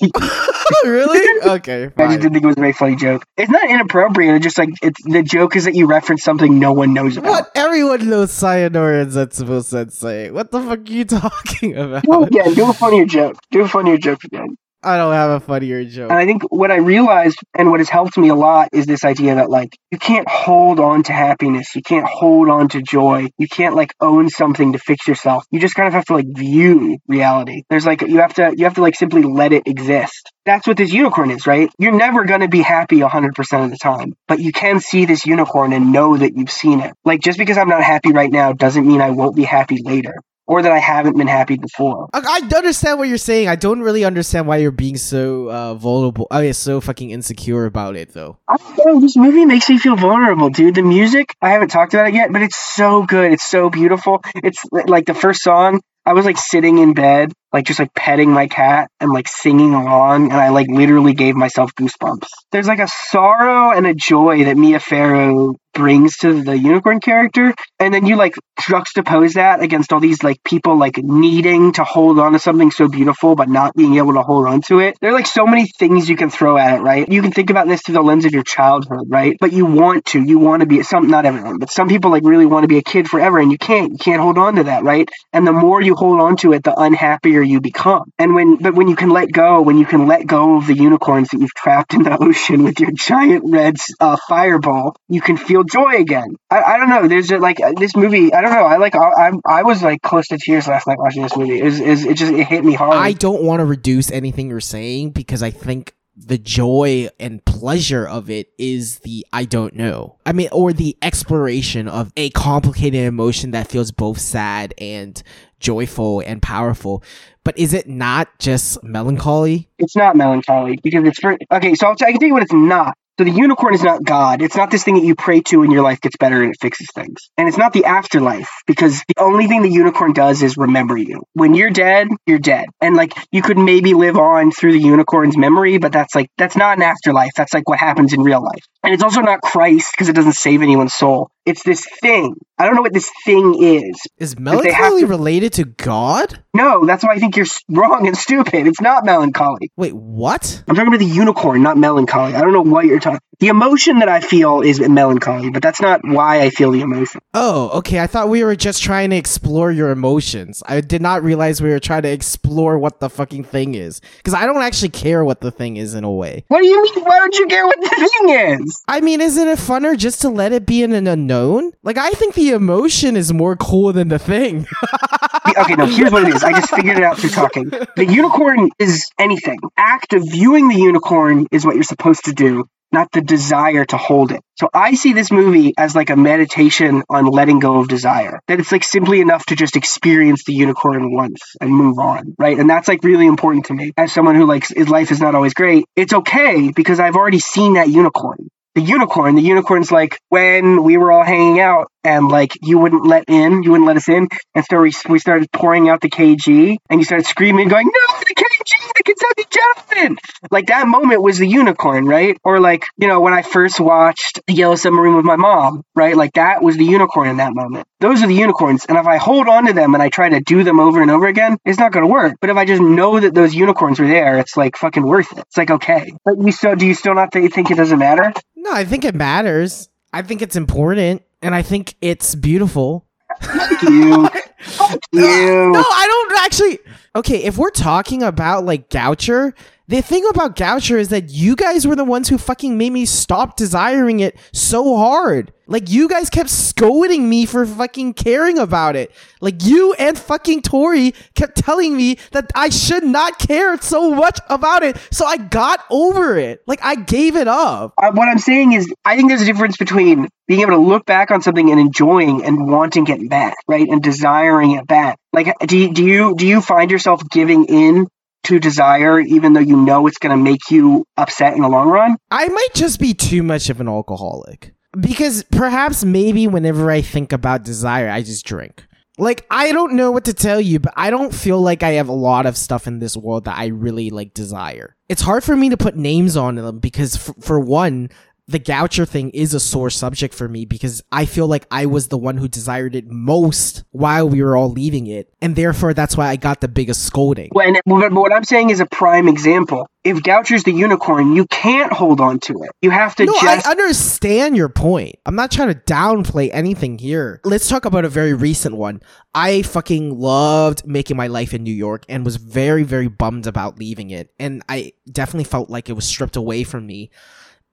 really? 0.84 1.20
Okay. 1.44 1.90
I 1.98 2.06
just 2.06 2.20
didn't 2.20 2.32
think 2.32 2.44
it 2.44 2.46
was 2.46 2.56
a 2.56 2.60
very 2.60 2.72
funny 2.72 2.96
joke. 2.96 3.24
It's 3.36 3.50
not 3.50 3.68
inappropriate. 3.68 4.36
It's 4.36 4.44
just 4.44 4.56
like 4.56 4.70
it's 4.82 5.02
the 5.04 5.22
joke 5.22 5.56
is 5.56 5.64
that 5.64 5.74
you 5.74 5.86
reference 5.86 6.24
something 6.24 6.58
no 6.58 6.72
one 6.72 6.94
knows 6.94 7.18
about. 7.18 7.30
What? 7.30 7.50
Everyone 7.54 8.08
knows 8.08 8.32
Sayonara 8.32 9.02
and 9.02 9.12
Zetsubo 9.12 9.62
Sensei. 9.62 10.30
What 10.30 10.50
the 10.50 10.60
fuck 10.60 10.78
are 10.88 10.92
you 10.92 11.04
talking 11.04 11.76
about? 11.76 12.04
Do 12.04 12.22
it 12.22 12.28
again. 12.28 12.54
Do 12.54 12.70
a 12.70 12.72
funnier 12.72 13.04
joke. 13.04 13.36
Do 13.50 13.60
a 13.60 13.68
funnier 13.68 13.98
joke 13.98 14.24
again. 14.24 14.56
I 14.84 14.96
don't 14.96 15.14
have 15.14 15.30
a 15.30 15.40
funnier 15.40 15.84
joke. 15.84 16.10
And 16.10 16.18
I 16.18 16.26
think 16.26 16.42
what 16.50 16.70
I 16.70 16.76
realized 16.76 17.38
and 17.54 17.70
what 17.70 17.80
has 17.80 17.88
helped 17.88 18.18
me 18.18 18.28
a 18.28 18.34
lot 18.34 18.68
is 18.72 18.86
this 18.86 19.04
idea 19.04 19.36
that 19.36 19.50
like 19.50 19.76
you 19.90 19.98
can't 19.98 20.28
hold 20.28 20.80
on 20.80 21.02
to 21.04 21.12
happiness. 21.12 21.74
You 21.74 21.82
can't 21.82 22.06
hold 22.06 22.48
on 22.48 22.68
to 22.68 22.82
joy. 22.82 23.28
You 23.38 23.48
can't 23.48 23.74
like 23.74 23.92
own 24.00 24.28
something 24.28 24.72
to 24.72 24.78
fix 24.78 25.08
yourself. 25.08 25.44
You 25.50 25.60
just 25.60 25.74
kind 25.74 25.88
of 25.88 25.94
have 25.94 26.04
to 26.06 26.14
like 26.14 26.26
view 26.28 26.98
reality. 27.08 27.62
There's 27.70 27.86
like 27.86 28.02
you 28.02 28.18
have 28.18 28.34
to 28.34 28.54
you 28.56 28.64
have 28.64 28.74
to 28.74 28.82
like 28.82 28.96
simply 28.96 29.22
let 29.22 29.52
it 29.52 29.66
exist. 29.66 30.30
That's 30.44 30.66
what 30.66 30.76
this 30.76 30.92
unicorn 30.92 31.30
is, 31.30 31.46
right? 31.46 31.70
You're 31.78 31.96
never 31.96 32.24
going 32.24 32.40
to 32.40 32.48
be 32.48 32.60
happy 32.60 32.98
100% 32.98 33.64
of 33.64 33.70
the 33.70 33.78
time, 33.78 34.12
but 34.28 34.40
you 34.40 34.52
can 34.52 34.80
see 34.80 35.06
this 35.06 35.24
unicorn 35.24 35.72
and 35.72 35.90
know 35.90 36.16
that 36.16 36.36
you've 36.36 36.50
seen 36.50 36.80
it. 36.80 36.92
Like 37.04 37.20
just 37.20 37.38
because 37.38 37.56
I'm 37.56 37.68
not 37.68 37.82
happy 37.82 38.12
right 38.12 38.30
now 38.30 38.52
doesn't 38.52 38.86
mean 38.86 39.00
I 39.00 39.10
won't 39.10 39.36
be 39.36 39.44
happy 39.44 39.80
later 39.82 40.16
or 40.46 40.62
that 40.62 40.72
I 40.72 40.78
haven't 40.78 41.16
been 41.16 41.26
happy 41.26 41.56
before. 41.56 42.08
I, 42.12 42.40
I 42.42 42.56
understand 42.56 42.98
what 42.98 43.08
you're 43.08 43.18
saying. 43.18 43.48
I 43.48 43.56
don't 43.56 43.80
really 43.80 44.04
understand 44.04 44.46
why 44.46 44.58
you're 44.58 44.70
being 44.70 44.96
so 44.96 45.50
uh, 45.50 45.74
vulnerable. 45.74 46.26
I 46.30 46.42
mean, 46.42 46.52
so 46.52 46.80
fucking 46.80 47.10
insecure 47.10 47.64
about 47.66 47.96
it, 47.96 48.12
though. 48.12 48.38
I 48.48 48.56
don't 48.56 48.76
know. 48.78 49.00
This 49.00 49.16
movie 49.16 49.44
makes 49.44 49.68
me 49.68 49.78
feel 49.78 49.96
vulnerable, 49.96 50.50
dude. 50.50 50.74
The 50.74 50.82
music, 50.82 51.34
I 51.40 51.50
haven't 51.50 51.68
talked 51.68 51.94
about 51.94 52.08
it 52.08 52.14
yet, 52.14 52.32
but 52.32 52.42
it's 52.42 52.56
so 52.56 53.04
good. 53.04 53.32
It's 53.32 53.44
so 53.44 53.70
beautiful. 53.70 54.22
It's 54.36 54.64
like 54.72 55.06
the 55.06 55.14
first 55.14 55.42
song. 55.42 55.80
I 56.06 56.12
was 56.12 56.26
like 56.26 56.36
sitting 56.36 56.76
in 56.78 56.92
bed, 56.92 57.32
like 57.50 57.64
just 57.64 57.78
like 57.78 57.94
petting 57.94 58.30
my 58.30 58.46
cat 58.46 58.90
and 59.00 59.10
like 59.10 59.26
singing 59.26 59.72
along, 59.72 60.32
and 60.32 60.40
I 60.40 60.50
like 60.50 60.68
literally 60.68 61.14
gave 61.14 61.34
myself 61.34 61.74
goosebumps. 61.74 62.26
There's 62.52 62.66
like 62.66 62.80
a 62.80 62.88
sorrow 62.88 63.70
and 63.74 63.86
a 63.86 63.94
joy 63.94 64.44
that 64.44 64.58
Mia 64.58 64.80
Farrow 64.80 65.56
brings 65.74 66.16
to 66.18 66.42
the 66.42 66.56
unicorn 66.56 67.00
character 67.00 67.54
and 67.80 67.92
then 67.92 68.06
you 68.06 68.16
like 68.16 68.34
juxtapose 68.60 69.34
that 69.34 69.62
against 69.62 69.92
all 69.92 70.00
these 70.00 70.22
like 70.22 70.42
people 70.44 70.78
like 70.78 70.96
needing 70.98 71.72
to 71.72 71.84
hold 71.84 72.18
on 72.18 72.32
to 72.32 72.38
something 72.38 72.70
so 72.70 72.88
beautiful 72.88 73.34
but 73.34 73.48
not 73.48 73.74
being 73.74 73.96
able 73.96 74.14
to 74.14 74.22
hold 74.22 74.46
on 74.46 74.62
to 74.62 74.78
it. 74.78 74.96
There 75.00 75.10
are 75.10 75.14
like 75.14 75.26
so 75.26 75.46
many 75.46 75.66
things 75.78 76.08
you 76.08 76.16
can 76.16 76.30
throw 76.30 76.56
at 76.56 76.78
it 76.78 76.82
right? 76.82 77.08
You 77.10 77.20
can 77.20 77.32
think 77.32 77.50
about 77.50 77.66
this 77.66 77.82
through 77.82 77.94
the 77.94 78.02
lens 78.02 78.24
of 78.24 78.32
your 78.32 78.44
childhood 78.44 79.06
right? 79.08 79.36
But 79.40 79.52
you 79.52 79.66
want 79.66 80.06
to. 80.06 80.22
You 80.22 80.38
want 80.38 80.60
to 80.60 80.66
be 80.66 80.82
some 80.82 81.08
not 81.08 81.26
everyone 81.26 81.58
but 81.58 81.70
some 81.70 81.88
people 81.88 82.10
like 82.10 82.24
really 82.24 82.46
want 82.46 82.64
to 82.64 82.68
be 82.68 82.78
a 82.78 82.82
kid 82.82 83.08
forever 83.08 83.38
and 83.38 83.50
you 83.50 83.58
can't. 83.58 83.92
You 83.92 83.98
can't 83.98 84.22
hold 84.22 84.38
on 84.38 84.56
to 84.56 84.64
that 84.64 84.84
right? 84.84 85.08
And 85.32 85.46
the 85.46 85.52
more 85.52 85.82
you 85.82 85.96
hold 85.96 86.20
on 86.20 86.36
to 86.38 86.52
it 86.52 86.62
the 86.62 86.78
unhappier 86.78 87.42
you 87.42 87.60
become. 87.60 88.04
And 88.18 88.34
when 88.34 88.56
but 88.56 88.74
when 88.74 88.88
you 88.88 88.96
can 88.96 89.10
let 89.10 89.32
go 89.32 89.60
when 89.62 89.78
you 89.78 89.86
can 89.86 90.06
let 90.06 90.26
go 90.26 90.56
of 90.56 90.66
the 90.66 90.74
unicorns 90.74 91.30
that 91.30 91.40
you've 91.40 91.54
trapped 91.54 91.94
in 91.94 92.04
the 92.04 92.16
ocean 92.22 92.62
with 92.62 92.78
your 92.78 92.92
giant 92.92 93.44
red 93.46 93.76
uh, 94.00 94.16
fireball 94.28 94.94
you 95.08 95.20
can 95.20 95.36
feel 95.36 95.63
joy 95.70 95.96
again 95.96 96.36
I, 96.50 96.62
I 96.62 96.76
don't 96.76 96.88
know 96.88 97.08
there's 97.08 97.30
a, 97.30 97.38
like 97.38 97.60
uh, 97.60 97.72
this 97.76 97.96
movie 97.96 98.32
I 98.32 98.40
don't 98.40 98.52
know 98.52 98.64
I 98.64 98.76
like 98.76 98.94
I, 98.94 99.28
I 99.28 99.32
I 99.46 99.62
was 99.62 99.82
like 99.82 100.02
close 100.02 100.28
to 100.28 100.38
tears 100.38 100.66
last 100.66 100.86
night 100.86 100.98
watching 100.98 101.22
this 101.22 101.36
movie 101.36 101.60
Is 101.60 101.80
it, 101.80 102.10
it 102.10 102.14
just 102.14 102.32
it 102.32 102.46
hit 102.46 102.64
me 102.64 102.74
hard 102.74 102.94
I 102.94 103.12
don't 103.12 103.42
want 103.42 103.60
to 103.60 103.64
reduce 103.64 104.10
anything 104.10 104.48
you're 104.48 104.60
saying 104.60 105.10
because 105.10 105.42
I 105.42 105.50
think 105.50 105.94
the 106.16 106.38
joy 106.38 107.08
and 107.18 107.44
pleasure 107.44 108.06
of 108.06 108.30
it 108.30 108.48
is 108.58 109.00
the 109.00 109.26
I 109.32 109.44
don't 109.44 109.74
know. 109.74 110.18
I 110.24 110.32
mean, 110.32 110.48
or 110.52 110.72
the 110.72 110.96
exploration 111.02 111.88
of 111.88 112.12
a 112.16 112.30
complicated 112.30 113.04
emotion 113.04 113.50
that 113.50 113.68
feels 113.68 113.90
both 113.90 114.18
sad 114.20 114.74
and 114.78 115.20
joyful 115.58 116.20
and 116.20 116.40
powerful. 116.40 117.02
But 117.42 117.58
is 117.58 117.74
it 117.74 117.88
not 117.88 118.38
just 118.38 118.82
melancholy? 118.82 119.68
it's 119.78 119.96
not 119.96 120.16
melancholy 120.16 120.78
because 120.82 121.04
it's 121.04 121.18
for 121.18 121.36
okay 121.50 121.74
so 121.74 121.88
I'll 121.88 121.96
t- 121.96 122.04
I 122.04 122.12
can 122.12 122.20
tell 122.20 122.28
you 122.28 122.34
what 122.34 122.42
it's 122.42 122.52
not 122.52 122.96
So 123.18 123.24
the 123.24 123.30
unicorn 123.30 123.74
is 123.74 123.82
not 123.82 124.02
God. 124.02 124.42
It's 124.42 124.56
not 124.56 124.72
this 124.72 124.82
thing 124.82 124.94
that 124.96 125.04
you 125.04 125.14
pray 125.14 125.40
to 125.42 125.62
and 125.62 125.72
your 125.72 125.82
life 125.82 126.00
gets 126.00 126.16
better 126.16 126.42
and 126.42 126.52
it 126.52 126.56
fixes 126.60 126.88
things. 126.94 127.30
And 127.38 127.46
it's 127.46 127.56
not 127.56 127.72
the 127.72 127.84
afterlife 127.84 128.50
because 128.66 129.02
the 129.06 129.22
only 129.22 129.46
thing 129.46 129.62
the 129.62 129.70
unicorn 129.70 130.12
does 130.12 130.42
is 130.42 130.56
remember 130.56 130.96
you. 130.96 131.22
When 131.32 131.54
you're 131.54 131.70
dead, 131.70 132.08
you're 132.26 132.40
dead. 132.40 132.66
And 132.80 132.96
like 132.96 133.12
you 133.30 133.40
could 133.40 133.56
maybe 133.58 133.94
live 133.94 134.16
on 134.16 134.50
through 134.50 134.72
the 134.72 134.80
unicorn's 134.80 135.36
memory, 135.36 135.78
but 135.78 135.92
that's 135.92 136.14
like 136.14 136.28
that's 136.38 136.56
not 136.56 136.76
an 136.76 136.82
afterlife. 136.82 137.30
That's 137.36 137.54
like 137.54 137.68
what 137.68 137.78
happens 137.78 138.12
in 138.12 138.22
real 138.22 138.42
life. 138.42 138.64
And 138.82 138.92
it's 138.92 139.02
also 139.02 139.20
not 139.20 139.40
Christ 139.40 139.92
because 139.94 140.08
it 140.08 140.14
doesn't 140.14 140.34
save 140.34 140.60
anyone's 140.60 140.92
soul. 140.92 141.30
It's 141.46 141.62
this 141.62 141.86
thing. 142.00 142.34
I 142.58 142.66
don't 142.66 142.74
know 142.74 142.82
what 142.82 142.92
this 142.92 143.10
thing 143.24 143.62
is. 143.62 144.00
Is 144.18 144.38
melancholy 144.38 145.02
to- 145.02 145.06
related 145.06 145.52
to 145.54 145.64
God? 145.64 146.42
No, 146.54 146.84
that's 146.86 147.02
why 147.04 147.14
I 147.14 147.18
think 147.18 147.36
you're 147.36 147.46
wrong 147.70 148.06
and 148.06 148.16
stupid. 148.26 148.66
It's 148.66 148.80
not 148.80 149.04
melancholy. 149.04 149.70
Wait, 149.76 149.94
what? 149.94 150.62
I'm 150.68 150.74
talking 150.74 150.88
about 150.88 151.00
the 151.00 151.06
unicorn, 151.06 151.62
not 151.62 151.76
melancholy. 151.76 152.34
I 152.34 152.40
don't 152.40 152.52
know 152.52 152.62
what 152.62 152.84
you're 152.86 153.00
talking. 153.04 153.20
The 153.40 153.48
emotion 153.48 153.98
that 153.98 154.08
I 154.08 154.20
feel 154.20 154.60
is 154.60 154.80
melancholy, 154.80 155.50
but 155.50 155.62
that's 155.62 155.80
not 155.80 156.00
why 156.04 156.40
I 156.40 156.50
feel 156.50 156.70
the 156.70 156.80
emotion. 156.80 157.20
Oh, 157.34 157.70
okay. 157.78 158.00
I 158.00 158.06
thought 158.06 158.28
we 158.28 158.44
were 158.44 158.56
just 158.56 158.82
trying 158.82 159.10
to 159.10 159.16
explore 159.16 159.72
your 159.72 159.90
emotions. 159.90 160.62
I 160.66 160.80
did 160.80 161.02
not 161.02 161.22
realize 161.22 161.60
we 161.60 161.70
were 161.70 161.80
trying 161.80 162.02
to 162.02 162.10
explore 162.10 162.78
what 162.78 163.00
the 163.00 163.10
fucking 163.10 163.44
thing 163.44 163.74
is. 163.74 164.00
Because 164.18 164.34
I 164.34 164.46
don't 164.46 164.62
actually 164.62 164.90
care 164.90 165.24
what 165.24 165.40
the 165.40 165.50
thing 165.50 165.76
is 165.76 165.94
in 165.94 166.04
a 166.04 166.10
way. 166.10 166.44
What 166.48 166.60
do 166.60 166.66
you 166.66 166.82
mean? 166.82 167.04
Why 167.04 167.18
don't 167.18 167.38
you 167.38 167.46
care 167.46 167.66
what 167.66 167.80
the 167.80 167.88
thing 167.88 168.64
is? 168.64 168.82
I 168.88 169.00
mean, 169.00 169.20
isn't 169.20 169.48
it 169.48 169.58
funner 169.58 169.96
just 169.96 170.20
to 170.22 170.28
let 170.28 170.52
it 170.52 170.64
be 170.64 170.82
in 170.82 170.92
an 170.92 171.06
unknown? 171.06 171.72
Like, 171.82 171.98
I 171.98 172.10
think 172.10 172.34
the 172.34 172.50
emotion 172.50 173.16
is 173.16 173.32
more 173.32 173.56
cool 173.56 173.92
than 173.92 174.08
the 174.08 174.18
thing. 174.18 174.66
okay, 175.58 175.74
no, 175.74 175.86
here's 175.86 176.12
what 176.12 176.22
it 176.24 176.34
is. 176.34 176.42
I 176.42 176.52
just 176.52 176.70
figured 176.70 176.98
it 176.98 177.04
out 177.04 177.18
through 177.18 177.30
talking. 177.30 177.70
The 177.96 178.06
unicorn 178.08 178.70
is 178.78 179.10
anything. 179.18 179.58
Act 179.76 180.12
of 180.12 180.22
viewing 180.22 180.68
the 180.68 180.76
unicorn 180.76 181.46
is 181.50 181.64
what 181.64 181.74
you're 181.74 181.84
supposed 181.84 182.24
to 182.24 182.32
do, 182.32 182.68
not 182.94 183.12
the 183.12 183.20
desire 183.20 183.84
to 183.84 183.98
hold 183.98 184.32
it. 184.32 184.40
So 184.58 184.70
I 184.72 184.94
see 184.94 185.12
this 185.12 185.30
movie 185.30 185.74
as 185.76 185.94
like 185.94 186.08
a 186.08 186.16
meditation 186.16 187.02
on 187.10 187.26
letting 187.26 187.58
go 187.58 187.80
of 187.80 187.88
desire. 187.88 188.40
That 188.48 188.60
it's 188.60 188.72
like 188.72 188.84
simply 188.84 189.20
enough 189.20 189.44
to 189.46 189.56
just 189.56 189.76
experience 189.76 190.44
the 190.44 190.54
unicorn 190.54 191.14
once 191.14 191.40
and 191.60 191.70
move 191.70 191.98
on, 191.98 192.34
right? 192.38 192.58
And 192.58 192.70
that's 192.70 192.88
like 192.88 193.04
really 193.04 193.26
important 193.26 193.66
to 193.66 193.74
me. 193.74 193.92
As 193.98 194.12
someone 194.12 194.36
who 194.36 194.46
likes 194.46 194.68
his 194.68 194.88
life 194.88 195.12
is 195.12 195.20
not 195.20 195.34
always 195.34 195.52
great, 195.52 195.84
it's 195.94 196.14
okay 196.14 196.72
because 196.74 197.00
I've 197.00 197.16
already 197.16 197.40
seen 197.40 197.74
that 197.74 197.88
unicorn 197.88 198.48
the 198.74 198.82
unicorn. 198.82 199.36
The 199.36 199.42
unicorn's 199.42 199.92
like 199.92 200.18
when 200.30 200.82
we 200.82 200.96
were 200.96 201.12
all 201.12 201.24
hanging 201.24 201.60
out 201.60 201.88
and 202.04 202.28
like 202.28 202.52
you 202.62 202.78
wouldn't 202.78 203.06
let 203.06 203.24
in, 203.28 203.62
you 203.62 203.70
wouldn't 203.70 203.86
let 203.86 203.96
us 203.96 204.08
in, 204.08 204.28
and 204.54 204.64
so 204.70 204.80
we, 204.80 204.92
we 205.08 205.18
started 205.18 205.50
pouring 205.52 205.88
out 205.88 206.00
the 206.00 206.10
KG, 206.10 206.76
and 206.90 207.00
you 207.00 207.04
started 207.04 207.26
screaming, 207.26 207.68
going, 207.68 207.86
"No, 207.86 208.18
the 208.20 208.34
KG, 208.34 208.92
the 208.96 209.02
Kentucky 209.02 209.48
Gentleman!" 209.50 210.18
Like 210.50 210.66
that 210.66 210.86
moment 210.86 211.22
was 211.22 211.38
the 211.38 211.46
unicorn, 211.46 212.06
right? 212.06 212.38
Or 212.44 212.60
like 212.60 212.84
you 212.96 213.08
know 213.08 213.20
when 213.20 213.32
I 213.32 213.42
first 213.42 213.80
watched 213.80 214.40
the 214.46 214.54
Yellow 214.54 214.76
Submarine 214.76 215.16
with 215.16 215.24
my 215.24 215.36
mom, 215.36 215.82
right? 215.94 216.16
Like 216.16 216.34
that 216.34 216.62
was 216.62 216.76
the 216.76 216.84
unicorn 216.84 217.28
in 217.28 217.38
that 217.38 217.54
moment. 217.54 217.86
Those 218.00 218.22
are 218.22 218.26
the 218.26 218.34
unicorns, 218.34 218.84
and 218.86 218.98
if 218.98 219.06
I 219.06 219.16
hold 219.16 219.48
on 219.48 219.66
to 219.66 219.72
them 219.72 219.94
and 219.94 220.02
I 220.02 220.10
try 220.10 220.28
to 220.28 220.40
do 220.40 220.62
them 220.62 220.80
over 220.80 221.00
and 221.00 221.10
over 221.10 221.26
again, 221.26 221.56
it's 221.64 221.78
not 221.78 221.92
going 221.92 222.06
to 222.06 222.12
work. 222.12 222.36
But 222.40 222.50
if 222.50 222.56
I 222.56 222.64
just 222.64 222.82
know 222.82 223.18
that 223.18 223.34
those 223.34 223.54
unicorns 223.54 223.98
are 224.00 224.06
there, 224.06 224.38
it's 224.38 224.56
like 224.56 224.76
fucking 224.76 225.06
worth 225.06 225.32
it. 225.32 225.38
It's 225.38 225.56
like 225.56 225.70
okay, 225.70 226.12
but 226.24 226.34
you 226.38 226.52
still 226.52 226.76
do 226.76 226.86
you 226.86 226.94
still 226.94 227.14
not 227.14 227.32
think 227.32 227.70
it 227.70 227.76
doesn't 227.76 227.98
matter? 227.98 228.32
no, 228.64 228.72
I 228.72 228.84
think 228.84 229.04
it 229.04 229.14
matters. 229.14 229.88
I 230.12 230.22
think 230.22 230.42
it's 230.42 230.56
important. 230.56 231.22
And 231.44 231.54
I 231.54 231.60
think 231.60 231.94
it's 232.00 232.34
beautiful. 232.34 233.06
Fuck 233.42 233.82
you. 233.82 234.28
Fuck 234.60 234.98
you. 235.12 235.72
No, 235.72 235.84
I 235.86 236.06
don't 236.06 236.44
actually. 236.44 236.78
Okay, 237.16 237.44
if 237.44 237.56
we're 237.56 237.70
talking 237.70 238.24
about 238.24 238.64
like 238.64 238.90
Goucher, 238.90 239.52
the 239.86 240.02
thing 240.02 240.26
about 240.30 240.56
Goucher 240.56 240.98
is 240.98 241.10
that 241.10 241.30
you 241.30 241.54
guys 241.54 241.86
were 241.86 241.94
the 241.94 242.04
ones 242.04 242.28
who 242.28 242.38
fucking 242.38 242.76
made 242.76 242.90
me 242.90 243.04
stop 243.04 243.56
desiring 243.56 244.18
it 244.18 244.36
so 244.52 244.96
hard. 244.96 245.52
Like 245.66 245.88
you 245.88 246.08
guys 246.08 246.28
kept 246.28 246.50
scolding 246.50 247.28
me 247.28 247.46
for 247.46 247.64
fucking 247.64 248.14
caring 248.14 248.58
about 248.58 248.96
it. 248.96 249.12
Like 249.40 249.64
you 249.64 249.94
and 249.94 250.18
fucking 250.18 250.62
Tori 250.62 251.14
kept 251.34 251.56
telling 251.56 251.96
me 251.96 252.18
that 252.32 252.50
I 252.54 252.68
should 252.68 253.04
not 253.04 253.38
care 253.38 253.80
so 253.80 254.10
much 254.10 254.40
about 254.48 254.82
it. 254.82 254.96
So 255.10 255.24
I 255.24 255.36
got 255.36 255.84
over 255.90 256.36
it. 256.36 256.62
Like 256.66 256.80
I 256.82 256.96
gave 256.96 257.36
it 257.36 257.48
up. 257.48 257.94
Uh, 257.96 258.10
what 258.12 258.28
I'm 258.28 258.38
saying 258.38 258.72
is, 258.72 258.92
I 259.04 259.16
think 259.16 259.28
there's 259.28 259.42
a 259.42 259.46
difference 259.46 259.76
between 259.76 260.28
being 260.46 260.60
able 260.60 260.72
to 260.72 260.78
look 260.78 261.06
back 261.06 261.30
on 261.30 261.40
something 261.40 261.70
and 261.70 261.80
enjoying 261.80 262.44
and 262.44 262.70
wanting 262.70 263.06
it 263.06 263.30
back, 263.30 263.56
right, 263.66 263.88
and 263.88 264.02
desiring 264.02 264.72
it 264.72 264.86
back. 264.86 265.18
Like, 265.32 265.54
do 265.66 265.78
you, 265.78 265.92
do 265.92 266.04
you 266.04 266.34
do 266.36 266.46
you 266.46 266.60
find 266.60 266.90
yourself 267.04 267.28
giving 267.30 267.66
in 267.66 268.06
to 268.44 268.58
desire, 268.58 269.20
even 269.20 269.52
though 269.52 269.60
you 269.60 269.76
know 269.76 270.06
it's 270.06 270.18
going 270.18 270.36
to 270.36 270.42
make 270.42 270.70
you 270.70 271.04
upset 271.16 271.54
in 271.54 271.62
the 271.62 271.68
long 271.68 271.88
run? 271.88 272.16
I 272.30 272.48
might 272.48 272.74
just 272.74 273.00
be 273.00 273.14
too 273.14 273.42
much 273.42 273.70
of 273.70 273.80
an 273.80 273.88
alcoholic. 273.88 274.74
Because 274.98 275.42
perhaps 275.50 276.04
maybe 276.04 276.46
whenever 276.46 276.90
I 276.90 277.00
think 277.00 277.32
about 277.32 277.64
desire, 277.64 278.08
I 278.08 278.22
just 278.22 278.44
drink. 278.46 278.86
Like, 279.16 279.46
I 279.50 279.72
don't 279.72 279.94
know 279.94 280.10
what 280.10 280.24
to 280.24 280.34
tell 280.34 280.60
you, 280.60 280.80
but 280.80 280.92
I 280.96 281.10
don't 281.10 281.34
feel 281.34 281.60
like 281.60 281.82
I 281.82 281.92
have 281.92 282.08
a 282.08 282.12
lot 282.12 282.46
of 282.46 282.56
stuff 282.56 282.86
in 282.86 282.98
this 282.98 283.16
world 283.16 283.44
that 283.44 283.58
I 283.58 283.66
really 283.66 284.10
like 284.10 284.34
desire. 284.34 284.96
It's 285.08 285.22
hard 285.22 285.44
for 285.44 285.56
me 285.56 285.68
to 285.70 285.76
put 285.76 285.96
names 285.96 286.36
on 286.36 286.56
them 286.56 286.80
because, 286.80 287.16
f- 287.16 287.36
for 287.40 287.60
one, 287.60 288.10
the 288.46 288.60
Goucher 288.60 289.08
thing 289.08 289.30
is 289.30 289.54
a 289.54 289.60
sore 289.60 289.90
subject 289.90 290.34
for 290.34 290.48
me 290.48 290.66
because 290.66 291.02
I 291.10 291.24
feel 291.24 291.46
like 291.46 291.66
I 291.70 291.86
was 291.86 292.08
the 292.08 292.18
one 292.18 292.36
who 292.36 292.46
desired 292.46 292.94
it 292.94 293.06
most 293.08 293.84
while 293.90 294.28
we 294.28 294.42
were 294.42 294.56
all 294.56 294.70
leaving 294.70 295.06
it. 295.06 295.32
And 295.40 295.56
therefore, 295.56 295.94
that's 295.94 296.16
why 296.16 296.28
I 296.28 296.36
got 296.36 296.60
the 296.60 296.68
biggest 296.68 297.04
scolding. 297.04 297.50
When 297.52 297.76
what 297.86 298.32
I'm 298.32 298.44
saying 298.44 298.70
is 298.70 298.80
a 298.80 298.86
prime 298.86 299.28
example. 299.28 299.88
If 300.04 300.18
Goucher's 300.18 300.64
the 300.64 300.72
unicorn, 300.72 301.34
you 301.34 301.46
can't 301.46 301.90
hold 301.90 302.20
on 302.20 302.38
to 302.40 302.62
it. 302.62 302.70
You 302.82 302.90
have 302.90 303.14
to 303.16 303.24
No, 303.24 303.32
just 303.40 303.66
I 303.66 303.70
understand 303.70 304.54
your 304.54 304.68
point. 304.68 305.14
I'm 305.24 305.34
not 305.34 305.50
trying 305.50 305.68
to 305.68 305.74
downplay 305.74 306.50
anything 306.52 306.98
here. 306.98 307.40
Let's 307.44 307.68
talk 307.70 307.86
about 307.86 308.04
a 308.04 308.10
very 308.10 308.34
recent 308.34 308.76
one. 308.76 309.00
I 309.34 309.62
fucking 309.62 310.20
loved 310.20 310.86
making 310.86 311.16
my 311.16 311.28
life 311.28 311.54
in 311.54 311.62
New 311.62 311.72
York 311.72 312.04
and 312.10 312.22
was 312.22 312.36
very, 312.36 312.82
very 312.82 313.08
bummed 313.08 313.46
about 313.46 313.78
leaving 313.78 314.10
it. 314.10 314.30
And 314.38 314.62
I 314.68 314.92
definitely 315.10 315.44
felt 315.44 315.70
like 315.70 315.88
it 315.88 315.94
was 315.94 316.06
stripped 316.06 316.36
away 316.36 316.64
from 316.64 316.86
me. 316.86 317.10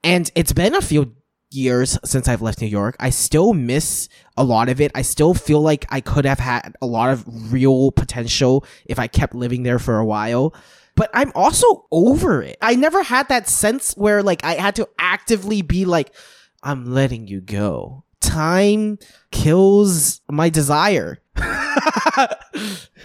And 0.04 0.32
it's 0.36 0.54
been 0.54 0.76
a 0.76 0.82
few 0.82 1.16
years 1.52 1.98
since 2.04 2.28
I've 2.28 2.42
left 2.42 2.62
New 2.62 2.68
York. 2.68 2.96
I 3.00 3.10
still 3.10 3.54
miss 3.54 4.10
a 4.38 4.44
lot 4.44 4.70
of 4.70 4.82
it. 4.82 4.92
I 4.96 5.02
still 5.02 5.34
feel 5.34 5.62
like 5.62 5.86
I 5.90 6.02
could 6.02 6.26
have 6.26 6.40
had 6.40 6.76
a 6.82 6.86
lot 6.86 7.12
of 7.12 7.24
real 7.52 7.92
potential 7.92 8.66
if 8.86 9.00
I 9.00 9.08
kept 9.08 9.36
living 9.36 9.64
there 9.64 9.80
for 9.80 9.98
a 9.98 10.06
while. 10.06 10.56
But 10.96 11.10
I'm 11.14 11.32
also 11.36 11.86
over 11.92 12.42
it. 12.42 12.58
I 12.62 12.76
never 12.76 13.04
had 13.04 13.30
that 13.30 13.48
sense 13.48 13.94
where 13.94 14.24
like 14.24 14.44
I 14.44 14.54
had 14.56 14.76
to 14.76 14.90
actively 14.98 15.62
be 15.62 15.86
like, 15.86 16.14
I'm 16.64 16.94
letting 16.94 17.28
you 17.28 17.42
go. 17.42 18.04
Time 18.20 19.00
kills 19.32 20.22
my 20.30 20.50
desire. 20.50 21.20
I 21.74 22.38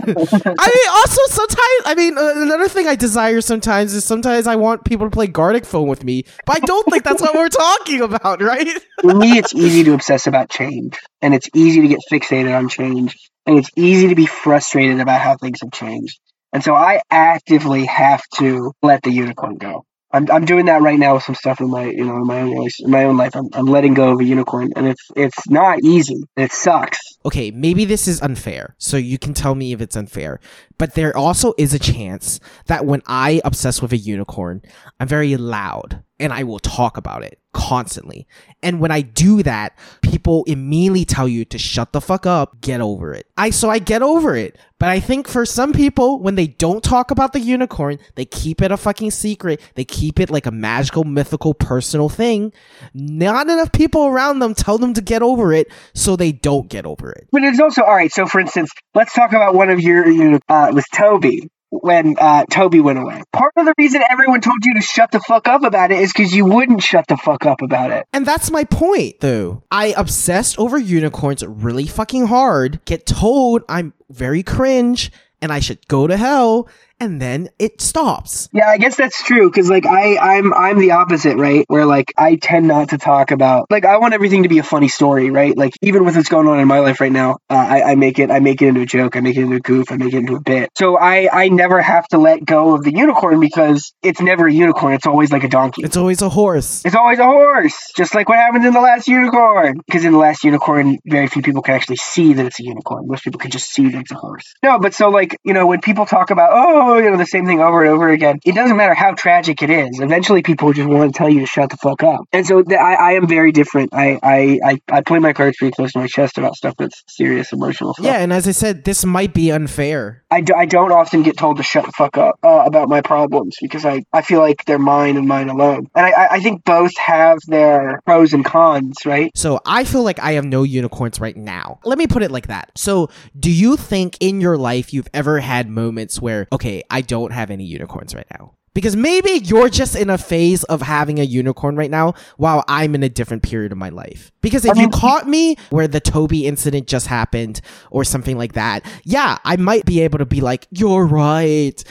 mean, 0.00 0.88
also 0.94 1.20
sometimes, 1.28 1.82
I 1.84 1.94
mean, 1.96 2.18
uh, 2.18 2.32
another 2.36 2.68
thing 2.68 2.86
I 2.86 2.94
desire 2.96 3.40
sometimes 3.40 3.94
is 3.94 4.04
sometimes 4.04 4.46
I 4.46 4.56
want 4.56 4.84
people 4.84 5.06
to 5.06 5.10
play 5.10 5.26
Gartic 5.26 5.64
Phone 5.64 5.88
with 5.88 6.04
me, 6.04 6.24
but 6.44 6.56
I 6.56 6.60
don't 6.60 6.88
think 6.90 7.04
that's 7.04 7.22
what 7.22 7.34
we're 7.34 7.48
talking 7.48 8.02
about, 8.02 8.42
right? 8.42 8.68
For 9.00 9.14
me, 9.14 9.38
it's 9.38 9.54
easy 9.54 9.84
to 9.84 9.94
obsess 9.94 10.26
about 10.26 10.50
change, 10.50 10.98
and 11.22 11.34
it's 11.34 11.48
easy 11.54 11.82
to 11.82 11.88
get 11.88 12.00
fixated 12.10 12.56
on 12.56 12.68
change, 12.68 13.16
and 13.46 13.58
it's 13.58 13.70
easy 13.76 14.08
to 14.08 14.14
be 14.14 14.26
frustrated 14.26 15.00
about 15.00 15.20
how 15.20 15.36
things 15.36 15.60
have 15.62 15.72
changed. 15.72 16.18
And 16.52 16.62
so 16.64 16.74
I 16.74 17.02
actively 17.10 17.86
have 17.86 18.22
to 18.36 18.72
let 18.82 19.02
the 19.02 19.10
unicorn 19.10 19.56
go. 19.56 19.84
I'm, 20.12 20.30
I'm 20.30 20.44
doing 20.44 20.66
that 20.66 20.82
right 20.82 20.98
now 20.98 21.14
with 21.14 21.24
some 21.24 21.34
stuff 21.34 21.61
in 21.61 21.70
my 21.70 21.86
you 21.86 22.04
know 22.04 22.16
in 22.16 22.26
my 22.26 22.40
own 22.40 22.54
life, 22.54 22.74
in 22.78 22.90
my 22.90 23.04
own 23.04 23.16
life. 23.16 23.34
I'm, 23.34 23.48
I'm 23.52 23.66
letting 23.66 23.94
go 23.94 24.12
of 24.12 24.20
a 24.20 24.24
unicorn, 24.24 24.72
and 24.76 24.86
it's 24.86 25.11
it's 25.16 25.48
not 25.48 25.80
easy. 25.82 26.22
It 26.36 26.52
sucks. 26.52 26.98
okay, 27.24 27.50
maybe 27.50 27.84
this 27.84 28.07
is 28.07 28.22
unfair. 28.22 28.76
So 28.78 28.96
you 28.96 29.18
can 29.18 29.34
tell 29.34 29.54
me 29.54 29.72
if 29.72 29.80
it's 29.80 29.96
unfair. 29.96 30.40
But 30.78 30.94
there 30.94 31.16
also 31.16 31.54
is 31.59 31.74
a 31.74 31.78
chance 31.78 32.38
that 32.66 32.86
when 32.86 33.02
I 33.07 33.40
obsess 33.44 33.82
with 33.82 33.92
a 33.92 33.96
unicorn, 33.96 34.62
I'm 35.00 35.09
very 35.09 35.36
loud 35.36 36.02
and 36.18 36.32
I 36.32 36.44
will 36.44 36.59
talk 36.59 36.96
about 36.96 37.22
it 37.22 37.40
constantly. 37.52 38.26
And 38.62 38.80
when 38.80 38.90
I 38.90 39.00
do 39.00 39.42
that, 39.42 39.76
people 40.02 40.44
immediately 40.46 41.04
tell 41.04 41.26
you 41.28 41.44
to 41.46 41.59
shut 41.59 41.92
the 41.92 42.00
fuck 42.00 42.26
up, 42.26 42.61
get 42.61 42.80
over 42.80 43.12
it. 43.12 43.26
I 43.36 43.50
so 43.50 43.70
I 43.70 43.78
get 43.78 44.02
over 44.02 44.36
it. 44.36 44.59
But 44.79 44.91
I 44.91 45.01
think 45.01 45.27
for 45.27 45.47
some 45.47 45.72
people, 45.72 46.20
when 46.20 46.35
they 46.35 46.47
don't 46.47 46.85
talk 46.85 47.11
about 47.11 47.33
the 47.33 47.41
unicorn, 47.41 47.99
they 48.14 48.27
keep 48.27 48.61
it 48.61 48.70
a 48.70 48.77
fucking 48.77 49.11
secret. 49.11 49.61
They 49.74 49.85
keep 49.85 50.20
it 50.20 50.29
like 50.29 50.45
a 50.45 50.51
magical, 50.51 51.05
mythical, 51.05 51.55
personal 51.55 52.11
thing. 52.11 52.53
Not 52.93 53.49
enough 53.49 53.72
people 53.72 54.07
around 54.07 54.41
them 54.41 54.55
tell 54.55 54.77
them 54.77 54.93
to 54.95 55.01
get 55.01 55.22
over 55.22 55.53
it, 55.53 55.68
so 55.95 56.14
they 56.14 56.33
don't 56.33 56.68
get 56.68 56.85
over 56.85 57.11
it. 57.11 57.27
But 57.33 57.43
it's 57.43 57.61
also 57.61 57.83
all 57.83 57.95
right. 57.95 58.12
So, 58.12 58.27
for 58.27 58.39
instance, 58.39 58.70
let's 58.95 59.14
talk 59.14 59.31
about 59.31 59.55
one 59.55 59.70
of 59.70 59.81
your 59.81 60.07
you 60.09 60.41
uh, 60.49 60.70
with 60.74 60.85
Toby 60.95 61.49
when 61.70 62.16
uh, 62.18 62.44
Toby 62.50 62.80
went 62.80 62.98
away. 62.98 63.22
Part 63.32 63.52
of 63.56 63.66
the 63.66 63.74
reason 63.78 64.02
everyone 64.10 64.40
told 64.40 64.64
you 64.64 64.74
to 64.74 64.82
shut 64.82 65.10
the 65.10 65.20
fuck 65.20 65.48
up 65.48 65.62
about 65.62 65.90
it 65.90 66.00
is 66.00 66.12
because 66.12 66.34
you 66.34 66.44
wouldn't 66.44 66.82
shut 66.82 67.06
the 67.08 67.16
fuck 67.16 67.44
up 67.46 67.62
about 67.62 67.90
it. 67.90 68.06
And 68.12 68.24
that's 68.24 68.50
my 68.50 68.64
point, 68.64 69.20
though. 69.20 69.62
I 69.70 69.94
obsessed 69.96 70.58
over 70.58 70.78
unicorns 70.78 71.44
really 71.44 71.86
fucking 71.86 72.26
hard, 72.26 72.84
get 72.84 73.06
told 73.06 73.62
I'm 73.68 73.92
very 74.10 74.42
cringe 74.42 75.10
and 75.42 75.52
I 75.52 75.60
should 75.60 75.86
go 75.88 76.06
to 76.06 76.16
hell, 76.16 76.68
and 76.99 77.20
then 77.20 77.49
it 77.59 77.80
stops. 77.80 78.49
Yeah, 78.53 78.68
I 78.68 78.78
guess 78.78 78.97
that's 78.97 79.22
true 79.22 79.51
because 79.51 79.68
like 79.68 79.86
I 79.86 80.16
I'm 80.16 80.55
I'm 80.55 80.78
the 80.78 80.92
opposite, 80.92 81.36
right? 81.36 81.64
Where 81.68 81.84
like 81.84 82.12
I 82.16 82.36
tend 82.36 82.68
not 82.68 82.90
to 82.90 82.99
talk 82.99 83.30
about 83.30 83.66
like 83.70 83.84
I 83.84 83.99
want 83.99 84.14
everything 84.14 84.44
to 84.44 84.49
be 84.49 84.59
a 84.59 84.62
funny 84.62 84.88
story, 84.88 85.30
right? 85.30 85.57
Like 85.57 85.74
even 85.82 86.05
with 86.05 86.16
what's 86.16 86.28
going 86.28 86.49
on 86.49 86.59
in 86.59 86.68
my 86.68 86.80
life 86.80 87.01
right 87.01 87.12
now, 87.12 87.38
uh, 87.51 87.55
I 87.55 87.92
I 87.92 87.94
make 87.97 88.18
it 88.18 88.30
I 88.30 88.40
make 88.40 88.62
it 88.62 88.68
into 88.68 88.80
a 88.80 88.86
joke, 88.86 89.16
I 89.16 89.20
make 89.20 89.36
it 89.36 89.42
into 89.42 89.57
a 89.57 89.61
goof, 89.61 89.92
I 89.92 89.97
make 89.97 90.14
it 90.14 90.18
into 90.18 90.36
a 90.36 90.40
bit. 90.40 90.70
So 90.76 90.99
I 90.99 91.28
I 91.32 91.49
never 91.49 91.80
have 91.80 92.09
to 92.09 92.18
let 92.18 92.44
go 92.44 92.74
of 92.74 92.82
the 92.82 92.92
unicorn 92.92 93.40
because 93.40 93.92
it's 94.03 94.20
never 94.20 94.47
a 94.47 94.53
unicorn. 94.53 94.94
It's 94.94 95.07
always 95.07 95.30
like 95.30 95.44
a 95.44 95.49
donkey. 95.49 95.82
It's 95.84 95.97
always 95.97 96.22
a 96.22 96.28
horse. 96.28 96.84
It's 96.84 96.94
always 96.94 97.18
a 97.18 97.24
horse, 97.24 97.92
just 97.97 98.14
like 98.14 98.28
what 98.28 98.38
happens 98.38 98.64
in 98.64 98.72
the 98.72 98.80
last 98.80 99.07
unicorn. 99.07 99.80
Because 99.86 100.05
in 100.05 100.12
the 100.12 100.18
last 100.18 100.44
unicorn, 100.44 100.99
very 101.07 101.26
few 101.26 101.42
people 101.42 101.62
can 101.62 101.74
actually 101.74 101.97
see 101.97 102.32
that 102.34 102.47
it's 102.47 102.59
a 102.61 102.64
unicorn. 102.64 103.07
Most 103.07 103.24
people 103.24 103.38
can 103.38 103.51
just 103.51 103.70
see 103.70 103.88
that 103.90 104.01
it's 104.01 104.12
a 104.12 104.16
horse. 104.16 104.55
No, 104.62 104.78
but 104.78 104.94
so 104.94 105.11
like 105.11 105.36
you 105.44 105.53
know 105.53 105.66
when 105.66 105.80
people 105.80 106.07
talk 106.07 106.30
about 106.30 106.51
oh 106.53 106.86
you 106.95 107.11
know 107.11 107.16
the 107.16 107.26
same 107.26 107.47
thing 107.47 107.61
over 107.61 107.82
and 107.84 107.93
over 107.93 108.09
again, 108.09 108.39
it 108.45 108.55
doesn't 108.55 108.76
matter 108.76 108.95
how 108.95 109.12
tragic 109.14 109.62
it 109.62 109.70
is. 109.70 110.01
Eventually, 110.01 110.43
people 110.43 110.72
just 110.72 110.89
want 110.89 111.12
to 111.12 111.16
tell 111.18 111.28
you 111.28 111.41
to 111.41 111.47
shut 111.47 111.70
the 111.70 111.76
fuck 111.76 112.03
up. 112.03 112.20
And 112.32 112.47
so 112.47 112.62
th- 112.62 112.78
I, 112.80 112.95
I 112.95 113.12
am 113.12 113.26
very 113.26 113.53
different. 113.53 113.93
I, 113.93 114.18
I 114.22 114.61
I 114.64 114.80
I 114.91 115.01
play 115.03 115.18
my 115.18 115.32
cards 115.32 115.57
pretty 115.59 115.72
close 115.74 115.93
to 115.93 115.99
my 115.99 116.07
chest 116.07 116.39
about 116.39 116.55
stuff 116.55 116.74
that's 116.78 117.03
serious, 117.09 117.53
emotional 117.53 117.95
stuff. 117.95 118.07
Yeah, 118.07 118.18
and 118.18 118.32
as 118.32 118.47
I 118.49 118.53
said, 118.53 118.84
this 118.84 119.05
might 119.05 119.34
be 119.34 119.51
unfair. 119.51 120.22
I, 120.30 120.41
do, 120.41 120.55
I 120.55 120.66
don't 120.66 120.93
often 120.93 121.22
get 121.22 121.37
told 121.37 121.57
to 121.59 121.62
shut 121.62 121.87
the 121.87 121.93
fuck 121.93 122.16
up 122.18 122.39
uh, 122.43 122.62
about 122.66 122.89
my 122.89 123.01
problems 123.01 123.57
because 123.61 123.84
I, 123.84 124.03
I 124.12 124.22
feel 124.22 124.41
like 124.41 124.64
they're 124.64 124.78
mine 124.78 125.16
and 125.16 125.26
mine 125.28 125.49
alone. 125.49 125.89
And 125.95 126.07
I- 126.07 126.28
I 126.37 126.41
think 126.41 126.64
both 126.64 126.97
have 126.99 127.39
their 127.47 128.01
pros 128.05 128.32
and 128.32 128.45
cons, 128.45 128.99
right? 129.07 129.30
So 129.34 129.61
I 129.64 129.84
feel 129.84 130.03
like 130.03 130.18
I 130.18 130.32
have 130.32 130.45
no 130.45 130.62
unicorns 130.64 131.20
right 131.20 131.37
now. 131.37 131.78
Let 131.84 131.99
me 131.99 132.07
put 132.07 132.22
it 132.22 132.30
like 132.30 132.49
that. 132.49 132.72
So 132.76 133.09
do 133.39 133.51
you 133.51 133.76
think 133.76 134.16
in 134.20 134.41
your 134.41 134.59
life 134.59 134.93
you've 134.93 135.09
ever 135.14 135.39
had 135.41 135.68
moments 135.68 136.20
where, 136.20 136.47
okay, 136.53 136.76
I 136.91 137.01
don't 137.01 137.33
have 137.33 137.51
any 137.51 137.64
unicorns 137.64 138.14
right 138.14 138.27
now? 138.39 138.53
Because 138.74 138.95
maybe 138.95 139.31
you're 139.43 139.70
just 139.70 139.97
in 139.97 140.11
a 140.11 140.18
phase 140.18 140.62
of 140.64 140.83
having 140.83 141.18
a 141.18 141.22
unicorn 141.22 141.77
right 141.77 141.91
now 141.91 142.12
while 142.37 142.62
I'm 142.68 142.95
in 142.95 143.03
a 143.03 143.09
different 143.09 143.43
period 143.43 143.72
of 143.72 143.79
my 143.79 143.89
life. 143.89 144.31
Because 144.43 144.66
if 144.66 144.77
you 144.77 144.91
caught 144.91 145.27
me 145.27 145.57
where 145.70 145.89
the 145.89 145.99
Toby 145.99 146.47
incident 146.47 146.87
just 146.87 147.07
happened 147.07 147.62
or 147.91 148.05
something 148.05 148.37
like 148.37 148.53
that, 148.53 148.85
yeah, 149.05 149.39
I 149.45 149.57
might 149.57 149.87
be 149.87 150.03
able 150.03 150.18
to 150.18 150.27
be 150.27 150.43
like, 150.43 150.66
you're 150.70 151.07
right. 151.07 151.83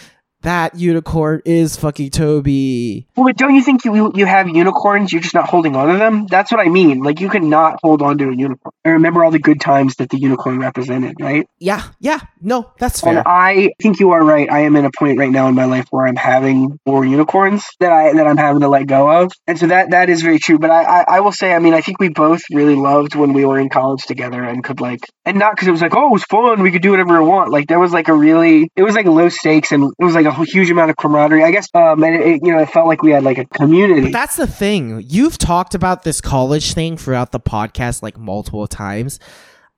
That 0.45 0.75
unicorn 0.75 1.41
is 1.43 1.75
fucking 1.75 2.11
Toby. 2.11 3.07
Well, 3.15 3.25
but 3.25 3.35
don't 3.35 3.55
you 3.55 3.63
think 3.63 3.83
you 3.83 4.11
you 4.13 4.27
have 4.27 4.47
unicorns? 4.47 5.11
You're 5.11 5.23
just 5.23 5.33
not 5.33 5.49
holding 5.49 5.75
on 5.75 5.91
to 5.91 5.97
them. 5.97 6.27
That's 6.27 6.51
what 6.51 6.61
I 6.61 6.69
mean. 6.69 6.99
Like 6.99 7.19
you 7.19 7.29
can 7.29 7.49
not 7.49 7.79
hold 7.81 8.03
on 8.03 8.19
to 8.19 8.29
a 8.29 8.35
unicorn. 8.35 8.71
I 8.85 8.89
remember 8.89 9.25
all 9.25 9.31
the 9.31 9.39
good 9.39 9.59
times 9.59 9.95
that 9.95 10.11
the 10.11 10.19
unicorn 10.19 10.59
represented, 10.59 11.15
right? 11.19 11.47
Yeah, 11.57 11.81
yeah, 11.99 12.19
no, 12.41 12.71
that's 12.77 13.01
And 13.01 13.15
fair. 13.15 13.27
I 13.27 13.71
think 13.81 13.99
you 13.99 14.11
are 14.11 14.23
right. 14.23 14.47
I 14.47 14.59
am 14.59 14.75
in 14.75 14.85
a 14.85 14.91
point 14.95 15.17
right 15.17 15.31
now 15.31 15.47
in 15.47 15.55
my 15.55 15.65
life 15.65 15.87
where 15.89 16.05
I'm 16.05 16.15
having 16.15 16.79
more 16.85 17.03
unicorns 17.03 17.65
that 17.79 17.91
I 17.91 18.13
that 18.13 18.27
I'm 18.27 18.37
having 18.37 18.61
to 18.61 18.67
let 18.67 18.85
go 18.85 19.23
of, 19.23 19.31
and 19.47 19.57
so 19.57 19.65
that 19.65 19.89
that 19.89 20.11
is 20.11 20.21
very 20.21 20.37
true. 20.37 20.59
But 20.59 20.69
I 20.69 20.83
I, 20.83 21.05
I 21.07 21.19
will 21.21 21.31
say, 21.31 21.55
I 21.55 21.57
mean, 21.57 21.73
I 21.73 21.81
think 21.81 21.99
we 21.99 22.09
both 22.09 22.43
really 22.51 22.75
loved 22.75 23.15
when 23.15 23.33
we 23.33 23.45
were 23.45 23.57
in 23.57 23.69
college 23.69 24.03
together 24.05 24.43
and 24.43 24.63
could 24.63 24.79
like, 24.79 24.99
and 25.25 25.39
not 25.39 25.55
because 25.55 25.67
it 25.67 25.71
was 25.71 25.81
like, 25.81 25.95
oh, 25.95 26.09
it 26.09 26.13
was 26.13 26.23
fun, 26.25 26.61
we 26.61 26.69
could 26.69 26.83
do 26.83 26.91
whatever 26.91 27.19
we 27.19 27.27
want. 27.27 27.49
Like 27.49 27.65
there 27.65 27.79
was 27.79 27.91
like 27.91 28.09
a 28.09 28.13
really, 28.13 28.69
it 28.75 28.83
was 28.83 28.93
like 28.93 29.07
low 29.07 29.29
stakes 29.29 29.71
and 29.71 29.91
it 29.97 30.03
was 30.03 30.13
like 30.13 30.27
a 30.27 30.34
huge 30.43 30.69
amount 30.69 30.89
of 30.91 30.97
camaraderie. 30.97 31.43
I 31.43 31.51
guess, 31.51 31.67
um, 31.73 32.03
and 32.03 32.15
it, 32.15 32.41
you 32.43 32.51
know, 32.51 32.59
it 32.59 32.69
felt 32.69 32.87
like 32.87 33.01
we 33.01 33.11
had 33.11 33.23
like 33.23 33.37
a 33.37 33.45
community. 33.45 34.11
That's 34.11 34.35
the 34.35 34.47
thing. 34.47 35.01
You've 35.07 35.37
talked 35.37 35.73
about 35.75 36.03
this 36.03 36.19
college 36.21 36.73
thing 36.73 36.97
throughout 36.97 37.31
the 37.31 37.39
podcast 37.39 38.03
like 38.03 38.17
multiple 38.17 38.67
times. 38.67 39.19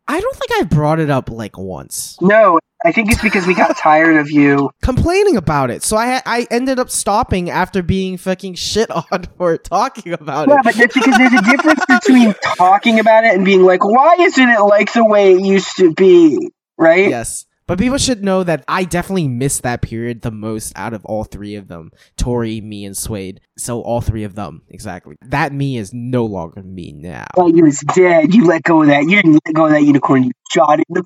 I 0.10 0.20
don't 0.22 0.36
think 0.38 0.52
I've 0.62 0.70
brought 0.70 1.00
it 1.00 1.10
up 1.10 1.30
like 1.30 1.58
once. 1.58 2.18
no, 2.22 2.60
I 2.86 2.92
think 2.94 3.12
it's 3.12 3.22
because 3.22 3.46
we 3.46 3.54
got 3.54 3.76
tired 3.78 4.16
of 4.18 4.32
you. 4.32 4.70
Complaining 4.82 5.36
about 5.36 5.70
it. 5.70 5.84
So 5.84 5.98
I 5.98 6.22
I 6.26 6.48
ended 6.50 6.80
up 6.80 6.90
stopping 6.90 7.50
after 7.50 7.82
being 7.84 8.16
fucking 8.18 8.54
shit 8.54 8.90
on 8.90 9.24
for 9.38 9.58
talking 9.58 10.14
about 10.14 10.48
Yeah, 10.48 10.60
it. 10.60 10.64
but 10.64 10.76
that's 10.76 10.94
because 10.94 11.18
there's 11.18 11.34
a 11.34 11.42
difference 11.42 11.84
between 11.90 12.34
talking 12.56 13.00
about 13.00 13.26
it 13.26 13.36
and 13.36 13.44
being 13.44 13.64
like, 13.64 13.84
why 13.84 14.16
isn't 14.20 14.50
it 14.50 14.62
like 14.62 14.94
the 14.94 15.04
way 15.04 15.34
it 15.34 15.42
used 15.46 15.76
to 15.78 15.94
be? 15.94 16.52
Right? 16.78 17.10
Yes. 17.10 17.46
But 17.68 17.80
people 17.80 17.98
should 17.98 18.24
know 18.24 18.44
that 18.44 18.64
I 18.68 18.86
definitely 18.86 19.28
missed 19.28 19.64
that 19.64 19.82
period 19.82 20.22
the 20.22 20.32
most 20.32 20.72
out 20.78 20.94
of 20.94 21.04
all 21.06 21.26
three 21.26 21.56
of 21.56 21.68
them. 21.68 21.92
Tori, 22.16 22.62
me, 22.62 22.86
and 22.86 22.96
Swade. 22.96 23.42
So 23.58 23.82
all 23.82 24.00
three 24.00 24.24
of 24.24 24.36
them, 24.36 24.62
exactly. 24.70 25.18
That 25.22 25.52
me 25.52 25.78
is 25.78 25.94
no 25.94 26.26
longer 26.26 26.64
me 26.64 26.94
now. 26.94 27.26
Well, 27.36 27.54
you 27.54 27.66
was 27.66 27.82
dead. 27.94 28.34
You 28.34 28.46
let 28.46 28.64
go 28.64 28.82
of 28.84 28.88
that. 28.88 29.04
You 29.04 29.22
didn't 29.22 29.42
let 29.46 29.54
go 29.54 29.66
of 29.66 29.72
that 29.72 29.84
unicorn. 29.84 30.24
You 30.24 30.32
shot 30.50 30.80
it 30.80 30.86
in 30.88 30.96
the 30.96 31.04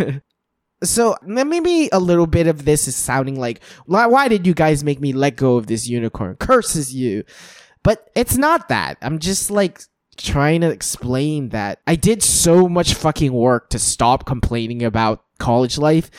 face. 0.00 0.20
so 0.82 1.16
maybe 1.22 1.88
a 1.92 2.00
little 2.00 2.26
bit 2.26 2.46
of 2.46 2.64
this 2.64 2.88
is 2.88 2.96
sounding 2.96 3.38
like 3.38 3.62
why 3.86 4.28
did 4.28 4.46
you 4.46 4.54
guys 4.54 4.84
make 4.84 5.00
me 5.00 5.12
let 5.12 5.36
go 5.36 5.56
of 5.56 5.66
this 5.66 5.88
unicorn 5.88 6.36
curses 6.36 6.94
you 6.94 7.24
but 7.82 8.10
it's 8.14 8.36
not 8.36 8.68
that 8.68 8.98
i'm 9.00 9.18
just 9.18 9.50
like 9.50 9.80
trying 10.14 10.60
to 10.60 10.70
explain 10.70 11.50
that 11.50 11.80
i 11.86 11.94
did 11.94 12.22
so 12.22 12.68
much 12.68 12.94
fucking 12.94 13.32
work 13.32 13.70
to 13.70 13.78
stop 13.78 14.26
complaining 14.26 14.82
about 14.82 15.24
college 15.38 15.78
life 15.78 16.10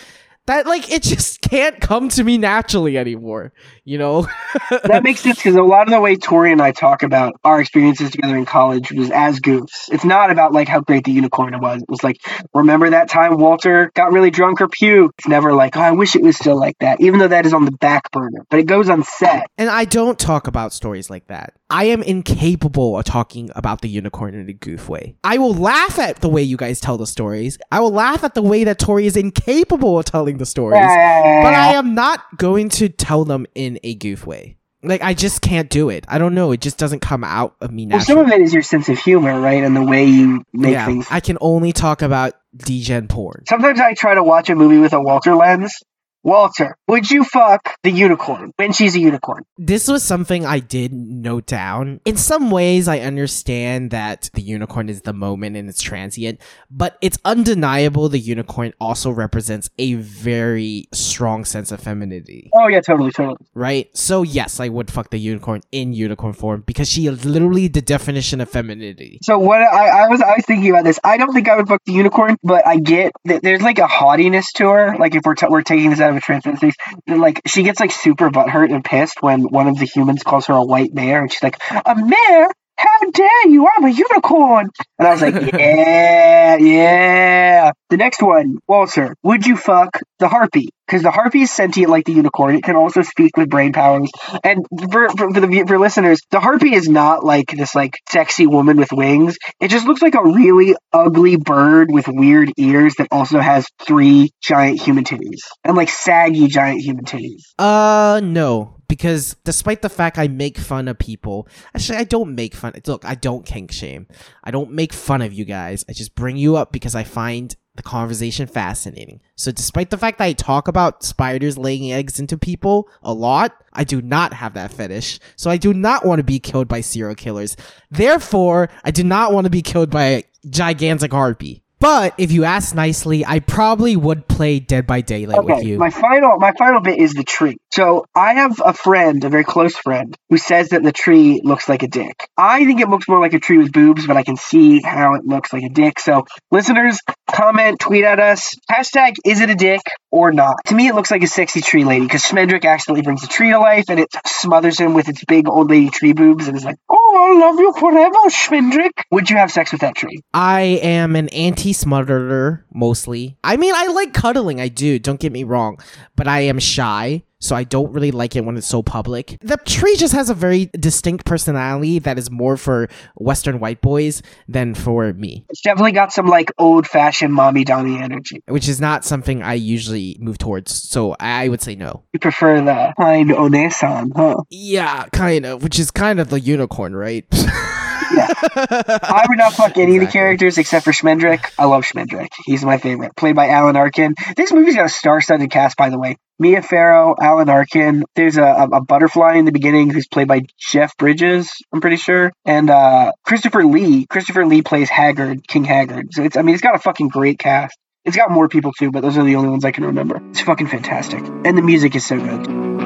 that 0.48 0.68
like 0.68 0.92
it 0.92 1.02
just 1.04 1.42
can't 1.50 1.80
come 1.82 2.10
to 2.10 2.24
me 2.24 2.38
naturally 2.38 2.98
anymore 2.98 3.52
you 3.84 3.98
know 3.98 4.28
that 4.84 5.04
makes 5.04 5.22
sense 5.22 5.38
because 5.38 5.56
a 5.56 5.62
lot 5.62 5.88
of 5.88 5.92
the 5.92 6.00
way 6.00 6.16
Tori 6.16 6.52
and 6.52 6.62
I 6.62 6.72
talk 6.72 7.04
about 7.04 7.34
our 7.44 7.60
experiences 7.62 8.12
together 8.12 8.36
in 8.36 8.46
college 8.46 8.92
was 8.92 9.12
as 9.12 9.40
goofs. 9.40 9.90
It's 9.92 10.04
not 10.04 10.32
about 10.32 10.54
like 10.54 10.68
how 10.68 10.82
great 10.82 11.04
the 11.04 11.12
unicorn 11.12 11.60
was. 11.60 11.82
It 11.82 11.90
was 11.90 12.04
like, 12.04 12.18
remember 12.54 12.90
that 12.90 13.10
time 13.10 13.38
Walter 13.38 13.92
got 13.94 14.12
really 14.12 14.32
drunk 14.32 14.62
or 14.62 14.68
puked? 14.68 15.12
It's 15.20 15.28
never 15.28 15.54
like, 15.54 15.78
oh, 15.78 15.82
I 15.82 15.92
wish 15.92 16.16
it 16.16 16.24
was 16.24 16.36
still 16.36 16.58
like 16.60 16.78
that, 16.80 17.00
even 17.02 17.20
though 17.20 17.28
that 17.28 17.46
is 17.46 17.54
on 17.54 17.66
the 17.66 17.72
back 17.72 18.12
burner. 18.12 18.46
But 18.50 18.60
it 18.60 18.66
goes 18.66 18.90
on 18.90 19.04
set 19.04 19.48
And 19.58 19.70
I 19.70 19.86
don't 19.86 20.18
talk 20.18 20.48
about 20.48 20.74
stories 20.74 21.10
like 21.10 21.28
that. 21.28 21.54
I 21.70 21.86
am 21.86 22.04
incapable 22.04 22.98
of 22.98 23.06
talking 23.06 23.50
about 23.56 23.82
the 23.82 23.90
unicorn 23.90 24.36
in 24.36 24.48
a 24.50 24.54
goof 24.54 24.88
way. 24.88 25.16
I 25.24 25.40
will 25.40 25.54
laugh 25.54 25.98
at 25.98 26.22
the 26.22 26.30
way 26.30 26.44
you 26.44 26.58
guys 26.58 26.80
tell 26.80 26.98
the 26.98 27.08
stories. 27.08 27.58
I 27.72 27.80
will 27.80 27.92
laugh 27.92 28.24
at 28.24 28.36
the 28.36 28.44
way 28.44 28.64
that 28.66 28.78
Tori 28.78 29.08
is 29.08 29.18
incapable 29.18 29.98
of 29.98 30.06
telling 30.06 30.38
the 30.38 30.46
stories. 30.46 30.80
But 30.80 31.54
I 31.54 31.74
am 31.74 31.96
not 31.96 32.38
going 32.38 32.70
to 32.70 32.90
tell 32.90 33.26
them 33.26 33.48
in 33.56 33.80
a 33.84 33.96
goof 33.96 34.28
way. 34.28 34.58
Like 34.84 35.02
I 35.02 35.16
just 35.16 35.42
can't 35.42 35.68
do 35.68 35.90
it. 35.90 36.06
I 36.08 36.20
don't 36.20 36.36
know. 36.36 36.52
It 36.52 36.62
just 36.62 36.78
doesn't 36.78 37.00
come 37.00 37.24
out 37.24 37.56
of 37.60 37.72
me 37.72 37.88
naturally. 37.88 38.16
Well, 38.16 38.26
some 38.26 38.34
of 38.34 38.40
it 38.40 38.44
is 38.44 38.54
your 38.54 38.62
sense 38.62 38.88
of 38.88 39.00
humor, 39.00 39.40
right? 39.40 39.64
And 39.64 39.76
the 39.76 39.84
way 39.84 40.06
you 40.06 40.44
make 40.54 40.74
yeah, 40.74 40.86
things. 40.86 41.08
I 41.10 41.20
can 41.20 41.40
only 41.42 41.74
talk 41.74 42.04
about 42.04 42.34
degen 42.56 43.08
porn. 43.08 43.44
Sometimes 43.50 43.80
I 43.80 43.96
try 43.96 44.14
to 44.14 44.24
watch 44.24 44.52
a 44.52 44.56
movie 44.56 44.78
with 44.78 44.94
a 44.94 45.02
Walter 45.02 45.34
lens. 45.34 45.82
Walter, 46.26 46.76
would 46.88 47.10
you 47.12 47.24
fuck 47.24 47.76
the 47.84 47.92
unicorn 47.92 48.52
when 48.58 48.74
she's 48.74 48.96
a 48.96 49.00
unicorn? 49.00 49.44
this 49.60 49.88
was 49.88 50.04
something 50.04 50.46
I 50.46 50.60
did 50.60 50.92
note 50.92 51.46
down. 51.46 52.02
In 52.04 52.18
some 52.18 52.50
ways, 52.52 52.88
I 52.88 53.00
understand 53.00 53.92
that 53.92 54.30
the 54.34 54.42
unicorn 54.42 54.90
is 54.90 55.02
the 55.04 55.14
moment 55.14 55.56
and 55.56 55.70
it's 55.70 55.82
transient, 55.82 56.42
but 56.72 56.98
it's 57.02 57.18
undeniable 57.24 58.10
the 58.10 58.20
unicorn 58.20 58.74
also 58.82 59.12
represents 59.12 59.70
a 59.78 59.94
very 59.94 60.88
strong 60.92 61.46
sense 61.46 61.72
of 61.72 61.80
femininity, 61.80 62.50
Oh 62.56 62.68
yeah, 62.68 62.82
totally, 62.82 63.12
totally. 63.12 63.38
right? 63.54 63.96
So 63.96 64.24
yes, 64.24 64.60
I 64.60 64.68
would 64.70 64.90
fuck 64.92 65.12
the 65.12 65.20
unicorn 65.20 65.62
in 65.72 65.94
unicorn 65.94 66.34
form 66.34 66.64
because 66.66 66.90
she 66.90 67.06
is 67.06 67.24
literally 67.24 67.68
the 67.68 67.82
definition 67.82 68.42
of 68.42 68.50
femininity. 68.50 69.20
So 69.22 69.38
what 69.38 69.62
I, 69.62 70.06
I 70.06 70.08
was 70.08 70.22
I 70.22 70.36
was 70.36 70.46
thinking 70.46 70.72
about 70.72 70.86
this. 70.86 71.00
I 71.04 71.18
don't 71.18 71.34
think 71.34 71.48
I 71.48 71.56
would 71.56 71.68
fuck 71.68 71.82
the 71.86 71.94
unicorn, 71.94 72.38
but 72.44 72.66
I 72.66 72.80
get 72.80 73.12
that 73.26 73.44
there's 73.44 73.62
like 73.62 73.78
a 73.78 73.88
haughtiness 73.88 74.52
to 74.54 74.70
her. 74.70 74.96
Like 74.98 75.14
if 75.16 75.22
we're 75.24 75.36
t- 75.36 75.48
we're 75.50 75.62
taking 75.62 75.92
this 75.92 76.00
out 76.00 76.10
of 76.10 76.15
transcendent 76.22 76.76
like 77.08 77.42
she 77.46 77.64
gets 77.64 77.80
like 77.80 77.92
super 77.92 78.30
butthurt 78.30 78.74
and 78.74 78.84
pissed 78.84 79.22
when 79.22 79.44
one 79.44 79.68
of 79.68 79.78
the 79.78 79.86
humans 79.86 80.24
calls 80.24 80.48
her 80.48 80.54
a 80.54 80.64
white 80.64 80.94
mare, 80.94 81.22
and 81.22 81.32
she's 81.32 81.44
like, 81.44 81.58
"A 81.86 81.96
mare? 81.96 82.48
How 82.78 83.10
dare 83.12 83.48
you? 83.48 83.68
I'm 83.68 83.86
a 83.86 83.90
unicorn!" 83.90 84.70
And 85.00 85.08
I 85.08 85.12
was 85.12 85.22
like, 85.22 85.36
"Yeah, 85.54 86.58
yeah." 86.58 87.72
The 87.90 87.98
next 87.98 88.22
one, 88.22 88.58
Walter, 88.68 89.16
would 89.24 89.46
you 89.46 89.56
fuck 89.56 90.00
the 90.20 90.28
harpy? 90.28 90.70
Because 90.88 91.02
the 91.02 91.12
harpy 91.12 91.42
is 91.42 91.52
sentient 91.52 91.90
like 91.90 92.06
the 92.06 92.14
unicorn. 92.14 92.56
It 92.56 92.64
can 92.64 92.76
also 92.76 93.02
speak 93.04 93.38
with 93.38 93.50
brain 93.50 93.74
powers. 93.74 94.10
And 94.44 94.66
for, 94.92 95.10
for, 95.10 95.34
for 95.34 95.40
the 95.40 95.66
for 95.68 95.80
listeners, 95.80 96.20
the 96.30 96.40
harpy 96.40 96.74
is 96.74 96.90
not 96.90 97.24
like 97.24 97.48
this 97.56 97.74
like 97.76 97.96
sexy 98.10 98.48
woman 98.48 98.78
with 98.78 98.92
wings. 98.92 99.38
It 99.60 99.70
just 99.70 99.88
looks 99.88 100.02
like 100.02 100.16
a 100.16 100.24
really 100.24 100.76
ugly 100.92 101.38
bird 101.38 101.92
with 101.92 102.08
weird 102.08 102.52
ears 102.58 102.96
that 102.98 103.08
also 103.12 103.40
has 103.40 103.68
three 103.86 104.32
giant 104.42 104.82
human 104.82 105.04
titties 105.04 105.42
and 105.64 105.78
like 105.78 105.90
saggy 105.90 106.48
giant 106.48 106.82
human 106.82 107.06
titties. 107.06 107.42
Uh, 107.58 108.20
no, 108.24 108.75
because 108.88 109.36
despite 109.44 109.82
the 109.82 109.90
fact 109.90 110.18
I 110.18 110.28
make 110.28 110.58
fun 110.58 110.88
of 110.88 110.98
people, 110.98 111.48
actually, 111.74 111.98
I 111.98 112.04
don't 112.04 112.36
make 112.36 112.56
fun. 112.56 112.74
Look, 112.86 113.06
I 113.06 113.16
don't 113.16 113.46
kink 113.46 113.72
shame. 113.72 114.08
I 114.44 114.52
don't 114.52 114.72
make 114.72 114.94
fun 114.94 115.22
of 115.22 115.34
you 115.34 115.46
guys. 115.46 115.86
I 115.90 115.94
just 115.94 116.16
bring 116.16 116.38
you 116.38 116.56
up 116.56 116.72
because 116.72 116.96
I 116.96 117.04
find 117.04 117.56
the 117.76 117.84
conversation 117.84 118.48
fascinating. 118.48 119.22
So, 119.36 119.52
despite 119.52 119.90
the 119.90 119.98
fact 119.98 120.18
that 120.20 120.26
I 120.26 120.34
talk 120.34 120.68
about 120.68 121.04
spiders 121.04 121.58
laying 121.58 121.92
eggs 121.92 122.20
into 122.20 122.38
people 122.38 122.90
a 123.04 123.14
lot, 123.14 123.54
I 123.74 123.84
do 123.84 124.02
not 124.02 124.34
have 124.34 124.54
that 124.54 124.72
fetish. 124.72 125.20
So, 125.36 125.50
I 125.50 125.58
do 125.58 125.74
not 125.74 126.06
want 126.06 126.20
to 126.20 126.24
be 126.24 126.40
killed 126.40 126.68
by 126.68 126.82
serial 126.82 127.16
killers. 127.16 127.58
Therefore, 127.92 128.70
I 128.84 128.92
do 128.92 129.04
not 129.04 129.34
want 129.34 129.46
to 129.46 129.52
be 129.52 129.62
killed 129.62 129.90
by 129.90 130.04
a 130.04 130.24
gigantic 130.50 131.12
harpy. 131.12 131.64
But 131.80 132.16
if 132.18 132.32
you 132.32 132.46
ask 132.46 132.74
nicely, 132.74 133.26
I 133.26 133.40
probably 133.40 133.96
would 133.96 134.28
play 134.28 134.60
Dead 134.60 134.88
by 134.88 135.02
Daylight 135.02 135.44
with 135.44 135.64
you. 135.64 135.78
my 135.78 135.90
final 135.90 136.38
my 136.40 136.54
final 136.58 136.82
bit 136.82 136.98
is 136.98 137.14
the 137.14 137.24
tree. 137.24 137.58
So 137.76 138.06
I 138.16 138.36
have 138.36 138.62
a 138.64 138.72
friend, 138.72 139.22
a 139.26 139.30
very 139.30 139.44
close 139.44 139.76
friend, 139.76 140.16
who 140.30 140.38
says 140.38 140.70
that 140.70 140.82
the 140.82 140.94
tree 140.94 141.42
looks 141.44 141.68
like 141.68 141.84
a 141.84 141.90
dick. 141.90 142.26
I 142.38 142.64
think 142.64 142.80
it 142.80 142.88
looks 142.88 143.06
more 143.10 143.20
like 143.20 143.34
a 143.34 143.40
tree 143.40 143.58
with 143.58 143.74
boobs, 143.74 144.08
but 144.08 144.16
I 144.16 144.24
can 144.24 144.38
see 144.38 144.82
how 144.82 145.16
it 145.16 145.26
looks 145.26 145.52
like 145.52 145.64
a 145.64 145.70
dick. 145.70 146.00
So 146.00 146.24
listeners, 146.52 147.02
comment, 147.30 147.82
tweet 147.82 148.06
at 148.06 148.22
us. 148.22 148.56
Hashtag 148.72 149.16
is 149.26 149.42
it 149.42 149.50
a 149.50 149.56
dick 149.56 149.82
or 150.10 150.32
not? 150.32 150.56
To 150.68 150.74
me, 150.74 150.88
it 150.88 150.96
looks 150.96 151.12
like 151.12 151.22
a 151.22 151.28
sexy 151.28 151.60
tree 151.60 151.84
lady 151.84 152.06
because 152.06 152.24
Schmendrick 152.24 152.64
accidentally 152.64 153.02
brings 153.02 153.20
the 153.24 153.28
tree 153.28 153.50
to 153.50 153.60
life 153.60 153.90
and 153.90 154.00
it 154.00 154.08
smothers 154.26 154.80
him 154.80 154.94
with 154.94 155.10
its 155.10 155.26
big 155.26 155.50
old 155.50 155.70
lady 155.70 155.90
tree 155.90 156.14
boobs 156.14 156.48
and 156.48 156.56
is 156.56 156.64
like, 156.64 156.78
"Oh, 156.88 157.36
I 157.36 157.46
love 157.46 157.60
you 157.60 157.74
forever, 157.74 158.30
Schmendrick." 158.30 159.04
Would 159.12 159.30
you 159.30 159.36
have 159.36 159.52
sex 159.52 159.74
with 159.74 159.82
that 159.82 159.96
tree? 159.96 160.22
I 160.34 160.80
am 160.82 161.18
an 161.18 161.28
anti 161.28 161.74
smutterer 161.74 162.64
mostly. 162.74 163.36
I 163.44 163.58
mean, 163.58 163.74
I 163.76 163.88
like 163.88 164.14
cuddling, 164.14 164.62
I 164.62 164.70
do, 164.70 164.98
don't 164.98 165.20
get 165.20 165.34
me 165.34 165.44
wrong, 165.44 165.78
but 166.16 166.30
I 166.30 166.40
am 166.42 166.60
shy. 166.60 167.24
So 167.46 167.56
I 167.56 167.64
don't 167.64 167.92
really 167.94 168.12
like 168.12 168.36
it 168.36 168.44
when 168.44 168.58
it's 168.58 168.66
so 168.66 168.82
public. 168.82 169.38
The 169.42 169.58
tree 169.58 169.96
just 169.98 170.14
has 170.14 170.32
a 170.32 170.34
very 170.34 170.72
distinct 170.80 171.26
personality 171.26 172.00
that 172.00 172.18
is 172.18 172.32
more 172.32 172.58
for 172.58 172.90
Western 173.18 173.60
white 173.60 173.82
boys 173.82 174.24
than 174.48 174.74
for 174.74 175.14
me, 175.14 175.46
It's 175.50 175.62
definitely 175.62 175.92
got 175.92 176.12
some 176.12 176.26
like 176.26 176.52
old 176.58 176.88
fashioned 176.88 177.34
mommy 177.34 177.64
donny 177.64 177.98
energy. 178.00 178.42
which 178.48 178.68
is 178.68 178.82
not 178.82 179.06
something 179.06 179.44
I 179.44 179.54
usually 179.54 180.18
move 180.20 180.38
towards. 180.40 180.74
So 180.74 181.16
I 181.20 181.48
would 181.50 181.62
say 181.62 181.76
no. 181.76 182.04
You 182.14 182.20
prefer 182.20 182.62
the 182.62 182.94
kind 182.98 183.30
onesan, 183.30 184.12
huh? 184.16 184.38
Yeah, 184.50 185.06
kind 185.12 185.46
of, 185.46 185.62
which 185.64 185.78
is 185.80 185.92
kind 185.92 186.20
of 186.20 186.30
the 186.30 186.40
unicorn, 186.40 186.96
right? 186.96 187.26
I 188.12 189.26
would 189.28 189.38
not 189.38 189.54
fuck 189.54 189.78
any 189.78 189.98
of 189.98 190.06
the 190.06 190.12
characters 190.12 190.58
except 190.58 190.86
for 190.86 190.92
Schmendrick. 190.92 191.52
I 191.58 191.66
love 191.66 191.84
Schmendrick. 191.84 192.30
He's 192.46 192.64
my 192.64 192.78
favorite. 192.78 193.16
Played 193.16 193.36
by 193.36 193.50
Alan 193.50 193.76
Arkin. 193.76 194.16
This 194.36 194.52
movie's 194.54 194.76
got 194.76 194.86
a 194.86 194.90
star-studded 194.90 195.50
cast, 195.50 195.78
by 195.78 195.90
the 195.90 196.00
way. 196.00 196.18
Mia 196.38 196.62
Farrow, 196.62 197.16
Alan 197.20 197.50
Arkin. 197.50 198.04
There's 198.16 198.38
a, 198.38 198.44
a, 198.44 198.68
a 198.68 198.82
butterfly 198.82 199.36
in 199.36 199.46
the 199.46 199.52
beginning 199.52 199.90
who's 199.90 200.08
played 200.08 200.28
by 200.28 200.42
Jeff 200.60 200.98
Bridges, 200.98 201.52
I'm 201.74 201.82
pretty 201.82 201.98
sure. 201.98 202.34
And 202.44 202.70
uh, 202.70 203.14
Christopher 203.24 203.66
Lee. 203.66 204.06
Christopher 204.06 204.46
Lee 204.46 204.62
plays 204.62 204.90
Haggard, 204.90 205.48
King 205.48 205.64
Haggard. 205.64 206.10
So 206.12 206.24
it's, 206.24 206.36
I 206.36 206.42
mean, 206.42 206.54
it's 206.54 206.64
got 206.64 206.76
a 206.76 206.80
fucking 206.80 207.08
great 207.08 207.40
cast. 207.40 207.78
It's 208.04 208.18
got 208.18 208.30
more 208.30 208.48
people 208.50 208.72
too, 208.78 208.92
but 208.92 209.02
those 209.02 209.18
are 209.18 209.24
the 209.24 209.36
only 209.36 209.50
ones 209.50 209.66
I 209.66 209.72
can 209.72 209.86
remember. 209.86 210.22
It's 210.30 210.42
fucking 210.42 210.68
fantastic. 210.68 211.22
And 211.22 211.58
the 211.58 211.64
music 211.64 211.96
is 211.96 212.06
so 212.06 212.20
good. 212.20 212.85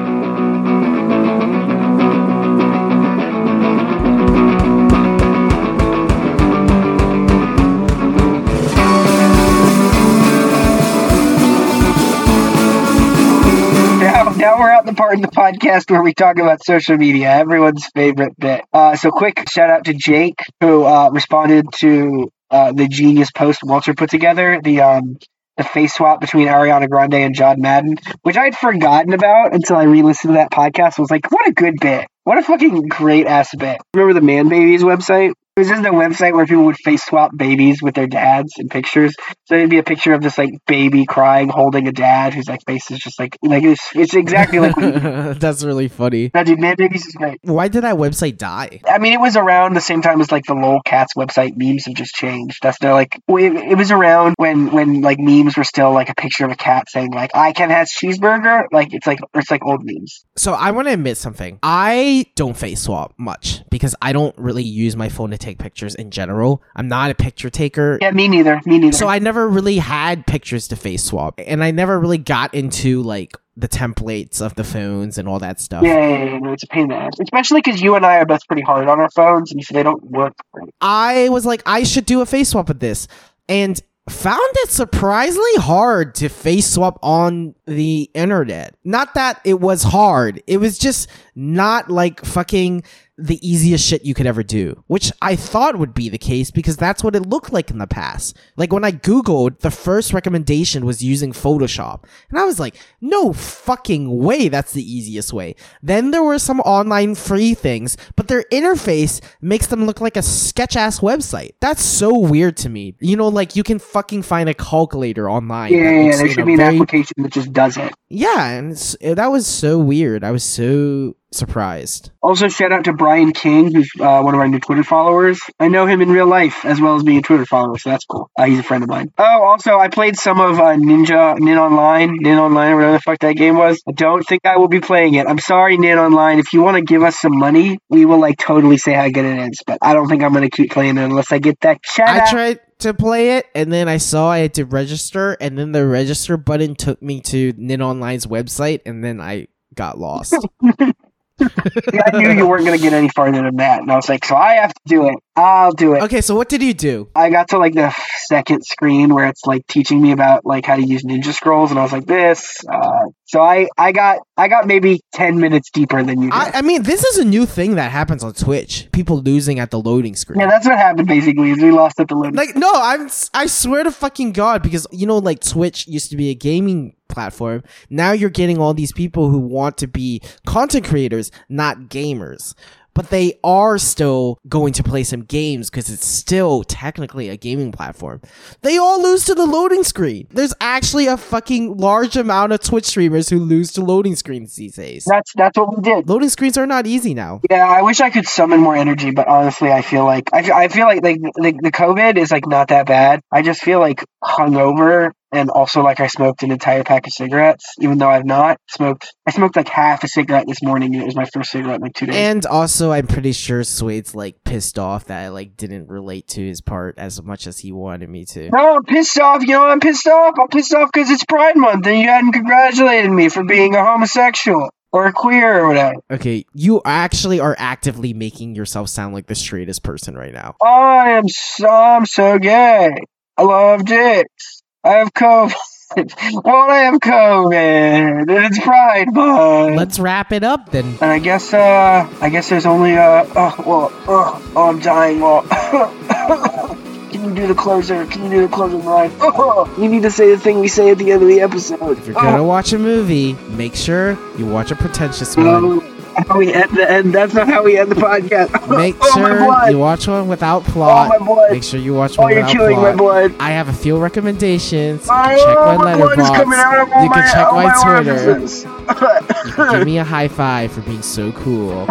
Now, 14.40 14.58
we're 14.58 14.70
at 14.70 14.86
the 14.86 14.94
part 14.94 15.12
in 15.12 15.20
the 15.20 15.28
podcast 15.28 15.90
where 15.90 16.02
we 16.02 16.14
talk 16.14 16.38
about 16.38 16.64
social 16.64 16.96
media, 16.96 17.30
everyone's 17.30 17.86
favorite 17.94 18.32
bit. 18.38 18.64
Uh, 18.72 18.96
so, 18.96 19.10
quick 19.10 19.46
shout 19.50 19.68
out 19.68 19.84
to 19.84 19.92
Jake 19.92 20.38
who 20.62 20.82
uh, 20.82 21.10
responded 21.10 21.66
to 21.80 22.30
uh, 22.50 22.72
the 22.72 22.88
genius 22.88 23.30
post 23.30 23.62
Walter 23.62 23.92
put 23.92 24.08
together 24.08 24.58
the 24.64 24.80
um, 24.80 25.18
the 25.58 25.64
face 25.64 25.92
swap 25.92 26.22
between 26.22 26.48
Ariana 26.48 26.88
Grande 26.88 27.16
and 27.16 27.34
John 27.34 27.60
Madden, 27.60 27.96
which 28.22 28.38
I'd 28.38 28.56
forgotten 28.56 29.12
about 29.12 29.52
until 29.54 29.76
I 29.76 29.82
re-listened 29.82 30.32
to 30.32 30.38
that 30.38 30.50
podcast. 30.50 30.98
I 30.98 31.02
was 31.02 31.10
like, 31.10 31.30
what 31.30 31.46
a 31.46 31.52
good 31.52 31.74
bit! 31.78 32.06
What 32.24 32.38
a 32.38 32.42
fucking 32.42 32.88
great 32.88 33.26
ass 33.26 33.54
bit! 33.54 33.76
Remember 33.92 34.14
the 34.14 34.24
Man 34.24 34.48
Babies 34.48 34.82
website? 34.82 35.32
It 35.60 35.64
was 35.64 35.68
just 35.68 35.84
a 35.84 35.90
website 35.90 36.32
where 36.32 36.46
people 36.46 36.64
would 36.64 36.78
face 36.78 37.04
swap 37.04 37.36
babies 37.36 37.82
with 37.82 37.94
their 37.94 38.06
dads 38.06 38.54
in 38.56 38.70
pictures. 38.70 39.14
So 39.44 39.56
it'd 39.56 39.68
be 39.68 39.76
a 39.76 39.82
picture 39.82 40.14
of 40.14 40.22
this 40.22 40.38
like 40.38 40.54
baby 40.66 41.04
crying, 41.04 41.50
holding 41.50 41.86
a 41.86 41.92
dad 41.92 42.32
whose 42.32 42.48
like 42.48 42.60
face 42.66 42.90
is 42.90 42.98
just 42.98 43.20
like 43.20 43.36
like 43.42 43.62
it's, 43.62 43.86
it's 43.94 44.14
exactly 44.14 44.58
like 44.58 44.74
That's 45.38 45.62
really 45.62 45.88
funny. 45.88 46.30
no, 46.32 46.44
dude, 46.44 46.60
Man 46.60 46.76
Babies 46.78 47.04
is 47.04 47.12
great. 47.12 47.40
Why 47.42 47.68
did 47.68 47.84
that 47.84 47.96
website 47.96 48.38
die? 48.38 48.80
I 48.88 48.96
mean, 48.96 49.12
it 49.12 49.20
was 49.20 49.36
around 49.36 49.74
the 49.74 49.82
same 49.82 50.00
time 50.00 50.22
as 50.22 50.32
like 50.32 50.44
the 50.46 50.54
lol 50.54 50.80
cats 50.80 51.12
website. 51.14 51.58
Memes 51.58 51.84
have 51.84 51.94
just 51.94 52.14
changed. 52.14 52.60
That's 52.62 52.78
they're 52.78 52.94
like 52.94 53.20
it, 53.28 53.72
it 53.72 53.76
was 53.76 53.90
around 53.90 54.36
when 54.38 54.70
when 54.70 55.02
like 55.02 55.18
memes 55.20 55.58
were 55.58 55.64
still 55.64 55.92
like 55.92 56.08
a 56.08 56.14
picture 56.14 56.46
of 56.46 56.52
a 56.52 56.56
cat 56.56 56.88
saying 56.88 57.12
like 57.12 57.32
I 57.34 57.52
can 57.52 57.68
have 57.68 57.88
cheeseburger. 57.88 58.62
Like 58.72 58.94
it's 58.94 59.06
like 59.06 59.18
it's 59.34 59.50
like 59.50 59.62
old 59.62 59.82
memes. 59.84 60.24
So 60.36 60.54
I 60.54 60.70
want 60.70 60.88
to 60.88 60.94
admit 60.94 61.18
something. 61.18 61.58
I 61.62 62.24
don't 62.34 62.56
face 62.56 62.80
swap 62.80 63.12
much 63.18 63.62
because 63.68 63.94
I 64.00 64.14
don't 64.14 64.34
really 64.38 64.62
use 64.62 64.96
my 64.96 65.10
phone 65.10 65.32
to 65.32 65.38
take 65.38 65.49
pictures 65.58 65.94
in 65.94 66.10
general. 66.10 66.62
I'm 66.76 66.88
not 66.88 67.10
a 67.10 67.14
picture 67.14 67.50
taker. 67.50 67.98
Yeah, 68.00 68.10
me 68.10 68.28
neither. 68.28 68.60
Me 68.66 68.78
neither. 68.78 68.96
So 68.96 69.08
I 69.08 69.18
never 69.18 69.48
really 69.48 69.78
had 69.78 70.26
pictures 70.26 70.68
to 70.68 70.76
face 70.76 71.04
swap, 71.04 71.40
and 71.44 71.62
I 71.64 71.70
never 71.70 71.98
really 71.98 72.18
got 72.18 72.54
into 72.54 73.02
like 73.02 73.36
the 73.56 73.68
templates 73.68 74.40
of 74.40 74.54
the 74.54 74.64
phones 74.64 75.18
and 75.18 75.28
all 75.28 75.38
that 75.38 75.60
stuff. 75.60 75.82
yeah, 75.82 75.98
yeah, 75.98 76.24
yeah, 76.24 76.38
no, 76.38 76.52
it's 76.52 76.62
a 76.62 76.66
pain 76.66 76.84
in 76.84 76.88
the 76.88 76.94
ass. 76.96 77.12
Especially 77.20 77.60
because 77.60 77.82
you 77.82 77.94
and 77.94 78.06
I 78.06 78.16
are 78.16 78.26
both 78.26 78.46
pretty 78.46 78.62
hard 78.62 78.88
on 78.88 79.00
our 79.00 79.10
phones, 79.10 79.52
and 79.52 79.62
so 79.62 79.74
they 79.74 79.82
don't 79.82 80.02
work. 80.04 80.34
Great. 80.52 80.70
I 80.80 81.28
was 81.28 81.44
like, 81.44 81.62
I 81.66 81.82
should 81.82 82.06
do 82.06 82.20
a 82.20 82.26
face 82.26 82.50
swap 82.50 82.68
with 82.68 82.80
this, 82.80 83.06
and 83.48 83.80
found 84.08 84.40
it 84.56 84.70
surprisingly 84.70 85.56
hard 85.56 86.14
to 86.16 86.28
face 86.28 86.66
swap 86.66 86.98
on 87.02 87.54
the 87.66 88.10
internet. 88.14 88.74
Not 88.82 89.14
that 89.14 89.40
it 89.44 89.60
was 89.60 89.82
hard, 89.82 90.42
it 90.46 90.56
was 90.56 90.78
just 90.78 91.08
not 91.34 91.90
like 91.90 92.24
fucking 92.24 92.82
the 93.20 93.38
easiest 93.48 93.86
shit 93.86 94.04
you 94.04 94.14
could 94.14 94.26
ever 94.26 94.42
do, 94.42 94.82
which 94.86 95.12
I 95.20 95.36
thought 95.36 95.78
would 95.78 95.94
be 95.94 96.08
the 96.08 96.18
case 96.18 96.50
because 96.50 96.76
that's 96.76 97.04
what 97.04 97.14
it 97.14 97.26
looked 97.26 97.52
like 97.52 97.70
in 97.70 97.78
the 97.78 97.86
past. 97.86 98.36
Like 98.56 98.72
when 98.72 98.84
I 98.84 98.92
Googled, 98.92 99.58
the 99.60 99.70
first 99.70 100.12
recommendation 100.12 100.86
was 100.86 101.02
using 101.04 101.32
Photoshop. 101.32 102.04
And 102.30 102.38
I 102.38 102.44
was 102.44 102.58
like, 102.58 102.76
no 103.00 103.32
fucking 103.32 104.18
way 104.18 104.48
that's 104.48 104.72
the 104.72 104.82
easiest 104.82 105.32
way. 105.32 105.54
Then 105.82 106.10
there 106.10 106.22
were 106.22 106.38
some 106.38 106.60
online 106.60 107.14
free 107.14 107.54
things, 107.54 107.96
but 108.16 108.28
their 108.28 108.44
interface 108.52 109.20
makes 109.40 109.66
them 109.66 109.84
look 109.86 110.00
like 110.00 110.16
a 110.16 110.22
sketch 110.22 110.76
ass 110.76 111.00
website. 111.00 111.52
That's 111.60 111.82
so 111.82 112.16
weird 112.16 112.56
to 112.58 112.68
me. 112.68 112.94
You 113.00 113.16
know, 113.16 113.28
like 113.28 113.56
you 113.56 113.62
can 113.62 113.78
fucking 113.78 114.22
find 114.22 114.48
a 114.48 114.54
calculator 114.54 115.30
online. 115.30 115.72
Yeah, 115.72 115.78
yeah, 115.90 116.00
yeah, 116.10 116.16
there 116.16 116.28
should 116.30 116.46
be 116.46 116.52
an 116.52 116.58
very- 116.58 116.74
application 116.76 117.14
that 117.18 117.32
just 117.32 117.52
does 117.52 117.76
it. 117.76 117.92
Yeah, 118.08 118.48
and 118.48 118.76
that 119.02 119.26
was 119.30 119.46
so 119.46 119.78
weird. 119.78 120.24
I 120.24 120.30
was 120.32 120.42
so 120.42 121.16
surprised. 121.32 122.10
Also, 122.22 122.48
shout 122.48 122.72
out 122.72 122.84
to 122.84 122.92
Brian 122.92 123.32
King, 123.32 123.72
who's 123.72 123.90
uh, 123.98 124.20
one 124.22 124.34
of 124.34 124.40
our 124.40 124.48
new 124.48 124.58
Twitter 124.58 124.82
followers. 124.82 125.40
I 125.58 125.68
know 125.68 125.86
him 125.86 126.00
in 126.00 126.10
real 126.10 126.26
life 126.26 126.64
as 126.64 126.80
well 126.80 126.96
as 126.96 127.02
being 127.02 127.18
a 127.18 127.22
Twitter 127.22 127.46
follower, 127.46 127.78
so 127.78 127.90
that's 127.90 128.04
cool. 128.04 128.30
Uh, 128.36 128.44
he's 128.44 128.58
a 128.58 128.62
friend 128.62 128.82
of 128.82 128.88
mine. 128.90 129.12
Oh, 129.16 129.42
also, 129.42 129.78
I 129.78 129.88
played 129.88 130.16
some 130.16 130.40
of 130.40 130.58
uh, 130.58 130.74
Ninja 130.74 131.38
Nin 131.38 131.58
Online, 131.58 132.16
Nin 132.18 132.38
Online, 132.38 132.72
or 132.72 132.76
whatever 132.76 132.92
the 132.92 133.00
fuck 133.00 133.18
that 133.20 133.36
game 133.36 133.56
was. 133.56 133.80
I 133.88 133.92
don't 133.92 134.22
think 134.22 134.42
I 134.44 134.56
will 134.58 134.68
be 134.68 134.80
playing 134.80 135.14
it. 135.14 135.26
I'm 135.26 135.38
sorry, 135.38 135.78
Nin 135.78 135.98
Online. 135.98 136.38
If 136.38 136.52
you 136.52 136.62
want 136.62 136.76
to 136.76 136.82
give 136.82 137.02
us 137.02 137.18
some 137.18 137.38
money, 137.38 137.78
we 137.88 138.04
will 138.04 138.18
like 138.18 138.38
totally 138.38 138.76
say 138.76 138.92
how 138.92 139.08
good 139.08 139.24
it 139.24 139.50
is. 139.50 139.62
But 139.66 139.78
I 139.82 139.94
don't 139.94 140.08
think 140.08 140.22
I'm 140.22 140.32
gonna 140.32 140.50
keep 140.50 140.70
playing 140.70 140.98
it 140.98 141.04
unless 141.04 141.32
I 141.32 141.38
get 141.38 141.60
that 141.60 141.78
shout 141.84 142.08
I 142.08 142.20
out. 142.20 142.28
tried 142.28 142.60
to 142.80 142.94
play 142.94 143.36
it, 143.38 143.46
and 143.54 143.72
then 143.72 143.88
I 143.88 143.98
saw 143.98 144.30
I 144.30 144.38
had 144.38 144.54
to 144.54 144.64
register, 144.64 145.36
and 145.40 145.56
then 145.58 145.72
the 145.72 145.86
register 145.86 146.36
button 146.36 146.74
took 146.74 147.00
me 147.02 147.20
to 147.22 147.52
Nin 147.56 147.80
Online's 147.82 148.26
website, 148.26 148.80
and 148.86 149.04
then 149.04 149.20
I 149.20 149.48
got 149.74 149.98
lost. 149.98 150.34
I 152.12 152.18
knew 152.18 152.30
you 152.30 152.46
weren't 152.46 152.64
gonna 152.64 152.78
get 152.78 152.92
any 152.92 153.08
farther 153.08 153.42
than 153.42 153.56
that, 153.56 153.82
and 153.82 153.90
I 153.90 153.96
was 153.96 154.08
like, 154.08 154.24
so 154.24 154.36
I 154.36 154.54
have 154.54 154.74
to 154.74 154.80
do 154.86 155.08
it. 155.08 155.16
I'll 155.36 155.72
do 155.72 155.94
it. 155.94 156.02
okay, 156.02 156.20
so 156.20 156.34
what 156.34 156.48
did 156.48 156.62
you 156.62 156.74
do? 156.74 157.08
I 157.14 157.30
got 157.30 157.48
to 157.48 157.58
like 157.58 157.74
the 157.74 157.94
second 158.30 158.64
screen 158.64 159.12
where 159.14 159.26
it's 159.26 159.44
like 159.44 159.66
teaching 159.66 160.00
me 160.00 160.12
about 160.12 160.46
like 160.46 160.64
how 160.64 160.76
to 160.76 160.82
use 160.94 161.02
ninja 161.02 161.32
scrolls, 161.32 161.70
and 161.70 161.78
I 161.78 161.82
was 161.82 161.92
like, 161.92 162.06
this. 162.06 162.56
Uh, 162.68 163.06
so 163.24 163.42
I 163.42 163.68
I 163.76 163.92
got 163.92 164.18
I 164.36 164.48
got 164.48 164.66
maybe 164.66 165.00
ten 165.12 165.38
minutes 165.40 165.70
deeper 165.70 166.02
than 166.02 166.22
you 166.22 166.30
did. 166.30 166.38
I, 166.38 166.58
I 166.58 166.62
mean, 166.62 166.82
this 166.84 167.04
is 167.04 167.18
a 167.18 167.24
new 167.24 167.44
thing 167.44 167.74
that 167.74 167.90
happens 167.90 168.22
on 168.24 168.32
Twitch. 168.32 168.88
People 168.92 169.20
losing 169.20 169.58
at 169.58 169.70
the 169.70 169.80
loading 169.80 170.16
screen. 170.16 170.40
yeah, 170.40 170.46
that's 170.48 170.66
what 170.66 170.78
happened 170.78 171.08
basically. 171.08 171.50
Is 171.50 171.58
we 171.62 171.70
lost 171.72 171.98
at 172.00 172.08
the 172.08 172.14
limit. 172.14 172.36
like 172.36 172.54
no 172.56 172.70
i'm 172.74 173.08
i 173.34 173.46
swear 173.46 173.82
to 173.82 173.90
fucking 173.90 174.32
god 174.32 174.62
because 174.62 174.86
you 174.92 175.06
know 175.06 175.18
like 175.18 175.40
twitch 175.40 175.86
used 175.88 176.10
to 176.10 176.16
be 176.16 176.30
a 176.30 176.34
gaming 176.34 176.94
platform 177.08 177.62
now 177.88 178.12
you're 178.12 178.30
getting 178.30 178.58
all 178.58 178.72
these 178.74 178.92
people 178.92 179.30
who 179.30 179.38
want 179.38 179.76
to 179.76 179.88
be 179.88 180.20
content 180.46 180.84
creators 180.84 181.30
not 181.48 181.76
gamers 181.88 182.54
but 183.00 183.08
they 183.08 183.32
are 183.42 183.78
still 183.78 184.38
going 184.46 184.74
to 184.74 184.82
play 184.82 185.02
some 185.02 185.22
games 185.22 185.70
because 185.70 185.88
it's 185.88 186.04
still 186.04 186.62
technically 186.62 187.30
a 187.30 187.36
gaming 187.38 187.72
platform. 187.72 188.20
They 188.60 188.76
all 188.76 189.02
lose 189.02 189.24
to 189.24 189.34
the 189.34 189.46
loading 189.46 189.84
screen. 189.84 190.26
There's 190.30 190.52
actually 190.60 191.06
a 191.06 191.16
fucking 191.16 191.78
large 191.78 192.18
amount 192.18 192.52
of 192.52 192.60
Twitch 192.60 192.84
streamers 192.84 193.30
who 193.30 193.38
lose 193.38 193.72
to 193.72 193.80
loading 193.80 194.16
screens 194.16 194.54
these 194.54 194.74
days. 194.74 195.06
that's 195.06 195.32
that's 195.34 195.56
what 195.56 195.74
we 195.74 195.80
did. 195.82 196.10
Loading 196.10 196.28
screens 196.28 196.58
are 196.58 196.66
not 196.66 196.86
easy 196.86 197.14
now. 197.14 197.40
Yeah, 197.50 197.66
I 197.66 197.80
wish 197.80 198.02
I 198.02 198.10
could 198.10 198.26
summon 198.26 198.60
more 198.60 198.76
energy, 198.76 199.12
but 199.12 199.26
honestly, 199.28 199.72
I 199.72 199.80
feel 199.80 200.04
like 200.04 200.28
I, 200.34 200.64
I 200.64 200.68
feel 200.68 200.84
like 200.84 201.02
like 201.02 201.22
the, 201.22 201.58
the 201.58 201.72
COVID 201.72 202.18
is 202.18 202.30
like 202.30 202.46
not 202.46 202.68
that 202.68 202.84
bad. 202.84 203.22
I 203.32 203.40
just 203.40 203.62
feel 203.62 203.80
like 203.80 204.04
hungover 204.22 205.12
and 205.32 205.50
also 205.50 205.82
like 205.82 206.00
I 206.00 206.06
smoked 206.06 206.42
an 206.42 206.50
entire 206.50 206.84
pack 206.84 207.06
of 207.06 207.12
cigarettes, 207.12 207.64
even 207.80 207.98
though 207.98 208.08
I've 208.08 208.24
not 208.24 208.58
smoked. 208.68 209.14
I 209.26 209.30
smoked 209.30 209.56
like 209.56 209.68
half 209.68 210.04
a 210.04 210.08
cigarette 210.08 210.46
this 210.46 210.62
morning, 210.62 210.94
and 210.94 211.02
it 211.02 211.06
was 211.06 211.16
my 211.16 211.26
first 211.26 211.50
cigarette 211.50 211.76
in 211.76 211.82
like 211.82 211.94
two 211.94 212.06
days. 212.06 212.16
And 212.16 212.46
also, 212.46 212.92
I'm 212.92 213.06
pretty 213.06 213.32
sure 213.32 213.62
Swade's 213.64 214.14
like 214.14 214.42
pissed 214.44 214.78
off 214.78 215.06
that 215.06 215.22
I 215.22 215.28
like 215.28 215.56
didn't 215.56 215.88
relate 215.88 216.28
to 216.28 216.40
his 216.40 216.60
part 216.60 216.98
as 216.98 217.22
much 217.22 217.46
as 217.46 217.58
he 217.58 217.72
wanted 217.72 218.08
me 218.08 218.24
to. 218.26 218.50
no, 218.50 218.76
I'm 218.76 218.84
pissed 218.84 219.18
off. 219.18 219.42
You 219.42 219.48
know, 219.48 219.64
I'm 219.64 219.80
pissed 219.80 220.06
off. 220.06 220.34
I'm 220.40 220.48
pissed 220.48 220.74
off 220.74 220.90
because 220.92 221.10
it's 221.10 221.24
Pride 221.24 221.56
Month, 221.56 221.86
and 221.86 221.98
you 221.98 222.08
hadn't 222.08 222.32
congratulated 222.32 223.10
me 223.10 223.28
for 223.28 223.44
being 223.44 223.74
a 223.74 223.84
homosexual 223.84 224.70
or 224.92 225.06
a 225.06 225.12
queer 225.12 225.60
or 225.60 225.68
whatever. 225.68 225.94
Okay, 226.10 226.44
you 226.54 226.82
actually 226.84 227.40
are 227.40 227.54
actively 227.58 228.12
making 228.12 228.54
yourself 228.54 228.88
sound 228.88 229.14
like 229.14 229.26
the 229.26 229.34
straightest 229.34 229.82
person 229.82 230.16
right 230.16 230.34
now. 230.34 230.56
I 230.62 231.10
am 231.10 231.28
so, 231.28 231.68
I'm 231.68 232.06
so 232.06 232.38
gay. 232.38 232.90
I 233.36 233.42
love 233.42 233.84
dicks. 233.84 234.59
I 234.82 234.92
have 234.92 235.12
COVID. 235.12 235.52
well, 236.44 236.70
I 236.70 236.78
have 236.78 237.00
COVID, 237.00 237.52
and 237.52 238.30
it's 238.30 238.58
Pride 238.60 239.12
Month. 239.12 239.76
Let's 239.76 239.98
wrap 239.98 240.32
it 240.32 240.42
up 240.42 240.70
then. 240.70 240.86
And 241.02 241.10
I 241.10 241.18
guess, 241.18 241.52
uh, 241.52 242.08
I 242.20 242.30
guess 242.30 242.48
there's 242.48 242.64
only, 242.64 242.96
uh, 242.96 243.26
oh, 243.36 243.54
well, 243.66 243.92
oh, 244.08 244.52
oh 244.56 244.70
I'm 244.70 244.78
dying. 244.78 245.20
Well, 245.20 245.42
can 247.10 247.24
you 247.24 247.34
do 247.34 247.46
the 247.46 247.54
closer? 247.54 248.06
Can 248.06 248.22
you 248.24 248.30
do 248.30 248.40
the 248.46 248.54
closing 248.54 248.82
line? 248.86 249.10
Oh, 249.20 249.70
you 249.78 249.88
need 249.88 250.02
to 250.02 250.10
say 250.10 250.30
the 250.30 250.38
thing 250.38 250.60
we 250.60 250.68
say 250.68 250.90
at 250.90 250.98
the 250.98 251.12
end 251.12 251.22
of 251.22 251.28
the 251.28 251.40
episode. 251.40 251.98
If 251.98 252.06
you're 252.06 252.14
gonna 252.14 252.42
watch 252.42 252.72
a 252.72 252.78
movie, 252.78 253.34
make 253.50 253.74
sure 253.74 254.16
you 254.38 254.46
watch 254.46 254.70
a 254.70 254.76
pretentious 254.76 255.36
one 255.36 255.80
how 256.16 256.38
we 256.38 256.52
end 256.52 256.70
the 256.76 256.90
end. 256.90 257.14
That's 257.14 257.34
not 257.34 257.48
how 257.48 257.62
we 257.64 257.78
end 257.78 257.90
the 257.90 257.96
podcast. 257.96 258.50
Make 258.76 258.96
oh, 259.00 259.14
sure 259.14 259.70
you 259.70 259.78
watch 259.78 260.06
one 260.06 260.28
without 260.28 260.68
oh, 260.68 260.72
plot. 260.72 261.10
Oh, 261.20 261.48
Make 261.50 261.62
sure 261.62 261.80
you 261.80 261.94
watch 261.94 262.18
oh, 262.18 262.22
one 262.22 262.32
oh, 262.32 262.36
without 262.36 262.56
plot. 262.56 262.96
blood. 262.96 263.34
I 263.40 263.50
have 263.50 263.68
a 263.68 263.72
few 263.72 263.98
recommendations. 263.98 265.06
My, 265.06 265.36
check 265.36 265.56
my, 265.78 265.94
Letterboxd. 265.94 267.02
you 267.02 267.10
can 267.10 267.24
check 267.32 267.52
my, 267.52 267.72
Twitter. 267.82 269.70
give 269.78 269.86
me 269.86 269.98
a 269.98 270.04
high 270.04 270.28
five 270.28 270.72
for 270.72 270.82
being 270.82 271.02
so 271.02 271.32
cool. 271.32 271.86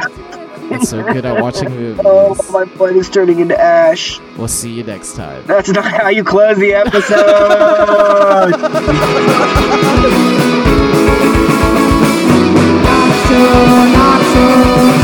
It's 0.72 0.90
so 0.90 1.04
good 1.04 1.26
at 1.26 1.41
watching 1.41 1.68
oh, 1.68 1.72
movies. 1.72 2.06
Oh, 2.06 2.36
my 2.52 2.66
blood 2.66 2.96
is 2.96 3.10
turning 3.10 3.40
into 3.40 3.60
ash. 3.60 4.20
We'll 4.38 4.48
see 4.48 4.72
you 4.72 4.84
next 4.84 5.16
time. 5.16 5.44
That's 5.48 5.70
not 5.70 5.86
how 5.86 6.10
you 6.10 6.24
close 6.24 6.58
the 6.58 6.74
episode. 6.74 7.20
Oh. 14.41 14.99